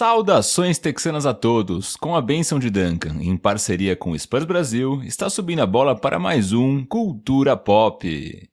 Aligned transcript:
Saudações 0.00 0.78
texanas 0.78 1.26
a 1.26 1.34
todos! 1.34 1.94
Com 1.94 2.16
a 2.16 2.22
benção 2.22 2.58
de 2.58 2.70
Duncan, 2.70 3.20
em 3.20 3.36
parceria 3.36 3.94
com 3.94 4.12
o 4.12 4.18
Spurs 4.18 4.46
Brasil, 4.46 5.02
está 5.04 5.28
subindo 5.28 5.60
a 5.60 5.66
bola 5.66 5.94
para 5.94 6.18
mais 6.18 6.54
um 6.54 6.82
Cultura 6.86 7.54
Pop. 7.54 8.48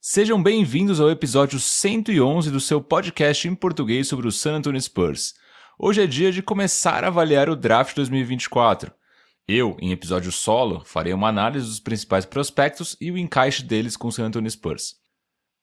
Sejam 0.00 0.42
bem-vindos 0.42 1.00
ao 1.00 1.08
episódio 1.08 1.60
111 1.60 2.50
do 2.50 2.58
seu 2.58 2.82
podcast 2.82 3.46
em 3.46 3.54
português 3.54 4.08
sobre 4.08 4.26
o 4.26 4.32
San 4.32 4.56
Antonio 4.56 4.80
Spurs. 4.80 5.34
Hoje 5.78 6.02
é 6.02 6.08
dia 6.08 6.32
de 6.32 6.42
começar 6.42 7.04
a 7.04 7.06
avaliar 7.06 7.48
o 7.48 7.54
draft 7.54 7.94
2024. 7.94 8.90
Eu, 9.46 9.76
em 9.78 9.92
episódio 9.92 10.32
solo, 10.32 10.82
farei 10.84 11.12
uma 11.12 11.28
análise 11.28 11.66
dos 11.66 11.78
principais 11.78 12.24
prospectos 12.24 12.96
e 13.00 13.12
o 13.12 13.16
encaixe 13.16 13.62
deles 13.62 13.96
com 13.96 14.08
o 14.08 14.12
San 14.12 14.24
Antonio 14.24 14.50
Spurs. 14.50 14.98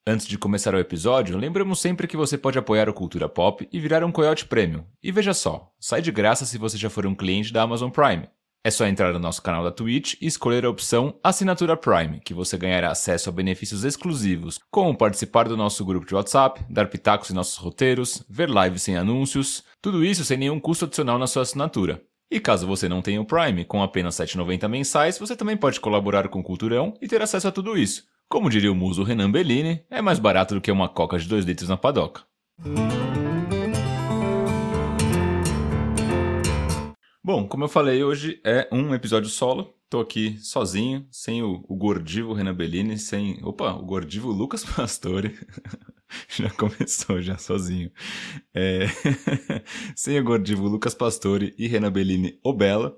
Antes 0.10 0.26
de 0.26 0.38
começar 0.38 0.74
o 0.74 0.80
episódio, 0.80 1.38
lembramos 1.38 1.82
sempre 1.82 2.08
que 2.08 2.16
você 2.16 2.38
pode 2.38 2.58
apoiar 2.58 2.88
o 2.88 2.94
Cultura 2.94 3.28
Pop 3.28 3.68
e 3.70 3.78
virar 3.78 4.06
um 4.06 4.12
Coyote 4.12 4.46
Premium. 4.46 4.86
E 5.04 5.12
veja 5.12 5.34
só, 5.34 5.70
sai 5.78 6.02
de 6.02 6.14
graça 6.14 6.46
se 6.46 6.58
você 6.58 6.78
já 6.78 6.90
for 6.90 7.06
um 7.06 7.14
cliente 7.14 7.52
da 7.52 7.64
Amazon 7.64 7.90
Prime. 7.90 8.26
É 8.64 8.72
só 8.72 8.88
entrar 8.88 9.12
no 9.12 9.20
nosso 9.20 9.42
canal 9.42 9.66
da 9.66 9.70
Twitch 9.70 10.14
e 10.22 10.26
escolher 10.26 10.64
a 10.64 10.70
opção 10.70 11.20
Assinatura 11.22 11.76
Prime, 11.76 12.22
que 12.22 12.34
você 12.34 12.58
ganhará 12.58 12.90
acesso 12.90 13.28
a 13.28 13.34
benefícios 13.34 13.84
exclusivos, 13.84 14.62
como 14.72 14.98
participar 14.98 15.50
do 15.50 15.58
nosso 15.58 15.84
grupo 15.84 16.08
de 16.08 16.16
WhatsApp, 16.16 16.64
dar 16.70 16.88
pitacos 16.88 17.30
em 17.30 17.34
nossos 17.34 17.58
roteiros, 17.58 18.24
ver 18.30 18.50
lives 18.50 18.84
sem 18.84 18.96
anúncios, 18.96 19.62
tudo 19.82 20.06
isso 20.06 20.24
sem 20.24 20.38
nenhum 20.38 20.58
custo 20.58 20.86
adicional 20.86 21.20
na 21.20 21.28
sua 21.28 21.42
assinatura. 21.42 22.02
E 22.32 22.40
caso 22.40 22.66
você 22.66 22.88
não 22.88 23.02
tenha 23.02 23.20
o 23.20 23.26
Prime, 23.26 23.66
com 23.66 23.84
apenas 23.84 24.18
R$ 24.18 24.26
7,90 24.26 24.70
mensais, 24.70 25.20
você 25.20 25.36
também 25.36 25.58
pode 25.58 25.82
colaborar 25.82 26.30
com 26.30 26.40
o 26.40 26.44
Culturão 26.44 26.94
e 27.02 27.10
ter 27.10 27.22
acesso 27.22 27.50
a 27.50 27.52
tudo 27.52 27.78
isso. 27.78 28.06
Como 28.30 28.50
diria 28.50 28.70
o 28.70 28.76
muso 28.76 29.04
Renan 29.04 29.32
Bellini, 29.32 29.86
é 29.90 30.02
mais 30.02 30.20
barato 30.20 30.54
do 30.54 30.60
que 30.60 30.70
uma 30.70 30.90
coca 30.90 31.18
de 31.18 31.30
2 31.30 31.46
litros 31.46 31.70
na 31.70 31.78
padoca. 31.78 32.24
Bom, 37.24 37.48
como 37.48 37.64
eu 37.64 37.70
falei, 37.70 38.04
hoje 38.04 38.42
é 38.44 38.68
um 38.70 38.94
episódio 38.94 39.30
solo. 39.30 39.74
Tô 39.90 40.02
aqui 40.02 40.38
sozinho, 40.40 41.08
sem 41.10 41.42
o, 41.42 41.64
o 41.70 41.76
gordivo 41.78 42.34
Renan 42.34 42.54
Bellini, 42.54 42.98
sem. 42.98 43.40
Opa, 43.46 43.72
o 43.72 43.86
gordivo 43.86 44.30
Lucas 44.30 44.66
Pastore. 44.76 45.34
já 46.28 46.50
começou, 46.50 47.22
já 47.22 47.38
sozinho. 47.38 47.90
É... 48.54 48.88
sem 49.96 50.20
o 50.20 50.24
gordivo 50.26 50.68
Lucas 50.68 50.94
Pastore 50.94 51.56
e 51.58 51.66
Renan 51.66 51.94
Bellini 51.94 52.38
Obela, 52.44 52.98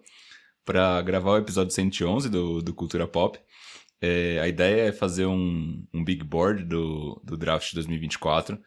para 0.65 0.99
gravar 1.03 1.33
o 1.33 1.37
episódio 1.37 1.71
111 1.71 2.29
do, 2.29 2.63
do 2.63 2.73
Cultura 2.73 3.07
Pop. 3.07 3.39
É, 4.01 4.39
a 4.39 4.47
ideia 4.47 4.89
é 4.89 4.91
fazer 4.91 5.25
um, 5.25 5.85
um 5.93 6.03
big 6.03 6.23
board 6.23 6.63
do, 6.63 7.21
do 7.23 7.37
draft 7.37 7.73
2024. 7.73 8.59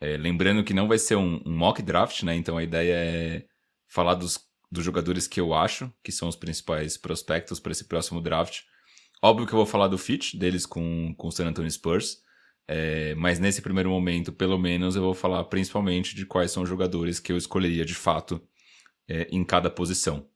É, 0.00 0.16
lembrando 0.16 0.64
que 0.64 0.74
não 0.74 0.86
vai 0.86 0.98
ser 0.98 1.16
um, 1.16 1.40
um, 1.46 1.56
mock 1.56 1.80
draft, 1.82 2.22
né? 2.22 2.34
Então 2.34 2.58
a 2.58 2.62
ideia 2.62 2.94
é 2.94 3.46
falar 3.88 4.14
dos, 4.14 4.38
dos 4.70 4.84
jogadores 4.84 5.26
que 5.26 5.40
eu 5.40 5.54
acho 5.54 5.92
que 6.02 6.12
são 6.12 6.28
os 6.28 6.36
principais 6.36 6.96
prospectos 6.96 7.58
para 7.58 7.72
esse 7.72 7.86
próximo 7.86 8.20
draft. 8.20 8.62
Óbvio 9.22 9.46
que 9.46 9.54
eu 9.54 9.58
vou 9.58 9.66
falar 9.66 9.88
do 9.88 9.96
fit 9.96 10.36
deles 10.36 10.66
com, 10.66 11.14
com 11.16 11.28
o 11.28 11.32
San 11.32 11.46
Antonio 11.46 11.70
Spurs. 11.70 12.22
É, 12.66 13.14
mas 13.14 13.38
nesse 13.38 13.62
primeiro 13.62 13.90
momento, 13.90 14.32
pelo 14.32 14.58
menos, 14.58 14.96
eu 14.96 15.02
vou 15.02 15.14
falar 15.14 15.44
principalmente 15.44 16.14
de 16.14 16.26
quais 16.26 16.50
são 16.50 16.62
os 16.62 16.68
jogadores 16.68 17.20
que 17.20 17.32
eu 17.32 17.36
escolheria 17.36 17.84
de 17.84 17.94
fato 17.94 18.42
é, 19.08 19.28
em 19.30 19.44
cada 19.44 19.70
posição. 19.70 20.28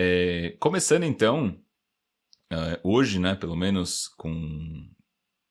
É, 0.00 0.56
começando 0.60 1.02
então, 1.02 1.60
uh, 2.52 2.78
hoje, 2.84 3.18
né, 3.18 3.34
pelo 3.34 3.56
menos 3.56 4.06
com, 4.06 4.88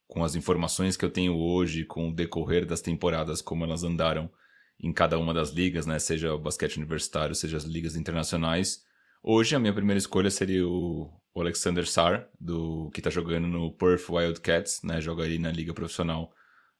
com 0.08 0.24
as 0.24 0.36
informações 0.36 0.96
que 0.96 1.04
eu 1.04 1.12
tenho 1.12 1.36
hoje, 1.36 1.84
com 1.84 2.08
o 2.08 2.16
decorrer 2.16 2.66
das 2.66 2.80
temporadas, 2.80 3.42
como 3.42 3.66
elas 3.66 3.84
andaram 3.84 4.32
em 4.80 4.94
cada 4.94 5.20
uma 5.20 5.34
das 5.34 5.50
ligas, 5.50 5.86
né, 5.86 6.00
seja 6.00 6.34
o 6.34 6.40
basquete 6.40 6.78
universitário, 6.78 7.36
seja 7.36 7.58
as 7.58 7.66
ligas 7.66 7.98
internacionais. 7.98 8.86
Hoje 9.22 9.54
a 9.54 9.60
minha 9.60 9.74
primeira 9.74 9.98
escolha 9.98 10.32
seria 10.32 10.66
o 10.66 11.12
Alexander 11.36 11.86
Sar, 11.86 12.30
do, 12.40 12.90
que 12.94 13.02
está 13.02 13.10
jogando 13.10 13.48
no 13.48 13.74
Perth 13.74 14.10
Wildcats, 14.10 14.82
né, 14.82 15.02
joga 15.02 15.24
ali 15.24 15.38
na 15.38 15.52
liga 15.52 15.74
profissional 15.74 16.34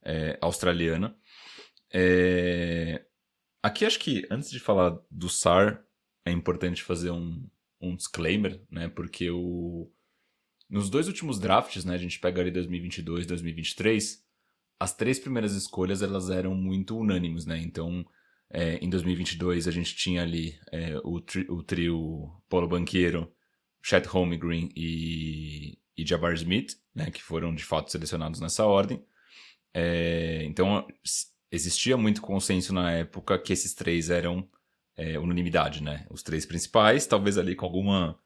é, 0.06 0.40
australiana. 0.40 1.18
É, 1.94 3.04
aqui 3.62 3.86
acho 3.86 4.00
que 4.00 4.26
antes 4.32 4.50
de 4.50 4.58
falar 4.62 4.98
do 5.12 5.28
Sar, 5.28 5.84
é 6.26 6.32
importante 6.32 6.82
fazer 6.82 7.12
um, 7.12 7.46
um 7.82 7.96
disclaimer, 7.96 8.62
né? 8.70 8.88
Porque 8.88 9.30
o 9.30 9.92
nos 10.70 10.90
dois 10.90 11.08
últimos 11.08 11.40
drafts, 11.40 11.86
né, 11.86 11.94
a 11.94 11.98
gente 11.98 12.20
pega 12.20 12.42
ali 12.42 12.52
2022, 12.52 13.26
2023, 13.26 14.22
as 14.80 14.94
três 14.94 15.18
primeiras 15.18 15.54
escolhas 15.54 16.02
elas 16.02 16.30
eram 16.30 16.54
muito 16.54 16.98
unânimes, 16.98 17.46
né? 17.46 17.58
Então, 17.60 18.06
é, 18.50 18.76
em 18.76 18.90
2022 18.90 19.68
a 19.68 19.72
gente 19.72 19.96
tinha 19.96 20.22
ali 20.22 20.60
é, 20.72 21.00
o, 21.04 21.22
tri, 21.22 21.46
o 21.50 21.64
trio 21.64 22.32
Paulo 22.50 22.68
Banqueiro, 22.68 23.32
Chet 23.82 24.06
Holmgren 24.08 24.70
e, 24.76 25.78
e 25.96 26.06
Jabbar 26.06 26.34
Smith, 26.34 26.76
né, 26.94 27.10
que 27.10 27.24
foram 27.24 27.56
de 27.56 27.64
fato 27.64 27.92
selecionados 27.92 28.40
nessa 28.40 28.66
ordem. 28.66 29.04
É, 29.74 30.44
então, 30.44 30.86
existia 31.52 31.96
muito 31.98 32.22
consenso 32.22 32.74
na 32.74 32.92
época 32.92 33.40
que 33.40 33.54
esses 33.54 33.74
três 33.74 34.10
eram 34.10 34.48
é, 34.98 35.20
unanimidade, 35.20 35.84
né? 35.84 36.06
Os 36.10 36.24
três 36.24 36.46
principais, 36.46 37.06
talvez 37.06 37.38
ali 37.38 37.56
com 37.56 37.66
alguma 37.66 38.20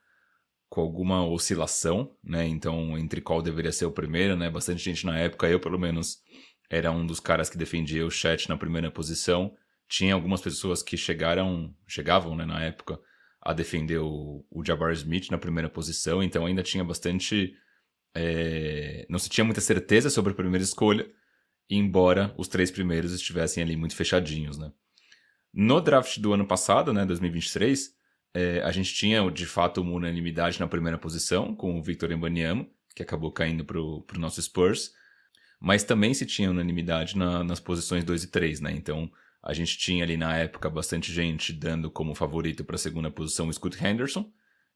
com 0.69 0.79
alguma 0.79 1.27
oscilação, 1.27 2.15
né? 2.23 2.47
Então, 2.47 2.97
entre 2.97 3.19
qual 3.19 3.41
deveria 3.41 3.73
ser 3.73 3.85
o 3.85 3.91
primeiro, 3.91 4.37
né? 4.37 4.49
Bastante 4.49 4.81
gente 4.81 5.05
na 5.05 5.19
época, 5.19 5.49
eu 5.49 5.59
pelo 5.59 5.77
menos 5.77 6.19
era 6.69 6.89
um 6.89 7.05
dos 7.05 7.19
caras 7.19 7.49
que 7.49 7.57
defendia 7.57 8.05
o 8.05 8.09
chat 8.09 8.47
na 8.47 8.55
primeira 8.55 8.89
posição. 8.89 9.53
Tinha 9.89 10.13
algumas 10.13 10.39
pessoas 10.39 10.81
que 10.81 10.95
chegaram, 10.95 11.75
chegavam, 11.85 12.33
né, 12.33 12.45
na 12.45 12.63
época, 12.63 12.97
a 13.41 13.51
defender 13.51 13.97
o, 13.97 14.45
o 14.49 14.63
Smith 14.93 15.29
na 15.29 15.37
primeira 15.37 15.69
posição, 15.69 16.23
então 16.23 16.45
ainda 16.45 16.63
tinha 16.63 16.83
bastante. 16.83 17.53
É... 18.15 19.05
não 19.09 19.19
se 19.19 19.29
tinha 19.29 19.43
muita 19.43 19.61
certeza 19.61 20.09
sobre 20.09 20.31
a 20.31 20.35
primeira 20.35 20.63
escolha, 20.63 21.09
embora 21.69 22.33
os 22.37 22.47
três 22.47 22.71
primeiros 22.71 23.11
estivessem 23.13 23.61
ali 23.61 23.75
muito 23.75 23.95
fechadinhos, 23.95 24.57
né? 24.57 24.71
No 25.53 25.81
draft 25.81 26.17
do 26.19 26.33
ano 26.33 26.45
passado, 26.45 26.93
né, 26.93 27.05
2023, 27.05 27.93
é, 28.33 28.61
a 28.61 28.71
gente 28.71 28.93
tinha 28.93 29.29
de 29.29 29.45
fato 29.45 29.81
uma 29.81 29.93
unanimidade 29.93 30.59
na 30.59 30.67
primeira 30.67 30.97
posição 30.97 31.53
com 31.53 31.77
o 31.77 31.83
Victor 31.83 32.11
Embanyama, 32.11 32.65
que 32.95 33.03
acabou 33.03 33.31
caindo 33.31 33.65
para 33.65 33.79
o 33.79 34.05
nosso 34.17 34.41
Spurs, 34.41 34.93
mas 35.59 35.83
também 35.83 36.13
se 36.13 36.25
tinha 36.25 36.49
unanimidade 36.49 37.17
na, 37.17 37.43
nas 37.43 37.59
posições 37.59 38.03
2 38.03 38.23
e 38.23 38.27
3, 38.27 38.61
né? 38.61 38.71
Então 38.71 39.11
a 39.43 39.53
gente 39.53 39.77
tinha 39.77 40.03
ali 40.03 40.17
na 40.17 40.37
época 40.37 40.69
bastante 40.69 41.11
gente 41.11 41.51
dando 41.51 41.89
como 41.91 42.15
favorito 42.15 42.63
para 42.63 42.75
a 42.75 42.79
segunda 42.79 43.11
posição 43.11 43.47
o 43.47 43.53
Scoot 43.53 43.77
Henderson 43.83 44.31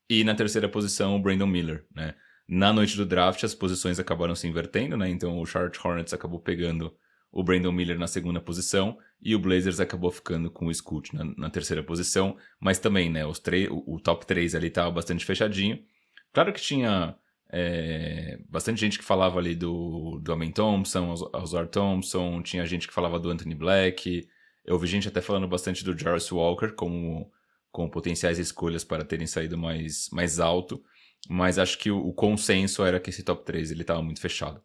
e 0.09 0.23
na 0.23 0.35
terceira 0.35 0.67
posição 0.67 1.15
o 1.15 1.19
Brandon 1.19 1.47
Miller, 1.47 1.85
né? 1.93 2.15
Na 2.47 2.71
noite 2.71 2.95
do 2.95 3.05
draft 3.05 3.43
as 3.43 3.55
posições 3.55 3.99
acabaram 3.99 4.35
se 4.35 4.47
invertendo, 4.47 4.95
né? 4.97 5.09
Então 5.09 5.39
o 5.39 5.45
Charlotte 5.45 5.79
Hornets 5.83 6.13
acabou 6.13 6.39
pegando 6.39 6.95
o 7.35 7.43
Brandon 7.43 7.73
Miller 7.73 7.99
na 7.99 8.07
segunda 8.07 8.39
posição 8.39 8.97
e 9.21 9.35
o 9.35 9.39
Blazers 9.39 9.81
acabou 9.81 10.09
ficando 10.09 10.49
com 10.49 10.67
o 10.67 10.73
Scoot 10.73 11.13
na, 11.13 11.25
na 11.37 11.49
terceira 11.49 11.83
posição, 11.83 12.37
mas 12.57 12.79
também, 12.79 13.09
né, 13.09 13.25
os 13.25 13.41
o, 13.69 13.95
o 13.95 13.99
top 13.99 14.25
3 14.25 14.55
ali 14.55 14.67
estava 14.67 14.89
bastante 14.89 15.25
fechadinho. 15.25 15.83
Claro 16.31 16.53
que 16.53 16.61
tinha 16.61 17.13
é, 17.51 18.39
bastante 18.47 18.79
gente 18.79 18.97
que 18.97 19.03
falava 19.03 19.37
ali 19.37 19.53
do, 19.53 20.17
do 20.23 20.31
Amen 20.31 20.49
Thompson, 20.49 21.13
Ozar 21.33 21.67
Thompson, 21.67 22.41
tinha 22.41 22.65
gente 22.65 22.87
que 22.87 22.93
falava 22.93 23.19
do 23.19 23.29
Anthony 23.29 23.53
Black, 23.53 24.25
eu 24.63 24.79
vi 24.79 24.87
gente 24.87 25.09
até 25.09 25.19
falando 25.19 25.45
bastante 25.45 25.83
do 25.83 25.97
Jarvis 25.97 26.31
Walker 26.31 26.69
como, 26.69 27.29
como 27.69 27.91
potenciais 27.91 28.39
escolhas 28.39 28.85
para 28.85 29.03
terem 29.03 29.27
saído 29.27 29.57
mais, 29.57 30.09
mais 30.09 30.39
alto, 30.39 30.81
mas 31.27 31.59
acho 31.59 31.77
que 31.79 31.91
o, 31.91 31.97
o 31.97 32.13
consenso 32.13 32.85
era 32.85 32.97
que 32.97 33.09
esse 33.09 33.23
top 33.23 33.43
3 33.43 33.71
ele 33.71 33.81
estava 33.81 34.01
muito 34.01 34.21
fechado. 34.21 34.63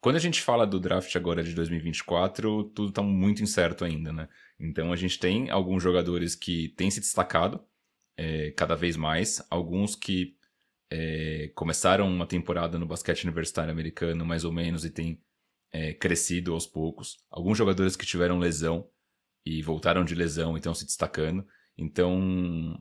Quando 0.00 0.16
a 0.16 0.20
gente 0.20 0.40
fala 0.40 0.66
do 0.66 0.78
draft 0.78 1.14
agora 1.16 1.42
de 1.42 1.54
2024, 1.54 2.64
tudo 2.74 2.90
está 2.90 3.02
muito 3.02 3.42
incerto 3.42 3.84
ainda, 3.84 4.12
né? 4.12 4.28
Então 4.58 4.92
a 4.92 4.96
gente 4.96 5.18
tem 5.18 5.50
alguns 5.50 5.82
jogadores 5.82 6.34
que 6.34 6.68
têm 6.76 6.90
se 6.90 7.00
destacado 7.00 7.64
é, 8.16 8.50
cada 8.52 8.74
vez 8.74 8.96
mais, 8.96 9.44
alguns 9.50 9.94
que 9.94 10.36
é, 10.90 11.50
começaram 11.54 12.08
uma 12.08 12.26
temporada 12.26 12.78
no 12.78 12.86
basquete 12.86 13.24
universitário 13.24 13.72
americano 13.72 14.24
mais 14.24 14.44
ou 14.44 14.52
menos 14.52 14.84
e 14.84 14.90
têm 14.90 15.20
é, 15.72 15.92
crescido 15.92 16.54
aos 16.54 16.66
poucos, 16.66 17.18
alguns 17.30 17.58
jogadores 17.58 17.96
que 17.96 18.06
tiveram 18.06 18.38
lesão 18.38 18.88
e 19.44 19.62
voltaram 19.62 20.04
de 20.04 20.14
lesão 20.14 20.54
e 20.54 20.58
estão 20.58 20.74
se 20.74 20.86
destacando. 20.86 21.46
Então 21.76 22.80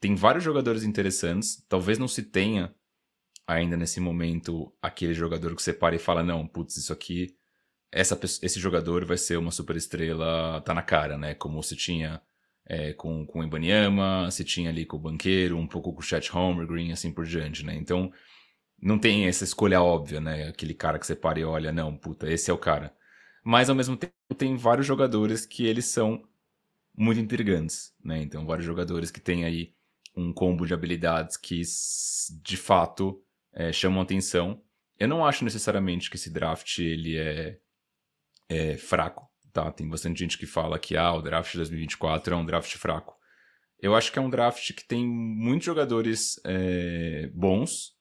tem 0.00 0.14
vários 0.14 0.44
jogadores 0.44 0.82
interessantes, 0.82 1.64
talvez 1.68 1.98
não 1.98 2.08
se 2.08 2.22
tenha 2.22 2.74
ainda 3.46 3.76
nesse 3.76 4.00
momento 4.00 4.72
aquele 4.80 5.14
jogador 5.14 5.54
que 5.54 5.62
você 5.62 5.72
para 5.72 5.96
e 5.96 5.98
fala, 5.98 6.22
não, 6.22 6.46
putz, 6.46 6.76
isso 6.76 6.92
aqui, 6.92 7.36
essa, 7.90 8.18
esse 8.42 8.58
jogador 8.60 9.04
vai 9.04 9.18
ser 9.18 9.36
uma 9.36 9.50
super 9.50 9.76
estrela, 9.76 10.60
tá 10.62 10.74
na 10.74 10.82
cara, 10.82 11.18
né? 11.18 11.34
Como 11.34 11.62
se 11.62 11.76
tinha 11.76 12.22
é, 12.66 12.92
com, 12.94 13.26
com 13.26 13.40
o 13.40 13.44
Ibaniama, 13.44 14.30
se 14.30 14.44
tinha 14.44 14.70
ali 14.70 14.86
com 14.86 14.96
o 14.96 15.00
Banqueiro, 15.00 15.56
um 15.56 15.66
pouco 15.66 15.92
com 15.92 16.00
o 16.00 16.02
Chet 16.02 16.30
Green 16.66 16.92
assim 16.92 17.12
por 17.12 17.24
diante, 17.24 17.64
né? 17.64 17.74
Então, 17.74 18.12
não 18.80 18.98
tem 18.98 19.26
essa 19.26 19.44
escolha 19.44 19.82
óbvia, 19.82 20.20
né? 20.20 20.48
Aquele 20.48 20.74
cara 20.74 20.98
que 20.98 21.06
você 21.06 21.14
para 21.14 21.38
e 21.38 21.44
olha, 21.44 21.72
não, 21.72 21.96
puta, 21.96 22.30
esse 22.30 22.50
é 22.50 22.54
o 22.54 22.58
cara. 22.58 22.94
Mas 23.44 23.68
ao 23.68 23.76
mesmo 23.76 23.96
tempo 23.96 24.12
tem 24.36 24.56
vários 24.56 24.86
jogadores 24.86 25.46
que 25.46 25.66
eles 25.66 25.86
são 25.86 26.22
muito 26.96 27.20
intrigantes, 27.20 27.92
né? 28.04 28.20
Então 28.22 28.46
vários 28.46 28.66
jogadores 28.66 29.10
que 29.10 29.20
têm 29.20 29.44
aí 29.44 29.74
um 30.16 30.32
combo 30.32 30.66
de 30.66 30.74
habilidades 30.74 31.36
que 31.36 31.62
de 32.42 32.56
fato 32.56 33.22
é, 33.52 33.72
chamam 33.72 34.00
atenção. 34.00 34.62
Eu 34.98 35.08
não 35.08 35.26
acho 35.26 35.44
necessariamente 35.44 36.08
que 36.10 36.16
esse 36.16 36.30
draft 36.30 36.78
ele 36.78 37.16
é, 37.16 37.58
é 38.48 38.76
fraco, 38.76 39.28
tá? 39.52 39.70
Tem 39.70 39.88
bastante 39.88 40.18
gente 40.18 40.38
que 40.38 40.46
fala 40.46 40.78
que 40.78 40.96
ah, 40.96 41.12
o 41.12 41.22
draft 41.22 41.52
de 41.52 41.58
2024 41.58 42.34
é 42.34 42.36
um 42.36 42.46
draft 42.46 42.76
fraco. 42.76 43.16
Eu 43.80 43.96
acho 43.96 44.12
que 44.12 44.18
é 44.18 44.22
um 44.22 44.30
draft 44.30 44.72
que 44.72 44.86
tem 44.86 45.04
muitos 45.04 45.66
jogadores 45.66 46.40
é, 46.44 47.28
bons, 47.34 47.96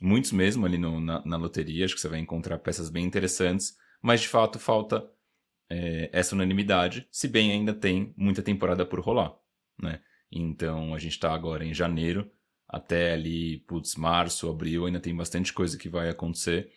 muitos 0.00 0.30
mesmo 0.30 0.66
ali 0.66 0.76
no, 0.76 1.00
na, 1.00 1.24
na, 1.24 1.36
loteria. 1.36 1.86
Acho 1.86 1.94
que 1.94 2.00
você 2.00 2.08
vai 2.08 2.18
encontrar 2.18 2.58
peças 2.58 2.90
bem 2.90 3.04
interessantes, 3.04 3.76
mas 4.02 4.20
de 4.20 4.28
fato 4.28 4.58
falta 4.58 5.08
é, 5.70 6.10
essa 6.12 6.34
unanimidade, 6.34 7.08
se 7.10 7.26
bem 7.28 7.50
ainda 7.50 7.72
tem 7.72 8.12
muita 8.16 8.42
temporada 8.42 8.84
por 8.84 9.00
rolar, 9.00 9.34
né? 9.80 10.00
Então 10.30 10.94
a 10.94 10.98
gente 10.98 11.12
está 11.12 11.32
agora 11.32 11.64
em 11.64 11.72
janeiro, 11.72 12.30
até 12.68 13.12
ali, 13.12 13.58
putz, 13.66 13.96
março, 13.96 14.48
abril, 14.48 14.86
ainda 14.86 15.00
tem 15.00 15.14
bastante 15.14 15.52
coisa 15.52 15.78
que 15.78 15.88
vai 15.88 16.08
acontecer. 16.08 16.70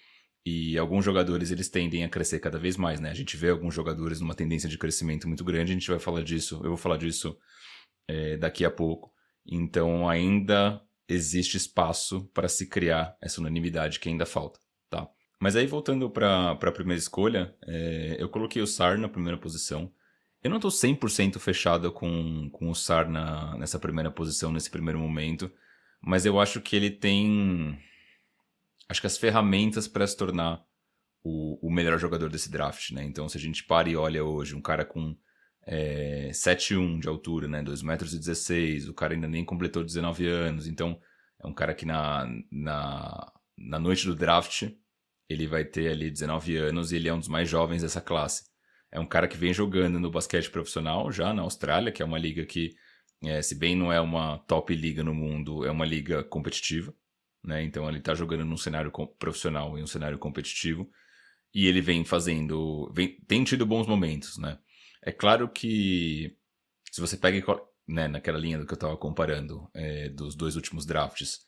E 0.45 0.77
alguns 0.77 1.03
jogadores 1.03 1.51
eles 1.51 1.69
tendem 1.69 2.03
a 2.03 2.09
crescer 2.09 2.39
cada 2.39 2.57
vez 2.57 2.77
mais, 2.77 2.99
né? 2.99 3.09
A 3.09 3.13
gente 3.13 3.35
vê 3.35 3.49
alguns 3.49 3.73
jogadores 3.73 4.21
numa 4.21 4.35
tendência 4.35 4.69
de 4.69 4.77
crescimento 4.77 5.27
muito 5.27 5.43
grande, 5.43 5.71
a 5.71 5.75
gente 5.75 5.89
vai 5.89 5.99
falar 5.99 6.23
disso, 6.23 6.61
eu 6.63 6.69
vou 6.69 6.77
falar 6.77 6.97
disso 6.97 7.37
é, 8.07 8.37
daqui 8.37 8.63
a 8.63 8.71
pouco. 8.71 9.11
Então 9.45 10.07
ainda 10.07 10.81
existe 11.07 11.57
espaço 11.57 12.29
para 12.33 12.47
se 12.47 12.67
criar 12.67 13.17
essa 13.21 13.41
unanimidade 13.41 13.99
que 13.99 14.09
ainda 14.09 14.25
falta, 14.25 14.59
tá? 14.89 15.09
Mas 15.41 15.55
aí 15.55 15.65
voltando 15.65 16.09
para 16.09 16.51
a 16.51 16.71
primeira 16.71 16.99
escolha, 16.99 17.55
é, 17.65 18.17
eu 18.19 18.29
coloquei 18.29 18.61
o 18.61 18.67
Sar 18.67 18.97
na 18.97 19.09
primeira 19.09 19.37
posição. 19.37 19.91
Eu 20.43 20.49
não 20.49 20.57
estou 20.57 20.71
100% 20.71 21.37
fechado 21.39 21.91
com, 21.91 22.49
com 22.51 22.69
o 22.69 22.75
Sar 22.75 23.09
na, 23.09 23.57
nessa 23.57 23.79
primeira 23.79 24.11
posição, 24.11 24.51
nesse 24.51 24.69
primeiro 24.69 24.99
momento, 24.99 25.51
mas 26.01 26.25
eu 26.25 26.39
acho 26.39 26.61
que 26.61 26.75
ele 26.75 26.89
tem 26.89 27.77
acho 28.87 29.01
que 29.01 29.07
as 29.07 29.17
ferramentas 29.17 29.87
para 29.87 30.07
se 30.07 30.17
tornar 30.17 30.63
o, 31.23 31.67
o, 31.67 31.71
melhor 31.71 31.99
jogador 31.99 32.29
desse 32.29 32.49
draft, 32.51 32.91
né? 32.91 33.03
Então, 33.03 33.29
se 33.29 33.37
a 33.37 33.41
gente 33.41 33.63
para 33.63 33.89
e 33.89 33.95
olha 33.95 34.23
hoje, 34.23 34.55
um 34.55 34.61
cara 34.61 34.83
com 34.83 35.15
é, 35.67 36.29
7'1 36.31 36.99
de 36.99 37.07
altura, 37.07 37.47
né? 37.47 37.61
2 37.61 37.83
metros 37.83 38.13
e 38.13 38.17
16, 38.19 38.89
o 38.89 38.93
cara 38.93 39.13
ainda 39.13 39.27
nem 39.27 39.45
completou 39.45 39.83
19 39.83 40.27
anos, 40.27 40.67
então 40.67 40.99
é 41.41 41.47
um 41.47 41.53
cara 41.53 41.73
que 41.75 41.85
na, 41.85 42.27
na, 42.51 43.31
na 43.57 43.79
noite 43.79 44.05
do 44.05 44.15
draft 44.15 44.71
ele 45.29 45.45
vai 45.45 45.63
ter 45.63 45.91
ali 45.91 46.09
19 46.09 46.57
anos 46.57 46.91
e 46.91 46.95
ele 46.95 47.07
é 47.07 47.13
um 47.13 47.19
dos 47.19 47.27
mais 47.27 47.47
jovens 47.47 47.83
dessa 47.83 48.01
classe. 48.01 48.49
É 48.91 48.99
um 48.99 49.05
cara 49.05 49.27
que 49.27 49.37
vem 49.37 49.53
jogando 49.53 49.99
no 49.99 50.09
basquete 50.09 50.49
profissional 50.49 51.11
já 51.11 51.31
na 51.33 51.43
Austrália, 51.43 51.91
que 51.91 52.01
é 52.01 52.05
uma 52.05 52.17
liga 52.17 52.43
que, 52.45 52.75
é, 53.21 53.41
se 53.41 53.55
bem 53.55 53.75
não 53.75 53.91
é 53.91 53.99
uma 53.99 54.37
top 54.39 54.73
liga 54.73 55.03
no 55.03 55.13
mundo, 55.13 55.65
é 55.65 55.71
uma 55.71 55.85
liga 55.85 56.23
competitiva. 56.23 56.93
Né? 57.43 57.63
Então 57.63 57.87
ele 57.87 57.99
está 57.99 58.13
jogando 58.13 58.45
num 58.45 58.57
cenário 58.57 58.91
profissional 59.17 59.77
e 59.77 59.83
um 59.83 59.87
cenário 59.87 60.17
competitivo. 60.17 60.89
E 61.53 61.67
ele 61.67 61.81
vem 61.81 62.05
fazendo. 62.05 62.91
Vem, 62.93 63.19
tem 63.27 63.43
tido 63.43 63.65
bons 63.65 63.87
momentos, 63.87 64.37
né? 64.37 64.59
É 65.03 65.11
claro 65.11 65.49
que 65.49 66.35
se 66.91 67.01
você 67.01 67.17
pega 67.17 67.43
né, 67.87 68.07
naquela 68.07 68.37
linha 68.37 68.59
do 68.59 68.65
que 68.65 68.73
eu 68.73 68.75
estava 68.75 68.95
comparando 68.97 69.69
é, 69.73 70.09
dos 70.09 70.35
dois 70.35 70.55
últimos 70.55 70.85
drafts, 70.85 71.39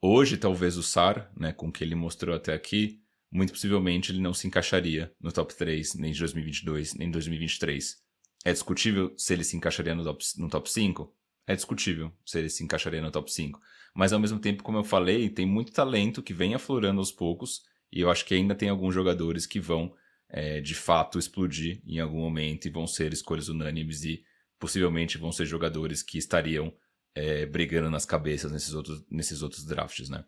hoje 0.00 0.36
talvez 0.36 0.76
o 0.76 0.82
SAR, 0.82 1.30
né, 1.36 1.52
com 1.52 1.68
o 1.68 1.72
que 1.72 1.84
ele 1.84 1.94
mostrou 1.94 2.34
até 2.34 2.52
aqui, 2.52 3.00
muito 3.30 3.52
possivelmente 3.52 4.10
ele 4.10 4.20
não 4.20 4.34
se 4.34 4.46
encaixaria 4.46 5.12
no 5.20 5.30
top 5.30 5.54
3 5.54 5.94
nem 5.94 6.12
de 6.12 6.18
2022, 6.18 6.94
nem 6.94 7.08
de 7.08 7.12
2023. 7.12 8.03
É 8.44 8.52
discutível 8.52 9.12
se 9.16 9.32
ele 9.32 9.42
se 9.42 9.56
encaixaria 9.56 9.94
no 9.94 10.04
top, 10.04 10.24
no 10.36 10.48
top 10.48 10.70
5? 10.70 11.14
É 11.46 11.54
discutível 11.54 12.12
se 12.24 12.38
ele 12.38 12.50
se 12.50 12.62
encaixaria 12.62 13.00
no 13.00 13.10
top 13.10 13.32
5. 13.32 13.60
Mas 13.94 14.12
ao 14.12 14.20
mesmo 14.20 14.38
tempo, 14.38 14.62
como 14.62 14.78
eu 14.78 14.84
falei, 14.84 15.28
tem 15.28 15.46
muito 15.46 15.72
talento 15.72 16.22
que 16.22 16.34
vem 16.34 16.54
aflorando 16.54 17.00
aos 17.00 17.10
poucos 17.12 17.62
e 17.90 18.00
eu 18.00 18.10
acho 18.10 18.24
que 18.24 18.34
ainda 18.34 18.54
tem 18.54 18.68
alguns 18.68 18.94
jogadores 18.94 19.46
que 19.46 19.60
vão 19.60 19.94
é, 20.28 20.60
de 20.60 20.74
fato 20.74 21.18
explodir 21.18 21.80
em 21.86 22.00
algum 22.00 22.20
momento 22.20 22.66
e 22.66 22.70
vão 22.70 22.86
ser 22.86 23.12
escolhas 23.12 23.48
unânimes 23.48 24.04
e 24.04 24.24
possivelmente 24.58 25.16
vão 25.16 25.30
ser 25.30 25.46
jogadores 25.46 26.02
que 26.02 26.18
estariam 26.18 26.74
é, 27.14 27.46
brigando 27.46 27.90
nas 27.90 28.04
cabeças 28.04 28.50
nesses 28.50 28.74
outros, 28.74 29.04
nesses 29.10 29.42
outros 29.42 29.64
drafts, 29.64 30.08
né? 30.08 30.24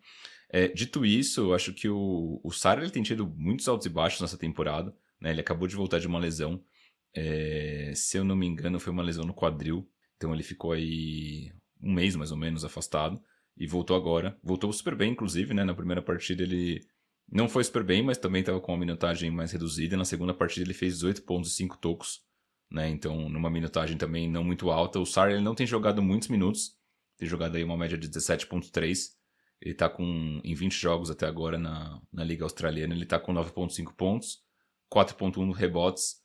É, 0.49 0.67
dito 0.69 1.05
isso, 1.05 1.41
eu 1.41 1.53
acho 1.53 1.73
que 1.73 1.89
o, 1.89 2.39
o 2.41 2.49
ele 2.79 2.89
tem 2.89 3.03
tido 3.03 3.27
muitos 3.27 3.67
altos 3.67 3.85
e 3.85 3.89
baixos 3.89 4.21
nessa 4.21 4.37
temporada. 4.37 4.95
Né? 5.19 5.31
Ele 5.31 5.41
acabou 5.41 5.67
de 5.67 5.75
voltar 5.75 5.99
de 5.99 6.07
uma 6.07 6.19
lesão. 6.19 6.63
É, 7.13 7.91
se 7.95 8.17
eu 8.17 8.23
não 8.23 8.35
me 8.35 8.45
engano, 8.45 8.79
foi 8.79 8.93
uma 8.93 9.03
lesão 9.03 9.25
no 9.25 9.33
quadril. 9.33 9.89
Então 10.15 10.33
ele 10.33 10.43
ficou 10.43 10.71
aí 10.71 11.51
um 11.81 11.93
mês 11.93 12.15
mais 12.15 12.31
ou 12.31 12.37
menos 12.37 12.63
afastado. 12.63 13.21
E 13.55 13.65
voltou 13.65 13.95
agora. 13.95 14.37
Voltou 14.43 14.71
super 14.71 14.95
bem, 14.95 15.11
inclusive, 15.11 15.53
né? 15.53 15.63
Na 15.63 15.73
primeira 15.73 16.01
partida 16.01 16.43
ele 16.43 16.81
não 17.31 17.49
foi 17.49 17.63
super 17.63 17.83
bem, 17.83 18.03
mas 18.03 18.17
também 18.17 18.41
estava 18.41 18.61
com 18.61 18.71
uma 18.71 18.79
minutagem 18.79 19.31
mais 19.31 19.51
reduzida. 19.51 19.97
Na 19.97 20.05
segunda 20.05 20.33
partida 20.33 20.65
ele 20.65 20.73
fez 20.73 20.95
18 20.95 21.23
pontos 21.23 21.51
e 21.51 21.55
5 21.55 21.77
tocos. 21.77 22.21
Né? 22.69 22.89
Então, 22.89 23.29
numa 23.29 23.49
minutagem 23.49 23.97
também 23.97 24.29
não 24.29 24.43
muito 24.43 24.69
alta. 24.69 24.99
O 24.99 25.05
Sar 25.05 25.31
ele 25.31 25.41
não 25.41 25.55
tem 25.55 25.65
jogado 25.65 26.01
muitos 26.01 26.27
minutos. 26.27 26.77
Tem 27.17 27.27
jogado 27.27 27.55
aí 27.55 27.63
uma 27.63 27.77
média 27.77 27.97
de 27.97 28.07
17.3. 28.07 29.17
Ele 29.61 29.73
tá 29.73 29.89
com, 29.89 30.39
em 30.43 30.53
20 30.53 30.73
jogos 30.73 31.09
até 31.09 31.25
agora 31.25 31.57
na, 31.57 31.99
na 32.13 32.23
Liga 32.23 32.43
Australiana, 32.43 32.93
ele 32.93 33.05
tá 33.05 33.19
com 33.19 33.33
9.5 33.33 33.93
pontos, 33.95 34.43
4.1 34.93 35.51
rebotes 35.51 36.17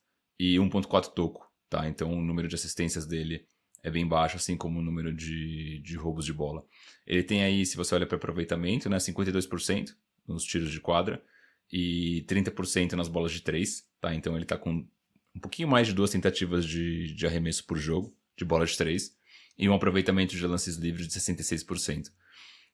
e 0.43 0.56
1.4 0.56 1.12
toco, 1.15 1.49
tá? 1.71 1.89
Então 1.89 2.12
o 2.12 2.21
número 2.21 2.49
de 2.49 2.56
assistências 2.56 3.06
dele 3.06 3.47
é 3.81 3.89
bem 3.89 4.05
baixo, 4.05 4.37
assim 4.37 4.56
como 4.56 4.81
o 4.81 4.83
número 4.83 5.15
de, 5.15 5.79
de 5.79 5.97
roubos 5.97 6.25
de 6.25 6.33
bola. 6.33 6.65
Ele 7.06 7.23
tem 7.23 7.44
aí, 7.44 7.65
se 7.65 7.77
você 7.77 7.94
olha 7.94 8.06
para 8.06 8.17
aproveitamento, 8.17 8.91
né, 8.91 8.97
52% 8.97 9.94
nos 10.27 10.43
tiros 10.43 10.73
de 10.73 10.81
quadra 10.81 11.23
e 11.71 12.25
30% 12.29 12.94
nas 12.94 13.06
bolas 13.06 13.31
de 13.31 13.41
3, 13.41 13.87
tá? 14.00 14.12
Então 14.17 14.35
ele 14.37 14.44
tá 14.44 14.59
com 14.59 14.85
um 15.33 15.41
pouquinho 15.41 15.69
mais 15.69 15.87
de 15.87 15.94
duas 15.94 16.11
tentativas 16.11 16.65
de, 16.65 17.15
de 17.15 17.25
arremesso 17.25 17.65
por 17.65 17.79
jogo, 17.79 18.12
de 18.37 18.44
bola 18.44 18.67
de 18.67 18.77
3, 18.77 19.17
e 19.56 19.69
um 19.69 19.75
aproveitamento 19.75 20.34
de 20.34 20.44
lances 20.44 20.75
livres 20.75 21.06
de 21.06 21.20
66%. 21.20 22.08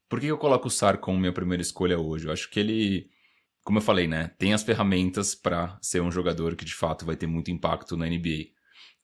Por 0.08 0.20
que 0.20 0.26
eu 0.26 0.38
coloco 0.38 0.68
o 0.68 0.70
Sar 0.70 0.96
como 0.96 1.18
minha 1.18 1.34
primeira 1.34 1.60
escolha 1.60 1.98
hoje? 1.98 2.26
Eu 2.26 2.32
acho 2.32 2.48
que 2.48 2.58
ele, 2.58 3.10
como 3.68 3.80
eu 3.80 3.82
falei, 3.82 4.08
né, 4.08 4.30
tem 4.38 4.54
as 4.54 4.62
ferramentas 4.62 5.34
para 5.34 5.78
ser 5.82 6.00
um 6.00 6.10
jogador 6.10 6.56
que 6.56 6.64
de 6.64 6.72
fato 6.72 7.04
vai 7.04 7.14
ter 7.14 7.26
muito 7.26 7.50
impacto 7.50 7.98
na 7.98 8.06
NBA. 8.06 8.46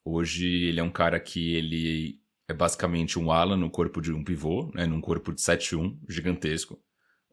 Hoje 0.02 0.46
ele 0.46 0.80
é 0.80 0.82
um 0.82 0.90
cara 0.90 1.20
que 1.20 1.54
ele 1.54 2.18
é 2.48 2.54
basicamente 2.54 3.18
um 3.18 3.30
ala 3.30 3.58
no 3.58 3.68
corpo 3.68 4.00
de 4.00 4.10
um 4.10 4.24
pivô, 4.24 4.72
né, 4.74 4.86
num 4.86 5.02
corpo 5.02 5.34
de 5.34 5.42
7-1, 5.42 5.98
gigantesco. 6.08 6.80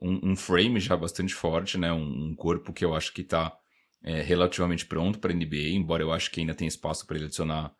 Um, 0.02 0.32
um, 0.32 0.36
frame 0.36 0.78
já 0.82 0.98
bastante 0.98 1.34
forte, 1.34 1.78
né, 1.78 1.94
um, 1.94 2.32
um 2.32 2.36
corpo 2.36 2.74
que 2.74 2.84
eu 2.84 2.94
acho 2.94 3.14
que 3.14 3.22
está 3.22 3.58
é, 4.04 4.22
relativamente 4.22 4.86
pronto 4.86 5.18
para 5.18 5.34
NBA, 5.34 5.70
embora 5.70 6.04
eu 6.04 6.12
acho 6.12 6.30
que 6.32 6.42
ainda 6.42 6.54
tem 6.54 6.68
espaço 6.68 7.08
para 7.08 7.16
ele 7.16 7.28
adicionar 7.28 7.74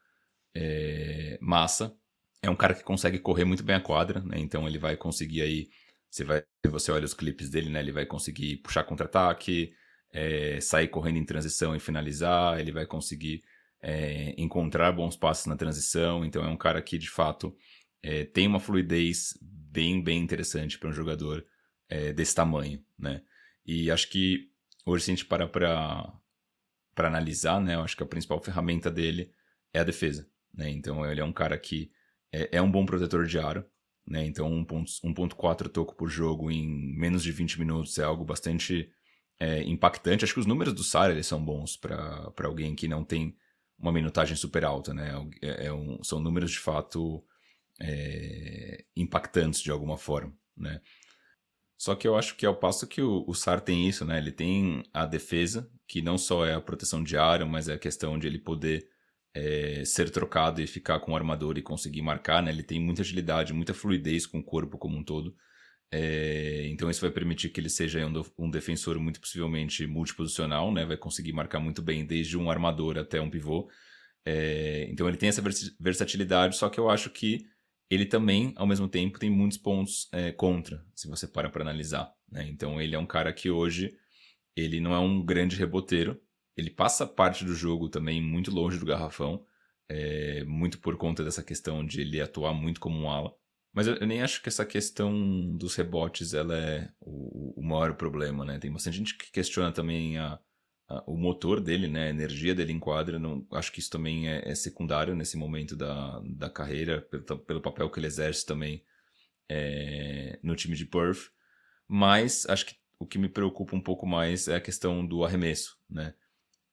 é, 0.56 1.38
massa. 1.42 1.94
É 2.42 2.50
um 2.50 2.56
cara 2.56 2.74
que 2.74 2.86
consegue 2.86 3.20
correr 3.20 3.44
muito 3.44 3.64
bem 3.64 3.76
a 3.76 3.82
quadra, 3.82 4.22
né? 4.22 4.40
Então 4.40 4.66
ele 4.66 4.78
vai 4.78 4.96
conseguir 4.96 5.42
aí 5.42 5.68
você 6.12 6.24
vai, 6.26 6.44
você 6.68 6.92
olha 6.92 7.06
os 7.06 7.14
clipes 7.14 7.50
dele, 7.50 7.70
né? 7.70 7.80
Ele 7.80 7.94
vai 7.94 8.06
conseguir 8.06 8.58
puxar 8.58 8.84
contra-ataque, 8.84 9.74
é, 10.12 10.60
sair 10.60 10.90
correndo 10.90 11.18
em 11.18 11.26
transição 11.26 11.76
e 11.76 11.80
finalizar. 11.80 12.60
Ele 12.60 12.72
vai 12.72 12.86
conseguir 12.86 13.42
é, 13.82 14.36
encontrar 14.38 14.92
bons 14.92 15.16
passos 15.16 15.46
na 15.46 15.56
transição. 15.56 16.26
Então 16.26 16.44
é 16.44 16.50
um 16.50 16.58
cara 16.58 16.82
que 16.82 16.98
de 16.98 17.10
fato 17.10 17.56
é, 18.04 18.26
tem 18.26 18.46
uma 18.46 18.60
fluidez 18.60 19.38
bem, 19.42 20.04
bem 20.04 20.20
interessante 20.22 20.78
para 20.78 20.90
um 20.90 20.94
jogador 20.94 21.46
desse 22.16 22.34
tamanho, 22.34 22.82
né? 22.98 23.22
E 23.66 23.92
acho 23.92 24.10
que 24.10 24.50
hoje 24.86 25.04
se 25.04 25.12
a 25.12 25.14
gente 25.14 25.26
parar 25.26 25.50
para 25.50 26.10
para 26.96 27.08
analisar, 27.08 27.60
né? 27.60 27.76
Eu 27.76 27.82
acho 27.82 27.98
que 27.98 28.04
a 28.04 28.06
principal 28.06 28.40
ferramenta 28.40 28.90
dele 28.92 29.32
é 29.74 29.80
a 29.80 29.84
defesa, 29.84 30.26
né? 30.54 30.70
Então 30.70 31.06
ele 31.06 31.20
é 31.20 31.24
um 31.24 31.34
cara 31.34 31.58
que 31.58 31.92
é, 32.32 32.58
é 32.58 32.62
um 32.62 32.72
bom 32.72 32.86
protetor 32.86 33.26
de 33.26 33.40
aro. 33.40 33.66
Né? 34.12 34.26
Então 34.26 34.50
1.4 34.66 35.70
toco 35.70 35.96
por 35.96 36.10
jogo 36.10 36.52
em 36.52 36.68
menos 36.68 37.24
de 37.24 37.32
20 37.32 37.58
minutos 37.60 37.98
é 37.98 38.04
algo 38.04 38.26
bastante 38.26 38.92
é, 39.40 39.64
impactante. 39.64 40.26
Acho 40.26 40.34
que 40.34 40.40
os 40.42 40.46
números 40.46 40.74
do 40.74 40.84
Sara 40.84 41.14
eles 41.14 41.26
são 41.26 41.44
bons 41.44 41.78
para 41.78 42.34
alguém 42.44 42.76
que 42.76 42.90
não 42.90 43.06
tem 43.06 43.34
uma 43.80 43.92
minutagem 43.92 44.36
super 44.36 44.66
alta. 44.66 44.94
Né? 44.94 45.12
É, 45.42 45.68
é 45.68 45.74
um, 45.74 46.04
são 46.04 46.20
números 46.20 46.52
de 46.52 46.60
fato 46.60 47.24
é, 47.80 48.84
impactantes 48.98 49.62
de 49.62 49.72
alguma 49.72 49.98
forma. 49.98 50.34
Né? 50.58 50.82
Só 51.78 51.96
que 51.96 52.06
eu 52.06 52.18
acho 52.18 52.36
que 52.36 52.46
ao 52.46 52.58
passo 52.58 52.86
que 52.86 53.02
o, 53.02 53.24
o 53.26 53.34
SAR 53.34 53.62
tem 53.62 53.88
isso, 53.88 54.06
né? 54.06 54.20
Ele 54.20 54.32
tem 54.32 54.84
a 54.94 55.06
defesa, 55.06 55.72
que 55.88 56.02
não 56.02 56.18
só 56.18 56.46
é 56.46 56.54
a 56.54 56.62
proteção 56.62 57.02
de 57.02 57.18
área, 57.18 57.46
mas 57.46 57.68
é 57.70 57.74
a 57.74 57.80
questão 57.80 58.20
de 58.20 58.28
ele 58.28 58.38
poder 58.38 58.88
é, 59.34 59.84
ser 59.86 60.10
trocado 60.10 60.62
e 60.62 60.68
ficar 60.68 61.00
com 61.00 61.14
o 61.14 61.16
armador 61.16 61.58
e 61.58 61.62
conseguir 61.62 62.02
marcar, 62.02 62.44
né? 62.44 62.52
Ele 62.52 62.64
tem 62.64 62.80
muita 62.80 63.02
agilidade, 63.02 63.54
muita 63.54 63.74
fluidez 63.74 64.26
com 64.26 64.40
o 64.40 64.44
corpo 64.44 64.78
como 64.78 64.98
um 64.98 65.04
todo. 65.04 65.36
É, 65.94 66.68
então 66.70 66.90
isso 66.90 67.02
vai 67.02 67.12
permitir 67.12 67.50
que 67.50 67.60
ele 67.60 67.70
seja 67.70 68.06
um, 68.06 68.24
um, 68.38 68.50
defensor 68.50 68.98
muito 68.98 69.20
possivelmente 69.20 69.86
multiposicional, 69.86 70.74
né? 70.74 70.86
Vai 70.86 70.98
conseguir 70.98 71.34
marcar 71.34 71.60
muito 71.60 71.82
bem 71.82 72.06
desde 72.06 72.38
um 72.38 72.50
armador 72.50 72.98
até 72.98 73.20
um 73.22 73.30
pivô. 73.30 73.70
É, 74.26 74.88
então 74.90 75.08
ele 75.08 75.18
tem 75.18 75.30
essa 75.30 75.42
versatilidade, 75.80 76.56
só 76.56 76.70
que 76.70 76.80
eu 76.80 76.90
acho 76.90 77.10
que 77.10 77.46
ele 77.90 78.06
também, 78.06 78.54
ao 78.56 78.66
mesmo 78.66 78.88
tempo, 78.88 79.20
tem 79.20 79.30
muitos 79.30 79.58
pontos 79.58 80.08
é, 80.14 80.32
contra, 80.32 80.86
se 80.96 81.10
você 81.10 81.28
para 81.28 81.50
para 81.50 81.62
analisar. 81.62 82.14
Né? 82.32 82.48
Então 82.50 82.82
ele 82.82 82.96
é 82.96 83.00
um 83.00 83.06
cara 83.06 83.34
que 83.34 83.50
hoje 83.50 83.94
ele 84.56 84.80
não 84.80 84.94
é 84.94 85.00
um 85.00 85.24
grande 85.24 85.58
reboteiro, 85.58 86.18
ele 86.56 86.70
passa 86.70 87.06
parte 87.06 87.46
do 87.46 87.54
jogo 87.54 87.90
também 87.90 88.22
muito 88.22 88.52
longe 88.52 88.78
do 88.78 88.86
garrafão, 88.86 89.46
é, 89.90 90.44
muito 90.46 90.80
por 90.80 90.96
conta 90.98 91.24
dessa 91.24 91.44
questão 91.44 91.86
de 91.86 92.02
ele 92.02 92.22
atuar 92.22 92.54
muito 92.54 92.80
como 92.80 93.00
um 93.00 93.10
ala. 93.10 93.34
Mas 93.74 93.88
eu, 93.88 93.96
eu, 93.96 94.08
nem 94.08 94.22
acho 94.22 94.42
que 94.42 94.50
essa 94.50 94.66
questão 94.66 95.56
dos 95.56 95.76
rebotes 95.76 96.34
ela 96.34 96.58
é 96.58 96.90
o, 97.00 97.60
o, 97.60 97.64
maior 97.64 97.96
problema, 97.96 98.44
né? 98.46 98.60
Tem 98.60 98.72
bastante 98.72 98.98
gente 98.98 99.18
que 99.18 99.32
questiona 99.32 99.72
também 99.72 100.18
a, 100.18 100.40
a, 100.90 101.04
o 101.08 101.16
motor 101.18 101.62
dele, 101.62 101.88
né? 101.88 102.08
A 102.08 102.10
energia 102.10 102.54
dele 102.54 102.74
em 102.74 102.80
quadra. 102.80 103.18
Não, 103.18 103.46
acho 103.52 103.72
que 103.72 103.80
isso 103.80 103.90
também 103.90 104.30
é, 104.30 104.50
é 104.50 104.56
secundário 104.56 105.16
nesse 105.16 105.38
momento 105.38 105.76
da, 105.76 106.22
da 106.26 106.50
carreira, 106.50 107.02
pelo, 107.02 107.40
pelo 107.40 107.62
papel 107.62 107.90
que 107.90 108.00
ele 108.00 108.08
exerce 108.08 108.46
também 108.46 108.84
é, 109.50 110.38
no 110.44 110.56
time 110.56 110.76
de 110.76 110.86
Perth. 110.86 111.32
Mas 111.88 112.46
acho 112.48 112.66
que 112.66 112.76
o 113.00 113.06
que 113.06 113.18
me 113.18 113.30
preocupa 113.30 113.76
um 113.76 113.82
pouco 113.82 114.06
mais 114.06 114.48
é 114.48 114.56
a 114.56 114.62
questão 114.62 115.06
do 115.06 115.24
arremesso, 115.24 115.78
né? 115.90 116.14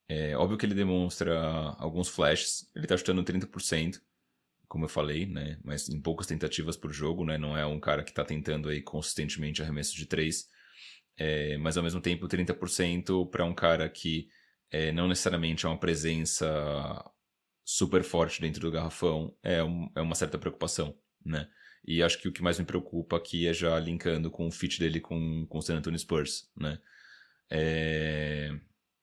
É 0.09 0.35
óbvio 0.35 0.57
que 0.57 0.65
ele 0.65 0.73
demonstra 0.73 1.39
alguns 1.77 2.09
flashes, 2.09 2.67
ele 2.75 2.85
está 2.85 2.97
chutando 2.97 3.23
30%, 3.23 4.01
como 4.67 4.85
eu 4.85 4.89
falei, 4.89 5.27
né? 5.27 5.59
Mas 5.63 5.87
em 5.87 6.01
poucas 6.01 6.25
tentativas 6.25 6.75
por 6.75 6.91
jogo, 6.91 7.23
né? 7.23 7.37
Não 7.37 7.55
é 7.55 7.65
um 7.65 7.79
cara 7.79 8.03
que 8.03 8.09
está 8.09 8.25
tentando 8.25 8.69
aí 8.69 8.81
consistentemente 8.81 9.61
arremesso 9.61 9.95
de 9.95 10.07
três. 10.07 10.49
É, 11.15 11.57
mas 11.57 11.77
ao 11.77 11.83
mesmo 11.83 12.01
tempo 12.01 12.27
30% 12.27 13.29
para 13.29 13.45
um 13.45 13.53
cara 13.53 13.87
que 13.87 14.29
é, 14.71 14.91
não 14.91 15.07
necessariamente 15.07 15.65
é 15.65 15.69
uma 15.69 15.79
presença 15.79 16.47
super 17.63 18.03
forte 18.03 18.41
dentro 18.41 18.61
do 18.61 18.71
garrafão 18.71 19.35
é, 19.43 19.63
um, 19.63 19.91
é 19.95 20.01
uma 20.01 20.15
certa 20.15 20.39
preocupação, 20.39 20.97
né? 21.23 21.47
E 21.85 22.01
acho 22.03 22.19
que 22.19 22.27
o 22.27 22.31
que 22.31 22.41
mais 22.41 22.57
me 22.59 22.65
preocupa 22.65 23.17
aqui 23.17 23.47
é 23.47 23.53
já 23.53 23.77
linkando 23.79 24.31
com 24.31 24.47
o 24.47 24.51
fit 24.51 24.79
dele 24.79 24.99
com, 24.99 25.45
com 25.47 25.57
o 25.59 25.61
San 25.61 25.77
Antonio 25.77 25.99
Spurs, 25.99 26.49
né? 26.57 26.79
É... 27.49 28.59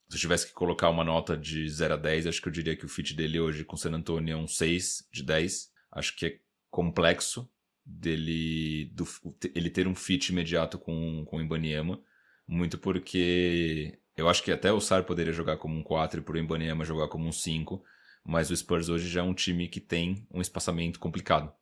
Se 0.09 0.17
eu 0.17 0.21
tivesse 0.21 0.47
que 0.47 0.53
colocar 0.53 0.89
uma 0.89 1.03
nota 1.03 1.37
de 1.37 1.69
0 1.69 1.95
a 1.95 1.97
10, 1.97 2.27
acho 2.27 2.41
que 2.41 2.49
eu 2.49 2.53
diria 2.53 2.77
que 2.77 2.85
o 2.85 2.89
fit 2.89 3.15
dele 3.15 3.41
hoje 3.41 3.65
com 3.65 3.75
o 3.75 3.79
San 3.79 3.93
Antonio 3.93 4.35
é 4.35 4.37
um 4.37 4.47
6 4.47 5.09
de 5.13 5.23
10. 5.23 5.73
Acho 5.93 6.17
que 6.17 6.27
é 6.27 6.39
complexo 6.71 7.51
dele 7.85 8.91
do, 8.93 9.07
ele 9.55 9.71
ter 9.71 9.87
um 9.87 9.95
fit 9.95 10.29
imediato 10.31 10.79
com, 10.79 11.25
com 11.25 11.37
o 11.37 11.41
Ibaniama, 11.41 12.01
muito 12.47 12.79
porque 12.79 13.99
eu 14.17 14.29
acho 14.29 14.43
que 14.43 14.51
até 14.51 14.73
o 14.73 14.81
Sar 14.81 15.05
poderia 15.05 15.33
jogar 15.33 15.57
como 15.57 15.77
um 15.77 15.83
4 15.83 16.21
e 16.21 16.23
por 16.23 16.37
Ibaniama 16.37 16.85
jogar 16.85 17.09
como 17.09 17.27
um 17.27 17.33
5, 17.33 17.83
mas 18.25 18.51
o 18.51 18.57
Spurs 18.57 18.89
hoje 18.89 19.09
já 19.09 19.21
é 19.21 19.25
um 19.25 19.35
time 19.35 19.69
que 19.69 19.81
tem 19.81 20.27
um 20.31 20.41
espaçamento 20.41 20.99
complicado. 20.99 21.53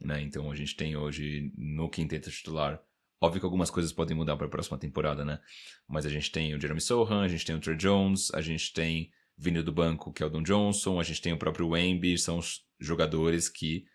Né? 0.00 0.22
Então 0.22 0.50
a 0.50 0.54
gente 0.54 0.74
tem 0.74 0.96
hoje 0.96 1.52
no 1.56 1.88
quinteto 1.88 2.30
titular 2.30 2.82
Óbvio 3.24 3.40
que 3.40 3.46
algumas 3.46 3.70
coisas 3.70 3.90
podem 3.90 4.14
mudar 4.14 4.36
para 4.36 4.46
a 4.46 4.50
próxima 4.50 4.76
temporada, 4.76 5.24
né? 5.24 5.40
Mas 5.88 6.04
a 6.04 6.10
gente 6.10 6.30
tem 6.30 6.54
o 6.54 6.60
Jeremy 6.60 6.78
Sohan, 6.78 7.22
a 7.22 7.28
gente 7.28 7.46
tem 7.46 7.56
o 7.56 7.58
Trey 7.58 7.74
Jones, 7.74 8.30
a 8.34 8.42
gente 8.42 8.70
tem 8.74 9.10
vindo 9.34 9.64
do 9.64 9.72
banco, 9.72 10.12
que 10.12 10.22
é 10.22 10.26
o 10.26 10.28
Don 10.28 10.42
Johnson, 10.42 11.00
a 11.00 11.02
gente 11.02 11.22
tem 11.22 11.32
o 11.32 11.38
próprio 11.38 11.68
Wemby, 11.70 12.18
são 12.18 12.38
jogadores 12.78 13.48
que 13.48 13.86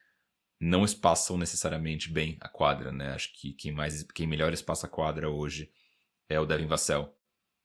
não 0.60 0.84
espaçam 0.84 1.38
necessariamente 1.38 2.12
bem 2.12 2.38
a 2.42 2.50
quadra, 2.50 2.92
né? 2.92 3.12
Acho 3.12 3.32
que 3.40 3.54
quem 3.54 3.72
mais, 3.72 4.02
quem 4.02 4.26
melhor 4.26 4.52
espaça 4.52 4.88
a 4.88 4.90
quadra 4.90 5.30
hoje 5.30 5.70
é 6.28 6.40
o 6.40 6.46
Devin 6.48 6.66
Vassell, 6.66 7.16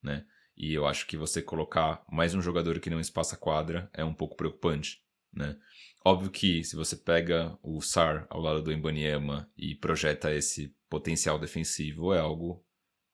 né? 0.02 0.26
E 0.54 0.74
eu 0.74 0.86
acho 0.86 1.06
que 1.06 1.16
você 1.16 1.40
colocar 1.40 2.04
mais 2.12 2.34
um 2.34 2.42
jogador 2.42 2.78
que 2.78 2.90
não 2.90 3.00
espaça 3.00 3.36
a 3.36 3.38
quadra 3.38 3.88
é 3.94 4.04
um 4.04 4.12
pouco 4.12 4.36
preocupante, 4.36 5.00
né? 5.32 5.56
Óbvio 6.04 6.30
que 6.30 6.62
se 6.62 6.76
você 6.76 6.94
pega 6.94 7.58
o 7.62 7.80
Sar 7.80 8.26
ao 8.28 8.42
lado 8.42 8.60
do 8.60 8.70
Embanyama 8.70 9.50
e 9.56 9.74
projeta 9.74 10.30
esse 10.30 10.76
potencial 10.94 11.40
defensivo, 11.40 12.14
é 12.14 12.20
algo 12.20 12.64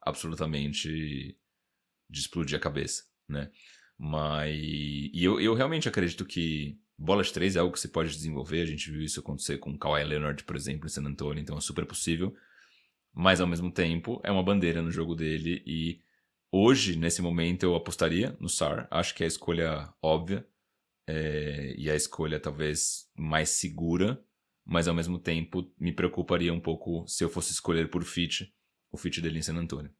absolutamente 0.02 1.34
de 2.10 2.20
explodir 2.20 2.58
a 2.58 2.60
cabeça, 2.60 3.04
né? 3.26 3.50
Mas 3.98 4.54
e 4.54 5.24
eu, 5.24 5.40
eu 5.40 5.54
realmente 5.54 5.88
acredito 5.88 6.26
que 6.26 6.78
bola 6.98 7.22
de 7.22 7.32
três 7.32 7.56
é 7.56 7.58
algo 7.58 7.72
que 7.72 7.80
você 7.80 7.88
pode 7.88 8.10
desenvolver. 8.10 8.60
A 8.60 8.66
gente 8.66 8.90
viu 8.90 9.00
isso 9.00 9.20
acontecer 9.20 9.56
com 9.56 9.70
o 9.70 9.78
Kawhi 9.78 10.04
Leonard, 10.04 10.44
por 10.44 10.56
exemplo, 10.56 10.86
em 10.86 10.90
San 10.90 11.04
Antonio, 11.04 11.40
então 11.40 11.56
é 11.56 11.60
super 11.60 11.86
possível. 11.86 12.34
Mas 13.14 13.40
ao 13.40 13.46
mesmo 13.46 13.72
tempo 13.72 14.20
é 14.22 14.30
uma 14.30 14.42
bandeira 14.42 14.82
no 14.82 14.90
jogo 14.90 15.14
dele 15.14 15.62
e 15.66 16.02
hoje, 16.52 16.96
nesse 16.96 17.22
momento, 17.22 17.62
eu 17.62 17.74
apostaria 17.74 18.36
no 18.38 18.48
Sar. 18.48 18.86
Acho 18.90 19.14
que 19.14 19.22
é 19.22 19.26
a 19.26 19.28
escolha 19.28 19.92
óbvia 20.02 20.46
é, 21.06 21.74
e 21.78 21.90
a 21.90 21.96
escolha 21.96 22.38
talvez 22.38 23.10
mais 23.16 23.48
segura, 23.48 24.22
mas 24.64 24.88
ao 24.88 24.94
mesmo 24.94 25.18
tempo 25.18 25.70
me 25.78 25.92
preocuparia 25.92 26.52
um 26.52 26.60
pouco 26.60 27.06
se 27.06 27.24
eu 27.24 27.28
fosse 27.28 27.52
escolher 27.52 27.90
por 27.90 28.04
fit, 28.04 28.52
o 28.90 28.96
fit 28.96 29.20
dele 29.20 29.38
em 29.38 29.42
San 29.42 29.56
Antonio. 29.56 29.90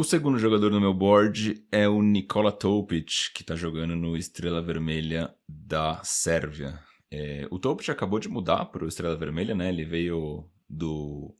O 0.00 0.04
segundo 0.04 0.38
jogador 0.38 0.70
no 0.70 0.80
meu 0.80 0.94
board 0.94 1.66
é 1.72 1.88
o 1.88 2.00
Nikola 2.02 2.52
Topic, 2.52 3.10
que 3.34 3.42
está 3.42 3.56
jogando 3.56 3.96
no 3.96 4.16
Estrela 4.16 4.62
Vermelha 4.62 5.34
da 5.48 6.00
Sérvia. 6.04 6.78
É, 7.10 7.48
o 7.50 7.58
Topic 7.58 7.88
acabou 7.88 8.20
de 8.20 8.28
mudar 8.28 8.66
para 8.66 8.84
o 8.84 8.88
Estrela 8.88 9.16
Vermelha, 9.16 9.56
né? 9.56 9.70
Ele 9.70 9.84
veio 9.84 10.48
do, 10.68 11.36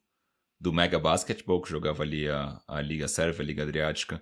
do 0.58 0.72
Mega 0.72 0.98
Basketball, 0.98 1.62
que 1.62 1.70
jogava 1.70 2.02
ali 2.02 2.28
a, 2.28 2.60
a 2.66 2.80
Liga 2.80 3.06
Sérvia, 3.06 3.42
a 3.42 3.46
Liga 3.46 3.62
Adriática 3.62 4.20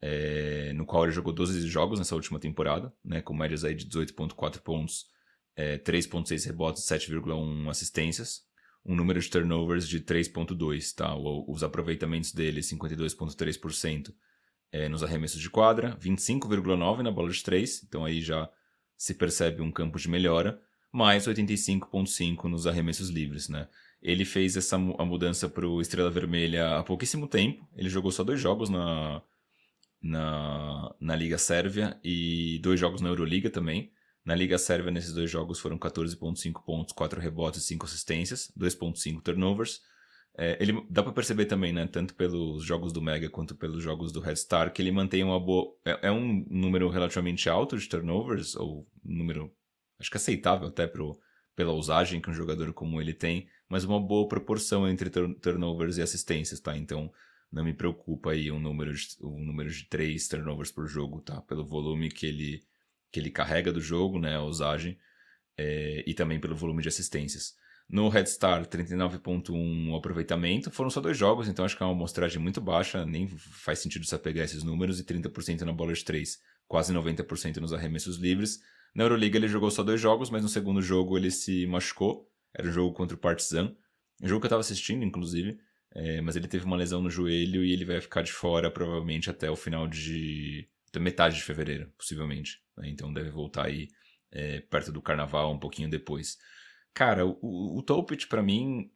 é, 0.00 0.72
no 0.74 0.84
qual 0.84 1.04
ele 1.04 1.12
jogou 1.12 1.32
12 1.32 1.66
jogos 1.68 1.98
nessa 1.98 2.14
última 2.14 2.38
temporada, 2.38 2.92
né, 3.04 3.20
com 3.20 3.34
médias 3.34 3.64
aí 3.64 3.74
de 3.74 3.86
18,4 3.86 4.60
pontos, 4.60 5.06
é, 5.56 5.78
3,6 5.78 6.44
rebotes, 6.46 6.84
7,1 6.84 7.70
assistências, 7.70 8.42
um 8.84 8.94
número 8.94 9.18
de 9.18 9.28
turnovers 9.28 9.88
de 9.88 10.00
3,2, 10.00 10.94
tá? 10.94 11.16
Os 11.16 11.64
aproveitamentos 11.64 12.32
dele, 12.32 12.60
52,3% 12.60 14.14
é, 14.70 14.88
nos 14.88 15.02
arremessos 15.02 15.40
de 15.40 15.50
quadra, 15.50 15.96
25,9% 15.96 17.02
na 17.02 17.10
bola 17.10 17.30
de 17.30 17.42
3, 17.42 17.82
então 17.84 18.04
aí 18.04 18.20
já 18.20 18.48
se 18.96 19.14
percebe 19.14 19.60
um 19.60 19.72
campo 19.72 19.98
de 19.98 20.08
melhora, 20.08 20.60
mais 20.92 21.26
85,5% 21.26 22.44
nos 22.44 22.66
arremessos 22.66 23.08
livres, 23.08 23.48
né? 23.48 23.68
Ele 24.00 24.24
fez 24.24 24.56
essa 24.56 24.76
a 24.76 25.04
mudança 25.04 25.48
para 25.48 25.66
o 25.66 25.80
Estrela 25.80 26.10
Vermelha 26.10 26.76
há 26.76 26.82
pouquíssimo 26.82 27.26
tempo, 27.26 27.66
ele 27.74 27.88
jogou 27.88 28.12
só 28.12 28.22
dois 28.22 28.40
jogos 28.40 28.70
na 28.70 29.20
na, 30.02 30.94
na 31.00 31.16
Liga 31.16 31.38
Sérvia 31.38 31.98
e 32.02 32.58
dois 32.62 32.78
jogos 32.78 33.00
na 33.00 33.08
Euroliga 33.08 33.50
também. 33.50 33.92
Na 34.24 34.34
Liga 34.34 34.58
Sérvia, 34.58 34.90
nesses 34.90 35.12
dois 35.12 35.30
jogos, 35.30 35.60
foram 35.60 35.78
14,5 35.78 36.64
pontos, 36.64 36.92
4 36.92 37.20
rebotes 37.20 37.62
e 37.62 37.66
5 37.66 37.86
assistências, 37.86 38.52
2,5 38.58 39.22
turnovers. 39.22 39.80
É, 40.38 40.58
ele 40.60 40.84
dá 40.90 41.02
para 41.02 41.12
perceber 41.12 41.46
também, 41.46 41.72
né, 41.72 41.86
tanto 41.86 42.14
pelos 42.14 42.62
jogos 42.62 42.92
do 42.92 43.00
Mega 43.00 43.30
quanto 43.30 43.54
pelos 43.54 43.82
jogos 43.82 44.12
do 44.12 44.20
Red 44.20 44.36
Star, 44.36 44.72
que 44.72 44.82
ele 44.82 44.90
mantém 44.90 45.22
uma 45.22 45.40
boa. 45.40 45.72
É, 45.84 46.08
é 46.08 46.12
um 46.12 46.44
número 46.50 46.88
relativamente 46.90 47.48
alto 47.48 47.78
de 47.78 47.88
turnovers, 47.88 48.54
ou 48.56 48.86
um 49.04 49.16
número 49.16 49.54
acho 49.98 50.10
que 50.10 50.16
aceitável 50.16 50.68
até 50.68 50.86
pro, 50.86 51.18
pela 51.54 51.72
usagem 51.72 52.20
que 52.20 52.28
um 52.28 52.34
jogador 52.34 52.72
como 52.74 53.00
ele 53.00 53.14
tem, 53.14 53.48
mas 53.68 53.84
uma 53.84 53.98
boa 53.98 54.28
proporção 54.28 54.86
entre 54.86 55.08
turnovers 55.40 55.96
e 55.96 56.02
assistências, 56.02 56.60
tá? 56.60 56.76
Então 56.76 57.10
não 57.52 57.64
me 57.64 57.72
preocupa 57.72 58.32
aí 58.32 58.50
um 58.50 58.60
número 58.60 58.94
de, 58.94 59.08
um 59.22 59.44
número 59.44 59.70
de 59.70 59.84
três 59.84 60.28
turnovers 60.28 60.70
por 60.70 60.86
jogo, 60.86 61.20
tá? 61.20 61.40
Pelo 61.42 61.64
volume 61.64 62.10
que 62.10 62.26
ele, 62.26 62.62
que 63.10 63.20
ele 63.20 63.30
carrega 63.30 63.72
do 63.72 63.80
jogo, 63.80 64.18
né? 64.18 64.36
A 64.36 64.42
usagem, 64.42 64.98
é, 65.56 66.04
e 66.06 66.14
também 66.14 66.40
pelo 66.40 66.56
volume 66.56 66.82
de 66.82 66.88
assistências. 66.88 67.54
No 67.88 68.08
Red 68.08 68.26
Star, 68.26 68.66
39,1 68.66 69.96
aproveitamento. 69.96 70.70
Foram 70.72 70.90
só 70.90 71.00
dois 71.00 71.16
jogos, 71.16 71.46
então 71.48 71.64
acho 71.64 71.76
que 71.76 71.82
é 71.82 71.86
uma 71.86 71.92
amostragem 71.92 72.40
muito 72.40 72.60
baixa, 72.60 73.06
nem 73.06 73.28
faz 73.28 73.78
sentido 73.78 74.04
você 74.04 74.18
pegar 74.18 74.42
esses 74.42 74.64
números. 74.64 74.98
E 74.98 75.04
30% 75.04 75.60
na 75.62 75.72
bola 75.72 75.92
de 75.92 76.04
3, 76.04 76.38
quase 76.66 76.92
90% 76.92 77.58
nos 77.58 77.72
arremessos 77.72 78.16
livres. 78.16 78.60
Na 78.92 79.04
Euroliga 79.04 79.38
ele 79.38 79.46
jogou 79.46 79.70
só 79.70 79.84
dois 79.84 80.00
jogos, 80.00 80.30
mas 80.30 80.42
no 80.42 80.48
segundo 80.48 80.82
jogo 80.82 81.16
ele 81.16 81.30
se 81.30 81.64
machucou. 81.66 82.28
Era 82.52 82.66
o 82.66 82.70
um 82.70 82.72
jogo 82.72 82.92
contra 82.92 83.16
o 83.16 83.20
Partizan. 83.20 83.76
Um 84.20 84.26
jogo 84.26 84.40
que 84.40 84.46
eu 84.46 84.48
estava 84.48 84.60
assistindo, 84.60 85.04
inclusive. 85.04 85.58
É, 85.98 86.20
mas 86.20 86.36
ele 86.36 86.46
teve 86.46 86.66
uma 86.66 86.76
lesão 86.76 87.00
no 87.00 87.08
joelho 87.08 87.64
e 87.64 87.72
ele 87.72 87.86
vai 87.86 87.98
ficar 88.02 88.20
de 88.20 88.30
fora 88.30 88.70
provavelmente 88.70 89.30
até 89.30 89.50
o 89.50 89.56
final 89.56 89.88
de. 89.88 90.68
até 90.88 91.00
metade 91.00 91.36
de 91.36 91.42
fevereiro, 91.42 91.90
possivelmente. 91.96 92.62
Né? 92.76 92.90
Então 92.90 93.10
deve 93.10 93.30
voltar 93.30 93.64
aí 93.64 93.88
é, 94.30 94.60
perto 94.60 94.92
do 94.92 95.00
carnaval, 95.00 95.54
um 95.54 95.58
pouquinho 95.58 95.88
depois. 95.88 96.36
Cara, 96.92 97.24
o, 97.24 97.78
o 97.78 97.82
Topit, 97.82 98.26
para 98.28 98.42
mim, 98.42 98.90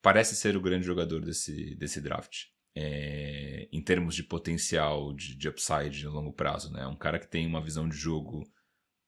parece 0.00 0.34
ser 0.34 0.56
o 0.56 0.60
grande 0.60 0.86
jogador 0.86 1.22
desse, 1.22 1.74
desse 1.74 2.00
draft. 2.00 2.44
É, 2.74 3.68
em 3.70 3.82
termos 3.82 4.14
de 4.14 4.22
potencial 4.22 5.12
de, 5.14 5.36
de 5.36 5.48
upside 5.48 6.04
no 6.04 6.12
longo 6.12 6.32
prazo, 6.32 6.72
né? 6.72 6.86
Um 6.86 6.96
cara 6.96 7.18
que 7.18 7.28
tem 7.28 7.46
uma 7.46 7.62
visão 7.62 7.86
de 7.86 7.96
jogo 7.96 8.50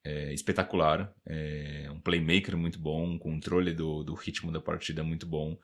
é, 0.05 0.35
espetacular, 0.35 1.15
é 1.27 1.89
um 1.91 2.01
playmaker 2.01 2.57
muito 2.59 2.79
bom, 2.79 3.07
um 3.07 3.19
controle 3.19 3.73
do, 3.73 4.03
do 4.03 4.15
ritmo 4.15 4.53
da 4.53 4.61
partida 4.61 5.03
muito 5.03 5.27
bom, 5.27 5.59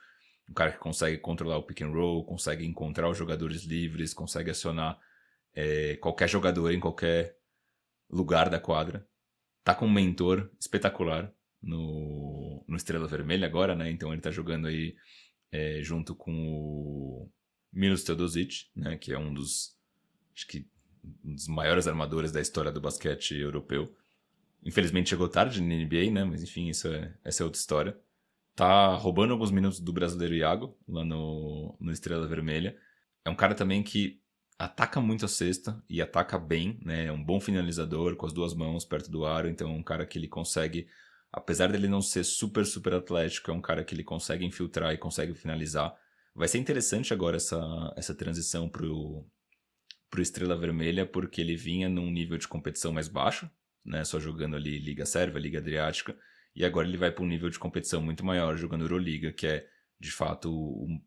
um 0.49 0.53
cara 0.53 0.73
que 0.73 0.79
consegue 0.79 1.19
controlar 1.19 1.57
o 1.59 1.63
pick 1.63 1.83
and 1.83 1.91
roll, 1.91 2.25
consegue 2.25 2.65
encontrar 2.65 3.09
os 3.09 3.17
jogadores 3.17 3.65
livres, 3.65 4.13
consegue 4.13 4.51
acionar 4.51 4.99
é, 5.55 5.97
qualquer 5.97 6.29
jogador 6.29 6.73
em 6.73 6.81
qualquer 6.81 7.37
lugar 8.11 8.51
da 8.51 8.61
quadra. 8.61 9.07
Tá 9.63 9.75
com 9.75 9.87
um 9.87 9.93
mentor 9.93 10.51
espetacular 10.61 11.33
no, 11.63 12.63
no 12.69 12.77
Estrela 12.77 13.09
Vermelha 13.09 13.47
agora, 13.47 13.75
né? 13.75 13.91
Então 13.91 14.13
ele 14.13 14.21
tá 14.21 14.31
jogando 14.31 14.67
aí 14.67 14.95
é, 15.51 15.81
junto 15.83 16.15
com 16.15 16.33
o 16.33 17.31
Milos 17.73 18.05
Teodosic, 18.05 18.67
né? 18.77 18.97
Que 18.99 19.13
é 19.13 19.19
um 19.19 19.33
dos, 19.33 19.77
acho 20.35 20.47
que, 20.47 20.69
um 21.25 21.35
dos 21.35 21.49
maiores 21.49 21.87
armadores 21.87 22.31
da 22.31 22.41
história 22.41 22.71
do 22.71 22.81
basquete 22.81 23.35
europeu. 23.35 23.97
Infelizmente 24.63 25.11
chegou 25.11 25.29
tarde 25.29 25.63
na 25.63 25.75
NBA, 25.75 26.11
né? 26.11 26.25
Mas 26.25 26.43
enfim, 26.43 26.69
isso 26.69 26.89
é, 26.89 27.15
essa 27.25 27.43
é 27.43 27.45
outra 27.45 27.59
história. 27.59 27.99
Tá 28.54 28.94
roubando 28.94 29.32
alguns 29.32 29.50
minutos 29.50 29.80
do 29.80 29.92
brasileiro 29.92 30.34
Iago, 30.34 30.76
lá 30.88 31.04
no, 31.04 31.76
no 31.80 31.90
Estrela 31.90 32.26
Vermelha. 32.26 32.76
É 33.25 33.30
um 33.30 33.34
cara 33.34 33.54
também 33.54 33.82
que 33.82 34.20
ataca 34.58 35.00
muito 35.00 35.25
a 35.25 35.28
cesta 35.28 35.82
e 35.88 36.00
ataca 36.00 36.38
bem, 36.38 36.78
né? 36.84 37.06
É 37.06 37.12
um 37.12 37.23
bom 37.23 37.40
finalizador 37.40 38.14
com 38.16 38.26
as 38.26 38.32
duas 38.32 38.54
mãos 38.54 38.84
perto 38.84 39.11
do 39.11 39.25
aro, 39.26 39.49
então 39.49 39.70
é 39.70 39.73
um 39.73 39.82
cara 39.82 40.06
que 40.06 40.18
ele 40.18 40.28
consegue, 40.28 40.87
apesar 41.32 41.73
dele 41.73 41.88
não 41.88 42.00
ser 42.00 42.25
super, 42.25 42.64
super 42.64 42.94
atlético, 42.94 43.50
é 43.50 43.54
um 43.54 43.61
cara 43.61 43.82
que 43.82 43.94
ele 43.94 44.04
consegue 44.04 44.44
infiltrar 44.44 44.92
e 44.92 44.99
consegue 44.99 45.34
finalizar. 45.34 45.94
Vai 46.34 46.46
ser 46.49 46.58
interessante 46.58 47.12
agora 47.12 47.37
essa, 47.37 47.92
essa 47.96 48.14
transição 48.14 48.68
pro, 48.68 49.26
pro 50.08 50.23
Estrela 50.23 50.56
Vermelha, 50.56 51.04
porque 51.04 51.40
ele 51.40 51.56
vinha 51.56 51.88
num 51.88 52.11
nível 52.11 52.38
de 52.38 52.46
competição 52.46 52.92
mais 52.92 53.08
baixo, 53.08 53.50
né? 53.84 54.04
Só 54.04 54.20
jogando 54.20 54.54
ali 54.54 54.78
Liga 54.78 55.04
Sérvia, 55.04 55.40
Liga 55.40 55.58
Adriática, 55.58 56.16
e 56.54 56.64
agora 56.64 56.87
ele 56.87 56.96
vai 56.96 57.11
para 57.11 57.25
um 57.25 57.28
nível 57.28 57.50
de 57.50 57.58
competição 57.58 58.00
muito 58.00 58.25
maior, 58.25 58.56
jogando 58.56 58.84
Euroliga, 58.84 59.32
que 59.32 59.46
é 59.46 59.66
de 59.99 60.11
fato 60.11 60.50
o 60.52 61.00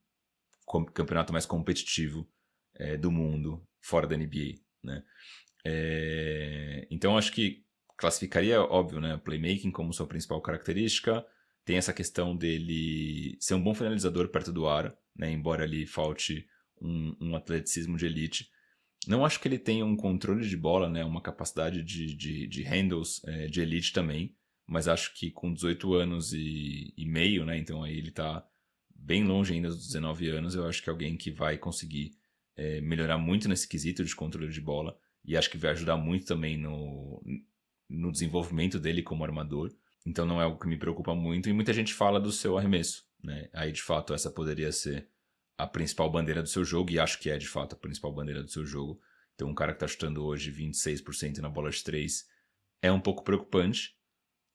campeonato 0.94 1.32
mais 1.32 1.46
competitivo 1.46 2.28
é, 2.76 2.98
do 2.98 3.12
mundo 3.12 3.66
fora 3.82 4.06
da 4.06 4.18
NBA, 4.18 4.56
né? 4.84 5.04
É, 5.66 6.88
então 6.90 7.18
acho 7.18 7.32
que 7.32 7.66
classificaria, 7.98 8.62
óbvio, 8.62 9.02
né, 9.02 9.18
playmaking 9.18 9.72
como 9.72 9.94
sua 9.94 10.08
principal 10.08 10.42
característica. 10.42 11.26
Tem 11.66 11.78
essa 11.78 11.92
questão 11.92 12.36
dele 12.36 13.36
ser 13.40 13.56
um 13.56 13.64
bom 13.64 13.74
finalizador 13.74 14.30
perto 14.30 14.54
do 14.54 14.68
ar, 14.68 14.96
né, 15.16 15.32
embora 15.32 15.64
ali 15.64 15.86
falte 15.86 16.48
um, 16.80 17.16
um 17.20 17.36
atleticismo 17.36 17.98
de 17.98 18.06
elite. 18.06 18.50
Não 19.08 19.26
acho 19.26 19.40
que 19.40 19.48
ele 19.48 19.58
tenha 19.58 19.86
um 19.86 19.98
controle 19.98 20.48
de 20.48 20.56
bola, 20.56 20.88
né, 20.88 21.04
uma 21.04 21.22
capacidade 21.22 21.84
de, 21.84 22.16
de, 22.16 22.48
de 22.48 22.64
handles 22.64 23.22
é, 23.26 23.48
de 23.48 23.62
elite 23.62 23.92
também, 23.92 24.37
mas 24.68 24.88
acho 24.88 25.14
que 25.16 25.32
com 25.32 25.54
18 25.54 25.94
anos 25.94 26.34
e, 26.34 26.94
e 26.98 27.06
meio, 27.06 27.46
né, 27.46 27.58
então 27.58 27.84
aí 27.84 27.98
ele 27.98 28.10
está 28.10 28.46
bem 28.94 29.24
longe 29.24 29.54
ainda 29.54 29.70
dos 29.70 29.88
19 29.88 30.30
anos, 30.30 30.56
eu 30.56 30.66
acho 30.68 30.84
que 30.84 30.90
é 30.90 30.92
alguém 30.92 31.16
que 31.16 31.32
vai 31.32 31.58
conseguir 31.58 32.18
é, 32.56 32.82
melhorar 32.82 33.18
muito 33.18 33.48
nesse 33.48 33.68
quesito 33.68 34.04
de 34.04 34.16
controle 34.16 34.52
de 34.52 34.60
bola 34.60 34.98
e 35.24 35.38
acho 35.38 35.50
que 35.50 35.58
vai 35.58 35.72
ajudar 35.72 35.96
muito 35.96 36.26
também 36.26 36.58
no, 36.58 37.24
no 37.90 38.12
desenvolvimento 38.12 38.80
dele 38.80 39.04
como 39.04 39.24
armador. 39.24 39.72
Então 40.06 40.26
não 40.26 40.42
é 40.42 40.46
algo 40.46 40.60
que 40.60 40.68
me 40.68 40.78
preocupa 40.78 41.14
muito 41.14 41.50
e 41.50 41.54
muita 41.54 41.74
gente 41.74 41.94
fala 41.94 42.20
do 42.20 42.32
seu 42.32 42.58
arremesso, 42.58 43.06
né? 43.22 43.50
Aí 43.54 43.72
de 43.72 43.82
fato 43.82 44.14
essa 44.14 44.32
poderia 44.32 44.72
ser 44.72 45.10
a 45.58 45.68
principal 45.68 46.10
bandeira 46.10 46.42
do 46.42 46.48
seu 46.48 46.64
jogo 46.64 46.92
e 46.92 47.00
acho 47.00 47.20
que 47.20 47.30
é 47.30 47.38
de 47.38 47.48
fato 47.48 47.74
a 47.74 47.78
principal 47.78 48.14
bandeira 48.14 48.42
do 48.42 48.50
seu 48.50 48.66
jogo. 48.66 49.02
Então 49.36 49.50
um 49.50 49.56
cara 49.56 49.74
que 49.74 49.78
está 49.78 49.88
chutando 49.88 50.24
hoje 50.24 50.52
26% 50.52 51.40
na 51.40 51.50
bola 51.50 51.70
de 51.70 51.84
3 51.84 52.26
é 52.82 52.92
um 52.92 53.00
pouco 53.00 53.24
preocupante, 53.24 53.97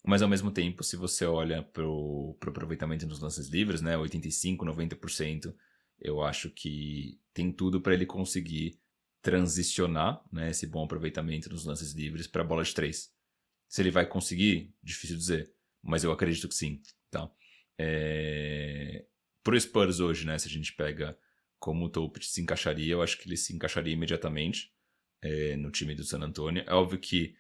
mas 0.04 0.20
ao 0.20 0.28
mesmo 0.28 0.50
tempo, 0.50 0.82
se 0.82 0.96
você 0.96 1.24
olha 1.24 1.62
para 1.62 1.86
o 1.86 2.36
aproveitamento 2.40 3.06
nos 3.06 3.20
lances 3.20 3.48
livres, 3.48 3.80
né, 3.80 3.96
85, 3.96 4.64
90%, 4.64 5.54
eu 6.00 6.20
acho 6.20 6.50
que 6.50 7.20
tem 7.32 7.52
tudo 7.52 7.80
para 7.80 7.94
ele 7.94 8.04
conseguir 8.04 8.80
transicionar 9.22 10.20
né, 10.32 10.50
esse 10.50 10.66
bom 10.66 10.84
aproveitamento 10.84 11.48
nos 11.48 11.64
lances 11.64 11.92
livres 11.92 12.26
para 12.26 12.42
bola 12.42 12.64
de 12.64 12.74
três. 12.74 13.12
Se 13.68 13.80
ele 13.80 13.92
vai 13.92 14.04
conseguir, 14.04 14.74
difícil 14.82 15.16
dizer, 15.16 15.54
mas 15.80 16.02
eu 16.02 16.10
acredito 16.10 16.48
que 16.48 16.54
sim. 16.54 16.82
Tá? 17.08 17.30
É... 17.78 19.06
Pro 19.44 19.58
Spurs 19.58 20.00
hoje, 20.00 20.26
né, 20.26 20.36
se 20.38 20.48
a 20.48 20.50
gente 20.50 20.74
pega 20.74 21.16
como 21.60 21.84
o 21.84 21.88
Topit 21.88 22.26
se 22.26 22.42
encaixaria, 22.42 22.92
eu 22.92 23.02
acho 23.02 23.16
que 23.18 23.28
ele 23.28 23.36
se 23.36 23.54
encaixaria 23.54 23.92
imediatamente 23.92 24.72
é, 25.22 25.56
no 25.56 25.70
time 25.70 25.94
do 25.94 26.02
San 26.02 26.18
Antonio. 26.18 26.64
É 26.66 26.74
óbvio 26.74 26.98
que 26.98 27.36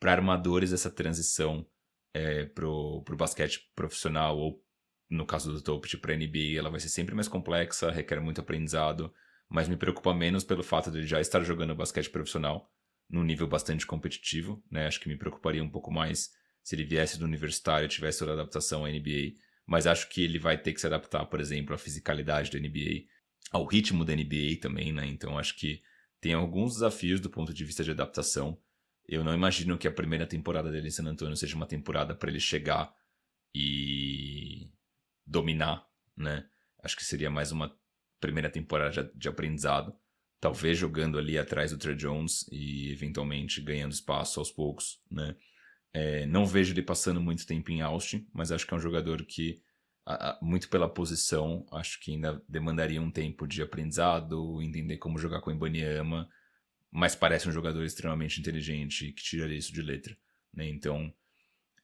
para 0.00 0.12
armadores 0.12 0.72
essa 0.72 0.90
transição 0.90 1.66
é, 2.14 2.44
pro, 2.46 3.02
pro 3.04 3.16
basquete 3.16 3.70
profissional 3.74 4.38
ou 4.38 4.64
no 5.08 5.24
caso 5.24 5.52
do 5.52 5.62
Topit 5.62 5.96
para 5.98 6.14
NBA, 6.14 6.58
ela 6.58 6.70
vai 6.70 6.80
ser 6.80 6.88
sempre 6.88 7.14
mais 7.14 7.28
complexa, 7.28 7.90
requer 7.90 8.20
muito 8.20 8.40
aprendizado, 8.40 9.12
mas 9.48 9.68
me 9.68 9.76
preocupa 9.76 10.12
menos 10.12 10.44
pelo 10.44 10.62
fato 10.62 10.90
de 10.90 11.06
já 11.06 11.20
estar 11.20 11.42
jogando 11.42 11.74
basquete 11.74 12.10
profissional 12.10 12.70
num 13.08 13.24
nível 13.24 13.46
bastante 13.46 13.86
competitivo, 13.86 14.62
né? 14.70 14.86
Acho 14.86 15.00
que 15.00 15.08
me 15.08 15.16
preocuparia 15.16 15.64
um 15.64 15.70
pouco 15.70 15.90
mais 15.90 16.30
se 16.62 16.76
ele 16.76 16.84
viesse 16.84 17.18
do 17.18 17.24
universitário 17.24 17.86
e 17.86 17.88
tivesse 17.88 18.18
toda 18.18 18.32
a 18.32 18.34
adaptação 18.34 18.84
à 18.84 18.90
NBA, 18.90 19.32
mas 19.66 19.86
acho 19.86 20.10
que 20.10 20.22
ele 20.22 20.38
vai 20.38 20.58
ter 20.58 20.74
que 20.74 20.80
se 20.80 20.86
adaptar, 20.86 21.24
por 21.24 21.40
exemplo, 21.40 21.74
à 21.74 21.78
fisicalidade 21.78 22.50
da 22.50 22.58
NBA, 22.58 23.06
ao 23.50 23.64
ritmo 23.64 24.04
da 24.04 24.14
NBA 24.14 24.60
também, 24.60 24.92
né? 24.92 25.06
Então 25.06 25.38
acho 25.38 25.56
que 25.56 25.80
tem 26.20 26.34
alguns 26.34 26.74
desafios 26.74 27.20
do 27.20 27.30
ponto 27.30 27.54
de 27.54 27.64
vista 27.64 27.82
de 27.82 27.90
adaptação. 27.90 28.60
Eu 29.08 29.24
não 29.24 29.32
imagino 29.32 29.78
que 29.78 29.88
a 29.88 29.92
primeira 29.92 30.26
temporada 30.26 30.70
dele 30.70 30.88
em 30.88 30.90
San 30.90 31.06
Antonio 31.06 31.34
seja 31.34 31.56
uma 31.56 31.66
temporada 31.66 32.14
para 32.14 32.28
ele 32.28 32.40
chegar 32.40 32.94
e 33.54 34.70
dominar, 35.26 35.86
né? 36.14 36.46
Acho 36.82 36.96
que 36.96 37.04
seria 37.04 37.30
mais 37.30 37.50
uma 37.50 37.74
primeira 38.20 38.50
temporada 38.50 39.10
de 39.14 39.28
aprendizado, 39.28 39.96
talvez 40.38 40.76
jogando 40.76 41.18
ali 41.18 41.38
atrás 41.38 41.70
do 41.70 41.78
Trey 41.78 41.96
Jones 41.96 42.46
e 42.52 42.90
eventualmente 42.92 43.62
ganhando 43.62 43.92
espaço 43.92 44.40
aos 44.40 44.52
poucos, 44.52 45.00
né? 45.10 45.34
É, 45.92 46.26
não 46.26 46.44
vejo 46.44 46.74
ele 46.74 46.82
passando 46.82 47.20
muito 47.20 47.46
tempo 47.46 47.70
em 47.70 47.80
Austin, 47.80 48.28
mas 48.32 48.52
acho 48.52 48.66
que 48.66 48.74
é 48.74 48.76
um 48.76 48.80
jogador 48.80 49.24
que, 49.24 49.62
muito 50.42 50.68
pela 50.68 50.88
posição, 50.88 51.66
acho 51.72 51.98
que 51.98 52.12
ainda 52.12 52.42
demandaria 52.46 53.00
um 53.00 53.10
tempo 53.10 53.46
de 53.46 53.62
aprendizado, 53.62 54.60
entender 54.60 54.98
como 54.98 55.18
jogar 55.18 55.40
com 55.40 55.50
o 55.50 55.54
Ibaniama, 55.54 56.28
mas 56.90 57.14
parece 57.14 57.48
um 57.48 57.52
jogador 57.52 57.84
extremamente 57.84 58.40
inteligente 58.40 59.12
que 59.12 59.22
tiraria 59.22 59.58
isso 59.58 59.72
de 59.72 59.82
letra, 59.82 60.16
né? 60.52 60.68
Então, 60.68 61.12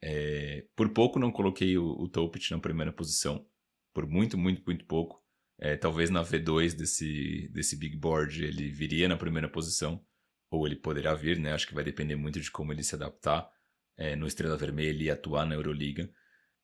é, 0.00 0.66
por 0.76 0.90
pouco 0.90 1.18
não 1.18 1.32
coloquei 1.32 1.78
o, 1.78 1.86
o 1.86 2.08
Topit 2.08 2.50
na 2.50 2.58
primeira 2.58 2.92
posição. 2.92 3.46
Por 3.92 4.06
muito, 4.06 4.36
muito, 4.36 4.62
muito 4.66 4.84
pouco. 4.84 5.22
É, 5.58 5.76
talvez 5.76 6.10
na 6.10 6.22
V2 6.22 6.74
desse, 6.74 7.48
desse 7.52 7.76
big 7.76 7.96
board 7.96 8.44
ele 8.44 8.70
viria 8.70 9.08
na 9.08 9.16
primeira 9.16 9.48
posição. 9.48 10.04
Ou 10.50 10.66
ele 10.66 10.76
poderá 10.76 11.14
vir, 11.14 11.38
né? 11.38 11.52
Acho 11.52 11.66
que 11.66 11.74
vai 11.74 11.84
depender 11.84 12.16
muito 12.16 12.40
de 12.40 12.50
como 12.50 12.72
ele 12.72 12.82
se 12.82 12.94
adaptar 12.94 13.50
é, 13.96 14.14
no 14.14 14.26
Estrela 14.26 14.56
Vermelha 14.56 15.04
e 15.04 15.10
atuar 15.10 15.46
na 15.46 15.54
Euroliga. 15.54 16.10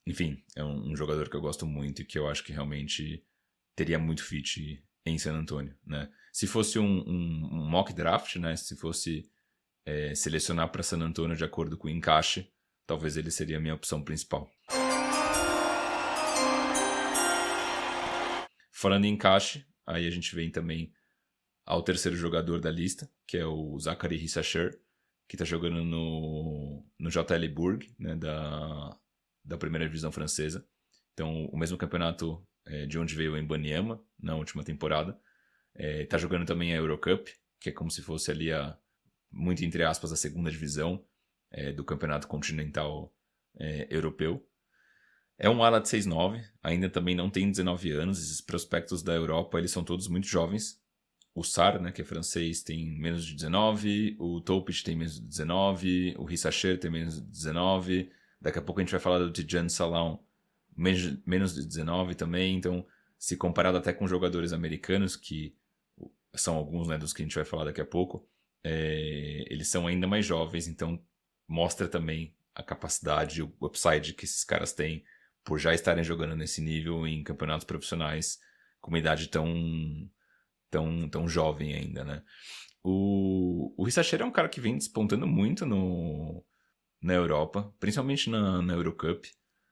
Enfim, 0.06 0.42
é 0.56 0.64
um, 0.64 0.90
um, 0.90 0.96
jogador 0.96 1.28
que 1.28 1.36
eu 1.36 1.40
gosto 1.40 1.66
muito 1.66 2.02
e 2.02 2.04
que 2.04 2.18
eu 2.18 2.28
acho 2.28 2.44
que 2.44 2.52
realmente 2.52 3.24
teria 3.74 3.98
muito 3.98 4.24
fit 4.24 4.82
em 5.04 5.18
San 5.18 5.34
Antonio, 5.34 5.74
né? 5.86 6.10
Se 6.32 6.46
fosse 6.46 6.78
um, 6.78 7.00
um, 7.06 7.48
um 7.52 7.68
mock 7.68 7.92
draft, 7.92 8.36
né? 8.36 8.56
Se 8.56 8.76
fosse 8.76 9.28
é, 9.84 10.14
selecionar 10.14 10.70
para 10.70 10.82
San 10.82 11.00
Antonio 11.00 11.36
de 11.36 11.44
acordo 11.44 11.76
com 11.76 11.88
o 11.88 11.90
encaixe, 11.90 12.50
talvez 12.86 13.16
ele 13.16 13.30
seria 13.30 13.56
a 13.56 13.60
minha 13.60 13.74
opção 13.74 14.02
principal. 14.02 14.50
Falando 18.72 19.04
em 19.04 19.12
encaixe, 19.12 19.66
aí 19.86 20.06
a 20.06 20.10
gente 20.10 20.34
vem 20.34 20.50
também 20.50 20.92
ao 21.66 21.82
terceiro 21.82 22.16
jogador 22.16 22.60
da 22.60 22.70
lista, 22.70 23.10
que 23.26 23.36
é 23.36 23.44
o 23.44 23.78
Zachary 23.78 24.16
Hissacher, 24.24 24.80
que 25.28 25.36
está 25.36 25.44
jogando 25.44 25.84
no, 25.84 26.84
no 26.98 27.10
JL 27.10 27.48
Bourg, 27.54 27.94
né, 27.98 28.16
da, 28.16 28.98
da 29.44 29.56
primeira 29.56 29.86
divisão 29.86 30.10
francesa. 30.10 30.66
Então, 31.12 31.46
o 31.46 31.56
mesmo 31.56 31.76
campeonato 31.76 32.44
é, 32.66 32.86
de 32.86 32.98
onde 32.98 33.14
veio 33.14 33.34
o 33.34 33.38
Embanyama 33.38 34.02
na 34.18 34.34
última 34.34 34.62
temporada. 34.64 35.18
Está 35.74 36.16
é, 36.16 36.20
jogando 36.20 36.46
também 36.46 36.72
a 36.72 36.76
Eurocup, 36.76 37.30
que 37.58 37.70
é 37.70 37.72
como 37.72 37.90
se 37.90 38.02
fosse 38.02 38.30
ali 38.30 38.52
a, 38.52 38.76
muito 39.30 39.64
entre 39.64 39.82
aspas, 39.84 40.12
a 40.12 40.16
segunda 40.16 40.50
divisão 40.50 41.04
é, 41.50 41.72
do 41.72 41.84
campeonato 41.84 42.26
continental 42.26 43.14
é, 43.58 43.86
europeu. 43.90 44.46
É 45.38 45.48
um 45.48 45.62
ala 45.62 45.80
de 45.80 45.88
6'9", 45.88 46.42
ainda 46.62 46.90
também 46.90 47.14
não 47.14 47.30
tem 47.30 47.50
19 47.50 47.92
anos, 47.92 48.22
esses 48.22 48.40
prospectos 48.40 49.02
da 49.02 49.14
Europa 49.14 49.58
eles 49.58 49.70
são 49.70 49.82
todos 49.82 50.06
muito 50.06 50.26
jovens. 50.26 50.78
O 51.34 51.42
Sar, 51.44 51.80
né, 51.80 51.92
que 51.92 52.02
é 52.02 52.04
francês, 52.04 52.62
tem 52.62 52.98
menos 52.98 53.24
de 53.24 53.34
19, 53.34 54.16
o 54.18 54.40
Topich 54.40 54.82
tem 54.84 54.96
menos 54.96 55.14
de 55.14 55.26
19, 55.26 56.14
o 56.18 56.24
Rissacher 56.24 56.78
tem 56.78 56.90
menos 56.90 57.14
de 57.14 57.26
19, 57.26 58.10
daqui 58.40 58.58
a 58.58 58.62
pouco 58.62 58.80
a 58.80 58.84
gente 58.84 58.90
vai 58.90 59.00
falar 59.00 59.20
do 59.20 59.32
Tijan 59.32 59.68
Salão, 59.68 60.22
menos 60.80 61.54
de 61.54 61.66
19 61.66 62.14
também, 62.14 62.56
então 62.56 62.86
se 63.18 63.36
comparado 63.36 63.76
até 63.76 63.92
com 63.92 64.08
jogadores 64.08 64.52
americanos, 64.52 65.14
que 65.14 65.54
são 66.34 66.56
alguns 66.56 66.88
né, 66.88 66.96
dos 66.96 67.12
que 67.12 67.22
a 67.22 67.24
gente 67.24 67.34
vai 67.34 67.44
falar 67.44 67.64
daqui 67.64 67.80
a 67.80 67.84
pouco, 67.84 68.26
é, 68.64 69.44
eles 69.50 69.68
são 69.68 69.86
ainda 69.86 70.06
mais 70.06 70.24
jovens, 70.24 70.66
então 70.66 71.02
mostra 71.46 71.86
também 71.88 72.34
a 72.54 72.62
capacidade, 72.62 73.42
o 73.42 73.52
upside 73.60 74.14
que 74.14 74.24
esses 74.24 74.44
caras 74.44 74.72
têm 74.72 75.04
por 75.44 75.58
já 75.58 75.74
estarem 75.74 76.04
jogando 76.04 76.36
nesse 76.36 76.60
nível 76.60 77.06
em 77.06 77.22
campeonatos 77.22 77.64
profissionais 77.64 78.38
com 78.80 78.90
uma 78.90 78.98
idade 78.98 79.28
tão 79.28 80.08
tão, 80.70 81.08
tão 81.08 81.28
jovem 81.28 81.74
ainda, 81.74 82.04
né? 82.04 82.22
O, 82.82 83.74
o 83.76 83.84
Rissacher 83.84 84.22
é 84.22 84.24
um 84.24 84.30
cara 84.30 84.48
que 84.48 84.60
vem 84.60 84.78
despontando 84.78 85.26
muito 85.26 85.66
no, 85.66 86.42
na 87.02 87.12
Europa, 87.12 87.74
principalmente 87.78 88.30
na, 88.30 88.62
na 88.62 88.72
Eurocup. 88.74 89.30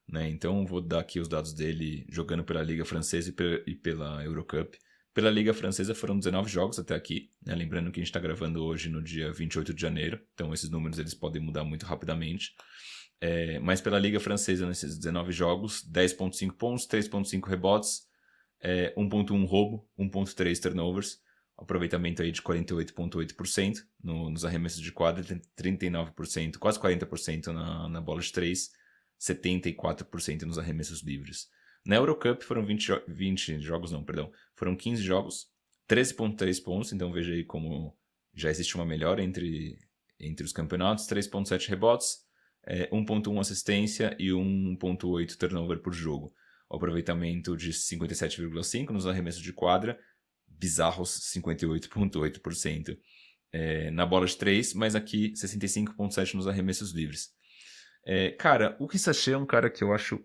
Né? 0.08 0.28
Então 0.28 0.64
vou 0.66 0.80
dar 0.80 1.00
aqui 1.00 1.20
os 1.20 1.28
dados 1.28 1.52
dele 1.52 2.06
jogando 2.08 2.42
pela 2.42 2.62
Liga 2.62 2.84
Francesa 2.84 3.34
e 3.66 3.74
pela, 3.74 4.24
Eurocup. 4.24 4.78
Pela 5.12 5.30
Liga 5.30 5.52
Francesa 5.52 5.94
foram 5.94 6.18
19 6.18 6.48
jogos 6.48 6.78
até 6.78 6.94
aqui, 6.94 7.30
né? 7.44 7.54
lembrando 7.54 7.90
que 7.90 7.98
a 7.98 8.02
gente 8.02 8.08
está 8.08 8.20
gravando 8.20 8.64
hoje 8.64 8.88
no 8.88 9.02
dia 9.02 9.32
28 9.32 9.74
de 9.74 9.80
janeiro, 9.80 10.20
então 10.32 10.54
esses 10.54 10.70
números 10.70 10.98
eles 10.98 11.12
podem 11.12 11.42
mudar 11.42 11.64
muito 11.64 11.84
rapidamente. 11.84 12.52
É, 13.20 13.58
mas 13.58 13.80
pela 13.80 13.98
Liga 13.98 14.20
Francesa, 14.20 14.66
nesses 14.66 14.96
19 14.96 15.32
jogos, 15.32 15.84
10.5 15.90 16.52
pontos, 16.52 16.86
3.5 16.86 17.48
rebotes, 17.48 18.02
é, 18.60 18.94
1.1 18.96 19.44
roubo, 19.44 19.88
1.3 19.98 20.60
turnovers, 20.60 21.18
aproveitamento 21.56 22.22
aí 22.22 22.30
de 22.30 22.40
48,8% 22.40 23.78
no, 24.02 24.30
nos 24.30 24.44
arremessos 24.44 24.80
de 24.80 24.92
quadra, 24.92 25.24
39%, 25.58 26.58
quase 26.58 26.78
40% 26.78 27.48
na, 27.48 27.88
na 27.88 28.00
bola 28.00 28.20
de 28.20 28.32
3, 28.32 28.70
74% 29.20 30.42
nos 30.42 30.58
arremessos 30.58 31.02
livres. 31.02 31.48
Na 31.84 31.96
Eurocup 31.96 32.44
foram 32.44 32.64
20, 32.64 33.02
20 33.08 33.60
jogos, 33.60 33.90
não, 33.90 34.04
perdão, 34.04 34.30
foram 34.54 34.76
15 34.76 35.02
jogos, 35.02 35.48
13,3 35.88 36.62
pontos, 36.62 36.92
então 36.92 37.12
veja 37.12 37.32
aí 37.32 37.44
como 37.44 37.96
já 38.34 38.50
existe 38.50 38.74
uma 38.74 38.84
melhora 38.84 39.22
entre, 39.22 39.78
entre 40.20 40.44
os 40.44 40.52
campeonatos, 40.52 41.06
3,7 41.06 41.68
rebotes, 41.68 42.18
é, 42.66 42.88
1,1 42.90 43.40
assistência 43.40 44.14
e 44.18 44.28
1,8 44.28 45.36
turnover 45.36 45.80
por 45.80 45.92
jogo. 45.92 46.32
O 46.68 46.76
aproveitamento 46.76 47.56
de 47.56 47.72
57,5 47.72 48.90
nos 48.90 49.06
arremessos 49.06 49.40
de 49.40 49.52
quadra, 49.52 49.98
bizarros 50.46 51.32
58,8%. 51.34 52.98
É, 53.50 53.90
na 53.90 54.04
bola 54.04 54.26
de 54.26 54.36
3, 54.36 54.74
mas 54.74 54.94
aqui 54.94 55.32
65,7% 55.32 56.34
nos 56.34 56.46
arremessos 56.46 56.92
livres. 56.92 57.30
É, 58.04 58.30
cara, 58.30 58.76
o 58.78 58.88
Kissache 58.88 59.32
é 59.32 59.38
um 59.38 59.46
cara 59.46 59.70
que 59.70 59.82
eu 59.82 59.92
acho 59.92 60.24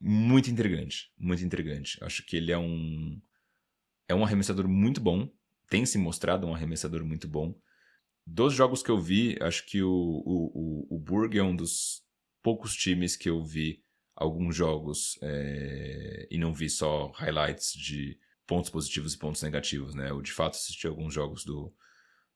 muito 0.00 0.50
intrigante. 0.50 1.12
Muito 1.18 1.44
intrigante. 1.44 1.98
Acho 2.02 2.24
que 2.24 2.36
ele 2.36 2.52
é 2.52 2.58
um. 2.58 3.20
É 4.08 4.14
um 4.14 4.24
arremessador 4.24 4.68
muito 4.68 5.00
bom. 5.00 5.30
Tem 5.68 5.86
se 5.86 5.96
mostrado 5.96 6.46
um 6.46 6.54
arremessador 6.54 7.04
muito 7.04 7.26
bom. 7.26 7.58
Dos 8.26 8.54
jogos 8.54 8.82
que 8.82 8.90
eu 8.90 8.98
vi, 8.98 9.36
acho 9.40 9.66
que 9.66 9.82
o, 9.82 9.90
o, 9.90 10.86
o, 10.90 10.96
o 10.96 10.98
Burg 10.98 11.38
é 11.38 11.42
um 11.42 11.54
dos 11.54 12.02
poucos 12.42 12.74
times 12.74 13.16
que 13.16 13.28
eu 13.28 13.42
vi 13.42 13.82
alguns 14.14 14.54
jogos 14.54 15.18
é, 15.22 16.28
e 16.30 16.38
não 16.38 16.52
vi 16.52 16.70
só 16.70 17.10
highlights 17.12 17.72
de 17.72 18.18
pontos 18.46 18.70
positivos 18.70 19.14
e 19.14 19.18
pontos 19.18 19.42
negativos, 19.42 19.94
né? 19.94 20.10
Eu 20.10 20.22
de 20.22 20.32
fato 20.32 20.54
assisti 20.54 20.86
alguns 20.86 21.12
jogos 21.12 21.44
do, 21.44 21.74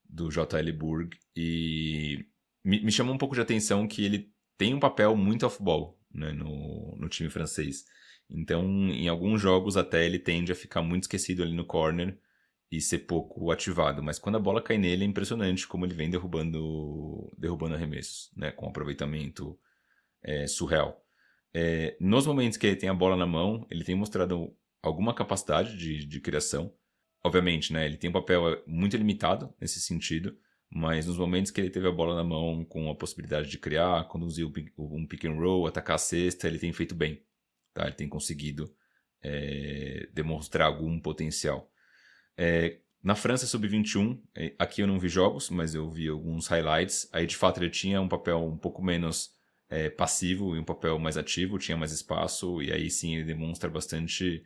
do 0.08 0.28
JL 0.30 0.72
Burg 0.76 1.16
e 1.36 2.26
me, 2.64 2.82
me 2.82 2.92
chamou 2.92 3.14
um 3.14 3.18
pouco 3.18 3.34
de 3.34 3.40
atenção 3.40 3.86
que 3.86 4.04
ele 4.04 4.32
tem 4.58 4.74
um 4.74 4.80
papel 4.80 5.16
muito 5.16 5.46
off-ball 5.46 5.98
né, 6.12 6.32
no, 6.32 6.96
no 6.96 7.08
time 7.08 7.30
francês. 7.30 7.84
Então, 8.28 8.64
em 8.90 9.08
alguns 9.08 9.40
jogos 9.40 9.76
até 9.76 10.04
ele 10.04 10.18
tende 10.18 10.52
a 10.52 10.56
ficar 10.56 10.82
muito 10.82 11.04
esquecido 11.04 11.42
ali 11.42 11.54
no 11.54 11.64
corner 11.64 12.18
e 12.70 12.80
ser 12.80 12.98
pouco 13.00 13.50
ativado. 13.50 14.02
Mas 14.02 14.18
quando 14.18 14.36
a 14.36 14.40
bola 14.40 14.60
cai 14.60 14.76
nele 14.76 15.04
é 15.04 15.06
impressionante 15.06 15.66
como 15.66 15.86
ele 15.86 15.94
vem 15.94 16.10
derrubando, 16.10 17.32
derrubando 17.38 17.74
arremessos, 17.74 18.30
né, 18.36 18.50
com 18.50 18.66
um 18.66 18.68
aproveitamento 18.68 19.58
é, 20.22 20.46
surreal. 20.46 21.02
É, 21.54 21.96
nos 21.98 22.26
momentos 22.26 22.58
que 22.58 22.66
ele 22.66 22.76
tem 22.76 22.90
a 22.90 22.94
bola 22.94 23.16
na 23.16 23.26
mão, 23.26 23.66
ele 23.70 23.84
tem 23.84 23.94
mostrado 23.94 24.54
alguma 24.82 25.14
capacidade 25.14 25.78
de, 25.78 26.04
de 26.04 26.20
criação. 26.20 26.74
Obviamente, 27.24 27.72
né, 27.72 27.86
ele 27.86 27.96
tem 27.96 28.10
um 28.10 28.12
papel 28.12 28.62
muito 28.66 28.96
limitado 28.96 29.54
nesse 29.60 29.80
sentido, 29.80 30.36
mas 30.70 31.06
nos 31.06 31.16
momentos 31.16 31.50
que 31.50 31.60
ele 31.60 31.70
teve 31.70 31.88
a 31.88 31.92
bola 31.92 32.14
na 32.14 32.24
mão 32.24 32.64
com 32.64 32.90
a 32.90 32.94
possibilidade 32.94 33.48
de 33.48 33.58
criar, 33.58 34.06
conduzir 34.08 34.46
um 34.76 35.06
pick 35.06 35.24
and 35.24 35.34
roll, 35.34 35.66
atacar 35.66 35.96
a 35.96 35.98
cesta, 35.98 36.46
ele 36.46 36.58
tem 36.58 36.72
feito 36.72 36.94
bem. 36.94 37.22
Tá? 37.72 37.86
Ele 37.86 37.94
tem 37.94 38.08
conseguido 38.08 38.74
é, 39.22 40.08
demonstrar 40.12 40.66
algum 40.66 41.00
potencial. 41.00 41.70
É, 42.36 42.78
na 43.02 43.14
França 43.14 43.46
Sub-21, 43.46 44.20
é, 44.34 44.54
aqui 44.58 44.82
eu 44.82 44.86
não 44.86 44.98
vi 44.98 45.08
jogos, 45.08 45.48
mas 45.50 45.74
eu 45.74 45.88
vi 45.90 46.08
alguns 46.08 46.46
highlights. 46.48 47.08
Aí 47.12 47.26
de 47.26 47.36
fato 47.36 47.58
ele 47.58 47.70
tinha 47.70 48.00
um 48.00 48.08
papel 48.08 48.44
um 48.44 48.56
pouco 48.56 48.82
menos 48.82 49.30
é, 49.70 49.88
passivo 49.88 50.54
e 50.54 50.58
um 50.58 50.64
papel 50.64 50.98
mais 50.98 51.16
ativo, 51.16 51.58
tinha 51.58 51.76
mais 51.76 51.92
espaço, 51.92 52.60
e 52.62 52.72
aí 52.72 52.90
sim 52.90 53.14
ele 53.14 53.24
demonstra 53.24 53.70
bastante. 53.70 54.42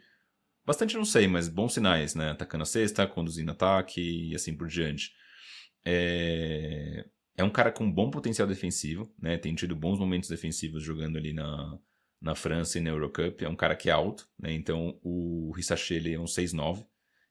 Bastante 0.64 0.96
não 0.96 1.04
sei, 1.04 1.26
mas 1.26 1.48
bons 1.48 1.74
sinais, 1.74 2.14
né? 2.14 2.30
Atacando 2.30 2.62
a 2.62 2.66
cesta, 2.66 3.06
conduzindo 3.06 3.50
ataque 3.50 4.00
e 4.30 4.34
assim 4.34 4.54
por 4.54 4.68
diante. 4.68 5.12
É, 5.84 7.04
é 7.36 7.44
um 7.44 7.50
cara 7.50 7.72
com 7.72 7.90
bom 7.90 8.10
potencial 8.10 8.46
defensivo, 8.46 9.12
né? 9.20 9.36
Tem 9.36 9.54
tido 9.54 9.74
bons 9.74 9.98
momentos 9.98 10.28
defensivos 10.28 10.82
jogando 10.82 11.16
ali 11.16 11.32
na, 11.32 11.78
na 12.20 12.34
França 12.34 12.78
e 12.78 12.80
na 12.80 12.90
Eurocup. 12.90 13.44
É 13.44 13.48
um 13.48 13.56
cara 13.56 13.74
que 13.74 13.88
é 13.88 13.92
alto, 13.92 14.28
né? 14.38 14.52
Então 14.52 14.98
o 15.02 15.52
Rissache 15.54 15.94
ele 15.94 16.14
é 16.14 16.20
um 16.20 16.26
6'9". 16.26 16.86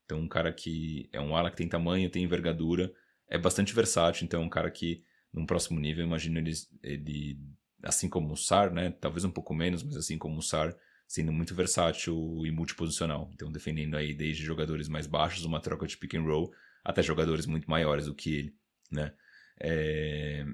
Então 0.05 0.19
um 0.19 0.27
cara 0.27 0.51
que 0.51 1.09
é 1.13 1.21
um 1.21 1.35
ala 1.35 1.49
que 1.49 1.57
tem 1.57 1.67
tamanho, 1.69 2.09
tem 2.09 2.23
envergadura, 2.23 2.91
é 3.29 3.37
bastante 3.37 3.73
versátil. 3.73 4.25
Então 4.25 4.41
é 4.41 4.45
um 4.45 4.49
cara 4.49 4.69
que, 4.69 5.03
num 5.33 5.45
próximo 5.45 5.79
nível, 5.79 6.03
imagino 6.05 6.37
ele, 6.39 6.51
ele 6.83 7.39
assim 7.83 8.09
como 8.09 8.33
o 8.33 8.37
Sar, 8.37 8.73
né? 8.73 8.91
Talvez 8.91 9.23
um 9.23 9.31
pouco 9.31 9.53
menos, 9.53 9.83
mas 9.83 9.95
assim 9.95 10.17
como 10.17 10.37
o 10.39 10.41
Sar, 10.41 10.75
sendo 11.07 11.31
muito 11.31 11.53
versátil 11.55 12.15
e 12.45 12.51
multiposicional. 12.51 13.29
Então, 13.33 13.51
defendendo 13.51 13.95
aí 13.95 14.13
desde 14.13 14.43
jogadores 14.43 14.87
mais 14.87 15.07
baixos, 15.07 15.45
uma 15.45 15.59
troca 15.59 15.87
de 15.87 15.97
pick 15.97 16.15
and 16.15 16.23
roll, 16.23 16.51
até 16.83 17.01
jogadores 17.01 17.45
muito 17.45 17.69
maiores 17.69 18.05
do 18.05 18.15
que 18.15 18.33
ele, 18.35 18.55
né? 18.91 19.13
É... 19.59 20.45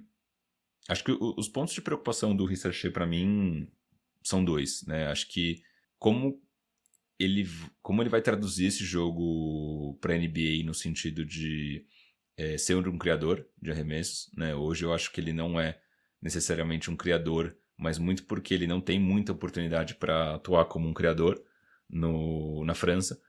Acho 0.90 1.04
que 1.04 1.12
os 1.12 1.50
pontos 1.50 1.74
de 1.74 1.82
preocupação 1.82 2.36
do 2.36 2.46
Rissache 2.46 2.90
para 2.90 3.06
mim 3.06 3.68
são 4.24 4.44
dois, 4.44 4.86
né? 4.86 5.08
Acho 5.08 5.28
que 5.28 5.62
como 6.00 6.42
ele, 7.20 7.48
como 7.82 8.02
ele 8.02 8.10
vai 8.10 8.22
traduzir 8.22 8.68
esse 8.68 8.86
jogo 8.86 9.98
para 10.00 10.18
NBA 10.18 10.64
no 10.64 10.74
sentido 10.74 11.26
de 11.26 11.86
é, 12.38 12.58
ser 12.58 12.76
um 12.76 12.98
criador 12.98 13.46
de 13.62 13.72
arremessos, 13.72 14.32
né? 14.36 14.56
Hoje 14.56 14.86
eu 14.86 14.94
acho 14.94 15.12
que 15.12 15.20
ele 15.20 15.34
não 15.34 15.60
é 15.60 15.80
necessariamente 16.22 16.90
um 16.90 16.96
criador, 16.96 17.58
mas 17.76 17.98
muito 17.98 18.24
porque 18.26 18.54
ele 18.54 18.68
não 18.68 18.80
tem 18.80 19.00
muita 19.00 19.32
oportunidade 19.32 19.96
para 19.96 20.36
atuar 20.36 20.66
como 20.66 20.88
um 20.88 20.94
criador 20.94 21.44
no, 21.90 22.64
na 22.64 22.76
França. 22.76 23.20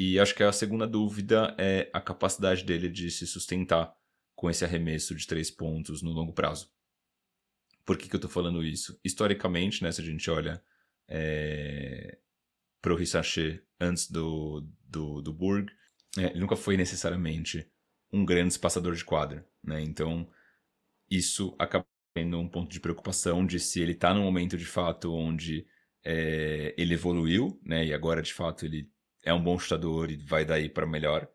E 0.00 0.16
acho 0.20 0.32
que 0.32 0.44
a 0.44 0.52
segunda 0.52 0.86
dúvida 0.86 1.56
é 1.58 1.90
a 1.92 2.00
capacidade 2.00 2.62
dele 2.62 2.88
de 2.88 3.10
se 3.10 3.26
sustentar 3.26 3.92
com 4.32 4.48
esse 4.48 4.64
arremesso 4.64 5.12
de 5.12 5.26
três 5.26 5.50
pontos 5.50 6.02
no 6.02 6.12
longo 6.12 6.32
prazo. 6.32 6.70
Por 7.84 7.98
que, 7.98 8.08
que 8.08 8.14
eu 8.14 8.18
estou 8.18 8.30
falando 8.30 8.62
isso? 8.62 8.96
Historicamente, 9.04 9.82
né, 9.82 9.90
se 9.90 10.00
a 10.00 10.04
gente 10.04 10.30
olha 10.30 10.62
é, 11.08 12.16
para 12.80 12.92
o 12.92 12.96
Rissache 12.96 13.60
antes 13.80 14.08
do, 14.08 14.64
do, 14.84 15.20
do 15.20 15.32
Burg, 15.32 15.68
é, 16.16 16.26
ele 16.26 16.38
nunca 16.38 16.54
foi 16.54 16.76
necessariamente 16.76 17.68
um 18.12 18.24
grande 18.24 18.52
espaçador 18.52 18.94
de 18.94 19.04
quadra. 19.04 19.44
Né? 19.64 19.82
Então, 19.82 20.30
isso 21.10 21.56
acaba 21.58 21.84
tendo 22.14 22.38
um 22.38 22.48
ponto 22.48 22.70
de 22.70 22.78
preocupação 22.78 23.44
de 23.44 23.58
se 23.58 23.80
ele 23.80 23.94
está 23.94 24.14
num 24.14 24.22
momento 24.22 24.56
de 24.56 24.64
fato 24.64 25.12
onde 25.12 25.66
é, 26.04 26.72
ele 26.78 26.94
evoluiu, 26.94 27.60
né, 27.64 27.84
e 27.84 27.92
agora 27.92 28.22
de 28.22 28.32
fato 28.32 28.64
ele 28.64 28.88
é 29.28 29.34
um 29.34 29.42
bom 29.42 29.58
chutador 29.58 30.10
e 30.10 30.16
vai 30.16 30.44
daí 30.44 30.68
para 30.68 30.86
melhor, 30.86 31.28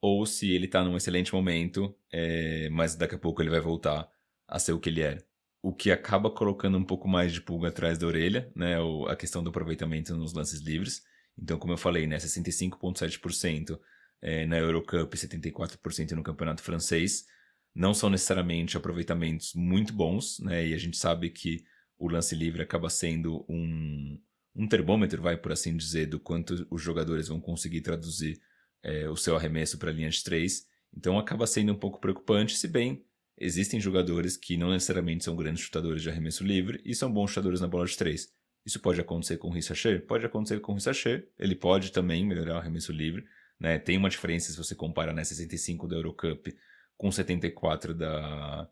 ou 0.00 0.24
se 0.24 0.50
ele 0.52 0.66
está 0.66 0.82
num 0.82 0.96
excelente 0.96 1.34
momento, 1.34 1.94
é, 2.12 2.68
mas 2.70 2.94
daqui 2.94 3.16
a 3.16 3.18
pouco 3.18 3.42
ele 3.42 3.50
vai 3.50 3.60
voltar 3.60 4.08
a 4.46 4.58
ser 4.58 4.72
o 4.72 4.80
que 4.80 4.88
ele 4.88 5.00
era. 5.00 5.22
O 5.62 5.74
que 5.74 5.90
acaba 5.90 6.30
colocando 6.30 6.78
um 6.78 6.84
pouco 6.84 7.06
mais 7.08 7.32
de 7.32 7.40
pulga 7.40 7.68
atrás 7.68 7.98
da 7.98 8.06
orelha, 8.06 8.50
né, 8.54 8.76
a 9.08 9.16
questão 9.16 9.42
do 9.42 9.50
aproveitamento 9.50 10.16
nos 10.16 10.32
lances 10.32 10.60
livres. 10.60 11.02
Então, 11.36 11.58
como 11.58 11.72
eu 11.72 11.76
falei, 11.76 12.06
né, 12.06 12.16
65,7% 12.16 13.78
é, 14.22 14.46
na 14.46 14.58
Eurocup, 14.58 15.14
74% 15.14 16.12
no 16.12 16.22
campeonato 16.22 16.62
francês 16.62 17.26
não 17.74 17.92
são 17.92 18.10
necessariamente 18.10 18.76
aproveitamentos 18.76 19.54
muito 19.54 19.92
bons, 19.92 20.40
né? 20.40 20.66
E 20.66 20.74
a 20.74 20.78
gente 20.78 20.96
sabe 20.96 21.30
que 21.30 21.64
o 21.98 22.08
lance 22.08 22.34
livre 22.34 22.62
acaba 22.62 22.90
sendo 22.90 23.44
um, 23.48 24.18
um 24.54 24.66
termômetro, 24.66 25.22
vai 25.22 25.36
por 25.36 25.52
assim 25.52 25.76
dizer, 25.76 26.06
do 26.06 26.18
quanto 26.18 26.66
os 26.70 26.82
jogadores 26.82 27.28
vão 27.28 27.40
conseguir 27.40 27.80
traduzir 27.80 28.40
é, 28.82 29.08
o 29.08 29.16
seu 29.16 29.36
arremesso 29.36 29.78
para 29.78 29.90
a 29.90 29.92
linha 29.92 30.10
de 30.10 30.22
três. 30.22 30.66
Então 30.96 31.18
acaba 31.18 31.46
sendo 31.46 31.72
um 31.72 31.78
pouco 31.78 32.00
preocupante, 32.00 32.56
se 32.56 32.68
bem 32.68 33.04
existem 33.38 33.80
jogadores 33.80 34.36
que 34.36 34.56
não 34.56 34.70
necessariamente 34.70 35.24
são 35.24 35.34
grandes 35.34 35.62
chutadores 35.62 36.02
de 36.02 36.10
arremesso 36.10 36.44
livre 36.44 36.80
e 36.84 36.94
são 36.94 37.10
bons 37.10 37.30
chutadores 37.30 37.60
na 37.60 37.66
bola 37.66 37.86
de 37.86 37.96
três. 37.96 38.32
Isso 38.66 38.78
pode 38.80 39.00
acontecer 39.00 39.38
com 39.38 39.48
o 39.48 39.52
Rissacher? 39.52 40.04
Pode 40.06 40.26
acontecer 40.26 40.60
com 40.60 40.72
o 40.72 40.74
Rissacher. 40.74 41.26
Ele 41.38 41.54
pode 41.54 41.90
também 41.92 42.26
melhorar 42.26 42.56
o 42.56 42.58
arremesso 42.58 42.92
livre. 42.92 43.24
Né? 43.58 43.78
Tem 43.78 43.96
uma 43.96 44.10
diferença 44.10 44.50
se 44.50 44.58
você 44.58 44.74
compara 44.74 45.12
né, 45.12 45.24
65 45.24 45.88
da 45.88 45.96
Eurocup 45.96 46.54
com 46.98 47.10
74 47.10 47.94
da, 47.94 48.68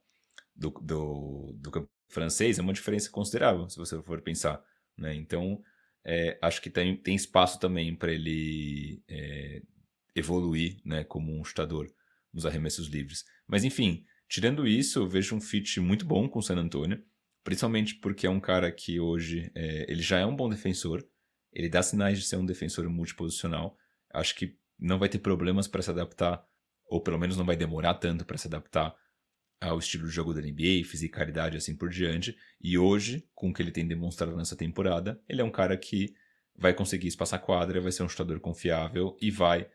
do, 0.55 0.71
do, 0.71 1.53
do 1.55 1.89
francês 2.09 2.59
é 2.59 2.63
uma 2.63 2.73
diferença 2.73 3.11
considerável, 3.11 3.69
se 3.69 3.79
você 3.79 4.01
for 4.03 4.21
pensar. 4.21 4.63
Né? 4.99 5.15
Então, 5.15 5.63
é, 6.05 6.39
acho 6.43 6.61
que 6.61 6.71
tem, 6.71 6.97
tem 6.97 7.15
espaço 7.15 7.61
também 7.61 7.95
para 7.95 8.13
ele 8.13 9.03
é, 9.09 9.63
evoluir 10.15 10.81
né, 10.85 11.05
como 11.05 11.39
um 11.39 11.45
chutador 11.45 11.87
nos 12.33 12.45
arremessos 12.45 12.89
livres. 12.89 13.25
Mas, 13.47 13.65
enfim, 13.65 14.05
tirando 14.29 14.67
isso, 14.67 14.99
eu 14.99 15.09
vejo 15.09 15.35
um 15.35 15.41
fit 15.41 15.81
muito 15.81 16.05
bom 16.05 16.29
com 16.29 16.39
o 16.39 16.43
San 16.43 16.57
Antonio, 16.57 17.03
principalmente 17.45 17.95
porque 17.97 18.27
é 18.27 18.31
um 18.31 18.41
cara 18.41 18.71
que 18.71 19.01
hoje 19.01 19.51
é, 19.55 19.91
ele 19.91 20.03
já 20.03 20.19
é 20.19 20.27
um 20.27 20.37
bom 20.37 20.49
defensor, 20.49 21.07
ele 21.53 21.69
dá 21.69 21.83
sinais 21.83 22.19
de 22.19 22.25
ser 22.25 22.37
um 22.37 22.45
defensor 22.45 22.89
multiposicional. 22.89 23.77
Acho 24.13 24.35
que 24.35 24.57
não 24.79 24.99
vai 24.99 25.09
ter 25.09 25.19
problemas 25.19 25.67
para 25.67 25.83
se 25.83 25.91
adaptar, 25.91 26.45
ou 26.87 27.01
pelo 27.01 27.19
menos 27.19 27.37
não 27.37 27.45
vai 27.45 27.57
demorar 27.57 27.95
tanto 27.95 28.25
para 28.25 28.39
se 28.39 28.47
adaptar 28.47 28.95
ao 29.61 29.79
estilo 29.79 30.07
de 30.07 30.15
jogo 30.15 30.33
da 30.33 30.41
NBA, 30.41 30.85
fisicalidade 30.85 31.57
e 31.57 31.59
assim 31.59 31.75
por 31.75 31.89
diante. 31.89 32.37
E 32.61 32.79
hoje, 32.79 33.27
com 33.35 33.51
o 33.51 33.55
que 33.55 33.63
ele 33.63 33.73
tem 33.73 33.87
demonstrado 33.87 34.37
nessa 34.37 34.57
temporada, 34.57 35.21
ele 35.29 35.41
é 35.41 35.45
um 35.45 35.51
cara 35.51 35.77
que 35.77 36.15
vai 36.57 36.75
conseguir 36.75 37.09
espaçar 37.09 37.41
quadra, 37.41 37.81
vai 37.81 37.93
ser 37.93 38.03
um 38.03 38.09
chutador 38.09 38.41
confiável 38.41 39.17
e 39.21 39.31
vai 39.31 39.69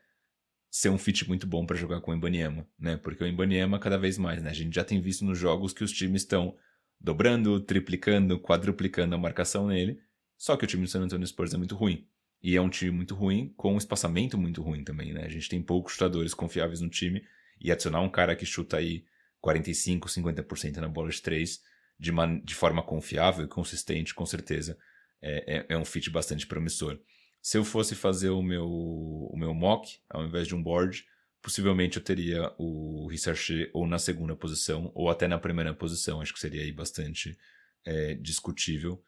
ser 0.69 0.89
um 0.89 0.97
fit 0.97 1.27
muito 1.27 1.45
bom 1.45 1.65
para 1.65 1.77
jogar 1.77 2.01
com 2.01 2.11
o 2.11 2.15
Ibaniema, 2.15 2.67
né? 2.79 2.97
Porque 2.97 3.23
o 3.23 3.27
Ibaniema 3.27 3.79
cada 3.79 3.97
vez 3.97 4.17
mais, 4.17 4.41
né? 4.41 4.49
A 4.49 4.53
gente 4.53 4.73
já 4.73 4.83
tem 4.83 4.99
visto 4.99 5.23
nos 5.23 5.37
jogos 5.37 5.71
que 5.71 5.83
os 5.83 5.91
times 5.91 6.23
estão 6.23 6.57
dobrando, 6.99 7.59
triplicando, 7.59 8.39
quadruplicando 8.39 9.13
a 9.13 9.17
marcação 9.17 9.67
nele, 9.67 9.99
só 10.37 10.57
que 10.57 10.65
o 10.65 10.67
time 10.67 10.83
do 10.83 10.89
San 10.89 11.01
Antonio 11.01 11.27
Spurs 11.27 11.53
é 11.53 11.57
muito 11.57 11.75
ruim. 11.75 12.07
E 12.41 12.57
é 12.57 12.61
um 12.61 12.69
time 12.69 12.91
muito 12.91 13.15
ruim, 13.15 13.53
com 13.55 13.75
um 13.75 13.77
espaçamento 13.77 14.37
muito 14.37 14.61
ruim 14.61 14.83
também, 14.83 15.13
né? 15.13 15.23
A 15.23 15.29
gente 15.29 15.47
tem 15.47 15.61
poucos 15.61 15.93
chutadores 15.93 16.33
confiáveis 16.33 16.81
no 16.81 16.89
time, 16.89 17.23
e 17.61 17.71
adicionar 17.71 18.01
um 18.01 18.09
cara 18.09 18.35
que 18.35 18.45
chuta 18.45 18.77
aí 18.77 19.05
45, 19.43 20.07
50% 20.07 20.77
na 20.77 20.87
bola 20.87 21.09
de 21.09 21.21
três 21.21 21.61
de, 21.99 22.11
de 22.45 22.55
forma 22.55 22.81
confiável 22.81 23.43
e 23.43 23.47
consistente, 23.49 24.15
com 24.15 24.25
certeza, 24.25 24.77
é, 25.21 25.57
é, 25.57 25.65
é, 25.75 25.77
um 25.77 25.83
fit 25.83 26.09
bastante 26.09 26.47
promissor. 26.47 26.97
Se 27.41 27.57
eu 27.57 27.65
fosse 27.65 27.93
fazer 27.93 28.29
o 28.29 28.41
meu, 28.41 28.65
o 28.65 29.35
meu 29.35 29.53
mock, 29.53 29.99
ao 30.09 30.25
invés 30.25 30.47
de 30.47 30.55
um 30.55 30.63
board, 30.63 31.05
possivelmente 31.41 31.97
eu 31.97 32.03
teria 32.03 32.53
o 32.57 33.05
Rissarcher 33.09 33.69
ou 33.73 33.85
na 33.85 33.99
segunda 33.99 34.33
posição, 34.33 34.89
ou 34.95 35.09
até 35.09 35.27
na 35.27 35.37
primeira 35.37 35.73
posição. 35.73 36.21
Acho 36.21 36.33
que 36.33 36.39
seria 36.39 36.61
aí 36.61 36.71
bastante 36.71 37.37
é, 37.83 38.13
discutível. 38.13 39.03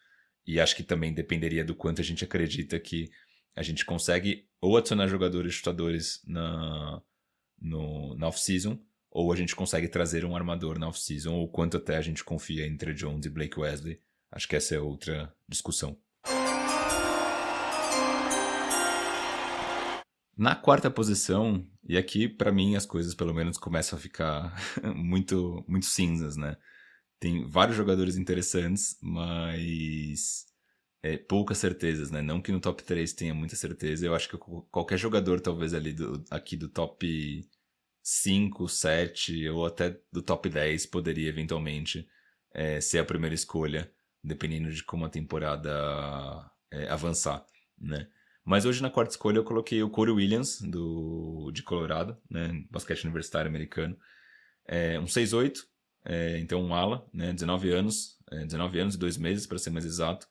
E 0.45 0.59
acho 0.59 0.75
que 0.75 0.83
também 0.83 1.13
dependeria 1.13 1.63
do 1.63 1.73
quanto 1.73 2.01
a 2.01 2.03
gente 2.03 2.25
acredita 2.25 2.77
que 2.77 3.09
a 3.55 3.63
gente 3.63 3.85
consegue 3.85 4.49
ou 4.59 4.75
adicionar 4.75 5.07
jogadores 5.07 5.53
chutadores 5.53 6.21
na, 6.27 7.01
no, 7.57 8.17
na 8.17 8.27
off-season, 8.27 8.77
ou 9.15 9.31
a 9.31 9.35
gente 9.37 9.55
consegue 9.55 9.87
trazer 9.87 10.25
um 10.25 10.35
armador 10.35 10.77
na 10.77 10.89
off-season, 10.89 11.33
ou 11.35 11.47
quanto 11.47 11.77
até 11.77 11.95
a 11.95 12.01
gente 12.01 12.21
confia 12.21 12.67
entre 12.67 12.93
Jones 12.93 13.25
e 13.25 13.29
Blake 13.29 13.57
Wesley. 13.57 14.01
Acho 14.29 14.45
que 14.45 14.57
essa 14.57 14.75
é 14.75 14.79
outra 14.79 15.33
discussão. 15.47 15.97
Na 20.37 20.53
quarta 20.53 20.91
posição, 20.91 21.65
e 21.87 21.97
aqui 21.97 22.27
para 22.27 22.51
mim 22.51 22.75
as 22.75 22.85
coisas 22.85 23.15
pelo 23.15 23.33
menos 23.33 23.57
começam 23.57 23.97
a 23.97 24.01
ficar 24.01 24.53
muito 24.93 25.63
muito 25.65 25.85
cinzas, 25.85 26.35
né? 26.35 26.57
Tem 27.17 27.49
vários 27.49 27.77
jogadores 27.77 28.17
interessantes, 28.17 28.97
mas 29.01 30.45
é, 31.01 31.15
poucas 31.15 31.57
certezas, 31.57 32.11
né? 32.11 32.21
Não 32.21 32.41
que 32.41 32.51
no 32.51 32.59
top 32.59 32.83
3 32.83 33.13
tenha 33.13 33.33
muita 33.33 33.55
certeza. 33.55 34.05
Eu 34.05 34.13
acho 34.13 34.27
que 34.27 34.37
qualquer 34.69 34.97
jogador, 34.97 35.39
talvez 35.39 35.73
ali 35.73 35.93
do, 35.93 36.21
aqui 36.29 36.57
do 36.57 36.67
top 36.67 37.47
5, 38.07 38.69
7 38.69 39.49
ou 39.49 39.65
até 39.65 39.99
do 40.13 40.21
top 40.21 40.47
10 40.47 40.85
poderia 40.85 41.27
eventualmente 41.27 42.07
é, 42.53 42.79
ser 42.79 42.99
a 42.99 43.03
primeira 43.03 43.33
escolha, 43.33 43.91
dependendo 44.23 44.71
de 44.71 44.83
como 44.83 45.05
a 45.05 45.09
temporada 45.09 45.71
é, 46.71 46.87
avançar, 46.87 47.43
né? 47.75 48.07
Mas 48.43 48.63
hoje 48.63 48.79
na 48.79 48.91
quarta 48.91 49.13
escolha 49.13 49.37
eu 49.39 49.43
coloquei 49.43 49.81
o 49.81 49.89
Corey 49.89 50.13
Williams, 50.13 50.61
do, 50.61 51.49
de 51.51 51.63
Colorado, 51.63 52.15
né? 52.29 52.63
Basquete 52.69 53.05
universitário 53.05 53.49
americano. 53.49 53.97
É, 54.67 54.99
um 54.99 55.05
6'8", 55.05 55.61
é, 56.05 56.37
então 56.37 56.63
um 56.63 56.75
ala, 56.75 57.09
né? 57.11 57.33
19 57.33 57.71
anos, 57.71 58.19
é, 58.31 58.45
19 58.45 58.79
anos 58.81 58.93
e 58.93 58.99
2 58.99 59.17
meses 59.17 59.47
para 59.47 59.57
ser 59.57 59.71
mais 59.71 59.83
exato. 59.83 60.27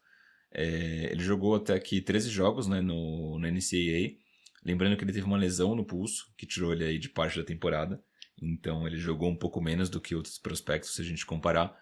É, 0.52 1.10
ele 1.10 1.24
jogou 1.24 1.56
até 1.56 1.74
aqui 1.74 2.00
13 2.00 2.30
jogos 2.30 2.68
né, 2.68 2.80
no, 2.80 3.36
no 3.36 3.48
NCAA 3.48 4.22
Lembrando 4.64 4.96
que 4.96 5.04
ele 5.04 5.12
teve 5.12 5.26
uma 5.26 5.36
lesão 5.36 5.74
no 5.74 5.84
pulso, 5.84 6.32
que 6.36 6.46
tirou 6.46 6.72
ele 6.72 6.84
aí 6.84 6.98
de 6.98 7.08
parte 7.08 7.38
da 7.38 7.44
temporada. 7.44 8.02
Então 8.40 8.86
ele 8.86 8.96
jogou 8.96 9.30
um 9.30 9.36
pouco 9.36 9.60
menos 9.60 9.88
do 9.88 10.00
que 10.00 10.14
outros 10.14 10.38
prospectos, 10.38 10.94
se 10.94 11.02
a 11.02 11.04
gente 11.04 11.26
comparar. 11.26 11.76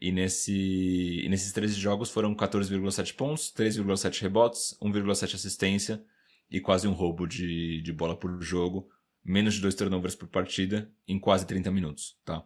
E, 0.00 0.12
nesse, 0.12 0.52
e 1.24 1.28
nesses 1.28 1.52
13 1.52 1.74
jogos 1.74 2.10
foram 2.10 2.34
14,7 2.34 3.14
pontos, 3.14 3.52
3,7 3.52 4.20
rebotes, 4.22 4.78
1,7 4.80 5.34
assistência 5.34 6.04
e 6.48 6.60
quase 6.60 6.86
um 6.86 6.92
roubo 6.92 7.26
de, 7.26 7.82
de 7.82 7.92
bola 7.92 8.16
por 8.16 8.40
jogo, 8.40 8.88
menos 9.24 9.54
de 9.54 9.60
dois 9.60 9.74
turnovers 9.74 10.14
por 10.14 10.28
partida 10.28 10.90
em 11.06 11.18
quase 11.18 11.46
30 11.46 11.70
minutos. 11.72 12.16
Tá? 12.24 12.44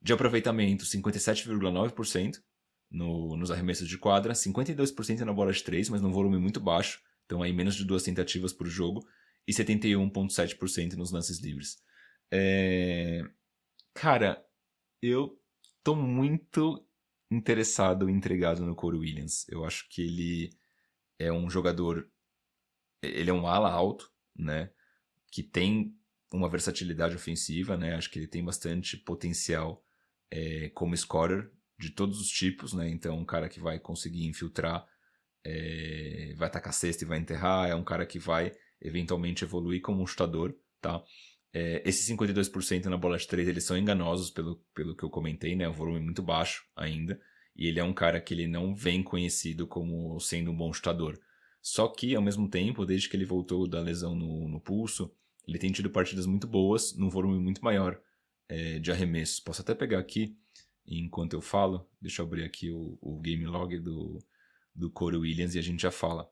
De 0.00 0.12
aproveitamento, 0.12 0.84
57,9% 0.84 2.36
no, 2.90 3.36
nos 3.36 3.50
arremessos 3.50 3.88
de 3.88 3.98
quadra, 3.98 4.32
52% 4.32 5.20
na 5.20 5.32
bola 5.32 5.52
de 5.52 5.62
3, 5.62 5.88
mas 5.90 6.00
num 6.00 6.12
volume 6.12 6.38
muito 6.38 6.60
baixo, 6.60 7.00
então 7.28 7.42
aí 7.42 7.52
menos 7.52 7.76
de 7.76 7.84
duas 7.84 8.02
tentativas 8.02 8.54
por 8.54 8.66
jogo 8.66 9.06
e 9.46 9.52
71,7% 9.52 10.94
nos 10.94 11.12
lances 11.12 11.40
livres. 11.40 11.76
É... 12.32 13.22
Cara, 13.92 14.42
eu 15.02 15.38
tô 15.84 15.94
muito 15.94 16.82
interessado 17.30 18.08
e 18.08 18.12
intrigado 18.12 18.64
no 18.64 18.74
Corey 18.74 18.98
Williams. 18.98 19.46
Eu 19.50 19.66
acho 19.66 19.86
que 19.90 20.00
ele 20.00 20.50
é 21.18 21.30
um 21.30 21.50
jogador. 21.50 22.10
Ele 23.02 23.28
é 23.28 23.34
um 23.34 23.46
ala 23.46 23.70
alto, 23.70 24.10
né? 24.34 24.70
Que 25.30 25.42
tem 25.42 25.94
uma 26.32 26.48
versatilidade 26.48 27.14
ofensiva, 27.14 27.76
né? 27.76 27.94
Acho 27.94 28.10
que 28.10 28.18
ele 28.18 28.26
tem 28.26 28.42
bastante 28.42 28.96
potencial 28.96 29.84
é, 30.30 30.70
como 30.70 30.96
scorer 30.96 31.52
de 31.78 31.90
todos 31.90 32.18
os 32.18 32.28
tipos, 32.28 32.72
né? 32.72 32.88
Então, 32.88 33.18
um 33.18 33.24
cara 33.24 33.50
que 33.50 33.60
vai 33.60 33.78
conseguir 33.78 34.26
infiltrar 34.26 34.86
é, 35.48 36.34
vai 36.36 36.46
atacar 36.46 36.74
cesta 36.74 37.04
e 37.04 37.06
vai 37.06 37.18
enterrar, 37.18 37.70
é 37.70 37.74
um 37.74 37.82
cara 37.82 38.04
que 38.04 38.18
vai 38.18 38.52
eventualmente 38.80 39.44
evoluir 39.44 39.80
como 39.80 40.02
um 40.02 40.06
chutador, 40.06 40.54
tá? 40.80 41.02
É, 41.52 41.82
esses 41.88 42.06
52% 42.14 42.84
na 42.84 42.98
bola 42.98 43.16
de 43.16 43.26
3 43.26 43.48
eles 43.48 43.64
são 43.64 43.76
enganosos 43.76 44.30
pelo, 44.30 44.62
pelo 44.74 44.94
que 44.94 45.02
eu 45.02 45.08
comentei, 45.10 45.56
né? 45.56 45.66
O 45.66 45.72
volume 45.72 46.00
muito 46.00 46.22
baixo 46.22 46.66
ainda. 46.76 47.18
E 47.56 47.66
ele 47.66 47.80
é 47.80 47.84
um 47.84 47.94
cara 47.94 48.20
que 48.20 48.34
ele 48.34 48.46
não 48.46 48.74
vem 48.74 49.02
conhecido 49.02 49.66
como 49.66 50.20
sendo 50.20 50.50
um 50.50 50.56
bom 50.56 50.72
chutador. 50.72 51.18
Só 51.62 51.88
que, 51.88 52.14
ao 52.14 52.22
mesmo 52.22 52.48
tempo, 52.48 52.84
desde 52.84 53.08
que 53.08 53.16
ele 53.16 53.24
voltou 53.24 53.66
da 53.66 53.80
lesão 53.80 54.14
no, 54.14 54.48
no 54.48 54.60
pulso, 54.60 55.10
ele 55.46 55.58
tem 55.58 55.72
tido 55.72 55.90
partidas 55.90 56.26
muito 56.26 56.46
boas, 56.46 56.94
num 56.94 57.08
volume 57.08 57.40
muito 57.40 57.64
maior 57.64 57.98
é, 58.48 58.78
de 58.78 58.92
arremessos. 58.92 59.40
Posso 59.40 59.62
até 59.62 59.74
pegar 59.74 59.98
aqui, 59.98 60.36
enquanto 60.86 61.32
eu 61.32 61.40
falo, 61.40 61.88
deixa 62.00 62.22
eu 62.22 62.26
abrir 62.26 62.44
aqui 62.44 62.70
o, 62.70 62.98
o 63.00 63.18
game 63.18 63.46
log 63.46 63.76
do, 63.78 64.18
do 64.78 64.90
Corey 64.90 65.18
Williams 65.18 65.54
e 65.54 65.58
a 65.58 65.62
gente 65.62 65.82
já 65.82 65.90
fala. 65.90 66.28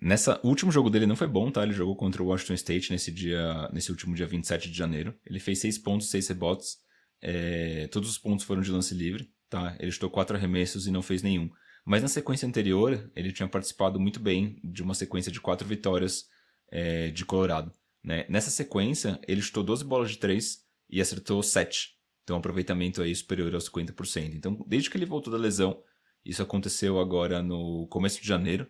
Nessa 0.00 0.40
o 0.44 0.48
último 0.48 0.70
jogo 0.70 0.88
dele 0.88 1.06
não 1.06 1.16
foi 1.16 1.26
bom, 1.26 1.50
tá? 1.50 1.62
Ele 1.62 1.72
jogou 1.72 1.96
contra 1.96 2.22
o 2.22 2.26
Washington 2.26 2.54
State 2.54 2.92
nesse 2.92 3.10
dia, 3.10 3.68
nesse 3.72 3.90
último 3.90 4.14
dia 4.14 4.26
27 4.26 4.70
de 4.70 4.76
janeiro. 4.76 5.14
Ele 5.26 5.40
fez 5.40 5.58
6 5.58 5.78
pontos, 5.78 6.08
6 6.10 6.28
rebotes. 6.28 6.78
É, 7.20 7.88
todos 7.88 8.08
os 8.08 8.16
pontos 8.16 8.44
foram 8.44 8.62
de 8.62 8.70
lance 8.70 8.94
livre, 8.94 9.28
tá? 9.50 9.76
Ele 9.80 9.90
chutou 9.90 10.08
4 10.08 10.36
arremessos 10.36 10.86
e 10.86 10.90
não 10.92 11.02
fez 11.02 11.22
nenhum. 11.22 11.50
Mas 11.84 12.02
na 12.02 12.08
sequência 12.08 12.46
anterior, 12.46 13.10
ele 13.16 13.32
tinha 13.32 13.48
participado 13.48 13.98
muito 13.98 14.20
bem 14.20 14.60
de 14.62 14.82
uma 14.82 14.94
sequência 14.94 15.32
de 15.32 15.40
4 15.40 15.66
vitórias 15.66 16.26
é, 16.70 17.10
de 17.10 17.24
Colorado. 17.24 17.72
Né? 18.04 18.24
Nessa 18.28 18.50
sequência, 18.50 19.18
ele 19.26 19.42
chutou 19.42 19.64
12 19.64 19.84
bolas 19.84 20.10
de 20.10 20.18
3 20.18 20.58
e 20.90 21.00
acertou 21.00 21.42
7. 21.42 21.96
Então, 22.22 22.36
aproveitamento 22.36 23.02
aí 23.02 23.14
superior 23.14 23.54
aos 23.54 23.68
50%. 23.68 24.34
Então, 24.34 24.64
desde 24.66 24.90
que 24.90 24.96
ele 24.96 25.06
voltou 25.06 25.32
da 25.32 25.38
lesão, 25.38 25.82
isso 26.28 26.42
aconteceu 26.42 27.00
agora 27.00 27.42
no 27.42 27.86
começo 27.88 28.20
de 28.20 28.28
janeiro. 28.28 28.68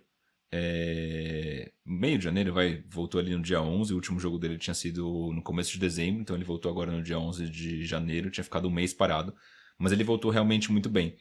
É... 0.52 1.72
Meio 1.84 2.16
de 2.16 2.24
janeiro, 2.24 2.54
vai, 2.54 2.84
voltou 2.88 3.20
ali 3.20 3.34
no 3.34 3.42
dia 3.42 3.60
11. 3.60 3.92
O 3.92 3.96
último 3.96 4.20
jogo 4.20 4.38
dele 4.38 4.56
tinha 4.56 4.74
sido 4.74 5.32
no 5.34 5.42
começo 5.42 5.72
de 5.72 5.78
dezembro, 5.78 6.22
então 6.22 6.36
ele 6.36 6.44
voltou 6.44 6.70
agora 6.70 6.92
no 6.92 7.02
dia 7.02 7.18
11 7.18 7.50
de 7.50 7.84
janeiro. 7.84 8.30
Tinha 8.30 8.44
ficado 8.44 8.68
um 8.68 8.70
mês 8.70 8.94
parado, 8.94 9.34
mas 9.76 9.90
ele 9.90 10.04
voltou 10.04 10.30
realmente 10.30 10.70
muito 10.70 10.88
bem. 10.88 11.16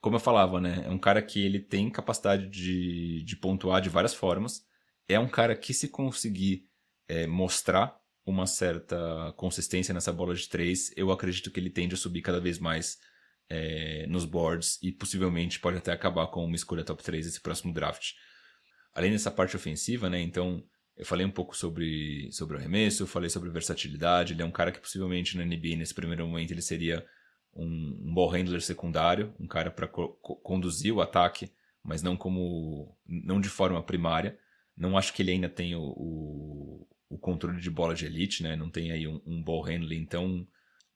Como 0.00 0.16
eu 0.16 0.20
falava, 0.20 0.60
né? 0.60 0.82
É 0.86 0.90
um 0.90 0.98
cara 0.98 1.20
que 1.20 1.44
ele 1.44 1.60
tem 1.60 1.90
capacidade 1.90 2.48
de, 2.48 3.22
de 3.22 3.36
pontuar 3.36 3.82
de 3.82 3.90
várias 3.90 4.14
formas. 4.14 4.64
É 5.06 5.18
um 5.18 5.28
cara 5.28 5.54
que, 5.54 5.74
se 5.74 5.88
conseguir 5.88 6.64
é, 7.06 7.26
mostrar 7.26 8.00
uma 8.24 8.46
certa 8.46 9.32
consistência 9.36 9.92
nessa 9.92 10.12
bola 10.12 10.34
de 10.34 10.48
três, 10.48 10.90
eu 10.96 11.12
acredito 11.12 11.50
que 11.50 11.60
ele 11.60 11.70
tende 11.70 11.94
a 11.94 11.98
subir 11.98 12.22
cada 12.22 12.40
vez 12.40 12.58
mais 12.58 12.98
é, 13.48 14.06
nos 14.08 14.24
boards 14.24 14.78
e 14.82 14.90
possivelmente 14.92 15.60
pode 15.60 15.78
até 15.78 15.92
acabar 15.92 16.26
com 16.28 16.44
uma 16.44 16.56
escolha 16.56 16.84
top 16.84 17.02
3 17.02 17.26
esse 17.26 17.40
próximo 17.40 17.72
draft. 17.72 18.12
Além 18.94 19.10
dessa 19.10 19.30
parte 19.30 19.56
ofensiva, 19.56 20.08
né? 20.10 20.20
Então, 20.20 20.62
eu 20.96 21.06
falei 21.06 21.24
um 21.24 21.30
pouco 21.30 21.56
sobre, 21.56 22.30
sobre 22.32 22.56
o 22.56 22.58
arremesso, 22.58 23.06
falei 23.06 23.30
sobre 23.30 23.50
versatilidade. 23.50 24.34
Ele 24.34 24.42
é 24.42 24.44
um 24.44 24.50
cara 24.50 24.70
que 24.70 24.80
possivelmente 24.80 25.36
na 25.36 25.44
NBA, 25.44 25.76
nesse 25.76 25.94
primeiro 25.94 26.26
momento, 26.26 26.50
ele 26.50 26.62
seria 26.62 27.04
um, 27.54 27.98
um 28.04 28.14
ball 28.14 28.28
handler 28.28 28.60
secundário, 28.60 29.34
um 29.38 29.46
cara 29.46 29.70
para 29.70 29.88
co 29.88 30.08
conduzir 30.42 30.94
o 30.94 31.00
ataque, 31.00 31.50
mas 31.82 32.02
não 32.02 32.16
como 32.16 32.96
não 33.06 33.40
de 33.40 33.48
forma 33.48 33.82
primária. 33.82 34.38
Não 34.76 34.96
acho 34.96 35.12
que 35.12 35.22
ele 35.22 35.32
ainda 35.32 35.48
tem 35.48 35.74
o, 35.74 35.82
o, 35.82 36.86
o 37.08 37.18
controle 37.18 37.60
de 37.60 37.70
bola 37.70 37.94
de 37.94 38.06
elite, 38.06 38.42
né? 38.42 38.56
Não 38.56 38.70
tem 38.70 38.90
aí 38.90 39.06
um, 39.06 39.20
um 39.26 39.42
ball 39.42 39.62
handling 39.62 40.04
tão 40.06 40.46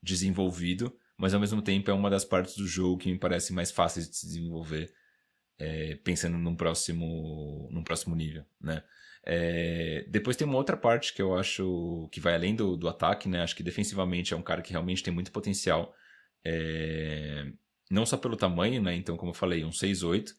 desenvolvido, 0.01 0.95
mas 1.17 1.33
ao 1.33 1.39
mesmo 1.39 1.61
tempo 1.61 1.89
é 1.89 1.93
uma 1.93 2.09
das 2.09 2.23
partes 2.23 2.55
do 2.55 2.67
jogo 2.67 2.97
que 2.99 3.11
me 3.11 3.17
parece 3.17 3.53
mais 3.53 3.71
fáceis 3.71 4.09
de 4.09 4.15
se 4.15 4.27
desenvolver, 4.27 4.93
é, 5.59 5.95
pensando 6.03 6.37
num 6.37 6.55
próximo, 6.55 7.67
num 7.71 7.83
próximo 7.83 8.15
nível, 8.15 8.45
né? 8.61 8.83
É, 9.29 10.05
depois 10.07 10.37
tem 10.37 10.47
uma 10.47 10.57
outra 10.57 10.77
parte 10.77 11.13
que 11.13 11.21
eu 11.21 11.35
acho 11.35 12.07
que 12.13 12.19
vai 12.21 12.35
além 12.35 12.55
do, 12.55 12.77
do 12.77 12.87
ataque, 12.87 13.27
né? 13.27 13.41
Acho 13.41 13.55
que 13.55 13.63
defensivamente 13.63 14.33
é 14.33 14.37
um 14.37 14.41
cara 14.41 14.61
que 14.61 14.71
realmente 14.71 15.03
tem 15.03 15.13
muito 15.13 15.33
potencial. 15.33 15.93
É, 16.45 17.45
não 17.91 18.05
só 18.05 18.15
pelo 18.17 18.37
tamanho, 18.37 18.81
né? 18.81 18.95
Então, 18.95 19.17
como 19.17 19.31
eu 19.31 19.35
falei, 19.35 19.65
um 19.65 19.71
6'8", 19.71 20.33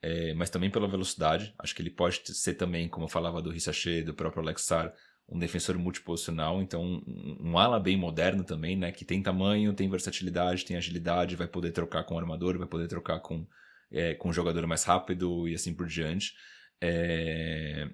é, 0.00 0.32
mas 0.34 0.48
também 0.48 0.70
pela 0.70 0.88
velocidade. 0.88 1.54
Acho 1.58 1.74
que 1.74 1.82
ele 1.82 1.90
pode 1.90 2.34
ser 2.34 2.54
também, 2.54 2.88
como 2.88 3.04
eu 3.04 3.08
falava 3.10 3.42
do 3.42 3.50
Rissachet, 3.50 4.04
do 4.04 4.14
próprio 4.14 4.42
Alexar, 4.42 4.94
um 5.30 5.38
defensor 5.38 5.78
multiposicional, 5.78 6.60
então 6.60 6.82
um, 6.82 7.38
um, 7.40 7.58
ala 7.58 7.78
bem 7.78 7.96
moderno 7.96 8.42
também, 8.42 8.76
né? 8.76 8.90
Que 8.90 9.04
tem 9.04 9.22
tamanho, 9.22 9.72
tem 9.72 9.88
versatilidade, 9.88 10.64
tem 10.64 10.76
agilidade, 10.76 11.36
vai 11.36 11.46
poder 11.46 11.70
trocar 11.70 12.04
com 12.04 12.14
o 12.14 12.18
armador, 12.18 12.58
vai 12.58 12.66
poder 12.66 12.88
trocar 12.88 13.20
com, 13.20 13.46
é, 13.92 14.14
com 14.14 14.28
um 14.28 14.32
jogador 14.32 14.66
mais 14.66 14.82
rápido 14.82 15.46
e 15.48 15.54
assim 15.54 15.72
por 15.72 15.86
diante. 15.86 16.34
É... 16.80 17.88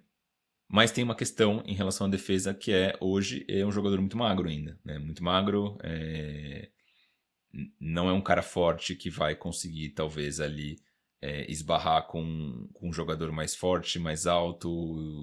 Mas 0.68 0.90
tem 0.90 1.05
uma 1.05 1.14
questão 1.14 1.62
em 1.66 1.75
relação 1.75 2.07
à 2.07 2.11
defesa 2.11 2.55
que 2.55 2.72
é 2.72 2.96
hoje 3.01 3.44
é 3.49 3.64
um 3.64 3.70
jogador 3.70 4.01
muito 4.01 4.16
magro 4.16 4.49
ainda, 4.49 4.79
né? 4.85 4.99
Muito 4.99 5.22
magro, 5.22 5.77
é... 5.83 6.70
não 7.79 8.09
é 8.09 8.12
um 8.12 8.22
cara 8.22 8.42
forte 8.42 8.96
que 8.96 9.11
vai 9.11 9.37
conseguir 9.37 9.90
talvez 9.90 10.40
ali 10.40 10.79
é, 11.20 11.50
esbarrar 11.50 12.07
com, 12.07 12.68
com 12.74 12.88
um 12.88 12.92
jogador 12.92 13.33
mais 13.33 13.55
forte, 13.55 13.98
mais 13.98 14.26
alto 14.26 14.68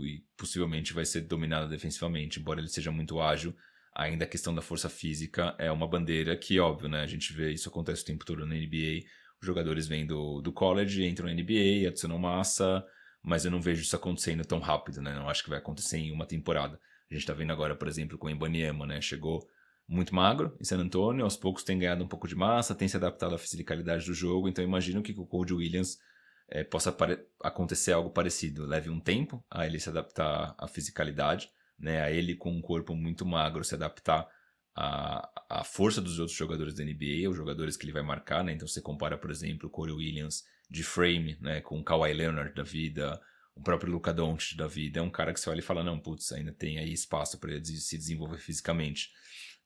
e 0.05 0.23
possivelmente 0.37 0.93
vai 0.93 1.05
ser 1.05 1.21
dominado 1.21 1.69
defensivamente, 1.69 2.39
embora 2.39 2.59
ele 2.59 2.69
seja 2.69 2.91
muito 2.91 3.21
ágil. 3.21 3.55
Ainda 3.95 4.25
a 4.25 4.27
questão 4.27 4.55
da 4.55 4.61
força 4.61 4.89
física 4.89 5.55
é 5.59 5.71
uma 5.71 5.87
bandeira 5.87 6.35
que, 6.35 6.59
óbvio, 6.59 6.89
né? 6.89 7.01
A 7.01 7.07
gente 7.07 7.31
vê 7.31 7.51
isso 7.51 7.69
acontece 7.69 8.01
o 8.01 8.05
tempo 8.05 8.25
todo 8.25 8.45
na 8.45 8.55
NBA. 8.55 9.05
Os 9.39 9.45
jogadores 9.45 9.87
vêm 9.87 10.05
do, 10.05 10.41
do 10.41 10.51
college, 10.51 11.05
entram 11.05 11.27
na 11.27 11.33
NBA, 11.33 11.87
adicionam 11.87 12.17
massa, 12.17 12.83
mas 13.21 13.45
eu 13.45 13.51
não 13.51 13.61
vejo 13.61 13.83
isso 13.83 13.95
acontecendo 13.95 14.43
tão 14.43 14.59
rápido, 14.59 14.99
né? 15.01 15.13
Não 15.13 15.29
acho 15.29 15.43
que 15.43 15.49
vai 15.49 15.59
acontecer 15.59 15.97
em 15.97 16.11
uma 16.11 16.25
temporada. 16.25 16.79
A 17.09 17.13
gente 17.13 17.27
tá 17.27 17.33
vendo 17.33 17.51
agora, 17.51 17.75
por 17.75 17.87
exemplo, 17.87 18.17
com 18.17 18.25
o 18.25 18.29
Embanyama, 18.31 18.87
né? 18.87 18.99
Chegou 18.99 19.47
muito 19.87 20.15
magro 20.15 20.55
em 20.59 20.63
San 20.63 20.79
Antonio, 20.79 21.23
aos 21.23 21.37
poucos 21.37 21.63
tem 21.63 21.77
ganhado 21.77 22.03
um 22.03 22.07
pouco 22.07 22.27
de 22.27 22.35
massa, 22.35 22.75
tem 22.75 22.87
se 22.87 22.97
adaptado 22.97 23.35
à 23.35 23.37
fisicalidade 23.37 24.05
do 24.05 24.13
jogo, 24.13 24.47
então 24.47 24.63
imagino 24.63 25.01
que 25.01 25.13
com 25.13 25.23
o 25.23 25.27
Cody 25.27 25.53
Williams 25.53 25.97
é, 26.49 26.63
possa 26.63 26.95
acontecer 27.41 27.91
algo 27.91 28.09
parecido. 28.09 28.65
Leve 28.65 28.89
um 28.89 28.99
tempo 28.99 29.43
a 29.49 29.65
ele 29.65 29.79
se 29.79 29.89
adaptar 29.89 30.55
à 30.57 30.67
fisicalidade, 30.67 31.49
né, 31.77 32.01
a 32.01 32.11
ele 32.11 32.35
com 32.35 32.51
um 32.51 32.61
corpo 32.61 32.95
muito 32.95 33.25
magro 33.25 33.63
se 33.63 33.75
adaptar 33.75 34.27
à, 34.75 35.29
à 35.49 35.63
força 35.63 36.01
dos 36.01 36.19
outros 36.19 36.37
jogadores 36.37 36.73
da 36.73 36.83
NBA, 36.83 37.29
os 37.29 37.35
jogadores 37.35 37.75
que 37.75 37.85
ele 37.85 37.93
vai 37.93 38.03
marcar, 38.03 38.43
né, 38.43 38.53
então 38.53 38.67
você 38.67 38.81
compara, 38.81 39.17
por 39.17 39.31
exemplo, 39.31 39.67
o 39.67 39.71
Corey 39.71 39.93
Williams 39.93 40.43
de 40.69 40.83
frame 40.83 41.37
né, 41.41 41.61
com 41.61 41.79
o 41.79 41.83
Kawhi 41.83 42.13
Leonard 42.13 42.53
da 42.55 42.63
vida, 42.63 43.21
o 43.55 43.61
próprio 43.61 43.91
Luca 43.91 44.11
Doncic 44.11 44.57
da 44.57 44.67
vida, 44.67 44.99
é 44.99 45.03
um 45.03 45.09
cara 45.09 45.33
que 45.33 45.39
você 45.39 45.49
olha 45.49 45.59
e 45.59 45.63
fala, 45.63 45.83
não, 45.83 45.99
putz, 45.99 46.31
ainda 46.31 46.51
tem 46.51 46.79
aí 46.79 46.91
espaço 46.91 47.39
para 47.39 47.51
ele 47.51 47.63
se 47.63 47.97
desenvolver 47.97 48.39
fisicamente. 48.39 49.11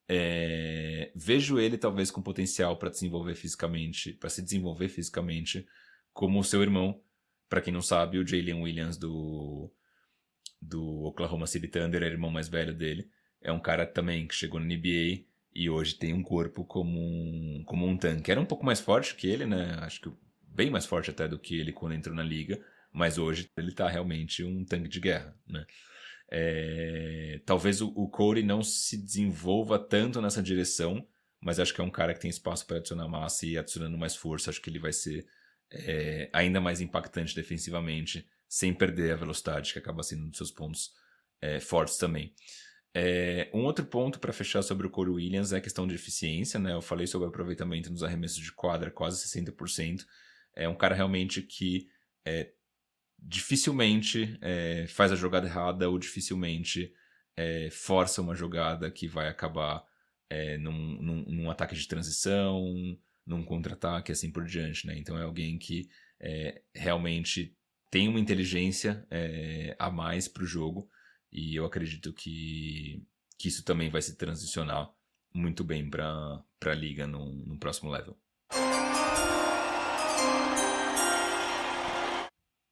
É, 0.10 1.12
vejo 1.16 1.60
ele 1.60 1.78
talvez 1.78 2.10
com 2.10 2.22
potencial 2.22 2.78
para 2.78 2.90
desenvolver 2.90 3.36
fisicamente, 3.36 4.14
para 4.14 4.30
se 4.30 4.42
desenvolver 4.42 4.88
fisicamente, 4.88 5.68
como 6.14 6.40
o 6.40 6.44
seu 6.44 6.62
irmão. 6.62 7.02
Para 7.50 7.62
quem 7.62 7.74
não 7.74 7.82
sabe, 7.82 8.18
o 8.18 8.28
Jalen 8.28 8.62
Williams 8.62 8.98
do 8.98 9.72
do 10.62 11.04
Oklahoma 11.04 11.46
City 11.48 11.68
Thunder, 11.68 12.02
é 12.02 12.08
o 12.08 12.10
irmão 12.10 12.32
mais 12.32 12.48
velho 12.48 12.74
dele. 12.74 13.10
É 13.42 13.52
um 13.52 13.60
cara 13.60 13.86
também 13.86 14.28
que 14.28 14.36
chegou 14.36 14.60
na 14.60 14.66
NBA 14.66 15.26
e 15.54 15.70
hoje 15.70 15.96
tem 15.96 16.14
um 16.14 16.24
corpo 16.24 16.66
como 16.66 17.00
um, 17.00 17.64
como 17.66 17.86
um 17.86 17.98
tanque. 17.98 18.32
Era 18.32 18.42
um 18.42 18.46
pouco 18.46 18.66
mais 18.66 18.80
forte 18.80 19.16
que 19.16 19.28
ele, 19.28 19.46
né? 19.46 19.78
Acho 19.82 20.02
que 20.02 20.12
bem 20.42 20.70
mais 20.70 20.86
forte 20.86 21.12
até 21.12 21.28
do 21.28 21.38
que 21.38 21.56
ele 21.60 21.72
quando 21.72 21.94
entrou 21.94 22.16
na 22.16 22.24
liga, 22.24 22.60
mas 22.92 23.18
hoje 23.18 23.50
ele 23.56 23.72
tá 23.72 23.88
realmente 23.88 24.44
um 24.44 24.66
tanque 24.66 24.90
de 24.90 25.00
guerra, 25.00 25.36
né? 25.48 25.66
É, 26.30 27.42
talvez 27.46 27.82
o, 27.82 27.88
o 27.96 28.10
Corey 28.10 28.44
não 28.44 28.62
se 28.62 28.98
desenvolva 28.98 29.80
tanto 29.80 30.22
nessa 30.22 30.44
direção, 30.44 31.08
mas 31.42 31.60
acho 31.60 31.74
que 31.74 31.82
é 31.82 31.84
um 31.84 31.90
cara 31.90 32.14
que 32.14 32.20
tem 32.20 32.30
espaço 32.30 32.66
para 32.66 32.78
adicionar 32.78 33.08
massa 33.08 33.46
e 33.46 33.58
adicionando 33.58 33.98
mais 33.98 34.16
força, 34.16 34.50
acho 34.50 34.62
que 34.62 34.70
ele 34.70 34.80
vai 34.80 34.92
ser 34.92 35.26
é, 35.72 36.30
ainda 36.34 36.60
mais 36.60 36.82
impactante 36.82 37.36
defensivamente, 37.36 38.28
sem 38.48 38.74
perder 38.74 39.14
a 39.14 39.18
velocidade, 39.18 39.74
que 39.74 39.80
acaba 39.80 40.04
sendo 40.04 40.26
um 40.26 40.30
dos 40.30 40.38
seus 40.38 40.52
pontos 40.52 40.92
é, 41.42 41.60
fortes 41.60 41.98
também. 41.98 42.34
É, 42.94 43.50
um 43.54 43.64
outro 43.64 43.86
ponto 43.86 44.20
para 44.20 44.34
fechar 44.34 44.64
sobre 44.64 44.88
o 44.88 44.90
Corey 44.90 45.14
Williams 45.14 45.54
é 45.54 45.58
a 45.58 45.62
questão 45.62 45.86
de 45.86 45.94
eficiência. 45.94 46.60
Né? 46.60 46.74
Eu 46.74 46.82
falei 46.82 47.06
sobre 47.06 47.28
o 47.28 47.30
aproveitamento 47.30 47.92
nos 47.92 48.04
arremessos 48.04 48.40
de 48.40 48.52
quadra, 48.52 48.90
quase 48.90 49.24
60%. 49.28 50.04
É 50.56 50.68
um 50.68 50.76
cara 50.76 50.96
realmente 50.96 51.42
que 51.42 51.88
é, 52.26 52.52
dificilmente 53.20 54.38
é, 54.42 54.86
faz 54.88 55.12
a 55.12 55.16
jogada 55.16 55.48
errada 55.48 55.90
ou 55.90 55.98
dificilmente 55.98 56.94
é, 57.36 57.70
força 57.72 58.22
uma 58.22 58.36
jogada 58.36 58.90
que 58.92 59.08
vai 59.08 59.28
acabar 59.28 59.84
é, 60.30 60.58
num, 60.58 61.02
num, 61.02 61.24
num, 61.28 61.52
ataque 61.52 61.76
de 61.76 61.88
transição, 61.88 62.74
num 63.26 63.44
contra-ataque, 63.44 64.12
assim 64.12 64.32
por 64.32 64.46
diante. 64.46 64.86
Né? 64.88 64.98
Então 64.98 65.18
é 65.18 65.24
alguém 65.24 65.58
que 65.58 65.90
realmente 66.74 67.56
tem 67.92 68.08
uma 68.08 68.20
inteligência 68.20 69.08
a 69.78 69.92
mais 69.92 70.28
para 70.28 70.42
o 70.42 70.48
jogo 70.48 70.90
e 71.32 71.56
eu 71.56 71.64
acredito 71.64 72.12
que, 72.12 73.06
que 73.38 73.48
isso 73.48 73.64
também 73.64 73.90
vai 73.92 74.02
se 74.02 74.18
transicionar 74.18 74.92
muito 75.32 75.64
bem 75.64 75.88
para 75.88 76.44
a 76.66 76.74
liga 76.74 77.06
no, 77.06 77.32
no 77.46 77.60
próximo 77.60 77.92
level. 77.92 78.18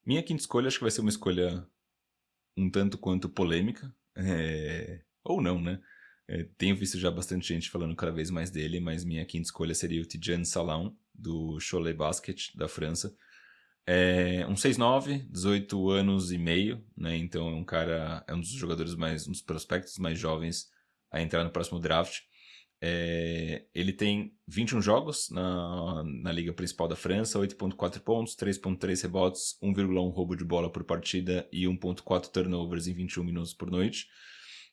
Minha 0.06 0.24
quinta 0.24 0.42
escolha 0.42 0.68
acho 0.68 0.78
que 0.78 0.84
vai 0.84 0.92
ser 0.92 1.02
uma 1.02 1.10
escolha 1.10 1.68
um 2.58 2.70
tanto 2.70 2.98
quanto 2.98 3.30
polêmica. 3.30 3.94
É... 4.16 5.02
Ou 5.24 5.42
não, 5.42 5.60
né? 5.60 5.82
É, 6.28 6.44
tenho 6.58 6.76
visto 6.76 6.98
já 6.98 7.12
bastante 7.12 7.48
gente 7.48 7.70
falando 7.70 7.96
cada 7.96 8.12
vez 8.12 8.30
mais 8.32 8.50
dele, 8.50 8.80
mas 8.80 9.04
minha 9.04 9.26
quinta 9.26 9.46
escolha 9.46 9.76
seria 9.76 10.02
o 10.02 10.06
Tijan 10.06 10.44
Salão, 10.44 10.98
do 11.14 11.60
Cholet 11.60 11.96
Basket, 11.96 12.56
da 12.56 12.68
França. 12.68 13.16
É 13.88 14.46
um 14.48 14.56
6'9", 14.56 15.28
18 15.30 15.90
anos 15.92 16.32
e 16.32 16.38
meio, 16.38 16.84
né? 16.98 17.16
Então 17.18 17.48
é 17.48 17.54
um 17.54 17.64
cara, 17.64 18.24
é 18.28 18.34
um 18.34 18.40
dos 18.40 18.50
jogadores 18.50 18.96
mais, 18.96 19.28
um 19.28 19.32
dos 19.32 19.42
prospectos 19.42 19.98
mais 20.00 20.18
jovens 20.18 20.70
a 21.12 21.22
entrar 21.22 21.44
no 21.44 21.52
próximo 21.52 21.80
draft. 21.80 22.22
É, 22.82 23.66
ele 23.74 23.94
tem 23.94 24.34
21 24.48 24.82
jogos 24.82 25.30
na, 25.30 26.04
na 26.04 26.32
liga 26.32 26.54
principal 26.54 26.88
da 26.88 26.96
França, 26.96 27.40
8.4 27.40 28.00
pontos, 28.00 28.36
3.3 28.36 29.02
rebotes, 29.02 29.58
1,1 29.64 30.12
roubo 30.12 30.36
de 30.36 30.44
bola 30.44 30.70
por 30.70 30.84
partida 30.84 31.48
e 31.52 31.66
1.4 31.66 32.30
turnovers 32.30 32.88
em 32.88 32.94
21 32.94 33.24
minutos 33.24 33.54
por 33.54 33.72
noite. 33.72 34.08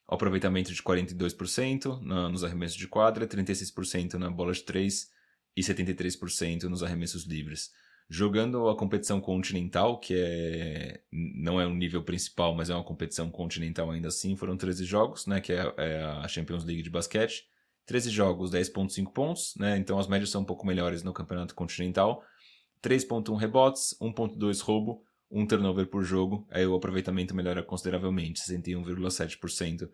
aproveitamento 0.09 0.73
de 0.75 0.83
42% 0.83 2.03
na, 2.03 2.29
nos 2.29 2.45
arremessos 2.45 2.77
de 2.77 2.89
quadra, 2.89 3.27
36% 3.27 4.15
na 4.15 4.31
bola 4.31 4.53
de 4.53 4.63
3 4.63 5.09
e 5.57 5.63
73% 5.63 6.65
nos 6.65 6.83
arremessos 6.83 7.25
livres. 7.25 7.71
Jogando 8.11 8.69
a 8.69 8.77
competição 8.77 9.21
continental, 9.21 9.99
que 9.99 10.15
é 10.15 11.01
não 11.11 11.59
é 11.59 11.67
um 11.67 11.75
nível 11.75 12.03
principal, 12.03 12.55
mas 12.55 12.69
é 12.69 12.75
uma 12.75 12.85
competição 12.85 13.31
continental 13.31 13.91
ainda 13.91 14.09
assim, 14.09 14.37
foram 14.37 14.57
13 14.57 14.85
jogos, 14.85 15.27
né, 15.27 15.41
que 15.41 15.53
é, 15.53 15.73
é 15.79 16.03
a 16.03 16.29
Champions 16.29 16.65
League 16.65 16.83
de 16.83 16.91
basquete 16.91 17.51
13 17.87 18.11
jogos, 18.11 18.51
10,5 18.51 19.13
pontos, 19.13 19.55
né? 19.57 19.77
Então 19.77 19.99
as 19.99 20.07
médias 20.07 20.31
são 20.31 20.43
um 20.43 20.45
pouco 20.45 20.67
melhores 20.67 21.03
no 21.03 21.13
campeonato 21.13 21.55
continental. 21.55 22.23
3,1 22.83 23.37
rebotes, 23.37 23.97
1,2 24.01 24.61
roubo, 24.61 25.05
1 25.31 25.47
turnover 25.47 25.87
por 25.87 26.03
jogo. 26.05 26.47
Aí 26.51 26.67
o 26.67 26.75
aproveitamento 26.75 27.35
melhora 27.35 27.63
consideravelmente, 27.63 28.41
61,7% 28.41 29.89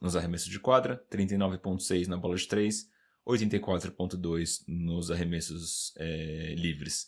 nos 0.00 0.16
arremessos 0.16 0.48
de 0.48 0.58
quadra, 0.58 1.04
39,6% 1.10 2.08
na 2.08 2.16
bola 2.16 2.36
de 2.36 2.46
3, 2.48 2.88
84,2% 3.26 4.64
nos 4.66 5.10
arremessos 5.10 5.94
é, 5.96 6.54
livres. 6.56 7.06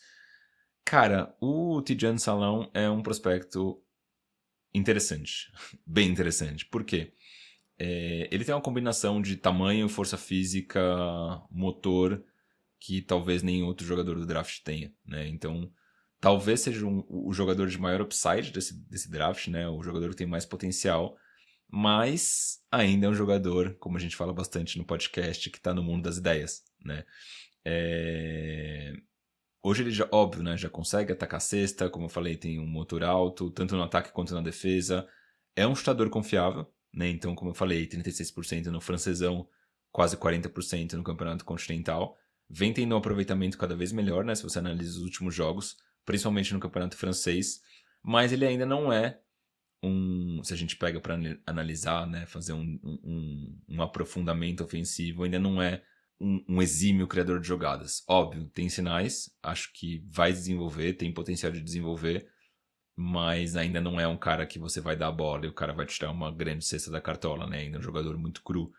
Cara, 0.84 1.34
o 1.40 1.82
Tijan 1.82 2.18
Salão 2.18 2.70
é 2.72 2.88
um 2.88 3.02
prospecto 3.02 3.82
interessante, 4.72 5.50
bem 5.84 6.08
interessante. 6.08 6.66
Por 6.66 6.84
quê? 6.84 7.12
É, 7.78 8.28
ele 8.30 8.44
tem 8.44 8.54
uma 8.54 8.60
combinação 8.60 9.20
de 9.20 9.36
tamanho, 9.36 9.88
força 9.88 10.16
física, 10.16 10.80
motor, 11.50 12.24
que 12.78 13.02
talvez 13.02 13.42
nenhum 13.42 13.66
outro 13.66 13.86
jogador 13.86 14.16
do 14.16 14.26
draft 14.26 14.60
tenha, 14.62 14.92
né? 15.06 15.26
Então, 15.28 15.72
talvez 16.20 16.60
seja 16.60 16.86
um, 16.86 17.04
o 17.08 17.32
jogador 17.32 17.66
de 17.68 17.78
maior 17.78 18.02
upside 18.02 18.52
desse, 18.52 18.74
desse 18.88 19.10
draft, 19.10 19.48
né? 19.48 19.68
O 19.68 19.82
jogador 19.82 20.10
que 20.10 20.16
tem 20.16 20.26
mais 20.26 20.46
potencial, 20.46 21.16
mas 21.68 22.60
ainda 22.70 23.06
é 23.06 23.08
um 23.08 23.14
jogador, 23.14 23.74
como 23.80 23.96
a 23.96 24.00
gente 24.00 24.16
fala 24.16 24.32
bastante 24.32 24.78
no 24.78 24.84
podcast, 24.84 25.50
que 25.50 25.58
está 25.58 25.74
no 25.74 25.82
mundo 25.82 26.04
das 26.04 26.18
ideias, 26.18 26.62
né? 26.84 27.04
É... 27.64 28.92
Hoje 29.62 29.82
ele 29.82 29.90
já, 29.90 30.06
óbvio, 30.12 30.42
né, 30.42 30.58
já 30.58 30.68
consegue 30.68 31.12
atacar 31.12 31.38
a 31.38 31.40
cesta, 31.40 31.88
como 31.88 32.04
eu 32.04 32.10
falei, 32.10 32.36
tem 32.36 32.58
um 32.58 32.66
motor 32.66 33.02
alto, 33.02 33.50
tanto 33.50 33.74
no 33.76 33.82
ataque 33.82 34.12
quanto 34.12 34.34
na 34.34 34.42
defesa. 34.42 35.08
É 35.56 35.66
um 35.66 35.74
chutador 35.74 36.10
confiável, 36.10 36.70
né? 36.94 37.08
Então, 37.08 37.34
como 37.34 37.50
eu 37.50 37.54
falei, 37.54 37.86
36% 37.86 38.66
no 38.66 38.80
francesão, 38.80 39.48
quase 39.90 40.16
40% 40.16 40.94
no 40.94 41.02
campeonato 41.02 41.44
continental. 41.44 42.16
Vem 42.48 42.72
tendo 42.72 42.94
um 42.94 42.98
aproveitamento 42.98 43.58
cada 43.58 43.74
vez 43.74 43.92
melhor, 43.92 44.24
né? 44.24 44.34
Se 44.34 44.42
você 44.42 44.58
analisa 44.58 44.98
os 44.98 45.02
últimos 45.02 45.34
jogos, 45.34 45.76
principalmente 46.04 46.52
no 46.52 46.60
campeonato 46.60 46.96
francês. 46.96 47.60
Mas 48.02 48.32
ele 48.32 48.46
ainda 48.46 48.66
não 48.66 48.92
é 48.92 49.20
um. 49.82 50.42
Se 50.44 50.52
a 50.52 50.56
gente 50.56 50.76
pega 50.76 51.00
para 51.00 51.18
analisar, 51.46 52.06
né? 52.06 52.26
Fazer 52.26 52.52
um, 52.52 52.78
um, 52.84 53.58
um 53.68 53.82
aprofundamento 53.82 54.62
ofensivo, 54.62 55.24
ainda 55.24 55.38
não 55.38 55.60
é 55.60 55.82
um, 56.20 56.44
um, 56.48 56.62
exímio 56.62 57.06
criador 57.06 57.40
de 57.40 57.48
jogadas. 57.48 58.04
Óbvio, 58.08 58.46
tem 58.48 58.68
sinais, 58.68 59.30
acho 59.42 59.72
que 59.72 60.04
vai 60.08 60.32
desenvolver, 60.32 60.94
tem 60.94 61.12
potencial 61.12 61.50
de 61.50 61.60
desenvolver, 61.60 62.28
mas 62.96 63.56
ainda 63.56 63.80
não 63.80 63.98
é 63.98 64.06
um 64.06 64.16
cara 64.16 64.46
que 64.46 64.58
você 64.58 64.80
vai 64.80 64.96
dar 64.96 65.08
a 65.08 65.12
bola 65.12 65.46
e 65.46 65.48
o 65.48 65.52
cara 65.52 65.72
vai 65.72 65.86
te 65.86 65.98
dar 66.00 66.10
uma 66.10 66.30
grande 66.30 66.64
cesta 66.64 66.90
da 66.90 67.00
cartola, 67.00 67.46
né? 67.46 67.58
Ainda 67.58 67.78
é 67.78 67.80
um 67.80 67.82
jogador 67.82 68.16
muito 68.16 68.42
cru, 68.42 68.72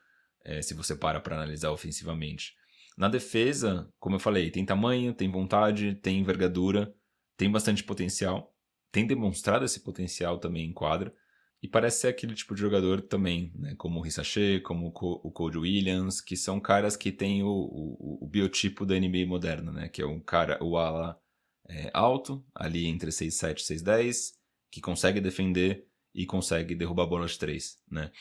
é, 0.44 0.62
se 0.62 0.74
você 0.74 0.96
para 0.96 1.20
para 1.20 1.36
analisar 1.36 1.72
ofensivamente. 1.72 2.54
Na 2.98 3.10
defesa, 3.10 3.92
como 4.00 4.16
eu 4.16 4.20
falei, 4.20 4.50
tem 4.50 4.66
tamanho, 4.66 5.14
tem 5.14 5.30
vontade, 5.30 5.96
tem 5.96 6.20
envergadura, 6.20 6.94
tem 7.36 7.52
bastante 7.52 7.84
potencial, 7.84 8.56
tem 8.92 9.06
demonstrado 9.06 9.66
esse 9.66 9.82
potencial 9.82 10.40
também 10.40 10.66
em 10.70 10.74
quadra. 10.74 11.14
E 11.62 11.68
parece 11.68 12.02
ser 12.02 12.08
aquele 12.10 12.36
tipo 12.36 12.54
de 12.54 12.62
jogador 12.62 13.02
também, 13.02 13.52
né? 13.56 13.74
como 13.78 14.00
o 14.00 14.02
Rissachet, 14.02 14.62
como 14.62 14.88
o 14.88 15.32
Cody 15.32 15.58
Williams, 15.58 16.22
que 16.22 16.38
são 16.38 16.60
caras 16.60 16.96
que 16.96 17.12
têm 17.12 17.44
o, 17.44 17.50
o, 17.50 18.20
o, 18.22 18.28
biotipo 18.28 18.86
da 18.86 18.94
NBA 18.94 19.26
moderna, 19.26 19.72
né? 19.72 19.90
Que 19.90 20.02
é 20.02 20.06
um 20.06 20.20
cara, 20.20 20.64
o 20.64 20.78
ala 20.78 21.20
é, 21.68 21.90
alto, 21.94 22.46
ali 22.54 22.86
entre 22.86 23.10
6'7 23.10 23.60
e 23.60 23.76
6'10, 23.76 24.34
que 24.72 24.82
consegue 24.82 25.22
defender 25.22 25.88
e 26.14 26.26
consegue 26.26 26.76
derrubar 26.76 27.06
bolas 27.06 27.32
de 27.32 27.40
três, 27.40 27.78
né? 27.90 28.12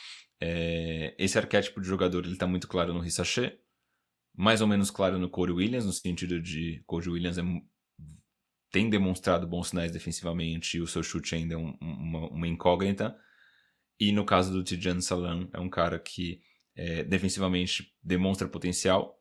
É, 0.41 1.15
esse 1.19 1.39
arquétipo 1.39 1.81
de 1.81 1.87
jogador 1.87 2.27
está 2.27 2.47
muito 2.47 2.69
claro 2.69 2.93
no 2.93 3.01
Rissachet, 3.01 3.59
mais 4.37 4.61
ou 4.61 4.67
menos 4.67 4.91
claro 4.91 5.19
no 5.19 5.31
Corey 5.31 5.55
Williams, 5.55 5.87
no 5.87 5.93
sentido 5.93 6.41
de 6.41 6.83
Corey 6.87 7.09
Williams 7.09 7.39
é, 7.39 7.43
tem 8.71 8.91
demonstrado 8.91 9.47
bons 9.47 9.69
sinais 9.69 9.93
defensivamente 9.93 10.77
e 10.77 10.81
o 10.81 10.87
seu 10.87 11.03
chute 11.03 11.37
ainda 11.37 11.55
é 11.55 11.57
um, 11.57 11.77
uma, 11.81 12.29
uma 12.29 12.49
incógnita, 12.49 13.17
e 13.99 14.11
no 14.11 14.25
caso 14.25 14.53
do 14.53 14.65
Tijan 14.65 15.01
Salam, 15.01 15.49
é 15.53 15.61
um 15.61 15.71
cara 15.71 15.99
que 15.99 16.43
é, 16.75 17.05
defensivamente 17.05 17.95
demonstra 18.03 18.49
potencial, 18.49 19.21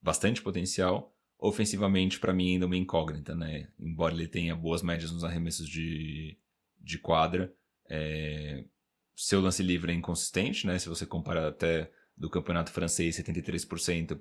bastante 0.00 0.40
potencial. 0.40 1.14
Ofensivamente, 1.42 2.20
para 2.20 2.34
mim, 2.34 2.52
ainda 2.52 2.64
é 2.64 2.66
uma 2.66 2.76
incógnita, 2.76 3.34
né? 3.34 3.68
Embora 3.78 4.14
ele 4.14 4.28
tenha 4.28 4.54
boas 4.54 4.82
médias 4.82 5.10
nos 5.10 5.24
arremessos 5.24 5.66
de, 5.66 6.36
de 6.78 6.98
quadra, 6.98 7.52
é, 7.88 8.62
seu 9.16 9.40
lance 9.40 9.62
livre 9.62 9.90
é 9.90 9.94
inconsistente, 9.94 10.66
né? 10.66 10.78
Se 10.78 10.88
você 10.88 11.06
comparar 11.06 11.48
até 11.48 11.90
do 12.16 12.28
campeonato 12.28 12.70
francês, 12.70 13.16
73% 13.16 14.18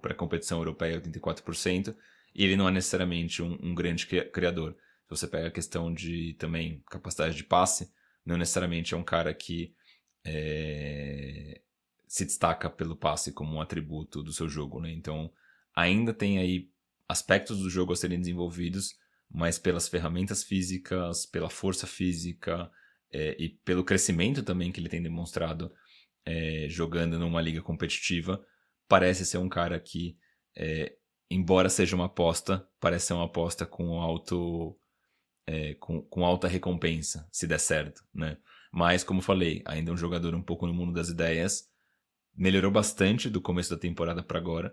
para 0.00 0.12
a 0.12 0.16
competição 0.16 0.58
europeia, 0.58 1.00
84%, 1.00 1.94
e 2.34 2.44
ele 2.44 2.56
não 2.56 2.68
é 2.68 2.72
necessariamente 2.72 3.42
um, 3.42 3.56
um 3.62 3.74
grande 3.74 4.06
criador. 4.06 4.76
Se 5.04 5.10
você 5.10 5.28
pega 5.28 5.48
a 5.48 5.52
questão 5.52 5.92
de 5.92 6.34
também 6.34 6.82
capacidade 6.90 7.36
de 7.36 7.44
passe, 7.44 7.92
não 8.24 8.36
necessariamente 8.36 8.94
é 8.94 8.96
um 8.96 9.04
cara 9.04 9.32
que 9.32 9.72
é, 10.24 11.60
se 12.06 12.24
destaca 12.24 12.68
pelo 12.68 12.96
passe 12.96 13.32
como 13.32 13.54
um 13.54 13.60
atributo 13.60 14.22
do 14.22 14.32
seu 14.32 14.48
jogo, 14.48 14.80
né? 14.80 14.90
Então, 14.90 15.32
ainda 15.74 16.12
tem 16.12 16.38
aí 16.38 16.70
aspectos 17.08 17.58
do 17.58 17.70
jogo 17.70 17.92
a 17.92 17.96
serem 17.96 18.18
desenvolvidos, 18.18 18.94
mas 19.30 19.58
pelas 19.58 19.88
ferramentas 19.88 20.42
físicas, 20.42 21.26
pela 21.26 21.50
força 21.50 21.86
física 21.86 22.70
é, 23.12 23.36
e 23.38 23.48
pelo 23.48 23.84
crescimento 23.84 24.42
também 24.42 24.72
que 24.72 24.80
ele 24.80 24.88
tem 24.88 25.02
demonstrado 25.02 25.72
é, 26.24 26.66
jogando 26.68 27.18
numa 27.18 27.40
liga 27.40 27.62
competitiva, 27.62 28.44
parece 28.88 29.24
ser 29.24 29.38
um 29.38 29.48
cara 29.48 29.78
que, 29.78 30.16
é, 30.56 30.96
embora 31.30 31.68
seja 31.68 31.96
uma 31.96 32.06
aposta, 32.06 32.68
parece 32.80 33.06
ser 33.06 33.14
uma 33.14 33.26
aposta 33.26 33.64
com 33.64 34.00
alto 34.00 34.76
é, 35.46 35.74
com, 35.74 36.02
com 36.02 36.24
alta 36.24 36.46
recompensa, 36.46 37.28
se 37.32 37.46
der 37.46 37.58
certo, 37.58 38.04
né? 38.14 38.36
Mas, 38.72 39.02
como 39.02 39.20
falei, 39.20 39.62
ainda 39.64 39.90
é 39.90 39.94
um 39.94 39.96
jogador 39.96 40.32
um 40.34 40.42
pouco 40.42 40.66
no 40.66 40.72
mundo 40.72 40.92
das 40.92 41.08
ideias. 41.08 41.68
Melhorou 42.36 42.70
bastante 42.70 43.28
do 43.28 43.40
começo 43.40 43.70
da 43.70 43.80
temporada 43.80 44.22
para 44.22 44.38
agora. 44.38 44.72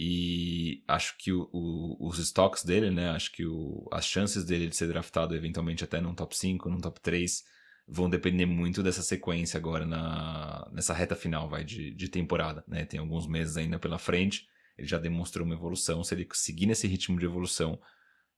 E 0.00 0.84
acho 0.86 1.16
que 1.18 1.32
o, 1.32 1.48
o, 1.52 2.08
os 2.08 2.18
stocks 2.18 2.62
dele, 2.64 2.90
né? 2.90 3.10
Acho 3.10 3.32
que 3.32 3.44
o, 3.44 3.88
as 3.90 4.06
chances 4.06 4.44
dele 4.44 4.68
de 4.68 4.76
ser 4.76 4.86
draftado 4.86 5.34
eventualmente 5.34 5.82
até 5.82 6.00
num 6.00 6.14
top 6.14 6.36
5, 6.36 6.68
num 6.68 6.80
top 6.80 7.00
3, 7.00 7.44
vão 7.86 8.08
depender 8.08 8.46
muito 8.46 8.82
dessa 8.82 9.02
sequência 9.02 9.58
agora 9.58 9.84
na, 9.84 10.68
nessa 10.72 10.94
reta 10.94 11.16
final 11.16 11.48
vai, 11.48 11.64
de, 11.64 11.90
de 11.90 12.08
temporada. 12.08 12.62
Né? 12.68 12.84
Tem 12.84 13.00
alguns 13.00 13.26
meses 13.26 13.56
ainda 13.56 13.78
pela 13.78 13.98
frente. 13.98 14.46
Ele 14.76 14.86
já 14.86 14.98
demonstrou 14.98 15.44
uma 15.44 15.54
evolução. 15.54 16.04
Se 16.04 16.14
ele 16.14 16.28
seguir 16.32 16.66
nesse 16.66 16.86
ritmo 16.86 17.18
de 17.18 17.24
evolução, 17.24 17.80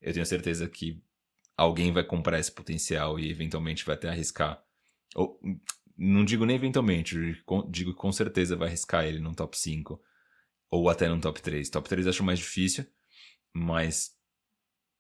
eu 0.01 0.15
tenho 0.15 0.25
certeza 0.25 0.67
que 0.67 1.03
alguém 1.55 1.93
vai 1.93 2.03
comprar 2.03 2.39
esse 2.39 2.51
potencial 2.51 3.19
e 3.19 3.31
eventualmente 3.31 3.85
vai 3.85 3.97
até 3.97 4.09
arriscar. 4.09 4.65
Ou, 5.15 5.39
não 5.99 6.25
digo 6.25 6.47
nem 6.47 6.57
eventualmente, 6.57 7.19
digo 7.69 7.93
com 7.93 8.11
certeza 8.11 8.57
vai 8.57 8.69
arriscar 8.69 9.05
ele 9.05 9.19
num 9.19 9.35
top 9.35 9.59
5 9.59 10.01
ou 10.71 10.89
até 10.89 11.09
num 11.09 11.21
top 11.21 11.43
3. 11.43 11.69
Top 11.69 11.89
3 11.89 12.07
acho 12.07 12.23
mais 12.23 12.39
difícil, 12.39 12.87
mas 13.53 14.17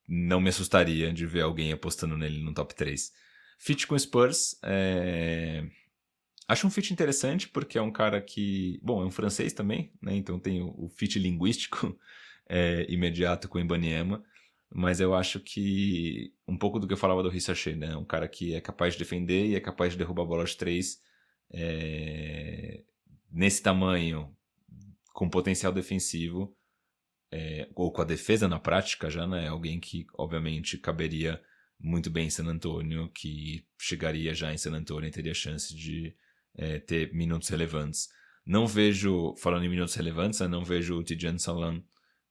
não 0.08 0.40
me 0.40 0.48
assustaria 0.48 1.12
de 1.12 1.24
ver 1.24 1.42
alguém 1.42 1.72
apostando 1.72 2.16
nele 2.16 2.42
no 2.42 2.52
top 2.52 2.74
3. 2.74 3.12
Fit 3.58 3.86
com 3.86 3.98
Spurs, 3.98 4.58
é... 4.64 5.64
acho 6.48 6.66
um 6.66 6.70
fit 6.70 6.92
interessante 6.92 7.48
porque 7.48 7.78
é 7.78 7.82
um 7.82 7.92
cara 7.92 8.20
que, 8.20 8.80
bom, 8.82 9.02
é 9.02 9.06
um 9.06 9.10
francês 9.10 9.52
também, 9.52 9.92
né? 10.02 10.16
Então 10.16 10.38
tem 10.38 10.62
o, 10.62 10.74
o 10.86 10.88
fit 10.88 11.18
linguístico 11.18 11.96
é, 12.48 12.86
imediato 12.88 13.48
com 13.48 13.58
o 13.58 13.60
Ibaniema. 13.60 14.24
Mas 14.72 15.00
eu 15.00 15.14
acho 15.14 15.40
que 15.40 16.32
um 16.46 16.56
pouco 16.56 16.78
do 16.78 16.86
que 16.86 16.92
eu 16.92 16.96
falava 16.98 17.24
do 17.24 17.28
Rissachet, 17.28 17.76
né? 17.76 17.96
Um 17.96 18.04
cara 18.04 18.28
que 18.28 18.54
é 18.54 18.60
capaz 18.60 18.94
de 18.94 19.00
defender 19.00 19.46
e 19.46 19.56
é 19.56 19.60
capaz 19.60 19.92
de 19.92 19.98
derrubar 19.98 20.22
a 20.22 20.26
bola 20.26 20.44
de 20.44 20.56
três 20.56 21.02
é... 21.52 22.82
nesse 23.30 23.62
tamanho, 23.62 24.34
com 25.12 25.28
potencial 25.28 25.72
defensivo, 25.72 26.56
é... 27.32 27.68
ou 27.74 27.92
com 27.92 28.02
a 28.02 28.04
defesa 28.04 28.48
na 28.48 28.58
prática 28.58 29.10
já, 29.10 29.26
né? 29.26 29.48
Alguém 29.48 29.80
que, 29.80 30.06
obviamente, 30.18 30.78
caberia 30.78 31.40
muito 31.78 32.10
bem 32.10 32.26
em 32.26 32.30
San 32.30 32.46
Antonio, 32.46 33.10
que 33.10 33.64
chegaria 33.78 34.34
já 34.34 34.52
em 34.52 34.58
San 34.58 34.72
Antonio 34.72 35.08
e 35.08 35.12
teria 35.12 35.32
chance 35.32 35.74
de 35.74 36.14
é, 36.56 36.78
ter 36.78 37.12
minutos 37.14 37.48
relevantes. 37.48 38.08
Não 38.44 38.66
vejo, 38.66 39.34
falando 39.36 39.64
em 39.64 39.68
minutos 39.68 39.94
relevantes, 39.94 40.40
né? 40.40 40.48
não 40.48 40.64
vejo 40.64 40.98
o 40.98 41.02
Tijan 41.02 41.38
Salam 41.38 41.82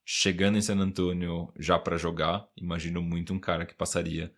chegando 0.06 0.58
em 0.58 0.62
San 0.62 0.78
Antonio 0.78 1.52
já 1.58 1.78
para 1.78 1.98
jogar, 1.98 2.48
imagino 2.58 3.02
muito 3.02 3.34
um 3.34 3.40
cara 3.40 3.66
que 3.66 3.76
passaria 3.76 4.34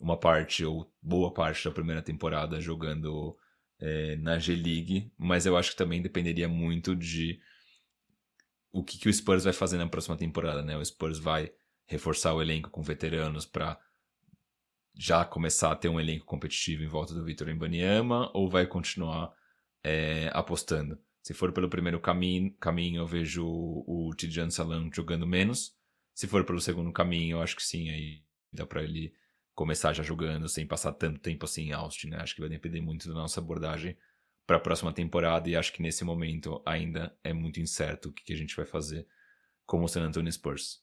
uma 0.00 0.18
parte 0.18 0.64
ou 0.64 0.92
boa 1.02 1.32
parte 1.32 1.64
da 1.64 1.70
primeira 1.70 2.00
temporada 2.00 2.60
jogando 2.60 3.36
é, 3.80 4.16
na 4.16 4.38
G-League, 4.38 5.12
mas 5.18 5.46
eu 5.46 5.56
acho 5.56 5.72
que 5.72 5.76
também 5.76 6.00
dependeria 6.00 6.48
muito 6.48 6.94
de 6.94 7.40
o 8.72 8.84
que, 8.84 8.98
que 8.98 9.08
o 9.08 9.12
Spurs 9.12 9.44
vai 9.44 9.52
fazer 9.52 9.78
na 9.78 9.88
próxima 9.88 10.16
temporada, 10.16 10.62
né? 10.62 10.76
O 10.76 10.84
Spurs 10.84 11.18
vai 11.18 11.52
reforçar 11.86 12.34
o 12.34 12.40
elenco 12.40 12.70
com 12.70 12.82
veteranos 12.82 13.44
para 13.44 13.78
já 14.94 15.24
começar 15.24 15.72
a 15.72 15.76
ter 15.76 15.88
um 15.88 15.98
elenco 15.98 16.24
competitivo 16.26 16.82
em 16.82 16.88
volta 16.88 17.14
do 17.14 17.24
Vitor 17.24 17.48
Embanyama 17.48 18.30
ou 18.34 18.48
vai 18.48 18.66
continuar 18.66 19.32
é, 19.82 20.30
apostando? 20.32 20.98
Se 21.22 21.34
for 21.34 21.52
pelo 21.52 21.68
primeiro 21.68 22.00
caminho, 22.00 22.52
caminho 22.54 23.02
eu 23.02 23.06
vejo 23.06 23.44
o 23.46 24.12
Tijan 24.16 24.50
Salam 24.50 24.90
jogando 24.92 25.26
menos. 25.26 25.74
Se 26.14 26.26
for 26.26 26.44
pelo 26.44 26.60
segundo 26.60 26.92
caminho, 26.92 27.36
eu 27.36 27.42
acho 27.42 27.56
que 27.56 27.62
sim, 27.62 27.90
aí 27.90 28.22
dá 28.52 28.66
para 28.66 28.82
ele 28.82 29.12
começar 29.54 29.92
já 29.92 30.02
jogando 30.02 30.48
sem 30.48 30.66
passar 30.66 30.92
tanto 30.92 31.20
tempo 31.20 31.44
assim 31.44 31.68
em 31.68 31.72
Austin, 31.72 32.08
né? 32.08 32.18
Acho 32.18 32.34
que 32.34 32.40
vai 32.40 32.48
depender 32.48 32.80
muito 32.80 33.08
da 33.08 33.14
nossa 33.14 33.40
abordagem 33.40 33.96
para 34.50 34.56
a 34.56 34.60
próxima 34.60 34.92
temporada 34.92 35.48
e 35.48 35.54
acho 35.54 35.72
que 35.72 35.80
nesse 35.80 36.04
momento 36.04 36.60
ainda 36.66 37.16
é 37.22 37.32
muito 37.32 37.60
incerto 37.60 38.08
o 38.08 38.12
que, 38.12 38.32
a 38.32 38.36
gente 38.36 38.56
vai 38.56 38.66
fazer 38.66 39.06
com 39.64 39.84
o 39.84 39.86
San 39.86 40.02
Antonio 40.02 40.32
Spurs. 40.32 40.82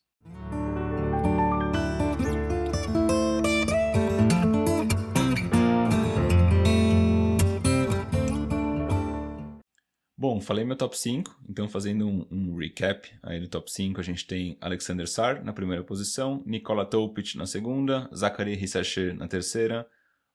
Bom, 10.18 10.40
falei 10.40 10.64
meu 10.64 10.78
top 10.78 10.98
5, 10.98 11.38
então 11.50 11.68
fazendo 11.68 12.08
um, 12.08 12.26
um, 12.32 12.56
recap 12.56 13.12
aí 13.22 13.42
do 13.42 13.50
top 13.50 13.70
5, 13.70 14.00
a 14.00 14.04
gente 14.04 14.26
tem 14.26 14.58
Alexander 14.62 15.10
Sar 15.10 15.44
na 15.44 15.52
primeira 15.52 15.84
posição, 15.84 16.42
Nikola 16.46 16.86
Topic 16.86 17.36
na 17.36 17.46
segunda, 17.46 18.10
Zachary 18.16 18.56
Rissachet 18.56 19.12
na 19.12 19.28
terceira, 19.28 19.86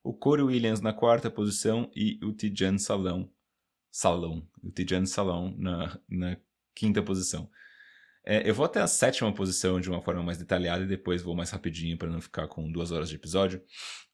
o 0.02 0.12
Corey 0.12 0.44
Williams 0.44 0.80
na 0.80 0.92
quarta 0.92 1.30
posição 1.30 1.90
e 1.94 2.18
o 2.22 2.32
Tijan 2.32 2.78
Salão, 2.78 3.30
Salão, 3.90 4.46
o 4.62 4.70
Tijan 4.70 5.06
Salão 5.06 5.54
na, 5.56 5.98
na 6.08 6.36
quinta 6.74 7.02
posição. 7.02 7.48
É, 8.24 8.48
eu 8.48 8.54
vou 8.54 8.64
até 8.64 8.80
a 8.80 8.86
sétima 8.86 9.32
posição 9.34 9.80
de 9.80 9.90
uma 9.90 10.00
forma 10.00 10.22
mais 10.22 10.38
detalhada 10.38 10.84
e 10.84 10.88
depois 10.88 11.22
vou 11.22 11.34
mais 11.34 11.50
rapidinho 11.50 11.98
para 11.98 12.08
não 12.08 12.20
ficar 12.20 12.46
com 12.46 12.70
duas 12.70 12.92
horas 12.92 13.08
de 13.08 13.16
episódio. 13.16 13.62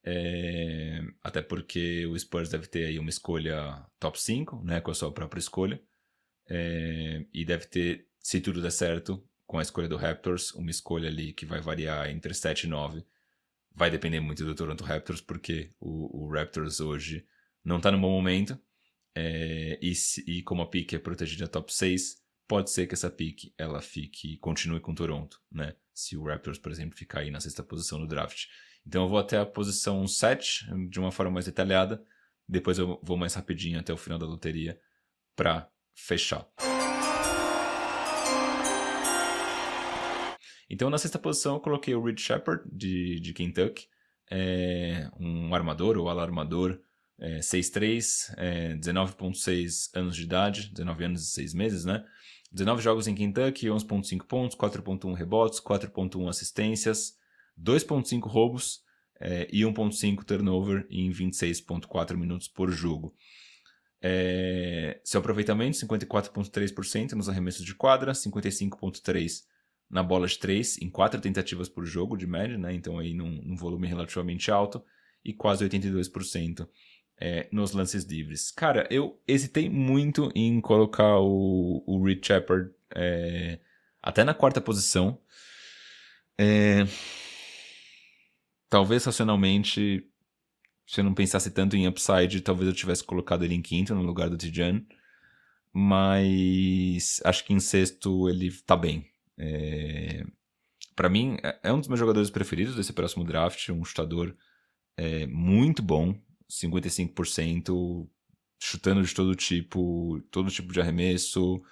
É, 0.03 1.03
até 1.23 1.43
porque 1.43 2.07
o 2.07 2.19
Spurs 2.19 2.49
deve 2.49 2.67
ter 2.67 2.87
aí 2.87 2.99
uma 2.99 3.11
escolha 3.11 3.85
top 4.01 4.21
5, 4.21 4.65
né, 4.65 4.81
com 4.81 4.91
a 4.91 4.95
sua 4.95 5.13
própria 5.13 5.41
escolha. 5.41 5.81
É, 6.49 7.25
e 7.33 7.45
deve 7.45 7.67
ter, 7.67 8.09
se 8.19 8.41
tudo 8.41 8.63
der 8.63 8.73
certo, 8.73 9.23
com 9.47 9.59
a 9.59 9.63
escolha 9.63 9.89
do 9.89 9.97
Raptors, 9.97 10.53
uma 10.55 10.71
escolha 10.71 11.09
ali 11.09 11.35
que 11.35 11.45
vai 11.45 11.61
variar 11.61 12.09
entre 12.09 12.33
7 12.33 12.65
e 12.65 12.69
9. 12.69 13.05
Vai 13.79 13.93
depender 13.93 14.19
muito 14.19 14.45
do 14.45 14.57
Toronto 14.57 14.83
Raptors, 14.83 15.21
porque 15.21 15.71
o, 15.79 16.25
o 16.25 16.33
Raptors 16.33 16.81
hoje 16.81 17.25
não 17.65 17.77
está 17.77 17.93
no 17.93 18.01
bom 18.01 18.11
momento. 18.11 18.59
É, 19.15 19.79
e, 19.81 19.93
e, 20.27 20.43
como 20.43 20.63
a 20.63 20.67
pick 20.67 20.95
é 20.95 20.99
protegida 20.99 21.47
top 21.47 21.73
6, 21.73 22.17
pode 22.49 22.71
ser 22.71 22.89
que 22.89 22.95
essa 22.95 23.09
pick 23.09 23.53
ela 23.57 23.81
fique 23.81 24.37
continue 24.39 24.81
com 24.81 24.93
Toronto, 24.93 25.41
né? 25.51 25.77
Se 25.95 26.17
o 26.17 26.25
Raptors, 26.25 26.59
por 26.59 26.73
exemplo, 26.73 26.99
ficar 26.99 27.21
aí 27.21 27.31
na 27.31 27.39
sexta 27.39 27.63
posição 27.63 28.01
no 28.01 28.09
draft. 28.09 28.47
Então 28.85 29.05
eu 29.05 29.09
vou 29.09 29.19
até 29.19 29.39
a 29.39 29.47
posição 29.47 30.05
7 30.09 30.67
de 30.91 30.99
uma 30.99 31.13
forma 31.13 31.31
mais 31.31 31.47
detalhada, 31.47 32.05
depois 32.49 32.79
eu 32.79 33.01
vou 33.01 33.17
mais 33.17 33.35
rapidinho 33.35 33.79
até 33.79 33.93
o 33.93 33.97
final 33.97 34.19
da 34.19 34.27
loteria 34.27 34.81
para 35.37 35.71
fechar. 35.95 36.49
Então 40.69 40.91
na 40.91 40.99
sexta 40.99 41.19
posição 41.19 41.55
eu 41.55 41.61
coloquei 41.61 41.95
o 41.95 42.03
Reed 42.03 42.19
Shepard 42.19 42.63
de, 42.71 43.21
de 43.21 43.33
Kentucky, 43.33 43.89
é 44.31 45.11
um 45.19 45.55
armador 45.55 45.97
ou 45.97 46.09
alarmador 46.09 46.79
é, 47.19 47.39
6'3", 47.39 48.35
é, 48.37 48.75
19.6 48.75 49.91
anos 49.95 50.15
de 50.15 50.23
idade, 50.23 50.71
19 50.71 51.05
anos 51.05 51.23
e 51.23 51.33
6 51.33 51.55
meses, 51.55 51.85
né? 51.85 52.05
19 52.53 52.83
jogos 52.83 53.07
em 53.07 53.15
Kentucky, 53.15 53.67
11.5 53.67 54.25
pontos, 54.25 54.57
4.1 54.57 55.15
rebotes, 55.15 55.61
4.1 55.61 56.29
assistências, 56.29 57.17
2.5 57.61 58.27
roubos 58.27 58.83
é, 59.21 59.49
e 59.53 59.63
1.5 59.63 60.25
turnover 60.25 60.87
em 60.91 61.11
26.4 61.11 62.17
minutos 62.17 62.49
por 62.49 62.71
jogo. 62.71 63.15
É, 64.01 65.01
seu 65.05 65.21
aproveitamento, 65.21 65.77
54.3% 65.77 67.13
nos 67.13 67.29
arremessos 67.29 67.65
de 67.65 67.75
quadra, 67.75 68.13
55.3% 68.13 69.43
na 69.91 70.03
bola 70.03 70.27
de 70.27 70.39
3, 70.39 70.79
em 70.83 70.91
4 70.91 71.21
tentativas 71.21 71.69
por 71.69 71.85
jogo 71.85 72.17
de 72.17 72.27
média, 72.27 72.59
né? 72.59 72.75
então 72.75 72.99
aí 72.99 73.15
num, 73.15 73.41
num 73.43 73.57
volume 73.57 73.87
relativamente 73.87 74.51
alto, 74.51 74.83
e 75.25 75.33
quase 75.33 75.65
82% 75.65 76.69
é, 77.21 77.49
nos 77.51 77.73
lances 77.73 78.05
livres. 78.05 78.51
Cara, 78.51 78.87
eu 78.91 79.21
hesitei 79.27 79.69
muito 79.69 80.31
em 80.35 80.61
colocar 80.61 81.19
o, 81.19 81.83
o 81.87 82.03
Reed 82.05 82.25
Shepard 82.25 82.71
é, 82.95 83.59
até 84.03 84.25
na 84.25 84.35
quarta 84.35 84.61
posição. 84.61 85.21
É, 86.39 86.87
talvez 88.69 89.05
racionalmente, 89.05 90.07
se 90.87 91.01
eu 91.01 91.05
não 91.05 91.15
pensasse 91.15 91.51
tanto 91.51 91.77
em 91.77 91.89
upside, 91.89 92.41
talvez 92.41 92.69
eu 92.69 92.75
tivesse 92.75 93.03
colocado 93.03 93.45
ele 93.45 93.55
em 93.55 93.63
quinto 93.63 93.95
no 93.95 94.03
lugar 94.03 94.31
do 94.31 94.37
Tijan. 94.37 94.83
Mas 95.73 97.21
acho 97.25 97.45
que 97.45 97.53
em 97.53 97.61
sexto 97.61 98.29
ele 98.29 98.51
tá 98.63 98.77
bem. 98.77 99.07
É, 99.39 100.25
para 100.97 101.09
mim, 101.09 101.37
é, 101.43 101.61
é 101.63 101.73
um 101.73 101.79
dos 101.79 101.89
meus 101.89 102.01
jogadores 102.01 102.31
preferidos 102.31 102.75
desse 102.75 102.93
próximo 102.93 103.25
draft, 103.25 103.69
um 103.71 103.85
chutador 103.85 104.37
é, 104.97 105.27
muito 105.27 105.81
bom, 105.81 106.21
55%, 106.51 108.09
chutando 108.61 109.03
de 109.03 109.15
todo 109.15 109.35
tipo, 109.37 110.21
todo 110.31 110.51
tipo 110.51 110.73
de 110.73 110.81
arremesso, 110.81 111.63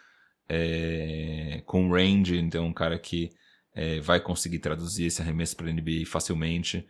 é, 0.49 1.63
com 1.67 1.91
range, 1.91 2.37
então 2.37 2.67
um 2.67 2.73
cara 2.73 2.99
que 2.99 3.31
é, 3.75 3.99
vai 4.01 4.21
conseguir 4.21 4.61
traduzir 4.61 5.07
esse 5.07 5.21
arremesso 5.21 5.57
para 5.57 5.73
NBA 5.73 6.07
facilmente, 6.07 6.87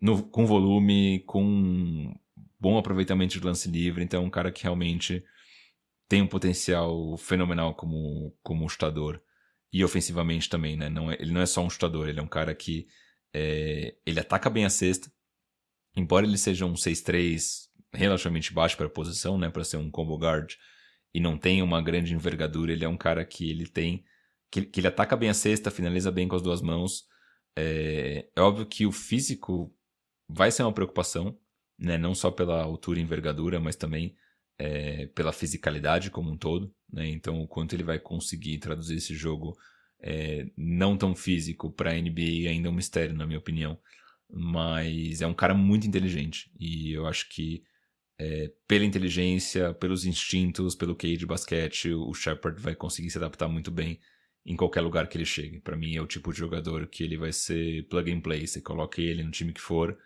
no, 0.00 0.22
com 0.22 0.46
volume, 0.46 1.20
com 1.26 2.14
bom 2.58 2.78
aproveitamento 2.78 3.38
de 3.38 3.44
lance 3.44 3.70
livre, 3.70 4.02
então 4.02 4.24
um 4.24 4.30
cara 4.30 4.50
que 4.50 4.62
realmente 4.62 5.22
tem 6.08 6.22
um 6.22 6.26
potencial 6.26 7.16
fenomenal 7.18 7.74
como, 7.74 8.34
como 8.42 8.68
chutador 8.68 9.20
e 9.74 9.84
ofensivamente 9.84 10.48
também, 10.48 10.76
né? 10.76 10.88
Não 10.88 11.10
é, 11.10 11.16
ele 11.18 11.32
não 11.32 11.40
é 11.40 11.46
só 11.46 11.60
um 11.60 11.68
chutador, 11.68 12.08
ele 12.08 12.20
é 12.20 12.22
um 12.22 12.28
cara 12.28 12.54
que 12.54 12.86
é, 13.34 13.96
ele 14.06 14.20
ataca 14.20 14.48
bem 14.48 14.64
a 14.64 14.70
cesta, 14.70 15.10
embora 15.96 16.24
ele 16.24 16.38
seja 16.38 16.64
um 16.64 16.74
6'3 16.74 17.64
relativamente 17.92 18.52
baixo 18.52 18.76
para 18.76 18.86
a 18.86 18.90
posição, 18.90 19.36
né, 19.36 19.50
para 19.50 19.64
ser 19.64 19.78
um 19.78 19.90
combo 19.90 20.16
guard 20.16 20.52
e 21.12 21.18
não 21.18 21.36
tenha 21.36 21.64
uma 21.64 21.82
grande 21.82 22.14
envergadura, 22.14 22.72
ele 22.72 22.84
é 22.84 22.88
um 22.88 22.96
cara 22.96 23.24
que 23.24 23.50
ele 23.50 23.66
tem 23.66 24.04
que, 24.48 24.62
que 24.62 24.78
ele 24.78 24.86
ataca 24.86 25.16
bem 25.16 25.28
a 25.28 25.34
cesta, 25.34 25.72
finaliza 25.72 26.12
bem 26.12 26.28
com 26.28 26.36
as 26.36 26.42
duas 26.42 26.62
mãos. 26.62 27.08
É, 27.56 28.28
é 28.36 28.40
óbvio 28.40 28.66
que 28.66 28.86
o 28.86 28.92
físico 28.92 29.74
vai 30.28 30.52
ser 30.52 30.62
uma 30.62 30.72
preocupação, 30.72 31.36
né, 31.76 31.98
não 31.98 32.14
só 32.14 32.30
pela 32.30 32.62
altura 32.62 33.00
e 33.00 33.02
envergadura, 33.02 33.58
mas 33.58 33.74
também 33.74 34.14
é, 34.58 35.06
pela 35.08 35.32
fisicalidade 35.32 36.10
como 36.10 36.30
um 36.30 36.36
todo, 36.36 36.74
né? 36.92 37.08
Então, 37.08 37.40
o 37.40 37.48
quanto 37.48 37.74
ele 37.74 37.82
vai 37.82 37.98
conseguir 37.98 38.58
traduzir 38.58 38.96
esse 38.96 39.14
jogo 39.14 39.56
é, 40.00 40.46
não 40.56 40.96
tão 40.96 41.14
físico 41.14 41.70
para 41.70 41.90
a 41.90 41.94
NBA 41.94 42.48
ainda 42.48 42.68
é 42.68 42.70
um 42.70 42.74
mistério, 42.74 43.14
na 43.14 43.26
minha 43.26 43.38
opinião. 43.38 43.78
Mas 44.30 45.20
é 45.22 45.26
um 45.26 45.34
cara 45.34 45.54
muito 45.54 45.86
inteligente. 45.86 46.50
E 46.58 46.92
eu 46.92 47.06
acho 47.06 47.28
que 47.28 47.62
é, 48.18 48.52
pela 48.66 48.84
inteligência, 48.84 49.74
pelos 49.74 50.04
instintos, 50.04 50.74
pelo 50.74 50.96
QI 50.96 51.16
de 51.16 51.26
basquete, 51.26 51.92
o 51.92 52.12
Shepard 52.14 52.60
vai 52.60 52.74
conseguir 52.74 53.10
se 53.10 53.18
adaptar 53.18 53.48
muito 53.48 53.70
bem 53.70 54.00
em 54.46 54.56
qualquer 54.56 54.82
lugar 54.82 55.08
que 55.08 55.16
ele 55.16 55.24
chegue. 55.24 55.60
Para 55.60 55.76
mim 55.76 55.96
é 55.96 56.02
o 56.02 56.06
tipo 56.06 56.32
de 56.32 56.38
jogador 56.38 56.86
que 56.86 57.02
ele 57.02 57.16
vai 57.16 57.32
ser 57.32 57.86
plug 57.88 58.12
and 58.12 58.20
play. 58.20 58.46
Você 58.46 58.60
coloca 58.60 59.00
ele 59.00 59.22
no 59.22 59.30
time 59.30 59.52
que 59.52 59.60
for 59.60 59.96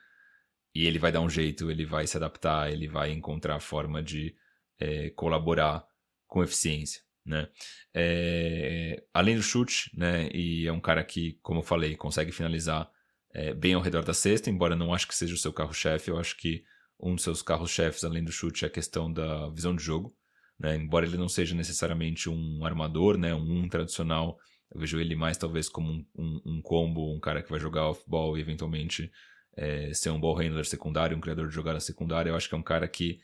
e 0.74 0.86
ele 0.86 0.98
vai 0.98 1.10
dar 1.10 1.20
um 1.20 1.30
jeito, 1.30 1.70
ele 1.70 1.84
vai 1.84 2.06
se 2.06 2.16
adaptar, 2.16 2.70
ele 2.70 2.86
vai 2.88 3.10
encontrar 3.10 3.56
a 3.56 3.60
forma 3.60 4.02
de 4.02 4.34
é, 4.78 5.10
colaborar 5.10 5.84
com 6.26 6.42
eficiência. 6.42 7.02
Né? 7.24 7.48
É, 7.92 9.02
além 9.12 9.36
do 9.36 9.42
chute, 9.42 9.90
né, 9.94 10.28
e 10.32 10.66
é 10.66 10.72
um 10.72 10.80
cara 10.80 11.04
que, 11.04 11.38
como 11.42 11.60
eu 11.60 11.64
falei, 11.64 11.94
consegue 11.96 12.32
finalizar 12.32 12.90
é, 13.34 13.52
bem 13.52 13.74
ao 13.74 13.82
redor 13.82 14.02
da 14.02 14.14
cesta, 14.14 14.48
embora 14.48 14.74
não 14.74 14.94
acho 14.94 15.06
que 15.06 15.14
seja 15.14 15.34
o 15.34 15.38
seu 15.38 15.52
carro-chefe, 15.52 16.10
eu 16.10 16.18
acho 16.18 16.36
que 16.36 16.64
um 16.98 17.14
dos 17.14 17.22
seus 17.22 17.42
carros-chefes, 17.42 18.02
além 18.02 18.24
do 18.24 18.32
chute, 18.32 18.64
é 18.64 18.68
a 18.68 18.70
questão 18.70 19.12
da 19.12 19.48
visão 19.50 19.74
de 19.76 19.82
jogo. 19.82 20.14
Né? 20.58 20.76
Embora 20.76 21.06
ele 21.06 21.16
não 21.16 21.28
seja 21.28 21.54
necessariamente 21.54 22.28
um 22.28 22.64
armador, 22.64 23.16
né? 23.16 23.34
um, 23.34 23.68
tradicional, 23.68 24.38
eu 24.72 24.80
vejo 24.80 24.98
ele 24.98 25.14
mais 25.14 25.36
talvez 25.36 25.68
como 25.68 25.92
um, 25.92 26.06
um, 26.16 26.40
um 26.46 26.62
combo, 26.62 27.14
um 27.14 27.20
cara 27.20 27.42
que 27.42 27.50
vai 27.50 27.60
jogar 27.60 27.88
off-ball 27.88 28.36
e 28.36 28.40
eventualmente 28.40 29.10
é, 29.58 29.92
ser 29.92 30.10
um 30.10 30.20
ball 30.20 30.36
handler 30.36 30.64
secundário, 30.64 31.16
um 31.16 31.20
criador 31.20 31.48
de 31.48 31.54
jogada 31.54 31.80
secundária. 31.80 32.30
Eu 32.30 32.36
acho 32.36 32.48
que 32.48 32.54
é 32.54 32.58
um 32.58 32.62
cara 32.62 32.86
que 32.86 33.20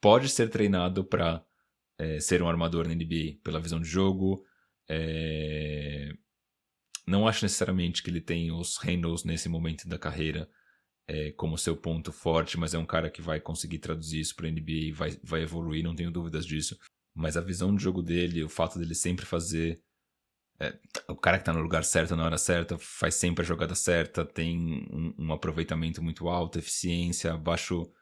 pode 0.00 0.28
ser 0.28 0.50
treinado 0.50 1.04
para 1.04 1.44
é, 1.96 2.18
ser 2.18 2.42
um 2.42 2.48
armador 2.48 2.88
na 2.88 2.94
NBA 2.94 3.38
pela 3.44 3.60
visão 3.60 3.80
de 3.80 3.88
jogo. 3.88 4.44
É, 4.88 6.12
não 7.06 7.28
acho 7.28 7.44
necessariamente 7.44 8.02
que 8.02 8.10
ele 8.10 8.20
tem 8.20 8.50
os 8.50 8.76
handles 8.78 9.22
nesse 9.22 9.48
momento 9.48 9.88
da 9.88 9.98
carreira 9.98 10.50
é, 11.06 11.30
como 11.32 11.56
seu 11.56 11.76
ponto 11.76 12.12
forte, 12.12 12.58
mas 12.58 12.74
é 12.74 12.78
um 12.78 12.86
cara 12.86 13.08
que 13.08 13.22
vai 13.22 13.40
conseguir 13.40 13.78
traduzir 13.78 14.20
isso 14.20 14.34
para 14.34 14.50
NBA 14.50 14.70
e 14.70 14.92
vai, 14.92 15.16
vai 15.22 15.42
evoluir, 15.42 15.84
não 15.84 15.94
tenho 15.94 16.10
dúvidas 16.10 16.44
disso. 16.44 16.76
Mas 17.14 17.36
a 17.36 17.40
visão 17.40 17.74
de 17.74 17.82
jogo 17.82 18.02
dele, 18.02 18.42
o 18.42 18.48
fato 18.48 18.78
dele 18.78 18.94
sempre 18.94 19.24
fazer. 19.24 19.80
É, 20.62 20.78
o 21.08 21.16
cara 21.16 21.38
que 21.38 21.42
está 21.42 21.52
no 21.52 21.60
lugar 21.60 21.82
certo 21.82 22.14
na 22.14 22.24
hora 22.24 22.38
certa, 22.38 22.78
faz 22.78 23.16
sempre 23.16 23.42
a 23.42 23.46
jogada 23.46 23.74
certa, 23.74 24.24
tem 24.24 24.86
um, 24.92 25.14
um 25.18 25.32
aproveitamento 25.32 26.00
muito 26.00 26.28
alto, 26.28 26.58
eficiência, 26.58 27.36
baixo, 27.36 27.92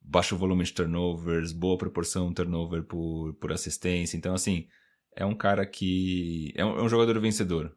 baixo 0.00 0.36
volume 0.36 0.64
de 0.64 0.72
turnovers, 0.72 1.52
boa 1.52 1.76
proporção 1.76 2.32
turnover 2.32 2.84
por, 2.84 3.34
por 3.34 3.52
assistência. 3.52 4.16
Então, 4.16 4.34
assim, 4.34 4.66
é 5.14 5.24
um 5.26 5.34
cara 5.34 5.66
que. 5.66 6.50
É 6.56 6.64
um, 6.64 6.78
é 6.78 6.82
um 6.82 6.88
jogador 6.88 7.20
vencedor 7.20 7.76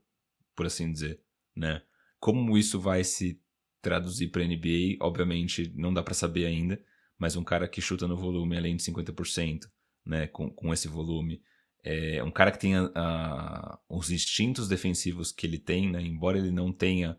por 0.55 0.65
assim 0.65 0.91
dizer, 0.91 1.19
né? 1.55 1.81
Como 2.19 2.57
isso 2.57 2.79
vai 2.79 3.03
se 3.03 3.41
traduzir 3.81 4.29
para 4.29 4.45
NBA, 4.45 4.97
obviamente 5.01 5.73
não 5.75 5.93
dá 5.93 6.03
para 6.03 6.13
saber 6.13 6.45
ainda, 6.45 6.81
mas 7.17 7.35
um 7.35 7.43
cara 7.43 7.67
que 7.67 7.81
chuta 7.81 8.07
no 8.07 8.15
volume 8.15 8.55
além 8.55 8.75
de 8.75 8.83
50%, 8.83 9.67
né, 10.05 10.27
com, 10.27 10.49
com 10.51 10.71
esse 10.71 10.87
volume, 10.87 11.41
é 11.83 12.23
um 12.23 12.31
cara 12.31 12.51
que 12.51 12.59
tem 12.59 12.75
a, 12.75 12.91
a, 12.95 13.79
os 13.89 14.11
instintos 14.11 14.67
defensivos 14.67 15.31
que 15.31 15.47
ele 15.47 15.57
tem, 15.57 15.91
né, 15.91 16.01
embora 16.01 16.37
ele 16.37 16.51
não 16.51 16.71
tenha 16.71 17.17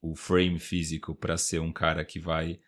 o 0.00 0.14
frame 0.14 0.58
físico 0.58 1.14
para 1.14 1.36
ser 1.36 1.60
um 1.60 1.72
cara 1.72 2.04
que 2.04 2.20
vai 2.20 2.60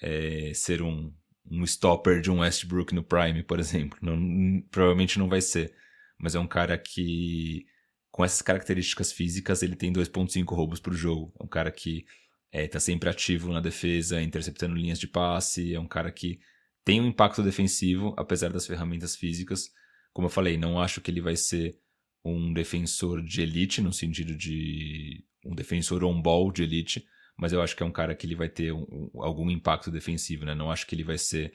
é, 0.00 0.52
ser 0.54 0.82
um, 0.82 1.12
um 1.50 1.64
stopper 1.64 2.20
de 2.20 2.30
um 2.30 2.40
Westbrook 2.40 2.94
no 2.94 3.02
Prime, 3.02 3.42
por 3.42 3.58
exemplo. 3.58 3.98
Não, 4.00 4.62
provavelmente 4.70 5.18
não 5.18 5.28
vai 5.28 5.40
ser. 5.40 5.74
Mas 6.18 6.34
é 6.34 6.38
um 6.38 6.46
cara 6.46 6.76
que 6.78 7.66
com 8.10 8.24
essas 8.24 8.42
características 8.42 9.12
físicas, 9.12 9.62
ele 9.62 9.76
tem 9.76 9.92
2.5 9.92 10.54
roubos 10.54 10.80
por 10.80 10.92
jogo. 10.92 11.32
É 11.38 11.44
um 11.44 11.48
cara 11.48 11.70
que 11.70 12.04
está 12.52 12.78
é, 12.78 12.80
sempre 12.80 13.08
ativo 13.08 13.52
na 13.52 13.60
defesa, 13.60 14.20
interceptando 14.20 14.74
linhas 14.74 14.98
de 14.98 15.06
passe, 15.06 15.74
é 15.74 15.78
um 15.78 15.86
cara 15.86 16.10
que 16.10 16.40
tem 16.84 17.00
um 17.00 17.06
impacto 17.06 17.42
defensivo, 17.42 18.14
apesar 18.16 18.50
das 18.50 18.66
ferramentas 18.66 19.14
físicas. 19.14 19.70
Como 20.18 20.26
eu 20.26 20.32
falei, 20.32 20.58
não 20.58 20.80
acho 20.80 21.00
que 21.00 21.12
ele 21.12 21.20
vai 21.20 21.36
ser 21.36 21.78
um 22.24 22.52
defensor 22.52 23.22
de 23.22 23.40
elite, 23.40 23.80
no 23.80 23.92
sentido 23.92 24.34
de 24.34 25.24
um 25.46 25.54
defensor 25.54 26.02
on-ball 26.02 26.50
de 26.50 26.64
elite, 26.64 27.06
mas 27.36 27.52
eu 27.52 27.62
acho 27.62 27.76
que 27.76 27.84
é 27.84 27.86
um 27.86 27.92
cara 27.92 28.16
que 28.16 28.26
ele 28.26 28.34
vai 28.34 28.48
ter 28.48 28.72
um, 28.72 28.82
um, 29.14 29.22
algum 29.22 29.48
impacto 29.48 29.92
defensivo, 29.92 30.44
né? 30.44 30.56
Não 30.56 30.72
acho 30.72 30.88
que 30.88 30.94
ele 30.96 31.04
vai 31.04 31.16
ser 31.16 31.54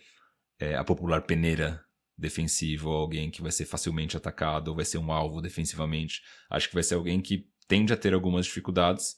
é, 0.58 0.76
a 0.76 0.84
popular 0.86 1.24
peneira 1.24 1.84
defensivo, 2.18 2.90
ou 2.90 2.96
alguém 2.96 3.30
que 3.30 3.42
vai 3.42 3.52
ser 3.52 3.66
facilmente 3.66 4.16
atacado, 4.16 4.70
ou 4.70 4.76
vai 4.78 4.86
ser 4.86 4.98
um 4.98 5.12
alvo 5.12 5.42
defensivamente. 5.42 6.22
Acho 6.50 6.70
que 6.70 6.74
vai 6.74 6.84
ser 6.84 6.96
alguém 6.96 7.20
que 7.20 7.46
tende 7.68 7.92
a 7.92 7.98
ter 7.98 8.14
algumas 8.14 8.46
dificuldades, 8.46 9.18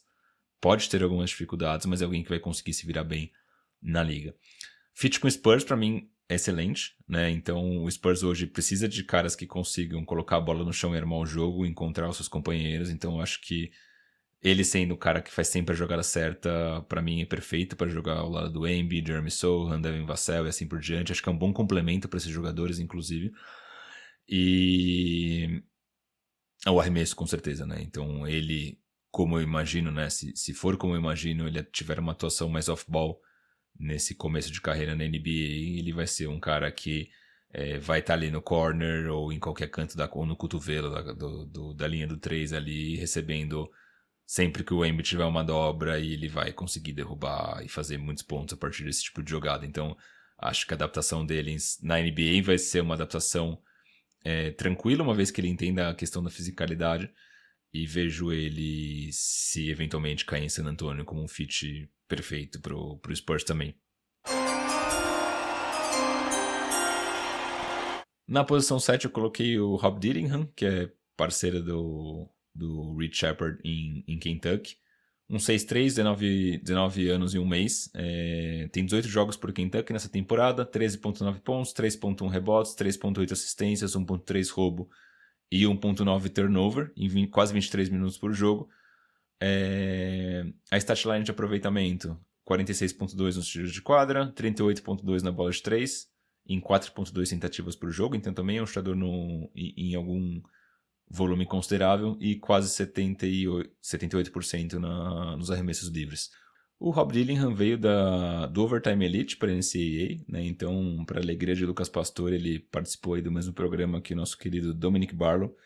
pode 0.60 0.90
ter 0.90 1.04
algumas 1.04 1.30
dificuldades, 1.30 1.86
mas 1.86 2.02
é 2.02 2.04
alguém 2.04 2.24
que 2.24 2.30
vai 2.30 2.40
conseguir 2.40 2.74
se 2.74 2.84
virar 2.84 3.04
bem 3.04 3.30
na 3.80 4.02
liga. 4.02 4.34
Fit 4.92 5.20
com 5.20 5.30
Spurs, 5.30 5.62
para 5.62 5.76
mim, 5.76 6.10
excelente, 6.28 6.96
né? 7.08 7.30
Então 7.30 7.84
o 7.84 7.90
Spurs 7.90 8.22
hoje 8.22 8.46
precisa 8.46 8.88
de 8.88 9.04
caras 9.04 9.36
que 9.36 9.46
consigam 9.46 10.04
colocar 10.04 10.36
a 10.36 10.40
bola 10.40 10.64
no 10.64 10.72
chão 10.72 10.94
e 10.94 10.98
armar 10.98 11.18
o 11.18 11.26
jogo, 11.26 11.66
encontrar 11.66 12.08
os 12.08 12.16
seus 12.16 12.28
companheiros. 12.28 12.90
Então 12.90 13.16
eu 13.16 13.20
acho 13.20 13.40
que 13.40 13.70
ele 14.42 14.64
sendo 14.64 14.94
o 14.94 14.98
cara 14.98 15.22
que 15.22 15.30
faz 15.32 15.48
sempre 15.48 15.72
a 15.74 15.76
jogada 15.76 16.02
certa, 16.02 16.82
para 16.88 17.02
mim 17.02 17.22
é 17.22 17.24
perfeito 17.26 17.76
para 17.76 17.88
jogar 17.88 18.18
ao 18.18 18.30
lado 18.30 18.50
do 18.50 18.66
Embi, 18.66 19.04
Jeremy 19.04 19.30
Sohan, 19.30 19.80
Devin 19.80 20.04
Vassell 20.04 20.46
e 20.46 20.48
assim 20.48 20.66
por 20.66 20.78
diante. 20.80 21.12
Acho 21.12 21.22
que 21.22 21.28
é 21.28 21.32
um 21.32 21.38
bom 21.38 21.52
complemento 21.52 22.08
para 22.08 22.18
esses 22.18 22.30
jogadores, 22.30 22.78
inclusive. 22.78 23.32
E 24.28 25.62
o 26.66 26.80
arremesso, 26.80 27.14
com 27.16 27.26
certeza, 27.26 27.64
né? 27.66 27.78
Então 27.80 28.26
ele, 28.26 28.78
como 29.10 29.38
eu 29.38 29.42
imagino, 29.42 29.90
né? 29.90 30.10
Se, 30.10 30.32
se 30.36 30.52
for 30.52 30.76
como 30.76 30.94
eu 30.94 30.98
imagino, 30.98 31.46
ele 31.46 31.62
tiver 31.64 31.98
uma 31.98 32.12
atuação 32.12 32.48
mais 32.48 32.68
off-ball 32.68 33.20
nesse 33.78 34.14
começo 34.14 34.50
de 34.52 34.60
carreira 34.60 34.94
na 34.94 35.04
NBA, 35.04 35.78
ele 35.78 35.92
vai 35.92 36.06
ser 36.06 36.28
um 36.28 36.40
cara 36.40 36.70
que 36.70 37.10
é, 37.52 37.78
vai 37.78 38.00
estar 38.00 38.14
tá 38.14 38.18
ali 38.18 38.30
no 38.30 38.42
corner 38.42 39.10
ou 39.10 39.32
em 39.32 39.38
qualquer 39.38 39.70
canto 39.70 39.96
da, 39.96 40.08
ou 40.12 40.26
no 40.26 40.36
cotovelo 40.36 40.90
da, 40.90 41.12
do, 41.12 41.46
do, 41.46 41.74
da 41.74 41.86
linha 41.86 42.06
do 42.06 42.18
3 42.18 42.52
ali, 42.52 42.96
recebendo 42.96 43.70
sempre 44.26 44.64
que 44.64 44.74
o 44.74 44.84
Embiid 44.84 45.08
tiver 45.08 45.24
uma 45.24 45.44
dobra 45.44 45.98
e 45.98 46.12
ele 46.12 46.28
vai 46.28 46.52
conseguir 46.52 46.92
derrubar 46.92 47.62
e 47.64 47.68
fazer 47.68 47.96
muitos 47.96 48.22
pontos 48.22 48.54
a 48.54 48.56
partir 48.56 48.84
desse 48.84 49.04
tipo 49.04 49.22
de 49.22 49.30
jogada. 49.30 49.64
Então, 49.64 49.96
acho 50.38 50.66
que 50.66 50.74
a 50.74 50.76
adaptação 50.76 51.24
dele 51.24 51.56
na 51.82 51.98
NBA 51.98 52.42
vai 52.42 52.58
ser 52.58 52.80
uma 52.80 52.94
adaptação 52.94 53.60
é, 54.24 54.50
tranquila, 54.50 55.04
uma 55.04 55.14
vez 55.14 55.30
que 55.30 55.40
ele 55.40 55.48
entenda 55.48 55.88
a 55.88 55.94
questão 55.94 56.22
da 56.22 56.30
fisicalidade. 56.30 57.08
E 57.72 57.86
vejo 57.86 58.32
ele, 58.32 59.10
se 59.12 59.70
eventualmente 59.70 60.24
cair 60.24 60.44
em 60.44 60.48
San 60.48 60.64
Antonio, 60.64 61.04
como 61.04 61.22
um 61.22 61.28
fit 61.28 61.90
perfeito 62.08 62.60
pro, 62.60 62.98
pro 62.98 63.14
Spurs 63.14 63.44
também. 63.44 63.74
Na 68.28 68.42
posição 68.42 68.80
7 68.80 69.04
eu 69.04 69.10
coloquei 69.10 69.58
o 69.58 69.76
Rob 69.76 70.00
Dillingham, 70.00 70.46
que 70.56 70.66
é 70.66 70.92
parceiro 71.16 71.62
do, 71.62 72.28
do 72.52 72.96
Reed 72.96 73.14
Shepard 73.14 73.58
em, 73.64 74.04
em 74.08 74.18
Kentucky. 74.18 74.76
Um 75.28 75.38
6-3, 75.38 75.86
19, 75.86 76.58
19 76.58 77.08
anos 77.08 77.34
e 77.34 77.38
um 77.38 77.46
mês. 77.46 77.90
É, 77.94 78.68
tem 78.72 78.84
18 78.84 79.08
jogos 79.08 79.36
por 79.36 79.52
Kentucky 79.52 79.92
nessa 79.92 80.08
temporada, 80.08 80.64
13.9 80.64 81.40
pontos, 81.40 81.72
3.1 81.72 82.28
rebotes, 82.28 82.74
3.8 82.74 83.32
assistências, 83.32 83.96
1.3 83.96 84.52
roubo 84.52 84.88
e 85.50 85.64
1.9 85.64 86.28
turnover 86.30 86.92
em 86.96 87.08
20, 87.08 87.30
quase 87.30 87.52
23 87.52 87.88
minutos 87.88 88.18
por 88.18 88.32
jogo. 88.32 88.68
É, 89.40 90.44
a 90.70 90.76
statline 90.78 91.24
de 91.24 91.30
aproveitamento, 91.30 92.18
46.2 92.48 93.36
nos 93.36 93.48
tiros 93.48 93.72
de 93.72 93.82
quadra, 93.82 94.32
38.2 94.32 95.22
na 95.22 95.32
bola 95.32 95.50
de 95.50 95.62
3, 95.62 96.06
em 96.48 96.60
4.2 96.60 97.28
tentativas 97.28 97.74
por 97.74 97.90
jogo, 97.90 98.14
então 98.14 98.32
também 98.32 98.58
é 98.58 98.62
um 98.62 98.66
chutador 98.66 98.94
no, 98.94 99.50
em, 99.54 99.94
algum 99.94 100.40
volume 101.08 101.44
considerável 101.44 102.16
e 102.20 102.36
quase 102.36 102.68
78%, 102.68 103.70
78 103.80 104.80
na, 104.80 105.36
nos 105.36 105.50
arremessos 105.50 105.88
livres. 105.88 106.30
O 106.78 106.90
Rob 106.90 107.12
Dillingham 107.12 107.54
veio 107.54 107.78
da, 107.78 108.46
do 108.46 108.62
Overtime 108.62 109.04
Elite 109.04 109.36
para 109.36 109.50
a 109.50 109.54
NCAA, 109.54 110.22
né? 110.28 110.44
então, 110.44 111.04
para 111.06 111.20
alegria 111.20 111.54
de 111.54 111.64
Lucas 111.64 111.88
Pastor, 111.88 112.32
ele 112.32 112.58
participou 112.58 113.20
do 113.20 113.32
mesmo 113.32 113.54
programa 113.54 114.00
que 114.00 114.12
o 114.12 114.16
nosso 114.16 114.36
querido 114.36 114.74
Dominic 114.74 115.14
Barlow. 115.14 115.56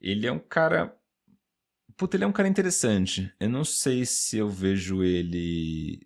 Ele 0.00 0.26
é 0.26 0.32
um 0.32 0.38
cara. 0.38 0.96
Puta, 2.00 2.16
ele 2.16 2.24
é 2.24 2.26
um 2.26 2.32
cara 2.32 2.48
interessante. 2.48 3.30
Eu 3.38 3.50
não 3.50 3.62
sei 3.62 4.06
se 4.06 4.38
eu 4.38 4.48
vejo 4.48 5.04
ele 5.04 6.00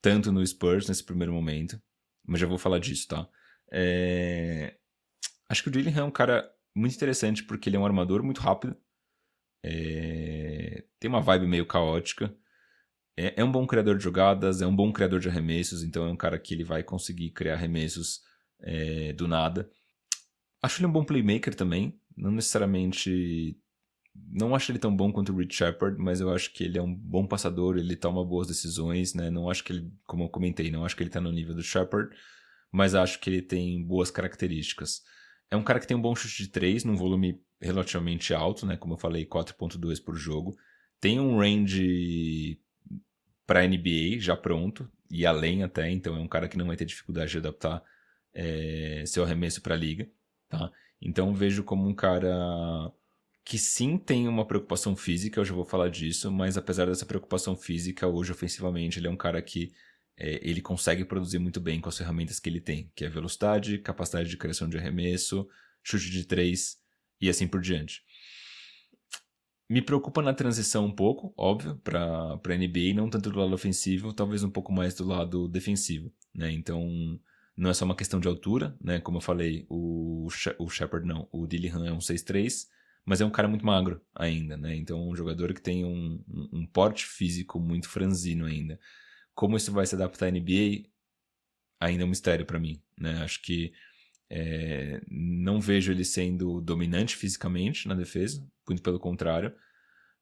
tanto 0.00 0.30
no 0.30 0.46
Spurs 0.46 0.86
nesse 0.86 1.02
primeiro 1.02 1.32
momento, 1.32 1.82
mas 2.24 2.40
já 2.40 2.46
vou 2.46 2.56
falar 2.56 2.78
disso, 2.78 3.08
tá? 3.08 3.28
É... 3.72 4.78
Acho 5.48 5.64
que 5.64 5.70
o 5.70 5.72
Dillingham 5.72 6.02
é 6.02 6.04
um 6.04 6.10
cara 6.12 6.48
muito 6.72 6.94
interessante 6.94 7.42
porque 7.42 7.68
ele 7.68 7.74
é 7.76 7.80
um 7.80 7.84
armador 7.84 8.22
muito 8.22 8.40
rápido. 8.40 8.76
É... 9.64 10.84
Tem 11.00 11.08
uma 11.08 11.20
vibe 11.20 11.48
meio 11.48 11.66
caótica. 11.66 12.32
É, 13.16 13.40
é, 13.40 13.44
um 13.44 13.50
bom 13.50 13.66
criador 13.66 13.98
de 13.98 14.04
jogadas, 14.04 14.62
é 14.62 14.68
um 14.68 14.76
bom 14.76 14.92
criador 14.92 15.18
de 15.18 15.28
arremessos, 15.28 15.82
então 15.82 16.06
é 16.06 16.12
um 16.12 16.16
cara 16.16 16.38
que 16.38 16.54
ele 16.54 16.62
vai 16.62 16.84
conseguir 16.84 17.32
criar 17.32 17.54
arremessos 17.54 18.20
é, 18.60 19.12
do 19.14 19.26
nada. 19.26 19.68
Acho 20.62 20.78
ele 20.78 20.86
um 20.86 20.92
bom 20.92 21.04
playmaker 21.04 21.56
também. 21.56 22.00
Não 22.16 22.30
necessariamente. 22.30 23.60
Não 24.30 24.54
acho 24.54 24.70
ele 24.72 24.78
tão 24.78 24.94
bom 24.94 25.12
quanto 25.12 25.32
o 25.32 25.36
Rich 25.36 25.56
Shepard, 25.56 26.00
mas 26.00 26.20
eu 26.20 26.32
acho 26.32 26.52
que 26.52 26.64
ele 26.64 26.78
é 26.78 26.82
um 26.82 26.94
bom 26.94 27.26
passador, 27.26 27.76
ele 27.76 27.96
toma 27.96 28.24
boas 28.24 28.46
decisões, 28.46 29.14
né? 29.14 29.30
Não 29.30 29.50
acho 29.50 29.64
que 29.64 29.72
ele, 29.72 29.92
como 30.06 30.24
eu 30.24 30.28
comentei, 30.28 30.70
não 30.70 30.84
acho 30.84 30.96
que 30.96 31.02
ele 31.02 31.10
tá 31.10 31.20
no 31.20 31.32
nível 31.32 31.54
do 31.54 31.62
Shepard, 31.62 32.14
mas 32.70 32.94
acho 32.94 33.20
que 33.20 33.30
ele 33.30 33.42
tem 33.42 33.82
boas 33.84 34.10
características. 34.10 35.02
É 35.50 35.56
um 35.56 35.62
cara 35.62 35.80
que 35.80 35.86
tem 35.86 35.96
um 35.96 36.02
bom 36.02 36.14
chute 36.14 36.42
de 36.42 36.48
3, 36.50 36.84
num 36.84 36.96
volume 36.96 37.40
relativamente 37.60 38.34
alto, 38.34 38.66
né? 38.66 38.76
Como 38.76 38.94
eu 38.94 38.98
falei, 38.98 39.26
4.2 39.26 40.02
por 40.02 40.14
jogo. 40.14 40.56
Tem 41.00 41.18
um 41.18 41.38
range 41.38 42.60
para 43.46 43.66
NBA 43.66 44.18
já 44.18 44.36
pronto, 44.36 44.90
e 45.10 45.24
além 45.24 45.62
até, 45.62 45.90
então 45.90 46.14
é 46.16 46.20
um 46.20 46.28
cara 46.28 46.48
que 46.48 46.58
não 46.58 46.66
vai 46.66 46.76
ter 46.76 46.84
dificuldade 46.84 47.30
de 47.30 47.38
adaptar 47.38 47.82
é, 48.34 49.04
seu 49.06 49.24
arremesso 49.24 49.62
para 49.62 49.74
a 49.74 49.78
liga. 49.78 50.08
Tá? 50.48 50.70
Então 51.00 51.34
vejo 51.34 51.62
como 51.62 51.88
um 51.88 51.94
cara 51.94 52.92
que 53.48 53.58
sim 53.58 53.96
tem 53.96 54.28
uma 54.28 54.46
preocupação 54.46 54.94
física, 54.94 55.40
eu 55.40 55.44
já 55.44 55.54
vou 55.54 55.64
falar 55.64 55.88
disso, 55.88 56.30
mas 56.30 56.58
apesar 56.58 56.84
dessa 56.84 57.06
preocupação 57.06 57.56
física, 57.56 58.06
hoje 58.06 58.30
ofensivamente 58.30 58.98
ele 58.98 59.06
é 59.06 59.10
um 59.10 59.16
cara 59.16 59.40
que 59.40 59.72
é, 60.18 60.38
ele 60.46 60.60
consegue 60.60 61.02
produzir 61.02 61.38
muito 61.38 61.58
bem 61.58 61.80
com 61.80 61.88
as 61.88 61.96
ferramentas 61.96 62.38
que 62.38 62.50
ele 62.50 62.60
tem, 62.60 62.92
que 62.94 63.06
é 63.06 63.08
velocidade, 63.08 63.78
capacidade 63.78 64.28
de 64.28 64.36
criação 64.36 64.68
de 64.68 64.76
arremesso, 64.76 65.48
chute 65.82 66.10
de 66.10 66.26
três 66.26 66.76
e 67.18 67.26
assim 67.30 67.48
por 67.48 67.62
diante. 67.62 68.02
Me 69.66 69.80
preocupa 69.80 70.20
na 70.20 70.34
transição 70.34 70.84
um 70.84 70.94
pouco, 70.94 71.32
óbvio, 71.34 71.74
para 71.76 72.34
a 72.34 72.54
NBA, 72.54 72.92
não 72.94 73.08
tanto 73.08 73.30
do 73.30 73.38
lado 73.38 73.54
ofensivo, 73.54 74.12
talvez 74.12 74.44
um 74.44 74.50
pouco 74.50 74.70
mais 74.70 74.92
do 74.92 75.06
lado 75.06 75.48
defensivo. 75.48 76.12
Né? 76.34 76.52
Então, 76.52 76.86
não 77.56 77.70
é 77.70 77.72
só 77.72 77.86
uma 77.86 77.96
questão 77.96 78.20
de 78.20 78.28
altura, 78.28 78.76
né? 78.78 79.00
Como 79.00 79.16
eu 79.16 79.22
falei, 79.22 79.64
o, 79.70 80.28
o 80.58 80.68
Shepard 80.68 81.06
não, 81.06 81.26
o 81.32 81.46
Dillingham 81.46 81.86
é 81.86 81.92
um 81.92 81.98
6'3", 81.98 82.66
mas 83.08 83.22
é 83.22 83.24
um 83.24 83.30
cara 83.30 83.48
muito 83.48 83.64
magro 83.64 84.02
ainda, 84.14 84.54
né? 84.54 84.76
Então, 84.76 85.08
um 85.08 85.16
jogador 85.16 85.54
que 85.54 85.62
tem 85.62 85.82
um, 85.82 86.22
um, 86.52 86.66
porte 86.66 87.06
físico 87.06 87.58
muito 87.58 87.88
franzino 87.88 88.44
ainda. 88.44 88.78
Como 89.34 89.56
isso 89.56 89.72
vai 89.72 89.86
se 89.86 89.94
adaptar 89.94 90.26
à 90.26 90.30
NBA, 90.30 90.90
ainda 91.80 92.02
é 92.02 92.04
um 92.04 92.10
mistério 92.10 92.44
para 92.44 92.60
mim, 92.60 92.82
né? 92.98 93.22
Acho 93.22 93.40
que 93.40 93.72
é, 94.28 95.00
não 95.10 95.58
vejo 95.58 95.90
ele 95.90 96.04
sendo 96.04 96.60
dominante 96.60 97.16
fisicamente 97.16 97.88
na 97.88 97.94
defesa, 97.94 98.46
muito 98.68 98.82
pelo 98.82 99.00
contrário, 99.00 99.54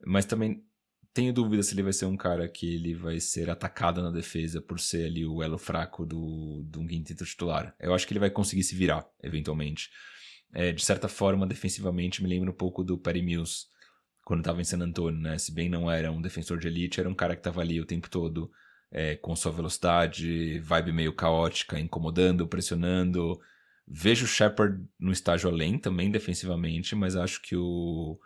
mas 0.06 0.24
também 0.24 0.64
tenho 1.12 1.32
dúvida 1.32 1.64
se 1.64 1.74
ele 1.74 1.82
vai 1.82 1.92
ser 1.92 2.04
um 2.06 2.16
cara 2.16 2.48
que 2.48 2.72
ele 2.72 2.94
vai 2.94 3.18
ser 3.18 3.50
atacado 3.50 4.00
na 4.00 4.12
defesa 4.12 4.62
por 4.62 4.78
ser 4.78 5.06
ali 5.06 5.26
o 5.26 5.42
elo 5.42 5.58
fraco 5.58 6.06
do, 6.06 6.62
do 6.62 6.78
um 6.78 6.86
quinteto 6.86 7.24
titular. 7.24 7.74
Eu 7.80 7.92
acho 7.92 8.06
que 8.06 8.12
ele 8.12 8.20
vai 8.20 8.30
conseguir 8.30 8.62
se 8.62 8.76
virar, 8.76 9.04
eventualmente. 9.24 9.90
É, 10.58 10.72
de 10.72 10.82
certa 10.82 11.06
forma, 11.06 11.46
defensivamente, 11.46 12.22
me 12.22 12.30
lembra 12.30 12.50
um 12.50 12.54
pouco 12.54 12.82
do 12.82 12.96
Perry 12.96 13.20
Mills, 13.20 13.66
quando 14.24 14.40
estava 14.40 14.58
em 14.58 14.64
San 14.64 14.80
Antonio, 14.80 15.20
né? 15.20 15.36
Se 15.36 15.52
bem 15.52 15.68
não 15.68 15.90
era 15.90 16.10
um 16.10 16.22
defensor 16.22 16.58
de 16.58 16.66
elite, 16.66 16.98
era 16.98 17.06
um 17.10 17.14
cara 17.14 17.34
que 17.34 17.40
estava 17.40 17.60
ali 17.60 17.78
o 17.78 17.84
tempo 17.84 18.08
todo 18.08 18.50
é, 18.90 19.16
com 19.16 19.36
sua 19.36 19.52
velocidade, 19.52 20.58
vibe 20.60 20.92
meio 20.92 21.12
caótica, 21.14 21.78
incomodando, 21.78 22.48
pressionando. 22.48 23.38
Vejo 23.86 24.24
o 24.24 24.28
Shepard 24.28 24.82
no 24.98 25.12
estágio 25.12 25.50
além 25.50 25.78
também 25.78 26.10
defensivamente, 26.10 26.96
mas 26.96 27.16
acho 27.16 27.42
que 27.42 27.54
o, 27.54 28.18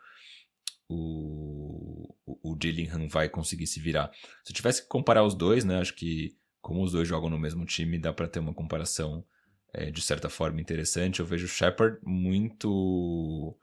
o, 0.88 2.14
o 2.24 2.56
Dillingham 2.56 3.08
vai 3.08 3.28
conseguir 3.28 3.66
se 3.66 3.80
virar. 3.80 4.08
Se 4.44 4.52
eu 4.52 4.54
tivesse 4.54 4.82
que 4.82 4.88
comparar 4.88 5.24
os 5.24 5.34
dois, 5.34 5.64
né, 5.64 5.80
acho 5.80 5.96
que 5.96 6.36
como 6.62 6.80
os 6.84 6.92
dois 6.92 7.08
jogam 7.08 7.28
no 7.28 7.40
mesmo 7.40 7.66
time, 7.66 7.98
dá 7.98 8.12
para 8.12 8.28
ter 8.28 8.38
uma 8.38 8.54
comparação 8.54 9.24
é, 9.72 9.90
de 9.90 10.02
certa 10.02 10.28
forma 10.28 10.60
interessante. 10.60 11.20
Eu 11.20 11.26
vejo 11.26 11.46
o 11.46 11.48
Shepard 11.48 11.98
muito. 12.02 13.56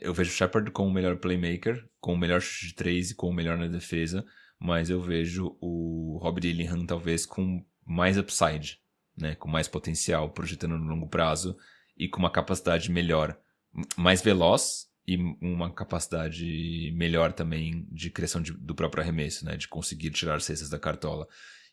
Eu 0.00 0.14
vejo 0.14 0.30
o 0.30 0.34
Shepard 0.34 0.70
como 0.70 0.88
o 0.88 0.92
melhor 0.92 1.16
playmaker, 1.16 1.88
com 2.00 2.14
o 2.14 2.18
melhor 2.18 2.40
chute 2.40 2.68
de 2.68 2.74
três 2.74 3.10
e 3.10 3.14
com 3.14 3.28
o 3.28 3.32
melhor 3.32 3.58
na 3.58 3.66
defesa 3.66 4.24
mas 4.62 4.88
eu 4.88 5.00
vejo 5.00 5.56
o 5.60 6.18
Rob 6.22 6.40
Dillingham 6.40 6.86
talvez 6.86 7.26
com 7.26 7.64
mais 7.84 8.16
upside, 8.16 8.80
né, 9.16 9.34
com 9.34 9.48
mais 9.48 9.66
potencial, 9.66 10.30
projetando 10.30 10.78
no 10.78 10.86
longo 10.86 11.08
prazo 11.08 11.56
e 11.98 12.08
com 12.08 12.20
uma 12.20 12.30
capacidade 12.30 12.88
melhor, 12.90 13.36
mais 13.96 14.22
veloz, 14.22 14.90
e 15.04 15.16
uma 15.40 15.68
capacidade 15.68 16.92
melhor 16.94 17.32
também 17.32 17.88
de 17.90 18.08
criação 18.08 18.40
de, 18.40 18.52
do 18.52 18.72
próprio 18.72 19.02
arremesso, 19.02 19.44
né? 19.44 19.56
De 19.56 19.66
conseguir 19.66 20.10
tirar 20.10 20.40
cestas 20.40 20.70
da 20.70 20.78
cartola. 20.78 21.26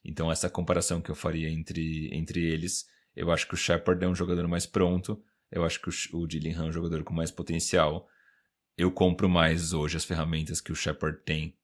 Então, 0.04 0.32
essa 0.32 0.50
comparação 0.50 1.00
que 1.00 1.12
eu 1.12 1.16
faria 1.16 1.48
entre, 1.48 2.10
entre 2.12 2.44
eles, 2.44 2.88
eu 3.20 3.32
acho 3.32 3.48
que 3.48 3.54
o 3.54 3.58
Shepard 3.58 4.04
é 4.04 4.08
um 4.08 4.16
jogador 4.16 4.48
mais 4.48 4.66
pronto, 4.66 5.22
eu 5.52 5.66
acho 5.66 5.82
que 5.82 5.90
o, 5.90 6.22
o 6.22 6.28
Dillingham 6.28 6.66
é 6.66 6.70
um 6.70 6.72
jogador 6.72 7.04
com 7.04 7.14
mais 7.14 7.32
potencial. 7.32 8.08
Eu 8.78 8.92
compro 8.92 9.28
mais 9.28 9.74
hoje 9.74 9.98
as 9.98 10.06
ferramentas 10.06 10.62
que 10.62 10.72
o 10.72 10.76
Shepard 10.76 11.20
tem 11.26 11.58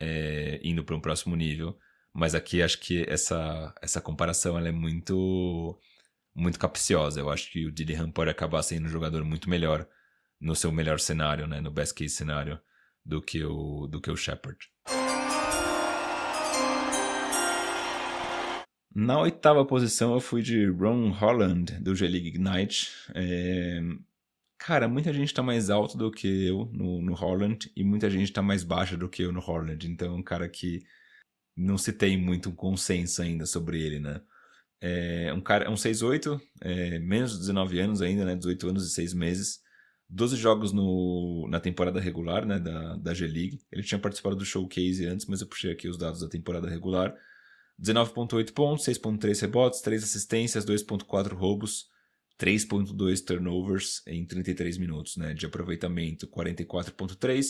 é, 0.00 0.58
indo 0.62 0.82
para 0.82 0.96
um 0.96 1.00
próximo 1.00 1.36
nível, 1.36 1.78
mas 2.14 2.34
aqui 2.34 2.62
acho 2.62 2.78
que 2.78 3.04
essa, 3.08 3.74
essa 3.82 4.00
comparação 4.00 4.56
ela 4.56 4.68
é 4.68 4.72
muito 4.72 5.78
muito 6.34 6.58
capciosa. 6.58 7.20
Eu 7.20 7.28
acho 7.30 7.50
que 7.50 7.66
o 7.66 7.72
Dillingham 7.72 8.10
pode 8.10 8.30
acabar 8.30 8.62
sendo 8.62 8.86
um 8.86 8.90
jogador 8.90 9.22
muito 9.22 9.50
melhor 9.50 9.86
no 10.40 10.56
seu 10.56 10.72
melhor 10.72 10.98
cenário, 10.98 11.46
né, 11.46 11.60
no 11.60 11.70
best 11.70 11.94
case 11.94 12.14
cenário, 12.14 12.58
do 13.04 13.20
que 13.20 13.44
o 13.44 13.86
do 13.86 14.00
que 14.00 14.10
o 14.10 14.16
Shepard. 14.16 14.58
Na 18.94 19.18
oitava 19.20 19.64
posição 19.64 20.12
eu 20.14 20.20
fui 20.20 20.42
de 20.42 20.66
Ron 20.66 21.10
Holland, 21.10 21.72
do 21.80 21.94
G-League 21.94 22.28
Ignite. 22.28 22.90
É... 23.14 23.80
Cara, 24.58 24.86
muita 24.86 25.12
gente 25.12 25.32
tá 25.34 25.42
mais 25.42 25.70
alto 25.70 25.96
do 25.96 26.10
que 26.10 26.46
eu 26.46 26.66
no, 26.72 27.02
no 27.02 27.14
Holland 27.14 27.72
e 27.74 27.82
muita 27.82 28.08
gente 28.10 28.32
tá 28.32 28.42
mais 28.42 28.62
baixa 28.62 28.96
do 28.96 29.08
que 29.08 29.22
eu 29.22 29.32
no 29.32 29.40
Holland. 29.40 29.90
Então 29.90 30.14
é 30.14 30.16
um 30.16 30.22
cara 30.22 30.48
que 30.48 30.84
não 31.56 31.76
se 31.78 31.92
tem 31.92 32.16
muito 32.16 32.50
um 32.50 32.54
consenso 32.54 33.22
ainda 33.22 33.46
sobre 33.46 33.82
ele, 33.82 33.98
né? 33.98 34.20
É 34.80 35.32
um 35.32 35.40
cara, 35.40 35.64
é 35.66 35.70
um 35.70 35.74
6'8", 35.74 36.40
é, 36.60 36.98
menos 36.98 37.32
de 37.32 37.38
19 37.40 37.80
anos 37.80 38.02
ainda, 38.02 38.24
né? 38.24 38.36
18 38.36 38.68
anos 38.68 38.86
e 38.86 38.92
6 38.92 39.14
meses. 39.14 39.60
12 40.08 40.36
jogos 40.36 40.72
no, 40.72 41.48
na 41.48 41.58
temporada 41.60 41.98
regular, 42.00 42.44
né? 42.44 42.58
Da, 42.58 42.96
da 42.96 43.14
G-League. 43.14 43.60
Ele 43.72 43.82
tinha 43.82 43.98
participado 43.98 44.36
do 44.36 44.44
Showcase 44.44 45.06
antes, 45.06 45.26
mas 45.26 45.40
eu 45.40 45.46
puxei 45.46 45.72
aqui 45.72 45.88
os 45.88 45.96
dados 45.96 46.20
da 46.20 46.28
temporada 46.28 46.68
regular. 46.68 47.14
19.8 47.82 48.52
pontos, 48.52 48.86
6.3 48.86 49.40
rebotes, 49.40 49.80
3 49.80 50.04
assistências, 50.04 50.64
2.4 50.64 51.34
roubos, 51.34 51.90
3.2 52.38 53.24
turnovers 53.24 54.02
em 54.06 54.24
33 54.24 54.78
minutos, 54.78 55.16
né, 55.16 55.34
de 55.34 55.46
aproveitamento 55.46 56.28
44.3, 56.28 57.44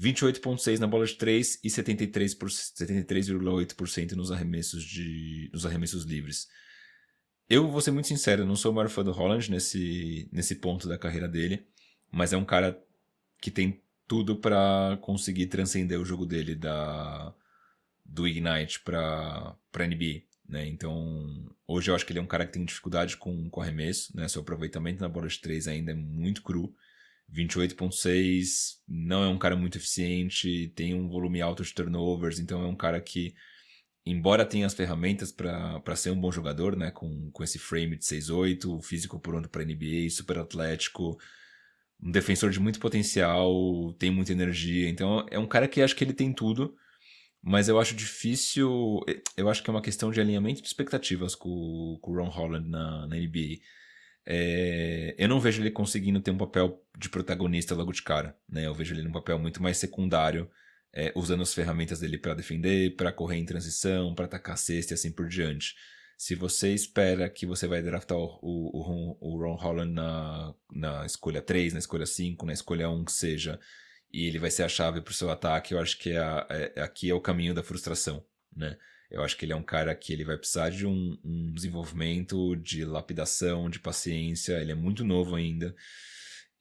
28.6 0.00 0.78
na 0.78 0.86
bola 0.86 1.04
de 1.06 1.12
3 1.14 1.60
e 1.62 1.68
73,8% 1.68 4.12
nos 4.12 4.32
arremessos 4.32 4.82
de 4.82 5.50
nos 5.52 5.66
arremessos 5.66 6.04
livres. 6.04 6.48
Eu 7.48 7.70
vou 7.70 7.80
ser 7.82 7.90
muito 7.90 8.08
sincero, 8.08 8.46
não 8.46 8.56
sou 8.56 8.72
o 8.72 8.74
maior 8.74 8.88
fã 8.88 9.04
do 9.04 9.12
Holland 9.12 9.50
nesse, 9.50 10.26
nesse 10.32 10.54
ponto 10.54 10.88
da 10.88 10.96
carreira 10.96 11.28
dele, 11.28 11.66
mas 12.10 12.32
é 12.32 12.38
um 12.38 12.44
cara 12.44 12.82
que 13.42 13.50
tem 13.50 13.82
tudo 14.08 14.36
para 14.36 14.96
conseguir 15.02 15.46
transcender 15.46 16.00
o 16.00 16.04
jogo 16.04 16.24
dele 16.24 16.54
da 16.54 17.34
do 18.04 18.26
Ignite 18.28 18.80
para 18.80 19.56
para 19.72 19.86
NBA, 19.86 20.22
né? 20.48 20.66
Então, 20.68 21.46
hoje 21.66 21.90
eu 21.90 21.94
acho 21.94 22.04
que 22.04 22.12
ele 22.12 22.18
é 22.18 22.22
um 22.22 22.26
cara 22.26 22.46
que 22.46 22.52
tem 22.52 22.64
dificuldade 22.64 23.16
com, 23.16 23.48
com 23.50 23.60
arremesso, 23.60 24.16
né? 24.16 24.28
Seu 24.28 24.42
aproveitamento 24.42 25.00
na 25.00 25.08
bola 25.08 25.28
de 25.28 25.40
3 25.40 25.68
ainda 25.68 25.92
é 25.92 25.94
muito 25.94 26.42
cru. 26.42 26.74
28.6, 27.32 28.82
não 28.86 29.24
é 29.24 29.28
um 29.28 29.38
cara 29.38 29.56
muito 29.56 29.78
eficiente, 29.78 30.72
tem 30.76 30.94
um 30.94 31.08
volume 31.08 31.40
alto 31.40 31.64
de 31.64 31.72
turnovers, 31.72 32.38
então 32.38 32.62
é 32.62 32.66
um 32.66 32.76
cara 32.76 33.00
que 33.00 33.34
embora 34.06 34.44
tenha 34.44 34.66
as 34.66 34.74
ferramentas 34.74 35.32
para 35.32 35.96
ser 35.96 36.10
um 36.10 36.20
bom 36.20 36.30
jogador, 36.30 36.76
né, 36.76 36.90
com, 36.90 37.30
com 37.30 37.42
esse 37.42 37.58
frame 37.58 37.96
de 37.96 38.04
6'8", 38.04 38.80
físico 38.82 39.18
pronto 39.18 39.48
para 39.48 39.62
NBA, 39.62 40.10
super 40.10 40.38
atlético, 40.38 41.18
um 42.02 42.10
defensor 42.10 42.50
de 42.50 42.60
muito 42.60 42.78
potencial, 42.78 43.94
tem 43.98 44.10
muita 44.10 44.32
energia, 44.32 44.88
então 44.88 45.26
é 45.30 45.38
um 45.38 45.46
cara 45.46 45.66
que 45.66 45.80
acho 45.80 45.96
que 45.96 46.04
ele 46.04 46.12
tem 46.12 46.32
tudo, 46.32 46.76
mas 47.46 47.68
eu 47.68 47.78
acho 47.78 47.94
difícil. 47.94 49.04
Eu 49.36 49.50
acho 49.50 49.62
que 49.62 49.68
é 49.68 49.72
uma 49.72 49.82
questão 49.82 50.10
de 50.10 50.18
alinhamento 50.18 50.62
de 50.62 50.66
expectativas 50.66 51.34
com, 51.34 51.98
com 52.00 52.12
o 52.12 52.16
Ron 52.16 52.30
Holland 52.30 52.66
na, 52.68 53.06
na 53.06 53.16
NBA. 53.16 53.60
É, 54.24 55.14
eu 55.18 55.28
não 55.28 55.38
vejo 55.38 55.60
ele 55.60 55.70
conseguindo 55.70 56.22
ter 56.22 56.30
um 56.30 56.38
papel 56.38 56.82
de 56.96 57.10
protagonista 57.10 57.74
logo 57.74 57.92
de 57.92 58.02
cara. 58.02 58.34
Né? 58.48 58.66
Eu 58.66 58.72
vejo 58.72 58.94
ele 58.94 59.02
num 59.02 59.12
papel 59.12 59.38
muito 59.38 59.62
mais 59.62 59.76
secundário, 59.76 60.50
é, 60.90 61.12
usando 61.14 61.42
as 61.42 61.52
ferramentas 61.52 62.00
dele 62.00 62.16
para 62.16 62.32
defender, 62.32 62.96
para 62.96 63.12
correr 63.12 63.36
em 63.36 63.44
transição, 63.44 64.14
para 64.14 64.24
atacar 64.24 64.56
cesta 64.56 64.94
e 64.94 64.94
assim 64.94 65.12
por 65.12 65.28
diante. 65.28 65.74
Se 66.16 66.34
você 66.34 66.72
espera 66.72 67.28
que 67.28 67.44
você 67.44 67.66
vai 67.66 67.82
draftar 67.82 68.16
o, 68.16 68.38
o, 68.42 69.18
o 69.20 69.38
Ron 69.38 69.56
Holland 69.56 69.92
na, 69.92 70.54
na 70.72 71.04
escolha 71.04 71.42
3, 71.42 71.74
na 71.74 71.78
escolha 71.78 72.06
5, 72.06 72.46
na 72.46 72.54
escolha 72.54 72.88
1, 72.88 73.04
que 73.04 73.12
seja, 73.12 73.60
e 74.14 74.28
ele 74.28 74.38
vai 74.38 74.48
ser 74.48 74.62
a 74.62 74.68
chave 74.68 75.00
para 75.00 75.10
o 75.10 75.14
seu 75.14 75.28
ataque, 75.28 75.74
eu 75.74 75.80
acho 75.80 75.98
que 75.98 76.10
é, 76.10 76.18
a, 76.18 76.46
é, 76.48 76.82
aqui 76.82 77.10
é 77.10 77.14
o 77.14 77.20
caminho 77.20 77.52
da 77.52 77.64
frustração, 77.64 78.24
né? 78.56 78.78
Eu 79.10 79.24
acho 79.24 79.36
que 79.36 79.44
ele 79.44 79.52
é 79.52 79.56
um 79.56 79.62
cara 79.62 79.92
que 79.92 80.12
ele 80.12 80.24
vai 80.24 80.36
precisar 80.38 80.70
de 80.70 80.86
um, 80.86 81.18
um, 81.24 81.52
desenvolvimento, 81.52 82.54
de 82.56 82.84
lapidação, 82.84 83.68
de 83.68 83.80
paciência. 83.80 84.60
Ele 84.60 84.72
é 84.72 84.74
muito 84.74 85.04
novo 85.04 85.36
ainda. 85.36 85.74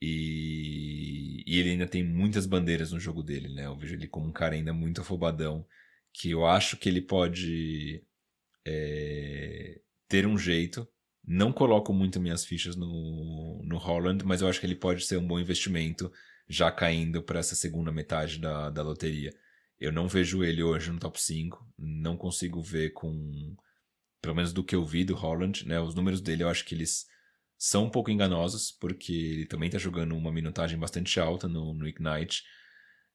E, 0.02 1.44
e, 1.48 1.60
ele 1.60 1.72
ainda 1.72 1.88
tem 1.88 2.04
muitas 2.04 2.46
bandeiras 2.46 2.92
no 2.92 3.00
jogo 3.00 3.24
dele, 3.24 3.50
né? 3.50 3.66
Eu 3.66 3.78
vejo 3.78 3.96
ele 3.96 4.08
como 4.08 4.28
um 4.28 4.32
cara 4.32 4.56
ainda 4.56 4.74
muito 4.74 5.02
afobadão. 5.02 5.66
Que 6.14 6.32
eu 6.32 6.46
acho 6.46 6.78
que 6.78 6.90
ele 6.90 7.02
pode 7.02 8.04
é, 8.66 9.80
ter 10.08 10.28
um 10.28 10.38
jeito. 10.38 10.88
Não 11.26 11.52
coloco 11.52 11.94
muito 11.94 12.20
minhas 12.20 12.46
fichas 12.46 12.76
no, 12.76 13.62
no 13.64 13.78
Holland, 13.78 14.24
mas 14.26 14.42
eu 14.42 14.48
acho 14.48 14.60
que 14.60 14.66
ele 14.66 14.76
pode 14.76 15.06
ser 15.06 15.18
um 15.18 15.28
bom 15.28 15.40
investimento 15.40 16.12
já 16.48 16.72
caindo 16.72 17.22
para 17.22 17.40
essa 17.40 17.56
segunda 17.56 17.92
metade 17.92 18.40
da, 18.40 18.70
da 18.70 18.82
loteria. 18.82 19.34
Eu 19.80 19.92
não 19.92 20.08
vejo 20.08 20.44
ele 20.44 20.64
hoje 20.64 20.92
no 20.92 21.00
top 21.00 21.22
5, 21.22 21.74
não 21.78 22.16
consigo 22.16 22.62
ver 22.62 22.92
com. 22.92 23.56
Pelo 24.22 24.36
menos 24.36 24.54
do 24.54 24.64
que 24.64 24.76
eu 24.76 24.86
vi 24.86 25.04
do 25.04 25.16
Holland, 25.16 25.68
né? 25.68 25.80
Os 25.80 25.96
números 25.96 26.22
dele 26.22 26.44
eu 26.44 26.50
acho 26.50 26.64
que 26.64 26.74
eles 26.74 27.06
são 27.58 27.86
um 27.86 27.90
pouco 27.90 28.10
enganosos, 28.10 28.72
porque 28.72 29.12
ele 29.12 29.46
também 29.46 29.68
está 29.68 29.78
jogando 29.78 30.16
uma 30.16 30.32
minutagem 30.32 30.78
bastante 30.80 31.20
alta 31.20 31.48
no, 31.48 31.74
no 31.74 31.88
Ignite. 31.88 32.44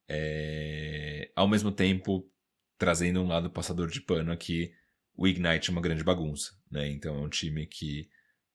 É... 0.07 1.31
Ao 1.35 1.47
mesmo 1.47 1.71
tempo, 1.71 2.29
trazendo 2.77 3.21
um 3.21 3.27
lado 3.27 3.49
passador 3.49 3.89
de 3.89 4.01
pano 4.01 4.31
aqui, 4.31 4.71
o 5.15 5.27
Ignite 5.27 5.69
é 5.69 5.71
uma 5.71 5.81
grande 5.81 6.03
bagunça, 6.03 6.53
né? 6.71 6.89
Então 6.89 7.15
é 7.15 7.19
um 7.19 7.29
time 7.29 7.65
que 7.65 8.09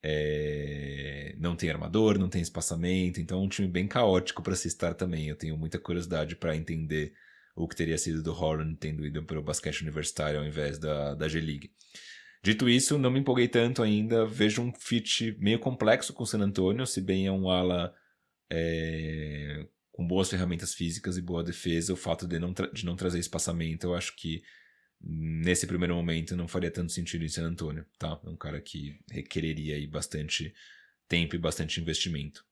é... 0.06 1.34
não 1.38 1.56
tem 1.56 1.70
armador, 1.70 2.18
não 2.18 2.28
tem 2.28 2.42
espaçamento, 2.42 3.22
então 3.22 3.40
é 3.40 3.42
um 3.42 3.48
time 3.48 3.66
bem 3.66 3.88
caótico 3.88 4.42
para 4.42 4.54
se 4.54 4.68
estar 4.68 4.92
também. 4.92 5.28
Eu 5.28 5.36
tenho 5.36 5.56
muita 5.56 5.78
curiosidade 5.78 6.36
para 6.36 6.54
entender 6.54 7.14
o 7.56 7.66
que 7.66 7.74
teria 7.74 7.96
sido 7.96 8.22
do 8.22 8.32
Holland 8.32 8.76
tendo 8.78 9.06
ido 9.06 9.24
para 9.24 9.38
o 9.38 9.42
basquete 9.42 9.80
universitário 9.80 10.38
ao 10.38 10.46
invés 10.46 10.78
da, 10.78 11.14
da 11.14 11.26
G-League. 11.26 11.72
Dito 12.42 12.68
isso, 12.68 12.98
não 12.98 13.10
me 13.10 13.20
empolguei 13.20 13.48
tanto 13.48 13.82
ainda. 13.82 14.26
Vejo 14.26 14.60
um 14.60 14.70
fit 14.74 15.34
meio 15.40 15.58
complexo 15.58 16.12
com 16.12 16.24
o 16.24 16.26
San 16.26 16.40
Antonio, 16.40 16.86
se 16.86 17.00
bem 17.00 17.26
é 17.26 17.32
um 17.32 17.48
ala 17.48 17.94
é... 18.50 19.66
com 19.90 20.06
boas 20.06 20.28
ferramentas 20.28 20.74
físicas 20.74 21.16
e 21.16 21.22
boa 21.22 21.42
defesa. 21.42 21.94
O 21.94 21.96
fato 21.96 22.28
de 22.28 22.38
não, 22.38 22.52
de 22.52 22.84
não 22.84 22.94
trazer 22.94 23.18
espaçamento, 23.18 23.86
eu 23.86 23.94
acho 23.94 24.14
que 24.16 24.42
nesse 25.06 25.66
primeiro 25.66 25.94
momento 25.94 26.36
não 26.36 26.48
faria 26.48 26.70
tanto 26.70 26.92
sentido 26.92 27.24
em 27.24 27.28
San 27.28 27.44
Antonio, 27.44 27.84
tá? 27.98 28.18
É 28.24 28.28
um 28.28 28.36
cara 28.36 28.60
que 28.60 28.98
requereria 29.10 29.76
aí 29.76 29.86
bastante 29.86 30.54
tempo 31.08 31.36
e 31.36 31.38
bastante 31.38 31.80
investimento. 31.80 32.44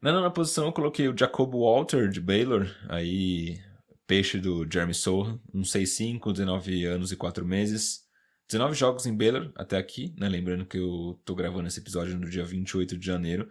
Na 0.00 0.12
nona 0.12 0.30
posição 0.30 0.66
eu 0.66 0.72
coloquei 0.72 1.08
o 1.08 1.16
Jacob 1.16 1.52
Walter 1.52 2.08
de 2.08 2.20
Baylor, 2.20 2.66
aí 2.88 3.60
peixe 4.06 4.38
do 4.38 4.66
Jeremy 4.70 4.94
Sohan, 4.94 5.38
um 5.52 5.62
6'5", 5.62 6.32
19 6.32 6.84
anos 6.86 7.12
e 7.12 7.16
4 7.16 7.44
meses. 7.44 8.08
19 8.48 8.74
jogos 8.74 9.06
em 9.06 9.16
Baylor 9.16 9.52
até 9.54 9.76
aqui, 9.76 10.14
né? 10.18 10.28
Lembrando 10.28 10.66
que 10.66 10.78
eu 10.78 11.20
tô 11.24 11.34
gravando 11.34 11.68
esse 11.68 11.78
episódio 11.78 12.18
no 12.18 12.28
dia 12.28 12.44
28 12.44 12.96
de 12.96 13.06
janeiro. 13.06 13.48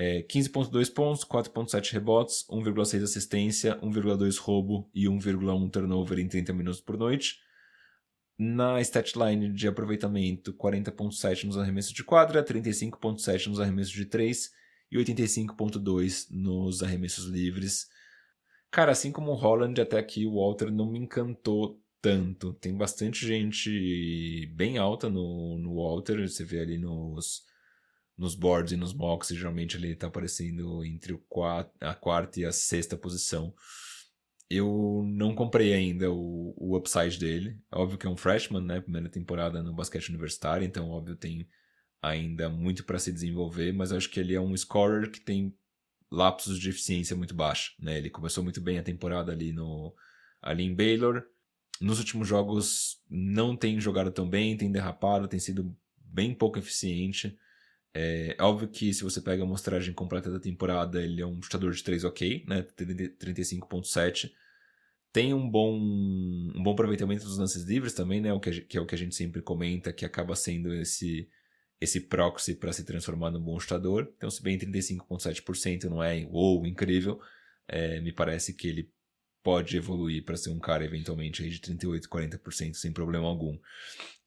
É, 0.00 0.22
15.2 0.22 0.94
pontos, 0.94 1.24
4.7 1.24 1.90
rebotes, 1.90 2.46
1,6 2.48 3.02
assistência, 3.02 3.80
1,2 3.80 4.38
roubo 4.38 4.88
e 4.94 5.06
1,1 5.06 5.70
turnover 5.72 6.20
em 6.20 6.28
30 6.28 6.52
minutos 6.52 6.80
por 6.80 6.96
noite. 6.96 7.40
Na 8.38 8.80
statline 8.80 9.52
de 9.52 9.66
aproveitamento, 9.66 10.54
40.7 10.54 11.42
nos 11.46 11.58
arremessos 11.58 11.92
de 11.92 12.04
quadra, 12.04 12.44
35.7 12.44 13.48
nos 13.48 13.58
arremessos 13.58 13.92
de 13.92 14.04
3 14.04 14.52
e 14.92 14.98
85.2 14.98 16.28
nos 16.30 16.80
arremessos 16.80 17.24
livres. 17.24 17.88
Cara, 18.70 18.92
assim 18.92 19.10
como 19.10 19.32
o 19.32 19.34
Holland, 19.34 19.80
até 19.80 19.98
aqui 19.98 20.24
o 20.24 20.36
Walter 20.36 20.70
não 20.70 20.92
me 20.92 21.00
encantou 21.00 21.82
tanto. 22.00 22.52
Tem 22.54 22.72
bastante 22.72 23.26
gente 23.26 24.46
bem 24.54 24.78
alta 24.78 25.10
no, 25.10 25.58
no 25.58 25.74
Walter, 25.74 26.20
você 26.20 26.44
vê 26.44 26.60
ali 26.60 26.78
nos 26.78 27.47
nos 28.18 28.34
boards 28.34 28.72
e 28.72 28.76
nos 28.76 28.92
mocks, 28.92 29.28
geralmente 29.28 29.76
ele 29.76 29.92
está 29.92 30.08
aparecendo 30.08 30.84
entre 30.84 31.16
quatro, 31.28 31.72
a 31.80 31.94
quarta 31.94 32.40
e 32.40 32.44
a 32.44 32.50
sexta 32.50 32.96
posição. 32.96 33.54
Eu 34.50 35.04
não 35.06 35.34
comprei 35.34 35.72
ainda 35.72 36.10
o, 36.10 36.54
o 36.56 36.76
upside 36.76 37.18
dele. 37.18 37.56
Óbvio 37.70 37.96
que 37.96 38.06
é 38.06 38.10
um 38.10 38.16
freshman, 38.16 38.62
né? 38.62 38.80
Primeira 38.80 39.08
temporada 39.08 39.62
no 39.62 39.72
basquete 39.72 40.08
universitário, 40.08 40.66
então 40.66 40.90
óbvio 40.90 41.14
tem 41.14 41.48
ainda 42.02 42.48
muito 42.48 42.84
para 42.84 42.98
se 42.98 43.12
desenvolver, 43.12 43.72
mas 43.72 43.92
acho 43.92 44.10
que 44.10 44.18
ele 44.18 44.34
é 44.34 44.40
um 44.40 44.56
scorer 44.56 45.10
que 45.10 45.20
tem 45.20 45.54
lapsos 46.10 46.58
de 46.58 46.70
eficiência 46.70 47.14
muito 47.14 47.34
baixa, 47.34 47.72
né? 47.78 47.98
Ele 47.98 48.10
começou 48.10 48.42
muito 48.42 48.60
bem 48.60 48.78
a 48.78 48.82
temporada 48.82 49.30
ali 49.30 49.52
no 49.52 49.94
ali 50.42 50.64
em 50.64 50.74
Baylor. 50.74 51.22
Nos 51.80 51.98
últimos 51.98 52.26
jogos 52.26 53.00
não 53.08 53.56
tem 53.56 53.78
jogado 53.78 54.10
tão 54.10 54.28
bem, 54.28 54.56
tem 54.56 54.72
derrapado, 54.72 55.28
tem 55.28 55.38
sido 55.38 55.76
bem 55.96 56.34
pouco 56.34 56.58
eficiente. 56.58 57.38
É 57.94 58.36
óbvio 58.40 58.68
que 58.68 58.92
se 58.92 59.02
você 59.02 59.20
pega 59.20 59.42
a 59.42 59.46
amostragem 59.46 59.94
completa 59.94 60.30
da 60.30 60.38
temporada, 60.38 61.02
ele 61.02 61.20
é 61.20 61.26
um 61.26 61.42
chutador 61.42 61.72
de 61.72 61.82
3 61.82 62.04
ok, 62.04 62.44
né? 62.46 62.62
35.7. 62.62 64.30
Tem 65.12 65.32
um 65.32 65.48
bom, 65.48 65.74
um 65.74 66.62
bom 66.62 66.72
aproveitamento 66.72 67.24
dos 67.24 67.38
lances 67.38 67.64
livres 67.64 67.94
também, 67.94 68.20
né? 68.20 68.32
O 68.32 68.40
que, 68.40 68.60
que 68.60 68.76
é 68.76 68.80
o 68.80 68.86
que 68.86 68.94
a 68.94 68.98
gente 68.98 69.14
sempre 69.14 69.42
comenta, 69.42 69.92
que 69.92 70.04
acaba 70.04 70.36
sendo 70.36 70.74
esse 70.74 71.28
esse 71.80 72.00
proxy 72.00 72.56
para 72.56 72.72
se 72.72 72.84
transformar 72.84 73.30
num 73.30 73.40
bom 73.40 73.58
chutador. 73.58 74.12
Então, 74.16 74.30
se 74.30 74.42
bem 74.42 74.58
35,7% 74.58 75.84
não 75.84 76.02
é 76.02 76.26
uou, 76.26 76.66
incrível, 76.66 77.20
é, 77.68 78.00
me 78.00 78.12
parece 78.12 78.52
que 78.54 78.66
ele 78.66 78.90
pode 79.42 79.76
evoluir 79.76 80.24
para 80.24 80.36
ser 80.36 80.50
um 80.50 80.58
cara 80.58 80.84
eventualmente 80.84 81.48
de 81.48 81.60
38, 81.60 82.08
40% 82.08 82.74
sem 82.74 82.92
problema 82.92 83.26
algum. 83.26 83.56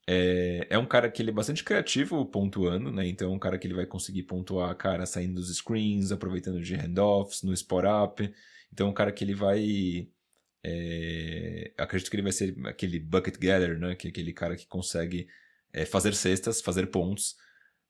É, 0.06 0.66
é 0.70 0.78
um 0.78 0.86
cara 0.86 1.10
que 1.10 1.22
ele 1.22 1.30
é 1.30 1.32
bastante 1.32 1.62
criativo 1.62 2.26
pontuando, 2.26 2.90
né? 2.90 3.06
Então 3.06 3.32
é 3.32 3.34
um 3.34 3.38
cara 3.38 3.58
que 3.58 3.66
ele 3.66 3.74
vai 3.74 3.86
conseguir 3.86 4.24
pontuar, 4.24 4.74
cara, 4.76 5.06
saindo 5.06 5.34
dos 5.34 5.54
screens, 5.56 6.10
aproveitando 6.10 6.60
de 6.60 6.74
handoffs, 6.74 7.42
no 7.42 7.52
spot 7.52 7.84
up. 7.84 8.34
Então 8.72 8.88
é 8.88 8.90
um 8.90 8.94
cara 8.94 9.12
que 9.12 9.24
ele 9.24 9.34
vai. 9.34 10.08
É, 10.64 11.72
acredito 11.76 12.10
que 12.10 12.16
ele 12.16 12.22
vai 12.22 12.32
ser 12.32 12.56
aquele 12.66 12.98
bucket 12.98 13.34
getter, 13.34 13.78
né? 13.78 13.94
Que 13.94 14.08
é 14.08 14.10
aquele 14.10 14.32
cara 14.32 14.56
que 14.56 14.66
consegue 14.66 15.28
é, 15.72 15.84
fazer 15.84 16.14
cestas, 16.14 16.60
fazer 16.60 16.86
pontos, 16.88 17.36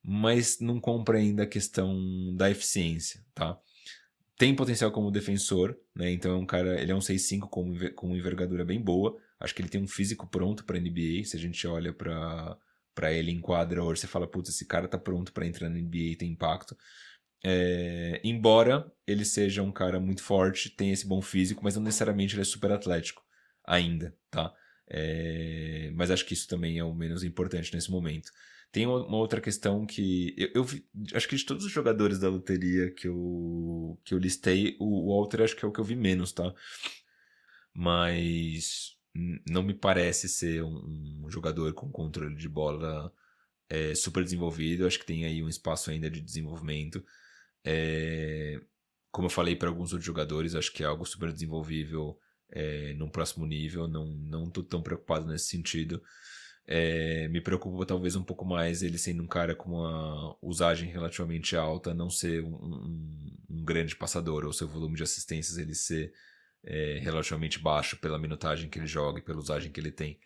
mas 0.03 0.61
não 0.61 0.81
compra 0.81 1.19
ainda 1.19 1.45
a 1.45 1.47
questão 1.47 1.97
da 2.37 2.51
eficiência, 2.51 3.25
tá? 3.35 3.59
Tem 4.39 4.55
potencial 4.55 4.91
como 4.91 5.11
defensor, 5.11 5.79
né? 5.95 6.11
Então 6.11 6.33
é 6.33 6.37
um 6.37 6.47
cara, 6.47 6.81
ele 6.81 6.93
é 6.93 6.95
um 6.95 7.01
6'5 7.01 7.49
com, 7.49 7.75
com 7.95 8.17
envergadura 8.17 8.65
bem 8.65 8.81
boa. 8.81 9.17
Acho 9.43 9.55
que 9.55 9.61
ele 9.61 9.69
tem 9.69 9.83
um 9.83 9.89
físico 9.89 10.27
pronto 10.27 10.65
para 10.65 10.79
NBA. 10.79 11.25
Se 11.25 11.37
a 11.37 11.41
gente 11.41 11.67
olha 11.67 11.93
para 11.93 12.57
para 12.95 13.11
ele 13.11 13.31
em 13.31 13.41
quadra 13.41 13.83
hoje, 13.83 14.03
você 14.03 14.07
fala, 14.07 14.27
putz, 14.27 14.51
esse 14.51 14.67
cara 14.67 14.87
tá 14.87 14.99
pronto 14.99 15.33
para 15.33 15.47
entrar 15.47 15.71
na 15.71 15.79
NBA 15.79 15.97
e 15.97 16.17
tem 16.17 16.31
impacto. 16.31 16.77
É, 17.43 18.21
embora 18.23 18.93
ele 19.07 19.25
seja 19.25 19.63
um 19.63 19.73
cara 19.73 19.99
muito 19.99 20.23
forte, 20.23 20.71
tem 20.71 20.93
esse 20.93 21.07
bom 21.07 21.23
físico, 21.23 21.65
mas 21.65 21.75
não 21.75 21.83
necessariamente 21.83 22.35
ele 22.35 22.43
é 22.43 22.45
super 22.45 22.71
atlético 22.71 23.23
ainda, 23.65 24.15
tá? 24.31 24.55
É, 24.87 25.91
mas 25.95 26.11
acho 26.11 26.27
que 26.27 26.35
isso 26.35 26.47
também 26.47 26.79
é 26.79 26.85
o 26.85 26.95
menos 26.95 27.25
importante 27.25 27.75
nesse 27.75 27.91
momento. 27.91 28.31
Tem 28.71 28.87
uma 28.87 29.17
outra 29.17 29.41
questão 29.41 29.85
que 29.87 30.35
eu, 30.39 30.51
eu 30.55 30.65
vi, 30.65 30.87
acho 31.15 31.29
que 31.29 31.37
de 31.37 31.45
todos 31.45 31.65
os 31.65 31.73
jogadores 31.73 32.19
da 32.19 32.29
loteria 32.29 32.91
que 32.91 33.09
eu, 33.09 33.99
que 34.05 34.15
eu 34.15 34.19
listei, 34.19 34.77
o 34.79 35.15
Walter 35.15 35.43
acho 35.43 35.57
que 35.57 35.65
é 35.65 35.69
o 35.69 35.73
que 35.73 35.81
eu 35.81 35.85
vi 35.85 35.97
menos, 35.97 36.33
tá? 36.33 36.55
Mas 37.75 38.97
não 39.15 39.63
me 39.63 39.75
parece 39.75 40.29
ser 40.29 40.63
um, 40.63 41.27
jogador 41.29 41.73
com 41.75 41.91
controle 41.91 42.35
de 42.35 42.49
bola 42.49 43.13
é, 43.69 43.95
super 43.95 44.25
desenvolvido. 44.25 44.87
Acho 44.87 44.99
que 44.99 45.07
tem 45.07 45.25
aí 45.25 45.43
um 45.43 45.49
espaço 45.49 45.91
ainda 45.91 46.11
de 46.11 46.21
desenvolvimento. 46.21 47.05
É, 47.65 48.61
como 49.11 49.27
eu 49.27 49.31
falei 49.31 49.57
para 49.57 49.69
alguns 49.69 49.93
outros 49.93 50.07
jogadores, 50.07 50.55
acho 50.55 50.73
que 50.73 50.83
é 50.83 50.87
algo 50.87 51.05
super 51.05 51.33
desenvolvível 51.33 52.19
é, 52.51 52.95
num 52.95 53.09
próximo 53.09 53.47
nível. 53.47 53.87
Não, 53.87 54.07
não 54.07 54.51
tão 54.51 54.83
preocupado 54.83 55.27
nesse 55.27 55.47
sentido. 55.47 56.03
É, 56.67 57.29
me 57.29 57.41
preocupa 57.41 57.85
talvez 57.85 58.15
um 58.15 58.23
pouco 58.23 58.45
mais 58.45 58.83
ele 58.83 58.97
sendo 58.97 59.23
um 59.23 59.27
cara 59.27 59.55
com 59.55 59.71
uma 59.71 60.37
usagem 60.41 60.89
relativamente 60.91 61.57
alta, 61.57 61.93
não 61.93 62.09
ser 62.09 62.43
um, 62.45 62.55
um, 62.55 63.37
um 63.51 63.65
grande 63.65 63.97
passador, 63.97 64.45
ou 64.45 64.53
seu 64.53 64.69
volume 64.69 64.97
de 64.97 65.03
assistências 65.03 65.59
ele 65.59 65.75
ser 65.75 66.13
é, 66.65 66.99
relativamente 67.03 67.59
baixo 67.59 67.97
pela 67.99 68.19
minutagem 68.19 68.69
que 68.69 68.79
ele 68.79 68.87
joga 68.87 69.19
e 69.19 69.23
pela 69.23 69.39
usagem 69.39 69.71
que 69.73 69.81
ele 69.81 69.93
tem. 69.93 70.19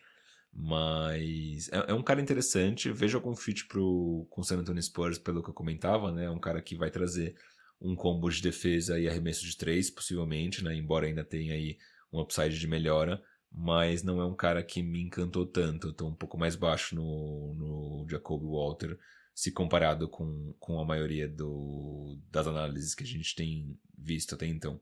Mas 0.53 1.69
é, 1.71 1.91
é, 1.91 1.95
um 1.95 2.03
cara 2.03 2.21
interessante. 2.21 2.91
Vejo 2.91 3.19
algum 3.19 3.37
fit 3.37 3.67
pro, 3.67 4.27
com 4.31 4.41
o 4.41 4.45
San 4.45 4.59
Antonio 4.59 4.83
Spurs, 4.83 5.19
pelo 5.19 5.43
que 5.43 5.51
eu 5.51 5.55
comentava, 5.55 6.11
né? 6.13 6.25
É 6.25 6.31
um 6.31 6.39
cara 6.39 6.63
que 6.63 6.77
vai 6.77 6.91
trazer 6.91 7.37
um 7.81 7.95
combo 7.95 8.31
de 8.31 8.41
defesa 8.41 8.99
e 8.99 9.09
arremesso 9.09 9.45
de 9.45 9.57
três, 9.57 9.91
possivelmente, 9.91 10.65
né? 10.65 10.75
Embora 10.75 11.07
ainda 11.07 11.23
tenha 11.23 11.53
aí 11.53 11.77
um 12.11 12.21
upside 12.21 12.59
de 12.59 12.67
melhora, 12.67 13.23
mas 13.53 14.03
não 14.03 14.21
é 14.21 14.25
um 14.25 14.35
cara 14.35 14.63
que 14.63 14.83
me 14.83 15.03
encantou 15.03 15.47
tanto. 15.47 15.91
Estou 15.91 16.09
um 16.09 16.15
pouco 16.15 16.39
mais 16.39 16.57
baixo 16.57 16.95
no, 16.95 17.55
no 17.55 18.07
Jacob 18.09 18.43
Walter, 18.43 18.99
se 19.35 19.53
comparado 19.53 20.09
com, 20.09 20.55
com 20.59 20.81
a 20.81 20.85
maioria 20.85 21.29
do, 21.29 22.19
das 22.31 22.47
análises 22.47 22.95
que 22.95 23.05
a 23.05 23.07
gente 23.07 23.35
tem 23.35 23.79
visto 23.99 24.35
até 24.35 24.47
então. 24.47 24.81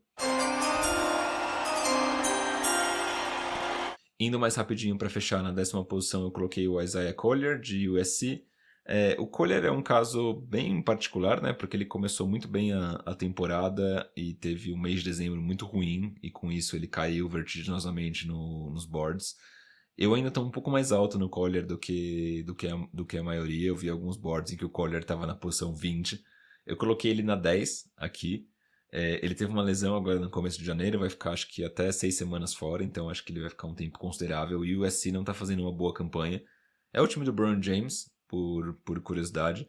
Indo 4.25 4.39
mais 4.41 4.55
rapidinho 4.55 4.97
para 4.97 5.11
fechar 5.11 5.43
na 5.43 5.53
décima 5.53 5.85
posição, 5.85 6.22
eu 6.22 6.31
coloquei 6.31 6.66
o 6.66 6.81
Isaiah 6.81 7.12
Collier, 7.12 7.61
de 7.61 7.91
USC. 7.91 8.43
É, 8.87 9.14
o 9.18 9.27
Collier 9.27 9.66
é 9.66 9.70
um 9.70 9.83
caso 9.83 10.33
bem 10.49 10.81
particular, 10.81 11.43
né? 11.43 11.53
Porque 11.53 11.77
ele 11.77 11.85
começou 11.85 12.27
muito 12.27 12.49
bem 12.49 12.72
a, 12.72 12.93
a, 13.05 13.14
temporada 13.14 14.11
e 14.16 14.33
teve 14.33 14.72
um 14.72 14.79
mês 14.79 15.01
de 15.01 15.11
dezembro 15.11 15.43
muito 15.43 15.66
ruim, 15.66 16.14
e 16.22 16.31
com 16.31 16.51
isso 16.51 16.75
ele 16.75 16.87
caiu 16.87 17.29
vertiginosamente 17.29 18.27
no, 18.27 18.70
nos 18.70 18.87
boards. 18.87 19.37
Eu 19.97 20.14
ainda 20.14 20.29
estou 20.29 20.43
um 20.43 20.51
pouco 20.51 20.70
mais 20.70 20.91
alto 20.91 21.18
no 21.18 21.29
Collier 21.29 21.66
do 21.66 21.77
que, 21.77 22.43
do, 22.45 22.55
que 22.55 22.66
a, 22.66 22.77
do 22.95 23.05
que 23.05 23.18
a 23.18 23.22
maioria. 23.22 23.68
Eu 23.68 23.77
vi 23.77 23.91
alguns 23.91 24.16
boards 24.16 24.55
em 24.55 24.57
que 24.57 24.64
o 24.64 24.70
Collier 24.70 25.03
estava 25.03 25.27
na 25.27 25.35
posição 25.35 25.75
20. 25.75 26.18
Eu 26.64 26.79
coloquei 26.79 27.11
ele 27.11 27.22
na 27.22 27.37
10 27.37 27.91
aqui. 27.95 28.49
É, 28.97 29.18
ele 29.24 29.34
teve 29.34 29.51
uma 29.51 29.61
lesão 29.61 29.97
agora 29.97 30.20
no 30.20 30.30
começo 30.30 30.57
de 30.57 30.64
janeiro, 30.64 31.01
vai 31.01 31.11
ficar 31.11 31.32
acho 31.32 31.49
que 31.49 31.64
até 31.64 31.90
seis 31.90 32.14
semanas 32.14 32.55
fora, 32.55 32.84
então 32.84 33.11
acho 33.11 33.24
que 33.24 33.32
ele 33.32 33.40
vai 33.40 33.51
ficar 33.51 33.66
um 33.66 33.74
tempo 33.74 33.99
considerável. 33.99 34.64
E 34.64 34.76
o 34.76 34.84
USC 34.84 35.11
não 35.11 35.22
está 35.22 35.34
fazendo 35.34 35.62
uma 35.62 35.72
boa 35.72 35.92
campanha. 35.92 36.40
É 36.92 37.03
o 37.03 37.09
time 37.09 37.24
do 37.24 37.32
Brown 37.32 37.61
James, 37.61 38.09
por, 38.28 38.74
por 38.84 39.01
curiosidade. 39.01 39.68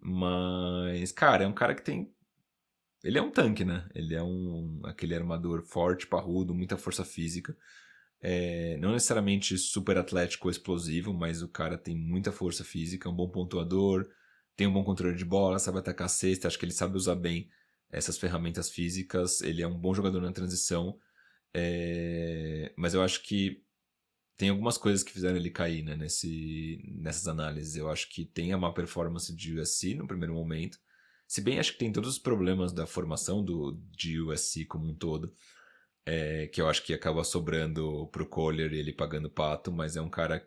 Mas, 0.00 1.12
cara, 1.12 1.44
é 1.44 1.46
um 1.46 1.52
cara 1.52 1.74
que 1.74 1.82
tem. 1.82 2.10
Ele 3.04 3.18
é 3.18 3.22
um 3.22 3.30
tanque, 3.30 3.62
né? 3.62 3.86
Ele 3.94 4.14
é 4.14 4.22
um 4.22 4.80
aquele 4.84 5.14
armador 5.14 5.62
forte, 5.62 6.06
parrudo, 6.06 6.54
muita 6.54 6.78
força 6.78 7.04
física. 7.04 7.54
É, 8.22 8.78
não 8.78 8.92
necessariamente 8.92 9.58
super 9.58 9.98
atlético 9.98 10.48
ou 10.48 10.50
explosivo, 10.50 11.12
mas 11.12 11.42
o 11.42 11.48
cara 11.48 11.76
tem 11.76 11.94
muita 11.94 12.32
força 12.32 12.64
física, 12.64 13.06
é 13.06 13.12
um 13.12 13.14
bom 13.14 13.28
pontuador, 13.28 14.08
tem 14.56 14.66
um 14.66 14.72
bom 14.72 14.82
controle 14.82 15.14
de 15.14 15.26
bola, 15.26 15.58
sabe 15.58 15.78
atacar 15.78 16.06
a 16.06 16.08
cesta, 16.08 16.48
acho 16.48 16.58
que 16.58 16.64
ele 16.64 16.72
sabe 16.72 16.96
usar 16.96 17.16
bem 17.16 17.50
essas 17.92 18.18
ferramentas 18.18 18.70
físicas. 18.70 19.42
Ele 19.42 19.62
é 19.62 19.66
um 19.68 19.78
bom 19.78 19.94
jogador 19.94 20.20
na 20.22 20.32
transição, 20.32 20.98
é, 21.54 22.72
mas 22.76 22.94
eu 22.94 23.02
acho 23.02 23.22
que 23.22 23.62
tem 24.36 24.48
algumas 24.48 24.78
coisas 24.78 25.04
que 25.04 25.12
fizeram 25.12 25.36
ele 25.36 25.50
cair 25.50 25.84
né, 25.84 25.94
nesse, 25.94 26.82
nessas 26.96 27.28
análises. 27.28 27.76
Eu 27.76 27.90
acho 27.90 28.08
que 28.08 28.24
tem 28.24 28.52
a 28.52 28.58
má 28.58 28.72
performance 28.72 29.34
de 29.36 29.60
USC 29.60 29.94
no 29.94 30.08
primeiro 30.08 30.34
momento. 30.34 30.78
Se 31.28 31.40
bem 31.40 31.58
acho 31.58 31.72
que 31.72 31.78
tem 31.78 31.92
todos 31.92 32.10
os 32.10 32.18
problemas 32.18 32.72
da 32.72 32.86
formação 32.86 33.44
do, 33.44 33.80
de 33.90 34.20
USC 34.20 34.64
como 34.64 34.90
um 34.90 34.94
todo, 34.94 35.34
é, 36.04 36.48
que 36.48 36.60
eu 36.60 36.68
acho 36.68 36.82
que 36.82 36.92
acaba 36.92 37.22
sobrando 37.24 38.08
pro 38.08 38.28
Collier 38.28 38.72
e 38.72 38.78
ele 38.78 38.92
pagando 38.92 39.30
pato, 39.30 39.70
mas 39.70 39.96
é 39.96 40.00
um 40.00 40.10
cara 40.10 40.46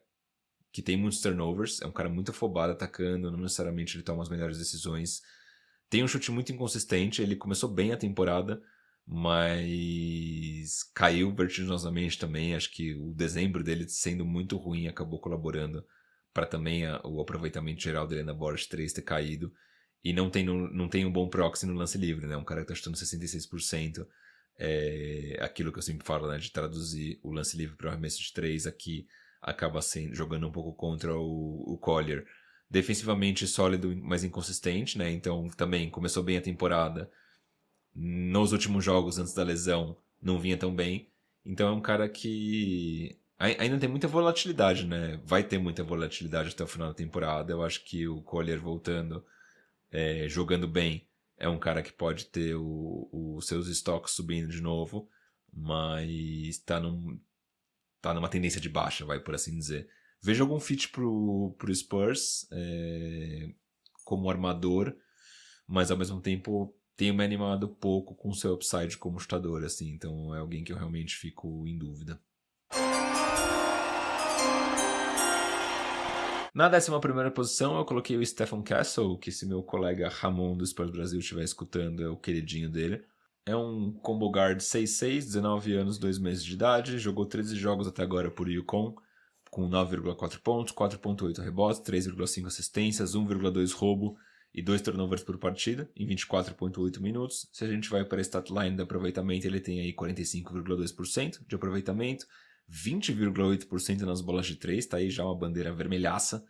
que 0.71 0.81
tem 0.81 0.97
muitos 0.97 1.21
turnovers, 1.21 1.81
é 1.81 1.87
um 1.87 1.91
cara 1.91 2.09
muito 2.09 2.31
afobado 2.31 2.73
atacando, 2.73 3.31
não 3.31 3.39
necessariamente 3.39 3.95
ele 3.95 4.03
toma 4.03 4.21
as 4.21 4.29
melhores 4.29 4.57
decisões. 4.57 5.21
Tem 5.95 6.03
um 6.03 6.09
chute 6.09 6.29
muito 6.29 6.51
inconsistente, 6.51 7.21
ele 7.21 7.37
começou 7.37 7.69
bem 7.69 7.93
a 7.93 7.97
temporada, 7.97 8.61
mas 9.07 10.83
caiu 10.93 11.33
vertiginosamente 11.33 12.19
também. 12.19 12.53
Acho 12.53 12.69
que 12.69 12.93
o 12.95 13.13
dezembro 13.13 13.63
dele 13.63 13.87
sendo 13.87 14.25
muito 14.25 14.57
ruim 14.57 14.89
acabou 14.89 15.21
colaborando 15.21 15.85
para 16.33 16.45
também 16.45 16.85
a, 16.85 16.99
o 17.05 17.21
aproveitamento 17.21 17.81
geral 17.81 18.05
dele 18.05 18.23
na 18.23 18.33
bola 18.33 18.57
de 18.57 18.67
3 18.67 18.91
ter 18.91 19.03
caído. 19.03 19.53
E 20.03 20.11
não 20.11 20.29
tem, 20.29 20.43
não, 20.43 20.67
não 20.69 20.89
tem 20.89 21.05
um 21.05 21.11
bom 21.13 21.29
proxy 21.29 21.65
no 21.65 21.73
lance 21.73 21.97
livre, 21.97 22.27
né? 22.27 22.35
Um 22.35 22.43
cara 22.43 22.59
que 22.59 22.67
tá 22.67 22.75
chutando 22.75 22.97
66%. 22.97 24.05
É 24.59 25.37
aquilo 25.39 25.71
que 25.71 25.77
eu 25.77 25.81
sempre 25.81 26.05
falo, 26.05 26.27
né? 26.27 26.37
De 26.39 26.51
traduzir 26.51 27.21
o 27.23 27.31
lance 27.31 27.55
livre 27.55 27.77
para 27.77 27.87
o 27.87 27.89
arremesso 27.91 28.21
de 28.21 28.33
3 28.33 28.67
aqui 28.67 29.07
acaba 29.41 29.81
sendo, 29.81 30.13
jogando 30.13 30.45
um 30.45 30.51
pouco 30.51 30.73
contra 30.73 31.15
o, 31.15 31.63
o 31.65 31.77
Collier. 31.77 32.27
Defensivamente 32.69 33.47
sólido, 33.47 33.95
mas 34.01 34.23
inconsistente, 34.23 34.97
né? 34.97 35.11
Então 35.11 35.47
também 35.49 35.89
começou 35.89 36.23
bem 36.23 36.37
a 36.37 36.41
temporada 36.41 37.09
nos 37.95 38.51
últimos 38.51 38.83
jogos 38.83 39.17
antes 39.17 39.33
da 39.33 39.43
lesão 39.43 39.97
não 40.21 40.39
vinha 40.39 40.57
tão 40.57 40.75
bem. 40.75 41.09
Então 41.45 41.67
é 41.67 41.71
um 41.71 41.81
cara 41.81 42.09
que 42.09 43.17
ainda 43.37 43.77
tem 43.77 43.87
muita 43.87 44.07
volatilidade, 44.07 44.85
né? 44.85 45.21
Vai 45.23 45.43
ter 45.43 45.59
muita 45.59 45.83
volatilidade 45.83 46.49
até 46.49 46.63
o 46.63 46.67
final 46.67 46.89
da 46.89 46.93
temporada. 46.93 47.53
Eu 47.53 47.63
acho 47.63 47.83
que 47.85 48.07
o 48.07 48.21
Collier 48.21 48.59
voltando, 48.59 49.23
é, 49.91 50.27
jogando 50.27 50.67
bem, 50.67 51.07
é 51.37 51.47
um 51.47 51.59
cara 51.59 51.83
que 51.83 51.93
pode 51.93 52.25
ter 52.25 52.55
os 52.55 53.45
seus 53.45 53.67
estoques 53.67 54.13
subindo 54.13 54.49
de 54.49 54.61
novo, 54.61 55.07
mas 55.53 56.09
está 56.09 56.79
num, 56.79 57.19
tá 58.01 58.13
numa 58.13 58.29
tendência 58.29 58.59
de 58.59 58.69
baixa, 58.69 59.05
vai 59.05 59.19
por 59.19 59.35
assim 59.35 59.55
dizer. 59.57 59.87
Vejo 60.25 60.43
algum 60.43 60.59
fit 60.59 60.89
pro, 60.89 61.53
pro 61.55 61.75
Spurs. 61.75 62.47
É, 62.51 63.47
como 64.03 64.27
armador, 64.27 64.95
mas 65.67 65.91
ao 65.91 65.97
mesmo 65.97 66.19
tempo 66.19 66.75
tenho 66.97 67.13
me 67.13 67.23
animado 67.23 67.67
pouco 67.67 68.15
com 68.15 68.33
seu 68.33 68.55
upside 68.55 68.97
como 68.97 69.19
chutador, 69.19 69.63
assim, 69.63 69.89
então 69.89 70.33
é 70.33 70.39
alguém 70.39 70.63
que 70.63 70.73
eu 70.73 70.77
realmente 70.77 71.15
fico 71.15 71.67
em 71.67 71.77
dúvida. 71.77 72.19
Na 76.55 76.69
décima 76.69 76.99
primeira 76.99 77.29
posição, 77.29 77.77
eu 77.77 77.85
coloquei 77.85 78.17
o 78.17 78.25
Stephen 78.25 78.63
Castle, 78.63 79.19
que 79.19 79.31
se 79.31 79.45
meu 79.45 79.61
colega 79.61 80.09
Ramon 80.09 80.57
do 80.57 80.65
Spurs 80.65 80.89
Brasil 80.89 81.19
estiver 81.19 81.43
escutando, 81.43 82.01
é 82.01 82.09
o 82.09 82.17
queridinho 82.17 82.69
dele. 82.69 83.03
É 83.45 83.55
um 83.55 83.91
combo 83.91 84.31
guard 84.31 84.59
6'6", 84.59 85.25
19 85.25 85.75
anos, 85.75 85.99
2 85.99 86.17
meses 86.17 86.43
de 86.43 86.53
idade, 86.53 86.97
jogou 86.97 87.27
13 87.27 87.55
jogos 87.55 87.87
até 87.87 88.01
agora 88.01 88.31
por 88.31 88.49
Yukon, 88.49 88.95
com 89.55 89.69
9,4 89.69 90.37
pontos, 90.41 90.73
4,8 90.73 91.41
rebotes, 91.41 91.79
3,5 91.79 92.45
assistências, 92.45 93.15
1,2 93.15 93.71
roubo 93.71 94.17
e 94.53 94.61
2 94.61 94.81
turnovers 94.81 95.23
por 95.23 95.37
partida, 95.37 95.89
em 95.95 96.05
24,8 96.05 96.99
minutos. 96.99 97.47
Se 97.53 97.63
a 97.63 97.67
gente 97.69 97.89
vai 97.89 98.03
para 98.03 98.17
a 98.17 98.21
statline 98.21 98.75
de 98.75 98.81
aproveitamento, 98.81 99.47
ele 99.47 99.61
tem 99.61 99.79
aí 99.79 99.93
45,2% 99.93 101.39
de 101.47 101.55
aproveitamento, 101.55 102.27
20,8% 102.69 104.01
nas 104.01 104.19
bolas 104.19 104.45
de 104.45 104.57
3, 104.57 104.85
tá 104.87 104.97
aí 104.97 105.09
já 105.09 105.23
uma 105.23 105.37
bandeira 105.37 105.73
vermelhaça, 105.73 106.43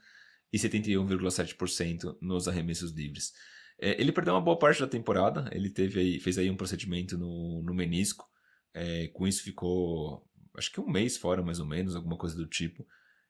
e 0.52 0.58
71,7% 0.58 2.18
nos 2.20 2.48
arremessos 2.48 2.92
livres. 2.92 3.34
É, 3.78 4.02
ele 4.02 4.12
perdeu 4.12 4.34
uma 4.34 4.42
boa 4.42 4.58
parte 4.58 4.80
da 4.80 4.88
temporada, 4.88 5.48
ele 5.54 5.70
teve 5.70 6.00
aí, 6.00 6.20
fez 6.20 6.40
aí 6.40 6.50
um 6.50 6.58
procedimento 6.58 7.20
no, 7.20 7.62
no 7.62 7.74
menisco, 7.76 8.28
é, 8.74 9.10
com 9.10 9.28
isso 9.28 9.44
ficou 9.44 10.28
acho 10.58 10.72
que 10.72 10.80
um 10.80 10.90
mês 10.90 11.18
fora 11.18 11.42
mais 11.44 11.60
ou 11.60 11.66
menos, 11.66 11.96
alguma 11.96 12.18
coisa 12.18 12.36
do 12.36 12.46
tipo. 12.46 12.86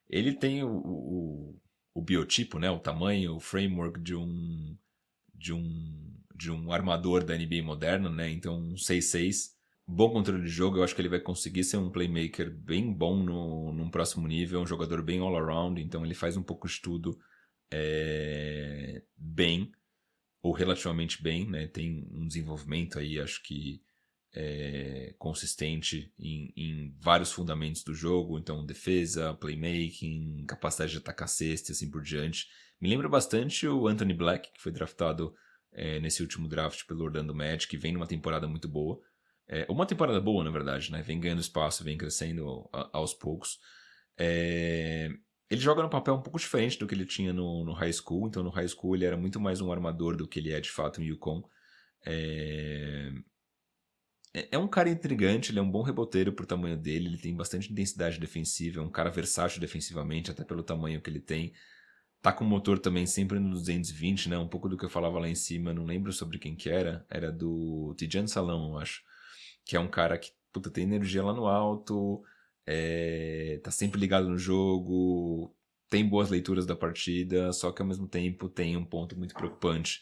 Ele 0.10 0.34
tem 0.34 0.64
o, 0.64 0.70
o, 0.70 1.62
o 1.94 2.02
biotipo, 2.02 2.60
né, 2.60 2.70
o 2.70 2.80
tamanho, 2.80 3.36
o 3.36 3.40
framework 3.40 4.00
de 4.00 4.16
um 4.16 4.78
de 5.34 5.54
um 5.54 6.14
de 6.36 6.52
um 6.52 6.72
armador 6.72 7.24
da 7.24 7.38
NBA 7.38 7.64
moderna, 7.64 8.10
né? 8.10 8.30
Então 8.30 8.58
um 8.58 8.76
6'6 8.76 9.56
bom 9.88 10.12
controle 10.12 10.44
de 10.44 10.50
jogo, 10.50 10.78
eu 10.78 10.84
acho 10.84 10.96
que 10.96 11.02
ele 11.02 11.10
vai 11.10 11.20
conseguir 11.20 11.64
ser 11.64 11.78
um 11.78 11.92
playmaker 11.92 12.52
bem 12.52 12.92
bom 12.92 13.22
no, 13.22 13.72
num 13.72 13.90
próximo 13.90 14.28
nível, 14.28 14.62
um 14.62 14.66
jogador 14.66 15.02
bem 15.02 15.20
all-around, 15.20 15.82
então 15.82 16.04
ele 16.04 16.16
faz 16.16 16.36
um 16.36 16.44
pouco 16.44 16.68
de 16.68 16.82
tudo 16.82 17.20
é, 17.72 19.04
bem, 19.16 19.72
ou 20.42 20.52
relativamente 20.54 21.22
bem, 21.22 21.50
né? 21.50 21.68
Tem 21.68 22.08
um 22.12 22.28
desenvolvimento 22.28 22.98
aí, 22.98 23.20
acho 23.20 23.44
que 23.44 23.82
é, 24.36 25.16
consistente 25.18 26.12
em, 26.20 26.52
em, 26.58 26.96
vários 27.00 27.32
fundamentos 27.32 27.84
do 27.84 27.94
jogo, 27.94 28.38
então 28.38 28.66
defesa, 28.66 29.34
playmaking, 29.34 30.46
capacidade 30.46 30.92
de 30.92 30.98
atacar 30.98 31.30
cesta 31.30 31.72
e 31.72 31.74
assim 31.74 31.90
por 31.90 32.02
diante. 32.02 32.48
Me 32.82 32.90
lembra 32.90 33.08
bastante 33.08 33.66
o 33.66 33.88
Anthony 33.88 34.14
Black, 34.14 34.52
que 34.52 34.62
foi 34.62 34.74
draftado 34.74 35.34
é, 35.72 36.02
nesse 36.02 36.22
último 36.22 36.50
draft 36.50 36.86
pelo 36.86 37.06
Orlando 37.06 37.34
Magic, 37.34 37.68
que 37.68 37.78
vem 37.78 37.94
numa 37.94 38.08
temporada 38.08 38.46
muito 38.46 38.68
boa. 38.68 39.00
É, 39.48 39.66
uma 39.70 39.86
temporada 39.86 40.20
boa, 40.20 40.44
na 40.44 40.52
verdade, 40.52 40.92
né? 40.92 41.02
Vem 41.02 41.20
ganhando 41.20 41.40
espaço, 41.40 41.84
vem 41.84 41.98
crescendo 41.98 42.68
aos 42.92 43.14
poucos. 43.14 43.60
É, 44.18 45.10
ele 45.50 45.62
joga 45.62 45.82
num 45.82 45.90
papel 45.90 46.16
um 46.16 46.22
pouco 46.22 46.40
diferente 46.40 46.78
do 46.78 46.88
que 46.88 46.96
ele 46.96 47.06
tinha 47.06 47.32
no, 47.32 47.64
no, 47.64 47.72
high 47.72 47.94
school. 47.94 48.28
Então, 48.28 48.44
no 48.44 48.50
high 48.50 48.68
school, 48.68 48.96
ele 48.96 49.06
era 49.06 49.16
muito 49.16 49.40
mais 49.40 49.62
um 49.62 49.72
armador 49.72 50.18
do 50.18 50.28
que 50.28 50.40
ele 50.40 50.52
é 50.52 50.60
de 50.60 50.72
fato 50.72 51.02
em 51.02 51.06
Yukon. 51.06 51.42
É, 52.06 53.12
é, 54.36 54.50
é 54.52 54.58
um 54.58 54.68
cara 54.68 54.90
intrigante, 54.90 55.52
ele 55.52 55.60
é 55.60 55.62
um 55.62 55.72
bom 55.72 55.82
reboteiro 55.82 56.34
pro 56.34 56.46
tamanho 56.46 56.78
dele, 56.78 57.08
ele 57.08 57.18
tem 57.18 57.34
bastante 57.36 57.72
intensidade 57.72 58.20
defensiva, 58.20 58.82
é 58.82 58.84
um 58.84 58.92
cara 58.92 59.10
versátil 59.10 59.62
defensivamente, 59.62 60.30
até 60.30 60.44
pelo 60.44 60.64
tamanho 60.64 61.02
que 61.02 61.10
ele 61.10 61.22
tem. 61.22 61.54
Tá 62.22 62.34
com 62.34 62.44
o 62.44 62.48
motor 62.48 62.80
também 62.80 63.06
sempre 63.06 63.40
no 63.40 63.52
220, 63.52 64.30
né? 64.30 64.38
Um 64.38 64.48
pouco 64.48 64.68
do 64.68 64.78
que 64.78 64.86
eu 64.86 64.90
falava 64.90 65.20
lá 65.20 65.30
em 65.30 65.36
cima, 65.36 65.74
não 65.74 65.86
lembro 65.86 66.12
sobre 66.12 66.40
quem 66.40 66.56
que 66.56 66.70
era, 66.70 67.06
era 67.10 67.32
do 67.32 67.96
Tijan 67.98 68.28
Salão, 68.28 68.72
eu 68.74 68.78
acho 68.80 69.04
que 69.64 69.76
é 69.76 69.80
um 69.80 69.88
cara 69.88 70.18
que 70.18 70.32
puta, 70.52 70.70
tem 70.70 70.84
energia 70.86 71.24
lá 71.24 71.34
no 71.34 71.48
alto, 71.48 72.24
é, 72.66 73.60
tá 73.64 73.72
sempre 73.72 74.00
ligado 74.00 74.30
no 74.30 74.38
jogo, 74.38 75.56
tem 75.90 76.08
boas 76.08 76.30
leituras 76.30 76.66
da 76.66 76.76
partida, 76.76 77.52
só 77.54 77.72
que 77.72 77.82
ao 77.82 77.88
mesmo 77.88 78.08
tempo 78.08 78.50
tem 78.50 78.78
um 78.78 78.86
ponto 78.86 79.18
muito 79.18 79.36
preocupante 79.36 80.02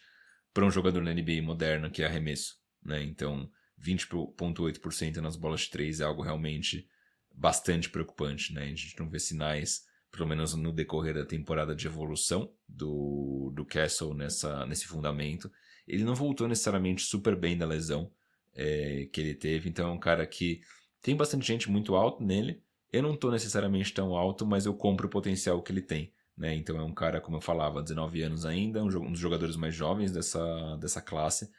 para 0.54 0.66
um 0.66 0.72
jogador 0.72 1.02
na 1.02 1.14
NBA 1.14 1.42
moderna, 1.44 1.90
que 1.90 2.04
é 2.04 2.06
arremesso. 2.06 2.56
Né? 2.86 3.04
Então, 3.04 3.50
20,8% 3.84 5.18
nas 5.18 5.36
bolas 5.36 5.62
de 5.62 5.70
três 5.70 6.00
é 6.00 6.04
algo 6.04 6.22
realmente 6.22 6.88
bastante 7.32 7.90
preocupante. 7.90 8.54
Né? 8.54 8.64
A 8.64 8.68
gente 8.76 8.98
não 9.00 9.10
vê 9.10 9.20
sinais, 9.20 9.86
pelo 10.12 10.28
menos 10.28 10.54
no 10.54 10.72
decorrer 10.72 11.16
da 11.16 11.26
temporada 11.26 11.76
de 11.76 11.88
evolução 11.88 12.52
do, 12.68 13.52
do 13.54 13.66
Castle 13.66 14.14
nessa, 14.14 14.66
nesse 14.66 14.86
fundamento. 14.86 15.52
Ele 15.88 16.04
não 16.04 16.16
voltou 16.16 16.48
necessariamente 16.48 17.04
super 17.04 17.36
bem 17.36 17.58
da 17.58 17.66
lesão, 17.66 18.12
é, 18.56 19.08
que 19.12 19.20
ele 19.20 19.34
teve. 19.34 19.70
Então 19.70 19.90
é 19.90 19.92
um 19.92 20.00
cara 20.00 20.26
que 20.26 20.62
tem 21.02 21.16
bastante 21.16 21.46
gente 21.46 21.70
muito 21.70 21.96
alto 21.96 22.24
nele. 22.24 22.62
Eu 22.92 23.02
não 23.02 23.16
estou 23.16 23.32
necessariamente 23.32 23.94
tão 23.94 24.16
alto, 24.16 24.46
mas 24.46 24.66
eu 24.66 24.74
compro 24.74 25.08
o 25.08 25.10
potencial 25.10 25.62
que 25.62 25.72
ele 25.72 25.82
tem. 25.82 26.14
Né? 26.38 26.56
Então 26.56 26.78
é 26.78 26.84
um 26.84 26.94
cara, 26.94 27.20
como 27.20 27.38
eu 27.38 27.42
falava, 27.42 27.82
19 27.82 28.22
anos 28.22 28.46
ainda, 28.46 28.84
um, 28.84 28.88
dos 28.88 29.20
jogadores 29.20 29.56
mais 29.56 29.76
jovens 29.76 30.12
dessa, 30.12 30.78
dessa 30.78 31.02
classe. 31.02 31.52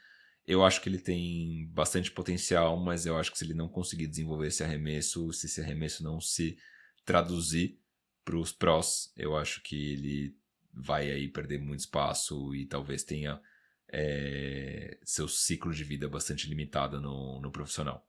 Eu 0.47 0.64
acho 0.64 0.80
que 0.80 0.88
ele 0.88 0.99
tem 0.99 1.66
bastante 1.72 2.11
potencial, 2.11 2.78
mas 2.78 3.07
eu 3.07 3.16
acho 3.16 3.32
que 3.32 3.38
se 3.38 3.45
ele 3.45 3.55
não 3.55 3.68
conseguir 3.68 4.07
desenvolver 4.07 4.49
esse 4.49 4.62
arremesso, 4.62 5.32
se 5.32 5.47
esse 5.47 5.61
arremesso 5.61 6.05
não 6.05 6.20
se 6.20 6.59
traduzir 7.05 7.78
para 8.24 8.36
os 8.36 8.53
prós, 8.53 9.12
eu 9.16 9.36
acho 9.36 9.62
que 9.62 9.92
ele 9.92 10.36
vai 10.72 11.11
aí 11.11 11.28
perder 11.28 11.59
muito 11.59 11.80
espaço 11.80 12.55
e 12.55 12.66
talvez 12.66 13.05
tenha 13.05 13.40
é, 13.88 14.99
seu 15.05 15.28
ciclo 15.28 15.72
de 15.72 15.84
vida 15.84 16.09
bastante 16.09 16.49
limitado 16.49 17.01
no, 17.01 17.40
no 17.40 17.51
profissional. 17.51 18.07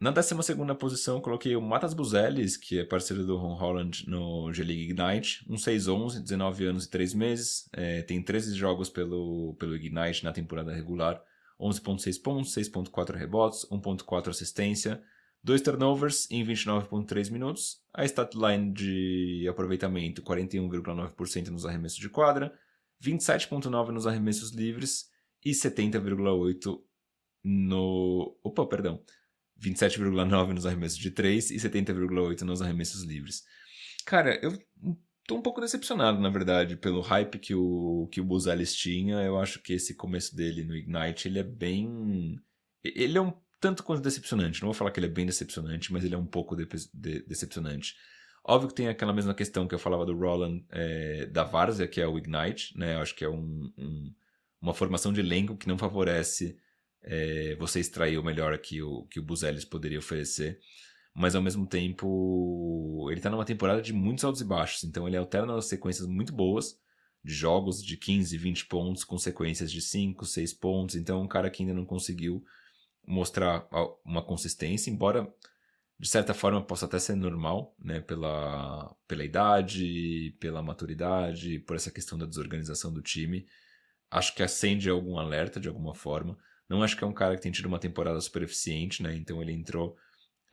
Na 0.00 0.10
12 0.10 0.34
posição, 0.78 1.20
coloquei 1.20 1.54
o 1.54 1.60
Matas 1.60 1.92
Buzelis, 1.92 2.56
que 2.56 2.78
é 2.78 2.84
parceiro 2.84 3.26
do 3.26 3.36
Ron 3.36 3.54
Holland 3.54 4.08
no 4.08 4.50
G-League 4.50 4.90
Ignite. 4.90 5.44
Um 5.48 5.56
6'11, 5.56 6.22
19 6.22 6.64
anos 6.64 6.86
e 6.86 6.90
3 6.90 7.12
meses. 7.12 7.68
É, 7.72 8.00
tem 8.02 8.22
13 8.22 8.54
jogos 8.54 8.88
pelo, 8.88 9.54
pelo 9.58 9.76
Ignite 9.76 10.24
na 10.24 10.32
temporada 10.32 10.72
regular. 10.72 11.22
11.6 11.60 12.22
pontos, 12.22 12.54
6.4 12.54 13.14
rebotes, 13.14 13.66
1.4 13.70 14.28
assistência, 14.28 15.02
Dois 15.42 15.62
turnovers 15.62 16.30
em 16.30 16.44
29,3 16.44 17.30
minutos. 17.30 17.82
A 17.94 18.04
statline 18.04 18.72
de 18.72 19.46
aproveitamento 19.48 20.22
41,9% 20.22 21.48
nos 21.48 21.64
arremessos 21.64 21.98
de 21.98 22.10
quadra, 22.10 22.52
27,9% 23.02 23.88
nos 23.88 24.06
arremessos 24.06 24.50
livres 24.50 25.08
e 25.42 25.52
70,8% 25.52 26.78
no. 27.42 28.36
Opa, 28.42 28.66
perdão. 28.66 29.02
27,9% 29.60 30.52
nos 30.52 30.66
arremessos 30.66 30.98
de 30.98 31.10
3 31.10 31.50
e 31.50 31.56
70,8% 31.56 32.42
nos 32.42 32.62
arremessos 32.62 33.02
livres. 33.02 33.42
Cara, 34.04 34.38
eu 34.42 34.58
tô 35.26 35.36
um 35.36 35.42
pouco 35.42 35.60
decepcionado, 35.60 36.20
na 36.20 36.30
verdade, 36.30 36.76
pelo 36.76 37.00
hype 37.00 37.38
que 37.38 37.54
o, 37.54 38.08
que 38.10 38.20
o 38.20 38.24
Buzelis 38.24 38.74
tinha. 38.74 39.16
Eu 39.22 39.38
acho 39.38 39.62
que 39.62 39.74
esse 39.74 39.94
começo 39.94 40.34
dele 40.34 40.64
no 40.64 40.76
Ignite, 40.76 41.28
ele 41.28 41.38
é 41.38 41.44
bem... 41.44 42.40
Ele 42.82 43.18
é 43.18 43.20
um 43.20 43.32
tanto 43.60 43.82
quanto 43.82 44.02
decepcionante. 44.02 44.62
Não 44.62 44.68
vou 44.68 44.74
falar 44.74 44.90
que 44.90 44.98
ele 44.98 45.06
é 45.06 45.10
bem 45.10 45.26
decepcionante, 45.26 45.92
mas 45.92 46.02
ele 46.02 46.14
é 46.14 46.18
um 46.18 46.26
pouco 46.26 46.56
de 46.56 46.66
de 46.94 47.22
decepcionante. 47.22 47.94
Óbvio 48.42 48.70
que 48.70 48.74
tem 48.74 48.88
aquela 48.88 49.12
mesma 49.12 49.34
questão 49.34 49.68
que 49.68 49.74
eu 49.74 49.78
falava 49.78 50.06
do 50.06 50.16
Roland 50.16 50.64
é, 50.70 51.26
da 51.26 51.44
Várzea, 51.44 51.86
que 51.86 52.00
é 52.00 52.06
o 52.06 52.16
Ignite, 52.16 52.76
né? 52.76 52.94
Eu 52.94 53.00
acho 53.00 53.14
que 53.14 53.24
é 53.24 53.28
um, 53.28 53.70
um, 53.76 54.14
uma 54.60 54.72
formação 54.72 55.12
de 55.12 55.20
elenco 55.20 55.56
que 55.56 55.68
não 55.68 55.76
favorece 55.76 56.56
é, 57.02 57.54
você 57.56 57.80
extrair 57.80 58.18
o 58.18 58.24
melhor 58.24 58.56
que 58.58 58.82
o, 58.82 59.04
que 59.04 59.20
o 59.20 59.22
Buzelis 59.22 59.64
poderia 59.64 59.98
oferecer. 59.98 60.58
Mas 61.14 61.34
ao 61.34 61.42
mesmo 61.42 61.66
tempo, 61.66 63.08
ele 63.10 63.18
está 63.18 63.28
numa 63.30 63.44
temporada 63.44 63.82
de 63.82 63.92
muitos 63.92 64.24
altos 64.24 64.40
e 64.40 64.44
baixos, 64.44 64.84
então 64.84 65.08
ele 65.08 65.16
alterna 65.16 65.60
sequências 65.60 66.06
muito 66.06 66.32
boas 66.32 66.78
de 67.22 67.34
jogos 67.34 67.82
de 67.84 67.96
15, 67.96 68.36
20 68.38 68.66
pontos, 68.66 69.04
com 69.04 69.18
sequências 69.18 69.70
de 69.70 69.80
5, 69.80 70.24
6 70.24 70.54
pontos. 70.54 70.96
Então, 70.96 71.20
é 71.20 71.22
um 71.22 71.28
cara 71.28 71.50
que 71.50 71.62
ainda 71.62 71.74
não 71.74 71.84
conseguiu 71.84 72.42
mostrar 73.06 73.68
uma 74.04 74.22
consistência, 74.22 74.90
embora 74.90 75.32
de 75.98 76.08
certa 76.08 76.32
forma 76.32 76.64
possa 76.64 76.86
até 76.86 76.98
ser 76.98 77.14
normal, 77.14 77.74
né, 77.78 78.00
pela, 78.00 78.94
pela 79.06 79.24
idade, 79.24 80.34
pela 80.40 80.62
maturidade, 80.62 81.58
por 81.60 81.76
essa 81.76 81.90
questão 81.90 82.16
da 82.16 82.24
desorganização 82.24 82.90
do 82.92 83.02
time. 83.02 83.46
Acho 84.10 84.34
que 84.34 84.42
acende 84.42 84.88
algum 84.88 85.18
alerta 85.18 85.60
de 85.60 85.68
alguma 85.68 85.94
forma. 85.94 86.38
Não 86.70 86.84
acho 86.84 86.96
que 86.96 87.02
é 87.02 87.06
um 87.06 87.12
cara 87.12 87.34
que 87.34 87.42
tem 87.42 87.50
tido 87.50 87.66
uma 87.66 87.80
temporada 87.80 88.20
super 88.20 88.44
eficiente, 88.44 89.02
né? 89.02 89.16
Então 89.16 89.42
ele 89.42 89.52
entrou 89.52 89.96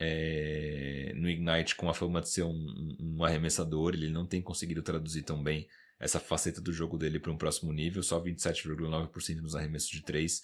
é, 0.00 1.12
no 1.14 1.30
Ignite 1.30 1.76
com 1.76 1.88
a 1.88 1.94
fama 1.94 2.20
de 2.20 2.28
ser 2.28 2.42
um, 2.42 2.96
um, 2.98 3.24
arremessador, 3.24 3.94
ele 3.94 4.10
não 4.10 4.26
tem 4.26 4.42
conseguido 4.42 4.82
traduzir 4.82 5.22
tão 5.22 5.40
bem 5.40 5.68
essa 6.00 6.18
faceta 6.18 6.60
do 6.60 6.72
jogo 6.72 6.98
dele 6.98 7.20
para 7.20 7.30
um 7.30 7.38
próximo 7.38 7.72
nível, 7.72 8.02
só 8.02 8.20
27,9% 8.20 9.36
nos 9.40 9.54
arremessos 9.54 9.90
de 9.90 10.02
3. 10.02 10.42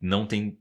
Não 0.00 0.26
tem 0.26 0.58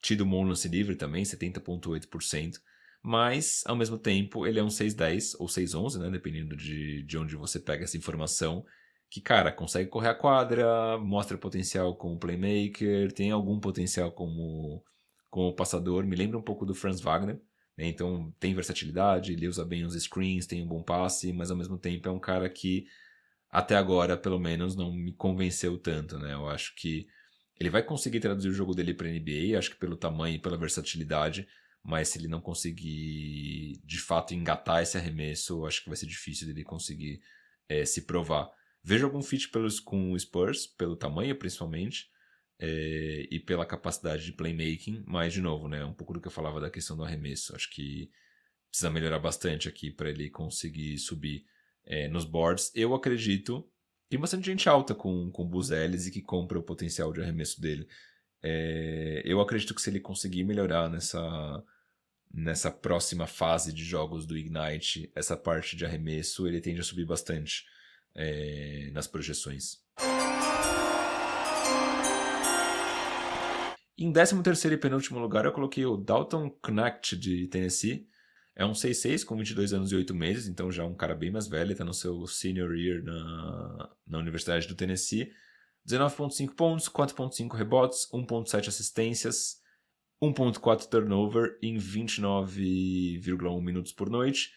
tido 0.00 0.24
bom 0.24 0.44
lance 0.44 0.68
livre 0.68 0.94
também, 0.94 1.24
70,8%, 1.24 2.60
mas 3.02 3.64
ao 3.66 3.74
mesmo 3.74 3.98
tempo 3.98 4.46
ele 4.46 4.60
é 4.60 4.62
um 4.62 4.68
6'10 4.68 5.34
ou 5.40 5.48
6'11, 5.48 5.98
né, 5.98 6.08
dependendo 6.08 6.56
de, 6.56 7.02
de 7.02 7.18
onde 7.18 7.34
você 7.34 7.58
pega 7.58 7.82
essa 7.82 7.96
informação, 7.96 8.64
que, 9.12 9.20
cara, 9.20 9.52
consegue 9.52 9.90
correr 9.90 10.08
a 10.08 10.14
quadra, 10.14 10.96
mostra 10.96 11.36
potencial 11.36 11.94
como 11.94 12.18
playmaker, 12.18 13.12
tem 13.12 13.30
algum 13.30 13.60
potencial 13.60 14.10
como, 14.10 14.82
como 15.28 15.54
passador, 15.54 16.06
me 16.06 16.16
lembra 16.16 16.38
um 16.38 16.42
pouco 16.42 16.64
do 16.64 16.74
Franz 16.74 16.98
Wagner, 16.98 17.38
né? 17.76 17.86
então 17.88 18.34
tem 18.40 18.54
versatilidade, 18.54 19.34
ele 19.34 19.46
usa 19.46 19.66
bem 19.66 19.84
os 19.84 19.92
screens, 20.02 20.46
tem 20.46 20.62
um 20.62 20.66
bom 20.66 20.82
passe, 20.82 21.30
mas 21.30 21.50
ao 21.50 21.56
mesmo 21.58 21.76
tempo 21.76 22.08
é 22.08 22.10
um 22.10 22.18
cara 22.18 22.48
que 22.48 22.86
até 23.50 23.76
agora, 23.76 24.16
pelo 24.16 24.40
menos, 24.40 24.74
não 24.74 24.90
me 24.90 25.12
convenceu 25.12 25.76
tanto, 25.76 26.18
né? 26.18 26.32
Eu 26.32 26.48
acho 26.48 26.74
que 26.74 27.06
ele 27.60 27.68
vai 27.68 27.82
conseguir 27.82 28.18
traduzir 28.18 28.48
o 28.48 28.54
jogo 28.54 28.74
dele 28.74 28.94
para 28.94 29.10
NBA, 29.10 29.58
acho 29.58 29.72
que 29.72 29.76
pelo 29.76 29.94
tamanho 29.94 30.36
e 30.36 30.38
pela 30.38 30.56
versatilidade, 30.56 31.46
mas 31.84 32.08
se 32.08 32.18
ele 32.18 32.28
não 32.28 32.40
conseguir 32.40 33.78
de 33.84 33.98
fato 33.98 34.32
engatar 34.32 34.82
esse 34.82 34.96
arremesso, 34.96 35.66
acho 35.66 35.82
que 35.82 35.90
vai 35.90 35.98
ser 35.98 36.06
difícil 36.06 36.46
dele 36.46 36.64
conseguir 36.64 37.20
é, 37.68 37.84
se 37.84 38.06
provar. 38.06 38.50
Vejo 38.84 39.06
algum 39.06 39.22
fit 39.22 39.48
pelos, 39.48 39.78
com 39.78 40.12
o 40.12 40.18
Spurs, 40.18 40.66
pelo 40.66 40.96
tamanho 40.96 41.36
principalmente, 41.36 42.10
é, 42.58 43.26
e 43.30 43.40
pela 43.40 43.66
capacidade 43.66 44.24
de 44.24 44.32
playmaking, 44.32 45.02
mas 45.06 45.32
de 45.32 45.40
novo, 45.40 45.68
né, 45.68 45.84
um 45.84 45.94
pouco 45.94 46.12
do 46.12 46.20
que 46.20 46.28
eu 46.28 46.32
falava 46.32 46.60
da 46.60 46.70
questão 46.70 46.96
do 46.96 47.04
arremesso. 47.04 47.54
Acho 47.54 47.70
que 47.70 48.10
precisa 48.68 48.90
melhorar 48.90 49.18
bastante 49.18 49.68
aqui 49.68 49.90
para 49.90 50.10
ele 50.10 50.30
conseguir 50.30 50.98
subir 50.98 51.44
é, 51.84 52.08
nos 52.08 52.24
boards. 52.24 52.70
Eu 52.74 52.94
acredito. 52.94 53.68
Tem 54.08 54.18
bastante 54.18 54.46
gente 54.46 54.68
alta 54.68 54.94
com, 54.94 55.30
com 55.30 55.48
Buzeles 55.48 56.06
e 56.06 56.10
que 56.10 56.22
compra 56.22 56.58
o 56.58 56.62
potencial 56.62 57.12
de 57.12 57.20
arremesso 57.20 57.60
dele. 57.60 57.86
É, 58.42 59.22
eu 59.24 59.40
acredito 59.40 59.74
que 59.74 59.80
se 59.80 59.90
ele 59.90 60.00
conseguir 60.00 60.44
melhorar 60.44 60.90
nessa, 60.90 61.64
nessa 62.32 62.70
próxima 62.70 63.26
fase 63.26 63.72
de 63.72 63.84
jogos 63.84 64.26
do 64.26 64.36
Ignite, 64.36 65.10
essa 65.14 65.36
parte 65.36 65.76
de 65.76 65.84
arremesso, 65.84 66.46
ele 66.46 66.60
tende 66.60 66.80
a 66.80 66.84
subir 66.84 67.06
bastante 67.06 67.64
é, 68.14 68.90
nas 68.92 69.06
projeções. 69.06 69.82
Em 73.98 74.12
13º 74.12 74.72
e 74.72 74.76
penúltimo 74.76 75.20
lugar, 75.20 75.44
eu 75.44 75.52
coloquei 75.52 75.86
o 75.86 75.96
Dalton 75.96 76.50
Knacht 76.62 77.16
de 77.16 77.46
Tennessee. 77.46 78.08
É 78.54 78.66
um 78.66 78.72
6'6 78.72 79.24
com 79.24 79.36
22 79.36 79.72
anos 79.72 79.92
e 79.92 79.96
8 79.96 80.14
meses, 80.14 80.48
então 80.48 80.70
já 80.70 80.82
é 80.82 80.86
um 80.86 80.94
cara 80.94 81.14
bem 81.14 81.30
mais 81.30 81.46
velho, 81.46 81.72
está 81.72 81.84
no 81.84 81.94
seu 81.94 82.26
senior 82.26 82.74
year 82.74 83.02
na, 83.02 83.90
na 84.06 84.18
Universidade 84.18 84.66
do 84.66 84.74
Tennessee. 84.74 85.32
19.5 85.88 86.54
pontos, 86.54 86.88
4.5 86.88 87.56
rebotes, 87.56 88.08
1.7 88.12 88.68
assistências, 88.68 89.56
1.4 90.22 90.88
turnover 90.88 91.58
em 91.62 91.76
29,1 91.76 93.62
minutos 93.62 93.92
por 93.92 94.10
noite. 94.10 94.50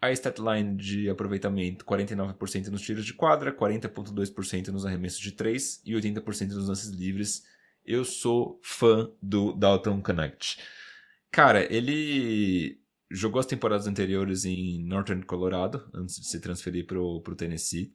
A 0.00 0.10
statline 0.12 0.76
de 0.76 1.10
aproveitamento 1.10 1.84
49% 1.84 2.68
nos 2.68 2.80
tiros 2.80 3.04
de 3.04 3.12
quadra, 3.12 3.52
40.2% 3.52 4.68
nos 4.68 4.86
arremessos 4.86 5.20
de 5.20 5.32
3 5.32 5.82
e 5.84 5.92
80% 5.92 6.52
nos 6.52 6.68
lances 6.68 6.88
livres. 6.88 7.44
Eu 7.84 8.02
sou 8.02 8.58
fã 8.62 9.12
do 9.20 9.52
Dalton 9.52 10.00
Connect. 10.00 10.58
Cara, 11.30 11.70
ele 11.70 12.80
jogou 13.10 13.40
as 13.40 13.46
temporadas 13.46 13.86
anteriores 13.86 14.46
em 14.46 14.82
Northern 14.82 15.22
Colorado, 15.22 15.86
antes 15.92 16.18
de 16.18 16.26
se 16.26 16.40
transferir 16.40 16.86
para 16.86 16.98
o 16.98 17.20
Tennessee. 17.36 17.94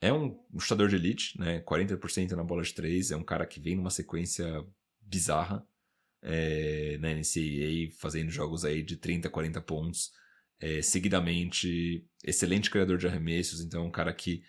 É 0.00 0.10
um 0.10 0.40
chutador 0.58 0.88
de 0.88 0.96
elite, 0.96 1.38
né? 1.38 1.60
40% 1.60 2.30
na 2.32 2.44
bola 2.44 2.62
de 2.62 2.72
3. 2.72 3.10
É 3.10 3.16
um 3.16 3.24
cara 3.24 3.44
que 3.44 3.60
vem 3.60 3.76
numa 3.76 3.90
sequência 3.90 4.64
bizarra 4.98 5.66
é, 6.22 6.96
na 7.02 7.12
NCAA, 7.12 7.92
fazendo 7.98 8.30
jogos 8.30 8.64
aí 8.64 8.82
de 8.82 8.96
30, 8.96 9.28
40 9.28 9.60
pontos 9.60 10.10
é, 10.60 10.80
seguidamente, 10.82 12.06
excelente 12.24 12.70
criador 12.70 12.98
de 12.98 13.06
arremessos, 13.06 13.60
então 13.60 13.84
é 13.84 13.86
um 13.86 13.90
cara 13.90 14.12
que, 14.12 14.42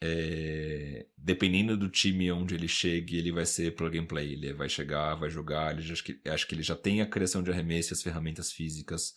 é, 0.00 1.06
dependendo 1.16 1.76
do 1.76 1.88
time 1.88 2.30
onde 2.32 2.54
ele 2.54 2.68
chegue, 2.68 3.18
ele 3.18 3.32
vai 3.32 3.46
ser 3.46 3.74
plug 3.74 3.98
and 3.98 4.06
play, 4.06 4.32
ele 4.32 4.52
vai 4.54 4.68
chegar, 4.68 5.14
vai 5.14 5.30
jogar, 5.30 5.72
ele 5.72 5.82
já, 5.82 5.92
acho, 5.92 6.04
que, 6.04 6.20
acho 6.28 6.46
que 6.46 6.54
ele 6.54 6.62
já 6.62 6.76
tem 6.76 7.00
a 7.00 7.06
criação 7.06 7.42
de 7.42 7.50
arremesso 7.50 7.92
e 7.92 7.94
as 7.94 8.02
ferramentas 8.02 8.52
físicas 8.52 9.14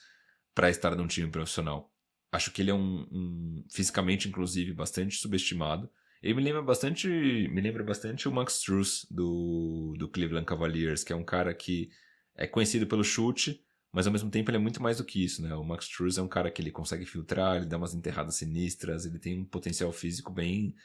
para 0.53 0.69
estar 0.69 0.95
num 0.95 1.07
time 1.07 1.29
profissional. 1.29 1.91
Acho 2.31 2.51
que 2.51 2.61
ele 2.61 2.71
é 2.71 2.73
um, 2.73 3.07
um, 3.11 3.65
fisicamente, 3.71 4.27
inclusive, 4.27 4.73
bastante 4.73 5.17
subestimado. 5.17 5.89
Ele 6.21 6.33
me 6.33 6.41
lembra 6.41 6.61
bastante, 6.61 7.07
me 7.07 7.61
lembra 7.61 7.83
bastante 7.83 8.27
o 8.27 8.31
Max 8.31 8.55
Struz 8.55 9.05
do, 9.09 9.93
do 9.97 10.09
Cleveland 10.09 10.45
Cavaliers, 10.45 11.03
que 11.03 11.13
é 11.13 11.15
um 11.15 11.23
cara 11.23 11.53
que 11.53 11.89
é 12.35 12.47
conhecido 12.47 12.87
pelo 12.87 13.03
chute, 13.03 13.63
mas 13.95 14.05
ao 14.05 14.11
mesmo 14.11 14.29
tempo 14.29 14.51
ele 14.51 14.57
é 14.57 14.59
muito 14.59 14.83
mais 14.83 14.97
do 14.97 15.05
que 15.05 15.23
isso, 15.23 15.41
né? 15.41 15.55
O 15.55 15.63
Max 15.63 15.85
Struz 15.85 16.17
é 16.17 16.21
um 16.21 16.27
cara 16.27 16.51
que 16.51 16.61
ele 16.61 16.69
consegue 16.69 17.05
filtrar, 17.05 17.55
ele 17.55 17.65
dá 17.65 17.77
umas 17.77 17.93
enterradas 17.93 18.35
sinistras, 18.35 19.05
ele 19.05 19.17
tem 19.17 19.39
um 19.39 19.45
potencial 19.45 19.89
físico 19.93 20.33
bem 20.33 20.75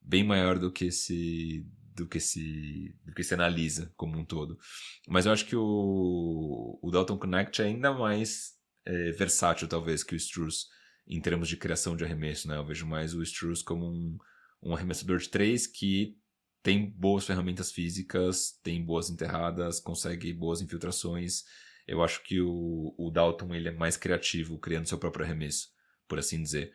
bem 0.00 0.22
maior 0.22 0.56
do 0.56 0.70
que 0.70 0.92
se 0.92 1.66
do 1.96 2.06
que 2.06 2.20
se 2.20 2.94
do 3.04 3.12
que 3.12 3.24
se 3.24 3.34
analisa 3.34 3.92
como 3.96 4.16
um 4.16 4.24
todo. 4.24 4.56
Mas 5.08 5.26
eu 5.26 5.32
acho 5.32 5.46
que 5.46 5.56
o, 5.56 6.78
o 6.80 6.90
Dalton 6.92 7.18
Connect 7.18 7.60
é 7.60 7.64
ainda 7.64 7.92
mais 7.92 8.52
é, 8.86 9.10
versátil 9.10 9.66
talvez 9.66 10.04
que 10.04 10.14
o 10.14 10.16
Struz 10.16 10.66
em 11.08 11.20
termos 11.20 11.48
de 11.48 11.56
criação 11.56 11.96
de 11.96 12.04
arremesso, 12.04 12.46
né? 12.46 12.56
Eu 12.56 12.64
vejo 12.64 12.86
mais 12.86 13.14
o 13.14 13.22
Struz 13.24 13.62
como 13.62 13.84
um, 13.84 14.16
um 14.62 14.72
arremessador 14.72 15.18
de 15.18 15.28
três 15.28 15.66
que 15.66 16.16
tem 16.62 16.88
boas 16.88 17.26
ferramentas 17.26 17.72
físicas, 17.72 18.52
tem 18.62 18.80
boas 18.84 19.10
enterradas, 19.10 19.80
consegue 19.80 20.32
boas 20.32 20.60
infiltrações 20.60 21.42
eu 21.86 22.02
acho 22.02 22.22
que 22.22 22.40
o, 22.40 22.94
o 22.96 23.10
Dalton 23.10 23.54
ele 23.54 23.68
é 23.68 23.72
mais 23.72 23.96
criativo, 23.96 24.58
criando 24.58 24.88
seu 24.88 24.98
próprio 24.98 25.24
arremesso, 25.24 25.68
por 26.08 26.18
assim 26.18 26.42
dizer. 26.42 26.72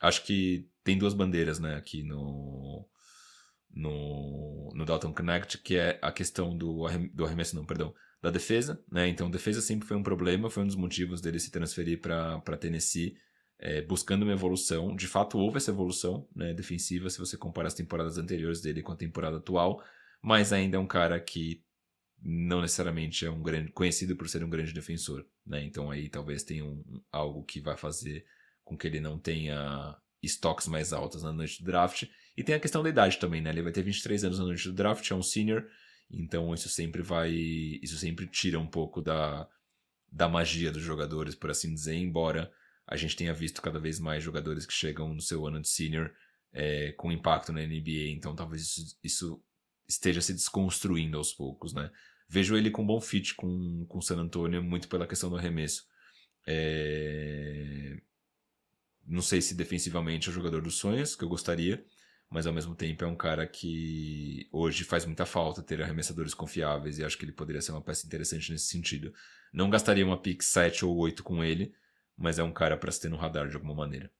Acho 0.00 0.24
que 0.24 0.68
tem 0.82 0.96
duas 0.96 1.14
bandeiras 1.14 1.58
né, 1.58 1.74
aqui 1.74 2.02
no, 2.02 2.88
no, 3.70 4.72
no 4.74 4.84
Dalton 4.84 5.12
Connect, 5.12 5.58
que 5.58 5.76
é 5.76 5.98
a 6.00 6.10
questão 6.10 6.56
do, 6.56 6.86
do 7.12 7.24
arremesso, 7.24 7.56
não, 7.56 7.64
perdão, 7.64 7.94
da 8.22 8.30
defesa. 8.30 8.82
Né? 8.90 9.08
Então, 9.08 9.30
defesa 9.30 9.60
sempre 9.60 9.86
foi 9.86 9.96
um 9.96 10.02
problema, 10.02 10.50
foi 10.50 10.62
um 10.62 10.66
dos 10.66 10.76
motivos 10.76 11.20
dele 11.20 11.38
se 11.38 11.50
transferir 11.50 12.00
para 12.00 12.56
Tennessee, 12.58 13.16
é, 13.58 13.82
buscando 13.82 14.22
uma 14.22 14.32
evolução. 14.32 14.94
De 14.94 15.06
fato, 15.06 15.38
houve 15.38 15.58
essa 15.58 15.70
evolução 15.70 16.28
né, 16.34 16.54
defensiva, 16.54 17.10
se 17.10 17.18
você 17.18 17.36
comparar 17.36 17.68
as 17.68 17.74
temporadas 17.74 18.16
anteriores 18.16 18.60
dele 18.60 18.82
com 18.82 18.92
a 18.92 18.96
temporada 18.96 19.38
atual, 19.38 19.82
mas 20.22 20.52
ainda 20.52 20.76
é 20.76 20.80
um 20.80 20.86
cara 20.86 21.20
que 21.20 21.62
não 22.22 22.60
necessariamente 22.60 23.24
é 23.24 23.30
um 23.30 23.42
grande 23.42 23.70
conhecido 23.72 24.16
por 24.16 24.28
ser 24.28 24.42
um 24.42 24.50
grande 24.50 24.72
defensor, 24.72 25.24
né? 25.46 25.62
Então 25.64 25.90
aí 25.90 26.08
talvez 26.08 26.42
tenha 26.42 26.64
um, 26.64 27.02
algo 27.12 27.44
que 27.44 27.60
vai 27.60 27.76
fazer 27.76 28.24
com 28.64 28.76
que 28.76 28.86
ele 28.86 29.00
não 29.00 29.18
tenha 29.18 29.96
estoques 30.22 30.66
mais 30.66 30.92
altos 30.92 31.22
na 31.22 31.32
noite 31.32 31.62
do 31.62 31.66
draft. 31.66 32.04
E 32.36 32.42
tem 32.42 32.54
a 32.54 32.60
questão 32.60 32.82
da 32.82 32.88
idade 32.88 33.18
também, 33.18 33.40
né? 33.40 33.50
Ele 33.50 33.62
vai 33.62 33.72
ter 33.72 33.82
23 33.82 34.24
anos 34.24 34.38
na 34.38 34.44
noite 34.44 34.68
do 34.68 34.74
draft, 34.74 35.10
é 35.10 35.14
um 35.14 35.22
senior, 35.22 35.66
então 36.10 36.52
isso 36.52 36.68
sempre 36.68 37.02
vai, 37.02 37.30
isso 37.30 37.96
sempre 37.98 38.26
tira 38.26 38.58
um 38.58 38.66
pouco 38.66 39.00
da 39.00 39.48
da 40.10 40.26
magia 40.26 40.72
dos 40.72 40.82
jogadores, 40.82 41.34
por 41.34 41.50
assim 41.50 41.72
dizer, 41.74 41.94
embora 41.94 42.50
a 42.86 42.96
gente 42.96 43.14
tenha 43.14 43.34
visto 43.34 43.60
cada 43.60 43.78
vez 43.78 44.00
mais 44.00 44.24
jogadores 44.24 44.64
que 44.64 44.72
chegam 44.72 45.12
no 45.12 45.20
seu 45.20 45.46
ano 45.46 45.60
de 45.60 45.68
senior 45.68 46.10
é, 46.52 46.92
com 46.92 47.12
impacto 47.12 47.52
na 47.52 47.60
NBA, 47.60 48.08
então 48.08 48.34
talvez 48.34 48.62
isso, 48.62 48.98
isso 49.04 49.44
esteja 49.86 50.20
se 50.20 50.32
desconstruindo 50.32 51.18
aos 51.18 51.32
poucos, 51.32 51.74
né? 51.74 51.90
Vejo 52.28 52.56
ele 52.56 52.70
com 52.70 52.86
bom 52.86 53.00
fit 53.00 53.34
com 53.34 53.86
o 53.88 54.02
San 54.02 54.18
Antonio, 54.18 54.62
muito 54.62 54.88
pela 54.88 55.06
questão 55.06 55.30
do 55.30 55.36
arremesso. 55.36 55.86
É... 56.46 57.96
Não 59.06 59.22
sei 59.22 59.40
se 59.40 59.54
defensivamente 59.54 60.28
é 60.28 60.30
o 60.30 60.34
jogador 60.34 60.60
dos 60.60 60.76
sonhos, 60.76 61.16
que 61.16 61.24
eu 61.24 61.28
gostaria, 61.28 61.82
mas 62.28 62.46
ao 62.46 62.52
mesmo 62.52 62.74
tempo 62.74 63.04
é 63.04 63.06
um 63.06 63.16
cara 63.16 63.46
que 63.46 64.46
hoje 64.52 64.84
faz 64.84 65.06
muita 65.06 65.24
falta 65.24 65.62
ter 65.62 65.80
arremessadores 65.82 66.34
confiáveis 66.34 66.98
e 66.98 67.04
acho 67.04 67.16
que 67.16 67.24
ele 67.24 67.32
poderia 67.32 67.62
ser 67.62 67.72
uma 67.72 67.82
peça 67.82 68.06
interessante 68.06 68.52
nesse 68.52 68.66
sentido. 68.66 69.12
Não 69.52 69.70
gastaria 69.70 70.04
uma 70.04 70.20
pick 70.20 70.42
7 70.42 70.84
ou 70.84 70.94
8 70.98 71.22
com 71.22 71.42
ele, 71.42 71.72
mas 72.16 72.38
é 72.38 72.42
um 72.42 72.52
cara 72.52 72.76
para 72.76 72.92
se 72.92 73.00
ter 73.00 73.08
no 73.08 73.16
radar 73.16 73.48
de 73.48 73.54
alguma 73.54 73.74
maneira. 73.74 74.10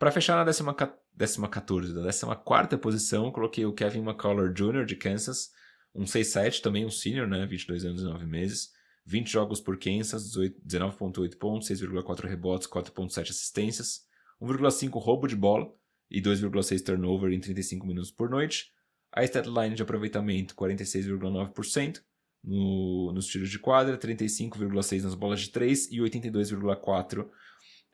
Para 0.00 0.10
fechar 0.10 0.34
na 0.34 0.44
décima, 0.44 0.74
décima 1.14 1.46
14, 1.46 1.92
da 1.92 2.00
décima 2.00 2.34
quarta 2.34 2.78
posição, 2.78 3.30
coloquei 3.30 3.66
o 3.66 3.74
Kevin 3.74 4.00
McCullough 4.00 4.50
Jr. 4.50 4.86
de 4.86 4.96
Kansas, 4.96 5.50
um 5.94 6.04
6'7", 6.04 6.62
também 6.62 6.86
um 6.86 6.90
senior, 6.90 7.28
né, 7.28 7.44
22 7.44 7.84
anos 7.84 8.00
e 8.00 8.04
9 8.06 8.24
meses, 8.24 8.70
20 9.04 9.30
jogos 9.30 9.60
por 9.60 9.78
Kansas, 9.78 10.32
19.8 10.66 11.36
pontos, 11.36 11.68
6,4 11.68 12.26
rebotes, 12.26 12.66
4.7 12.66 13.28
assistências, 13.28 14.06
1,5 14.40 14.98
roubo 14.98 15.28
de 15.28 15.36
bola 15.36 15.70
e 16.10 16.18
2,6 16.18 16.82
turnover 16.82 17.30
em 17.30 17.38
35 17.38 17.86
minutos 17.86 18.10
por 18.10 18.30
noite. 18.30 18.72
A 19.12 19.22
statline 19.22 19.74
de 19.74 19.82
aproveitamento 19.82 20.54
46,9% 20.54 22.00
no, 22.42 23.12
nos 23.12 23.26
tiros 23.26 23.50
de 23.50 23.58
quadra, 23.58 23.98
35,6 23.98 25.02
nas 25.02 25.14
bolas 25.14 25.42
de 25.42 25.50
3 25.50 25.92
e 25.92 25.98
82,4 25.98 27.28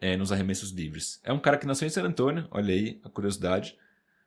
é, 0.01 0.17
nos 0.17 0.33
arremessos 0.33 0.71
livres. 0.71 1.21
É 1.23 1.33
um 1.33 1.39
cara 1.39 1.57
que 1.57 1.67
nasceu 1.67 1.87
em 1.87 1.91
San 1.91 2.05
Antonio, 2.05 2.47
olha 2.51 2.73
aí 2.73 3.01
a 3.05 3.09
curiosidade. 3.09 3.77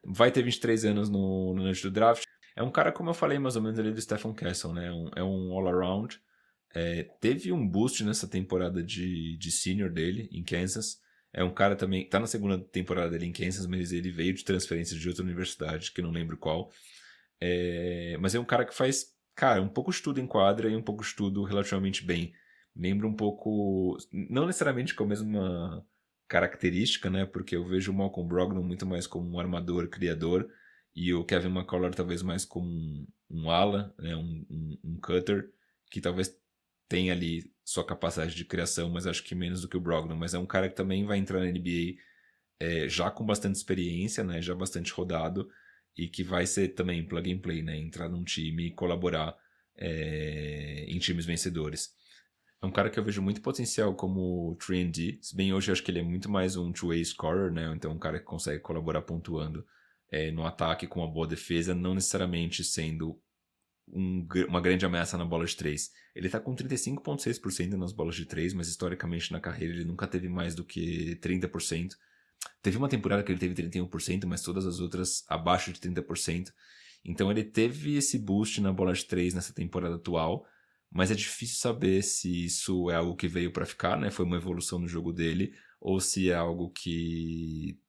Vai 0.03 0.31
ter 0.31 0.41
23 0.41 0.85
anos 0.85 1.09
no, 1.09 1.53
no 1.53 1.71
do 1.71 1.91
draft. 1.91 2.23
É 2.55 2.63
um 2.63 2.71
cara, 2.71 2.91
como 2.91 3.09
eu 3.09 3.13
falei 3.13 3.37
mais 3.39 3.55
ou 3.55 3.61
menos 3.61 3.79
ali 3.79 3.91
do 3.91 4.01
Stephen 4.01 4.33
Castle, 4.33 4.73
né? 4.73 4.91
Um, 4.91 5.09
é 5.15 5.23
um 5.23 5.53
all-around. 5.53 6.19
É, 6.73 7.03
teve 7.19 7.51
um 7.51 7.67
boost 7.67 8.03
nessa 8.03 8.27
temporada 8.27 8.83
de, 8.83 9.37
de 9.37 9.51
senior 9.51 9.89
dele 9.89 10.29
em 10.31 10.43
Kansas. 10.43 10.99
É 11.33 11.43
um 11.43 11.53
cara 11.53 11.75
também. 11.75 12.07
Tá 12.07 12.19
na 12.19 12.27
segunda 12.27 12.57
temporada 12.57 13.11
dele 13.11 13.25
em 13.25 13.31
Kansas, 13.31 13.65
mas 13.65 13.91
ele 13.91 14.11
veio 14.11 14.33
de 14.33 14.43
transferência 14.43 14.97
de 14.97 15.07
outra 15.07 15.23
universidade, 15.23 15.91
que 15.91 16.01
não 16.01 16.11
lembro 16.11 16.37
qual. 16.37 16.71
É, 17.39 18.17
mas 18.19 18.35
é 18.35 18.39
um 18.39 18.45
cara 18.45 18.65
que 18.65 18.73
faz, 18.73 19.15
cara, 19.35 19.61
um 19.61 19.69
pouco 19.69 19.91
estudo 19.91 20.19
em 20.19 20.27
quadra 20.27 20.69
e 20.69 20.75
um 20.75 20.81
pouco 20.81 21.03
estudo 21.03 21.43
relativamente 21.43 22.03
bem. 22.03 22.33
Lembra 22.79 23.07
um 23.07 23.13
pouco. 23.13 23.97
Não 24.11 24.45
necessariamente 24.45 24.95
com 24.95 25.03
a 25.03 25.07
mesma 25.07 25.85
característica, 26.29 27.09
né? 27.09 27.25
Porque 27.25 27.57
eu 27.57 27.67
vejo 27.67 27.91
o 27.91 27.95
Malcolm 27.95 28.27
Brogdon 28.29 28.63
muito 28.63 28.85
mais 28.85 29.05
como 29.05 29.29
um 29.29 29.39
armador 29.39 29.89
criador 29.89 30.49
e 30.95 31.13
o 31.13 31.25
Kevin 31.25 31.49
McCullough 31.49 31.91
talvez 31.91 32.23
mais 32.23 32.45
como 32.45 32.67
um, 32.69 33.07
um 33.29 33.51
ala, 33.51 33.93
né? 33.99 34.15
um, 34.15 34.45
um, 34.49 34.79
um 34.83 34.99
cutter, 35.01 35.51
que 35.91 35.99
talvez 35.99 36.33
tenha 36.87 37.11
ali 37.13 37.51
sua 37.65 37.85
capacidade 37.85 38.33
de 38.33 38.45
criação, 38.45 38.89
mas 38.89 39.05
acho 39.05 39.23
que 39.23 39.35
menos 39.35 39.61
do 39.61 39.67
que 39.67 39.77
o 39.77 39.81
Brogdon. 39.81 40.15
Mas 40.15 40.33
é 40.33 40.39
um 40.39 40.45
cara 40.45 40.69
que 40.69 40.75
também 40.75 41.05
vai 41.05 41.17
entrar 41.17 41.41
na 41.41 41.47
NBA 41.47 41.97
é, 42.61 42.87
já 42.87 43.11
com 43.11 43.25
bastante 43.25 43.55
experiência, 43.55 44.23
né? 44.23 44.41
Já 44.41 44.55
bastante 44.55 44.93
rodado 44.93 45.49
e 45.97 46.07
que 46.07 46.23
vai 46.23 46.45
ser 46.45 46.69
também 46.69 47.05
plug 47.05 47.29
and 47.29 47.39
play, 47.39 47.61
né? 47.61 47.77
Entrar 47.77 48.07
num 48.07 48.23
time 48.23 48.67
e 48.67 48.71
colaborar 48.71 49.37
é, 49.75 50.85
em 50.87 50.97
times 50.97 51.25
vencedores. 51.25 51.98
É 52.61 52.65
um 52.65 52.71
cara 52.71 52.89
que 52.89 52.99
eu 52.99 53.03
vejo 53.03 53.21
muito 53.21 53.41
potencial 53.41 53.95
como 53.95 54.57
3D, 54.57 55.17
se 55.21 55.33
bem 55.35 55.53
hoje 55.53 55.71
eu 55.71 55.73
acho 55.73 55.83
que 55.83 55.91
ele 55.91 55.99
é 55.99 56.03
muito 56.03 56.29
mais 56.29 56.57
um 56.57 56.73
two-way 56.73 57.03
scorer, 57.05 57.51
né? 57.51 57.71
Então 57.73 57.91
um 57.91 57.99
cara 57.99 58.19
que 58.19 58.25
consegue 58.25 58.59
colaborar 58.59 59.01
pontuando 59.01 59.65
é, 60.11 60.29
no 60.31 60.45
ataque 60.45 60.85
com 60.85 60.99
uma 60.99 61.11
boa 61.11 61.25
defesa, 61.25 61.73
não 61.73 61.95
necessariamente 61.95 62.63
sendo 62.63 63.17
um, 63.87 64.27
uma 64.47 64.59
grande 64.59 64.85
ameaça 64.85 65.17
na 65.17 65.25
bola 65.25 65.45
de 65.45 65.55
3. 65.55 65.89
Ele 66.15 66.27
está 66.27 66.39
com 66.39 66.53
35,6% 66.53 67.73
nas 67.73 67.93
bolas 67.93 68.15
de 68.15 68.25
3, 68.25 68.53
mas 68.53 68.67
historicamente 68.67 69.31
na 69.31 69.39
carreira 69.39 69.73
ele 69.73 69.85
nunca 69.85 70.05
teve 70.05 70.27
mais 70.27 70.53
do 70.53 70.65
que 70.65 71.17
30%. 71.21 71.91
Teve 72.61 72.77
uma 72.77 72.89
temporada 72.89 73.23
que 73.23 73.31
ele 73.31 73.39
teve 73.39 73.55
31%, 73.55 74.25
mas 74.25 74.41
todas 74.41 74.65
as 74.65 74.79
outras 74.79 75.23
abaixo 75.29 75.71
de 75.71 75.79
30%. 75.79 76.51
Então 77.05 77.31
ele 77.31 77.43
teve 77.43 77.95
esse 77.95 78.19
boost 78.19 78.59
na 78.59 78.73
bola 78.73 78.93
de 78.93 79.05
3 79.05 79.33
nessa 79.33 79.53
temporada 79.53 79.95
atual, 79.95 80.45
mas 80.91 81.11
é 81.11 81.15
difícil 81.15 81.57
saber 81.57 82.01
se 82.01 82.45
isso 82.45 82.89
é 82.89 82.95
algo 82.95 83.15
que 83.15 83.27
veio 83.27 83.51
para 83.51 83.65
ficar, 83.65 83.97
né? 83.97 84.09
Foi 84.09 84.25
uma 84.25 84.37
evolução 84.37 84.79
no 84.79 84.87
jogo 84.87 85.13
dele, 85.13 85.53
ou 85.79 85.99
se 85.99 86.29
é 86.29 86.35
algo 86.35 86.69
que 86.71 87.79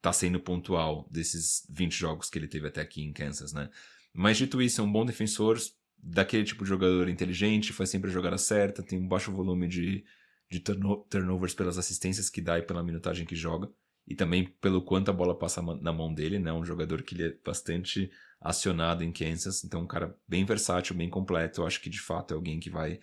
tá 0.00 0.12
sendo 0.12 0.40
pontual 0.40 1.06
desses 1.10 1.66
20 1.70 1.92
jogos 1.92 2.30
que 2.30 2.38
ele 2.38 2.48
teve 2.48 2.68
até 2.68 2.80
aqui 2.80 3.02
em 3.02 3.12
Kansas, 3.12 3.52
né? 3.52 3.70
Mas 4.12 4.38
dito 4.38 4.62
isso, 4.62 4.80
é 4.80 4.84
um 4.84 4.90
bom 4.90 5.04
defensor, 5.04 5.58
daquele 5.98 6.44
tipo 6.44 6.64
de 6.64 6.70
jogador 6.70 7.08
inteligente, 7.08 7.72
faz 7.72 7.90
sempre 7.90 8.10
a 8.10 8.12
jogada 8.12 8.38
certa, 8.38 8.82
tem 8.82 8.98
um 8.98 9.08
baixo 9.08 9.32
volume 9.32 9.68
de, 9.68 10.04
de 10.50 10.60
turnovers 10.60 11.54
pelas 11.54 11.78
assistências 11.78 12.30
que 12.30 12.40
dá 12.40 12.58
e 12.58 12.62
pela 12.62 12.82
minutagem 12.82 13.26
que 13.26 13.36
joga. 13.36 13.70
E 14.06 14.14
também 14.14 14.46
pelo 14.60 14.80
quanto 14.80 15.10
a 15.10 15.14
bola 15.14 15.38
passa 15.38 15.60
na 15.60 15.92
mão 15.92 16.14
dele, 16.14 16.38
né? 16.38 16.50
Um 16.52 16.64
jogador 16.64 17.02
que 17.02 17.14
ele 17.14 17.24
é 17.24 17.36
bastante 17.44 18.10
acionado 18.40 19.02
em 19.02 19.12
Kansas. 19.12 19.64
Então, 19.64 19.82
um 19.82 19.86
cara 19.86 20.16
bem 20.26 20.44
versátil, 20.44 20.96
bem 20.96 21.10
completo. 21.10 21.60
Eu 21.60 21.66
acho 21.66 21.80
que 21.80 21.90
de 21.90 22.00
fato 22.00 22.32
é 22.32 22.34
alguém 22.34 22.60
que 22.60 22.70
vai 22.70 23.00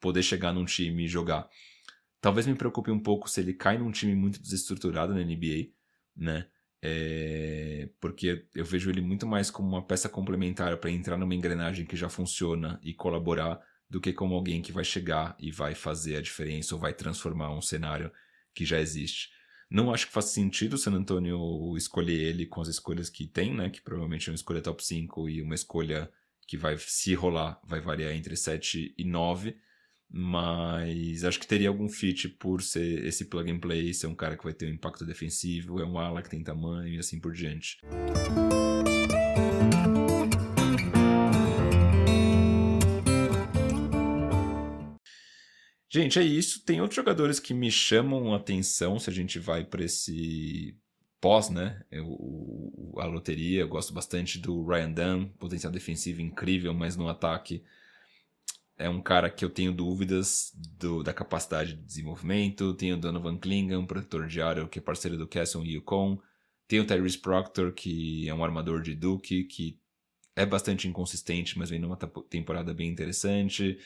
poder 0.00 0.22
chegar 0.22 0.52
num 0.52 0.64
time 0.64 1.04
e 1.04 1.08
jogar. 1.08 1.48
Talvez 2.20 2.46
me 2.46 2.54
preocupe 2.54 2.90
um 2.90 2.98
pouco 2.98 3.28
se 3.28 3.40
ele 3.40 3.52
cai 3.52 3.78
num 3.78 3.90
time 3.90 4.14
muito 4.14 4.40
desestruturado 4.40 5.14
na 5.14 5.20
NBA, 5.20 5.70
né? 6.16 6.46
É, 6.82 7.88
porque 7.98 8.46
eu 8.54 8.64
vejo 8.64 8.90
ele 8.90 9.00
muito 9.00 9.26
mais 9.26 9.50
como 9.50 9.68
uma 9.68 9.82
peça 9.82 10.08
complementar 10.08 10.76
para 10.76 10.90
entrar 10.90 11.16
numa 11.16 11.34
engrenagem 11.34 11.86
que 11.86 11.96
já 11.96 12.10
funciona 12.10 12.78
e 12.82 12.92
colaborar 12.92 13.58
do 13.88 14.00
que 14.00 14.12
como 14.12 14.34
alguém 14.34 14.60
que 14.60 14.72
vai 14.72 14.84
chegar 14.84 15.34
e 15.38 15.50
vai 15.50 15.74
fazer 15.74 16.16
a 16.16 16.20
diferença 16.20 16.74
ou 16.74 16.80
vai 16.80 16.92
transformar 16.92 17.50
um 17.56 17.62
cenário 17.62 18.12
que 18.54 18.66
já 18.66 18.80
existe. 18.80 19.30
Não 19.74 19.92
acho 19.92 20.06
que 20.06 20.12
faça 20.12 20.28
sentido 20.28 20.74
o 20.74 20.78
San 20.78 20.92
Antonio 20.92 21.76
escolher 21.76 22.14
ele 22.14 22.46
com 22.46 22.60
as 22.60 22.68
escolhas 22.68 23.10
que 23.10 23.26
tem, 23.26 23.52
né? 23.52 23.68
Que 23.68 23.82
provavelmente 23.82 24.28
é 24.28 24.30
uma 24.30 24.36
escolha 24.36 24.62
top 24.62 24.84
5 24.84 25.28
e 25.28 25.42
uma 25.42 25.56
escolha 25.56 26.08
que 26.46 26.56
vai 26.56 26.78
se 26.78 27.12
rolar, 27.14 27.60
vai 27.66 27.80
variar 27.80 28.12
entre 28.12 28.36
7 28.36 28.94
e 28.96 29.04
9 29.04 29.56
mas 30.16 31.24
acho 31.24 31.40
que 31.40 31.46
teria 31.46 31.68
algum 31.68 31.88
fit 31.88 32.28
por 32.28 32.62
ser 32.62 33.04
esse 33.04 33.24
plug 33.24 33.50
and 33.50 33.58
play, 33.58 33.92
ser 33.92 34.06
um 34.06 34.14
cara 34.14 34.36
que 34.36 34.44
vai 34.44 34.52
ter 34.52 34.66
um 34.66 34.74
impacto 34.74 35.04
defensivo, 35.04 35.80
é 35.80 35.84
um 35.84 35.98
ala 35.98 36.22
que 36.22 36.30
tem 36.30 36.40
tamanho 36.40 36.94
e 36.94 36.98
assim 37.00 37.18
por 37.18 37.32
diante. 37.32 37.78
Gente, 45.94 46.18
é 46.18 46.24
isso. 46.24 46.64
Tem 46.64 46.80
outros 46.80 46.96
jogadores 46.96 47.38
que 47.38 47.54
me 47.54 47.70
chamam 47.70 48.34
atenção 48.34 48.98
se 48.98 49.08
a 49.08 49.12
gente 49.12 49.38
vai 49.38 49.64
para 49.64 49.84
esse 49.84 50.76
pós, 51.20 51.50
né? 51.50 51.84
Eu, 51.88 52.92
a 52.98 53.04
loteria, 53.04 53.60
eu 53.60 53.68
gosto 53.68 53.94
bastante 53.94 54.40
do 54.40 54.66
Ryan 54.66 54.90
Dunn, 54.90 55.28
potencial 55.38 55.72
defensivo 55.72 56.20
incrível, 56.20 56.74
mas 56.74 56.96
no 56.96 57.08
ataque 57.08 57.62
é 58.76 58.88
um 58.88 59.00
cara 59.00 59.30
que 59.30 59.44
eu 59.44 59.48
tenho 59.48 59.70
dúvidas 59.70 60.50
do, 60.80 61.04
da 61.04 61.14
capacidade 61.14 61.74
de 61.74 61.82
desenvolvimento. 61.84 62.74
Tem 62.74 62.92
o 62.92 62.96
Donovan 62.96 63.38
Klingan, 63.38 63.86
protetor 63.86 64.26
de 64.26 64.42
área, 64.42 64.66
que 64.66 64.80
é 64.80 64.82
parceiro 64.82 65.16
do 65.16 65.28
Casson 65.28 65.62
e 65.62 65.74
Yukon. 65.74 66.20
Tem 66.66 66.80
o 66.80 66.84
Tyrese 66.84 67.18
Proctor, 67.18 67.70
que 67.70 68.28
é 68.28 68.34
um 68.34 68.42
armador 68.42 68.82
de 68.82 68.96
Duke, 68.96 69.44
que 69.44 69.78
é 70.34 70.44
bastante 70.44 70.88
inconsistente, 70.88 71.56
mas 71.56 71.70
vem 71.70 71.78
numa 71.78 71.96
temporada 71.96 72.74
bem 72.74 72.90
interessante. 72.90 73.78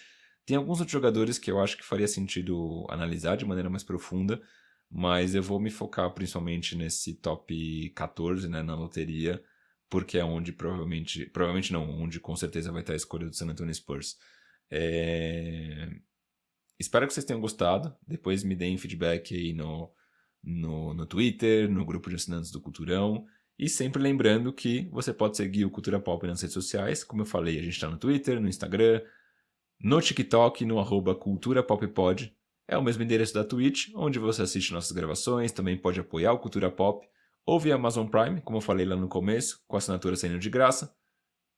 Tem 0.49 0.57
alguns 0.57 0.79
outros 0.79 0.93
jogadores 0.93 1.39
que 1.39 1.51
eu 1.51 1.61
acho 1.61 1.77
que 1.77 1.85
faria 1.85 2.09
sentido 2.09 2.87
analisar 2.89 3.37
de 3.37 3.45
maneira 3.45 3.69
mais 3.69 3.85
profunda, 3.85 4.41
mas 4.91 5.35
eu 5.35 5.43
vou 5.43 5.61
me 5.61 5.71
focar 5.71 6.11
principalmente 6.15 6.75
nesse 6.75 7.17
top 7.17 7.91
14, 7.91 8.49
né, 8.49 8.63
na 8.63 8.75
loteria, 8.75 9.45
porque 9.91 10.17
é 10.17 10.25
onde 10.25 10.51
provavelmente, 10.51 11.27
provavelmente 11.27 11.71
não, 11.71 11.91
onde 12.01 12.19
com 12.19 12.35
certeza 12.35 12.73
vai 12.73 12.81
estar 12.81 12.95
a 12.95 12.97
escolha 12.97 13.27
do 13.27 13.37
San 13.37 13.51
Antonio 13.51 13.75
Spurs. 13.75 14.17
É... 14.71 15.91
Espero 16.81 17.07
que 17.07 17.13
vocês 17.13 17.27
tenham 17.27 17.43
gostado. 17.43 17.95
Depois 18.07 18.43
me 18.43 18.57
deem 18.57 18.79
feedback 18.79 19.35
aí 19.35 19.53
no, 19.53 19.93
no, 20.43 20.95
no 20.95 21.05
Twitter, 21.05 21.71
no 21.71 21.85
grupo 21.85 22.09
de 22.09 22.17
assinantes 22.17 22.51
do 22.51 22.63
Culturão. 22.63 23.27
E 23.59 23.69
sempre 23.69 24.03
lembrando 24.03 24.51
que 24.51 24.89
você 24.93 25.13
pode 25.13 25.37
seguir 25.37 25.67
o 25.67 25.71
Cultura 25.71 26.01
Pop 26.01 26.27
nas 26.27 26.41
redes 26.41 26.55
sociais. 26.55 27.05
Como 27.05 27.21
eu 27.21 27.27
falei, 27.27 27.59
a 27.59 27.63
gente 27.63 27.75
está 27.75 27.91
no 27.91 27.99
Twitter, 27.99 28.41
no 28.41 28.49
Instagram, 28.49 29.03
no 29.81 30.01
TikTok, 30.01 30.65
no 30.65 30.79
arroba 30.79 31.15
Cultura 31.15 31.63
Pop 31.63 31.87
Pod. 31.89 32.35
É 32.67 32.77
o 32.77 32.83
mesmo 32.83 33.03
endereço 33.03 33.33
da 33.33 33.45
Twitch, 33.45 33.89
onde 33.95 34.19
você 34.19 34.43
assiste 34.43 34.73
nossas 34.73 34.93
gravações, 34.93 35.53
também 35.53 35.77
pode 35.77 36.01
apoiar 36.01 36.33
o 36.33 36.39
Cultura 36.39 36.71
Pop, 36.71 37.07
ou 37.47 37.59
via 37.59 37.77
Amazon 37.77 38.07
Prime, 38.07 38.41
como 38.43 38.59
eu 38.59 38.63
falei 38.63 38.85
lá 38.85 38.95
no 38.95 39.09
começo, 39.09 39.63
com 39.67 39.77
a 39.77 39.79
assinatura 39.79 40.17
saindo 40.17 40.39
de 40.39 40.51
graça. 40.51 40.95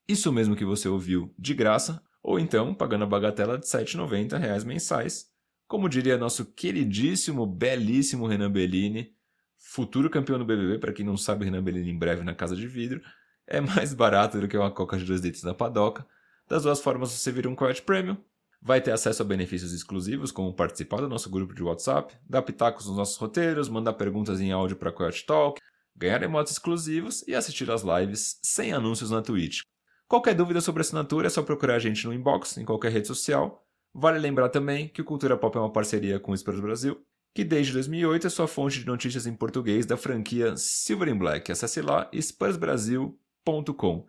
Isso 0.06 0.32
mesmo 0.32 0.54
que 0.54 0.64
você 0.64 0.88
ouviu 0.88 1.34
de 1.38 1.54
graça, 1.54 2.02
ou 2.22 2.38
então 2.38 2.74
pagando 2.74 3.04
a 3.04 3.08
bagatela 3.08 3.58
de 3.58 3.66
R$ 3.66 3.84
7,90 3.84 4.64
mensais, 4.64 5.26
como 5.66 5.88
diria 5.88 6.18
nosso 6.18 6.44
queridíssimo, 6.44 7.46
belíssimo 7.46 8.26
Renan 8.26 8.50
Bellini, 8.50 9.12
futuro 9.56 10.10
campeão 10.10 10.38
do 10.38 10.44
BBB, 10.44 10.78
para 10.78 10.92
quem 10.92 11.04
não 11.04 11.16
sabe, 11.16 11.44
Renan 11.44 11.62
Bellini 11.62 11.90
em 11.90 11.98
breve 11.98 12.22
na 12.22 12.34
Casa 12.34 12.54
de 12.54 12.66
Vidro, 12.66 13.00
é 13.46 13.60
mais 13.60 13.92
barato 13.94 14.40
do 14.40 14.46
que 14.46 14.56
uma 14.56 14.70
coca 14.70 14.96
de 14.96 15.04
2 15.04 15.20
litros 15.22 15.42
na 15.42 15.54
padoca. 15.54 16.06
Das 16.50 16.64
duas 16.64 16.80
formas 16.80 17.12
você 17.12 17.30
vira 17.30 17.48
um 17.48 17.54
Coyote 17.54 17.80
Premium, 17.80 18.16
vai 18.60 18.80
ter 18.80 18.90
acesso 18.90 19.22
a 19.22 19.24
benefícios 19.24 19.72
exclusivos, 19.72 20.32
como 20.32 20.52
participar 20.52 21.00
do 21.00 21.08
nosso 21.08 21.30
grupo 21.30 21.54
de 21.54 21.62
WhatsApp, 21.62 22.12
dar 22.28 22.42
pitacos 22.42 22.86
nos 22.88 22.96
nossos 22.96 23.16
roteiros, 23.16 23.68
mandar 23.68 23.92
perguntas 23.92 24.40
em 24.40 24.50
áudio 24.50 24.76
para 24.76 24.90
Coyote 24.90 25.24
Talk, 25.24 25.60
ganhar 25.94 26.20
emotes 26.24 26.54
exclusivos 26.54 27.22
e 27.28 27.36
assistir 27.36 27.70
às 27.70 27.82
lives 27.82 28.40
sem 28.42 28.72
anúncios 28.72 29.12
na 29.12 29.22
Twitch. 29.22 29.60
Qualquer 30.08 30.34
dúvida 30.34 30.60
sobre 30.60 30.80
assinatura 30.80 31.28
é 31.28 31.30
só 31.30 31.40
procurar 31.40 31.76
a 31.76 31.78
gente 31.78 32.04
no 32.04 32.12
inbox, 32.12 32.58
em 32.58 32.64
qualquer 32.64 32.90
rede 32.90 33.06
social. 33.06 33.64
Vale 33.94 34.18
lembrar 34.18 34.48
também 34.48 34.88
que 34.88 35.00
o 35.00 35.04
Cultura 35.04 35.36
Pop 35.36 35.56
é 35.56 35.60
uma 35.60 35.70
parceria 35.72 36.18
com 36.18 36.32
o 36.32 36.36
Spurs 36.36 36.58
Brasil, 36.58 37.00
que 37.32 37.44
desde 37.44 37.72
2008 37.74 38.26
é 38.26 38.30
sua 38.30 38.48
fonte 38.48 38.80
de 38.80 38.86
notícias 38.86 39.24
em 39.24 39.36
português 39.36 39.86
da 39.86 39.96
franquia 39.96 40.56
Silver 40.56 41.10
and 41.10 41.18
Black. 41.18 41.52
Acesse 41.52 41.80
lá 41.80 42.10
spursbrasil.com. 42.12 44.08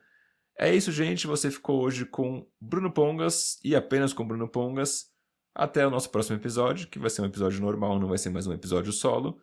É 0.57 0.73
isso, 0.73 0.91
gente. 0.91 1.28
Você 1.28 1.49
ficou 1.49 1.82
hoje 1.82 2.06
com 2.06 2.48
Bruno 2.60 2.91
Pongas 2.91 3.60
e 3.64 3.76
apenas 3.76 4.14
com 4.14 4.28
Bruno 4.28 4.48
Pongas. 4.48 5.10
Até 5.53 5.86
o 5.86 5.90
nosso 5.90 6.10
próximo 6.10 6.38
episódio, 6.38 6.88
que 6.88 6.99
vai 6.99 7.10
ser 7.10 7.22
um 7.22 7.26
episódio 7.26 7.60
normal, 7.60 7.99
não 7.99 8.07
vai 8.07 8.18
ser 8.18 8.30
mais 8.30 8.48
um 8.48 8.53
episódio 8.53 8.94
solo. 8.94 9.40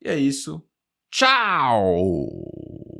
E 0.00 0.08
é 0.08 0.16
isso. 0.16 0.64
Tchau! 1.10 2.99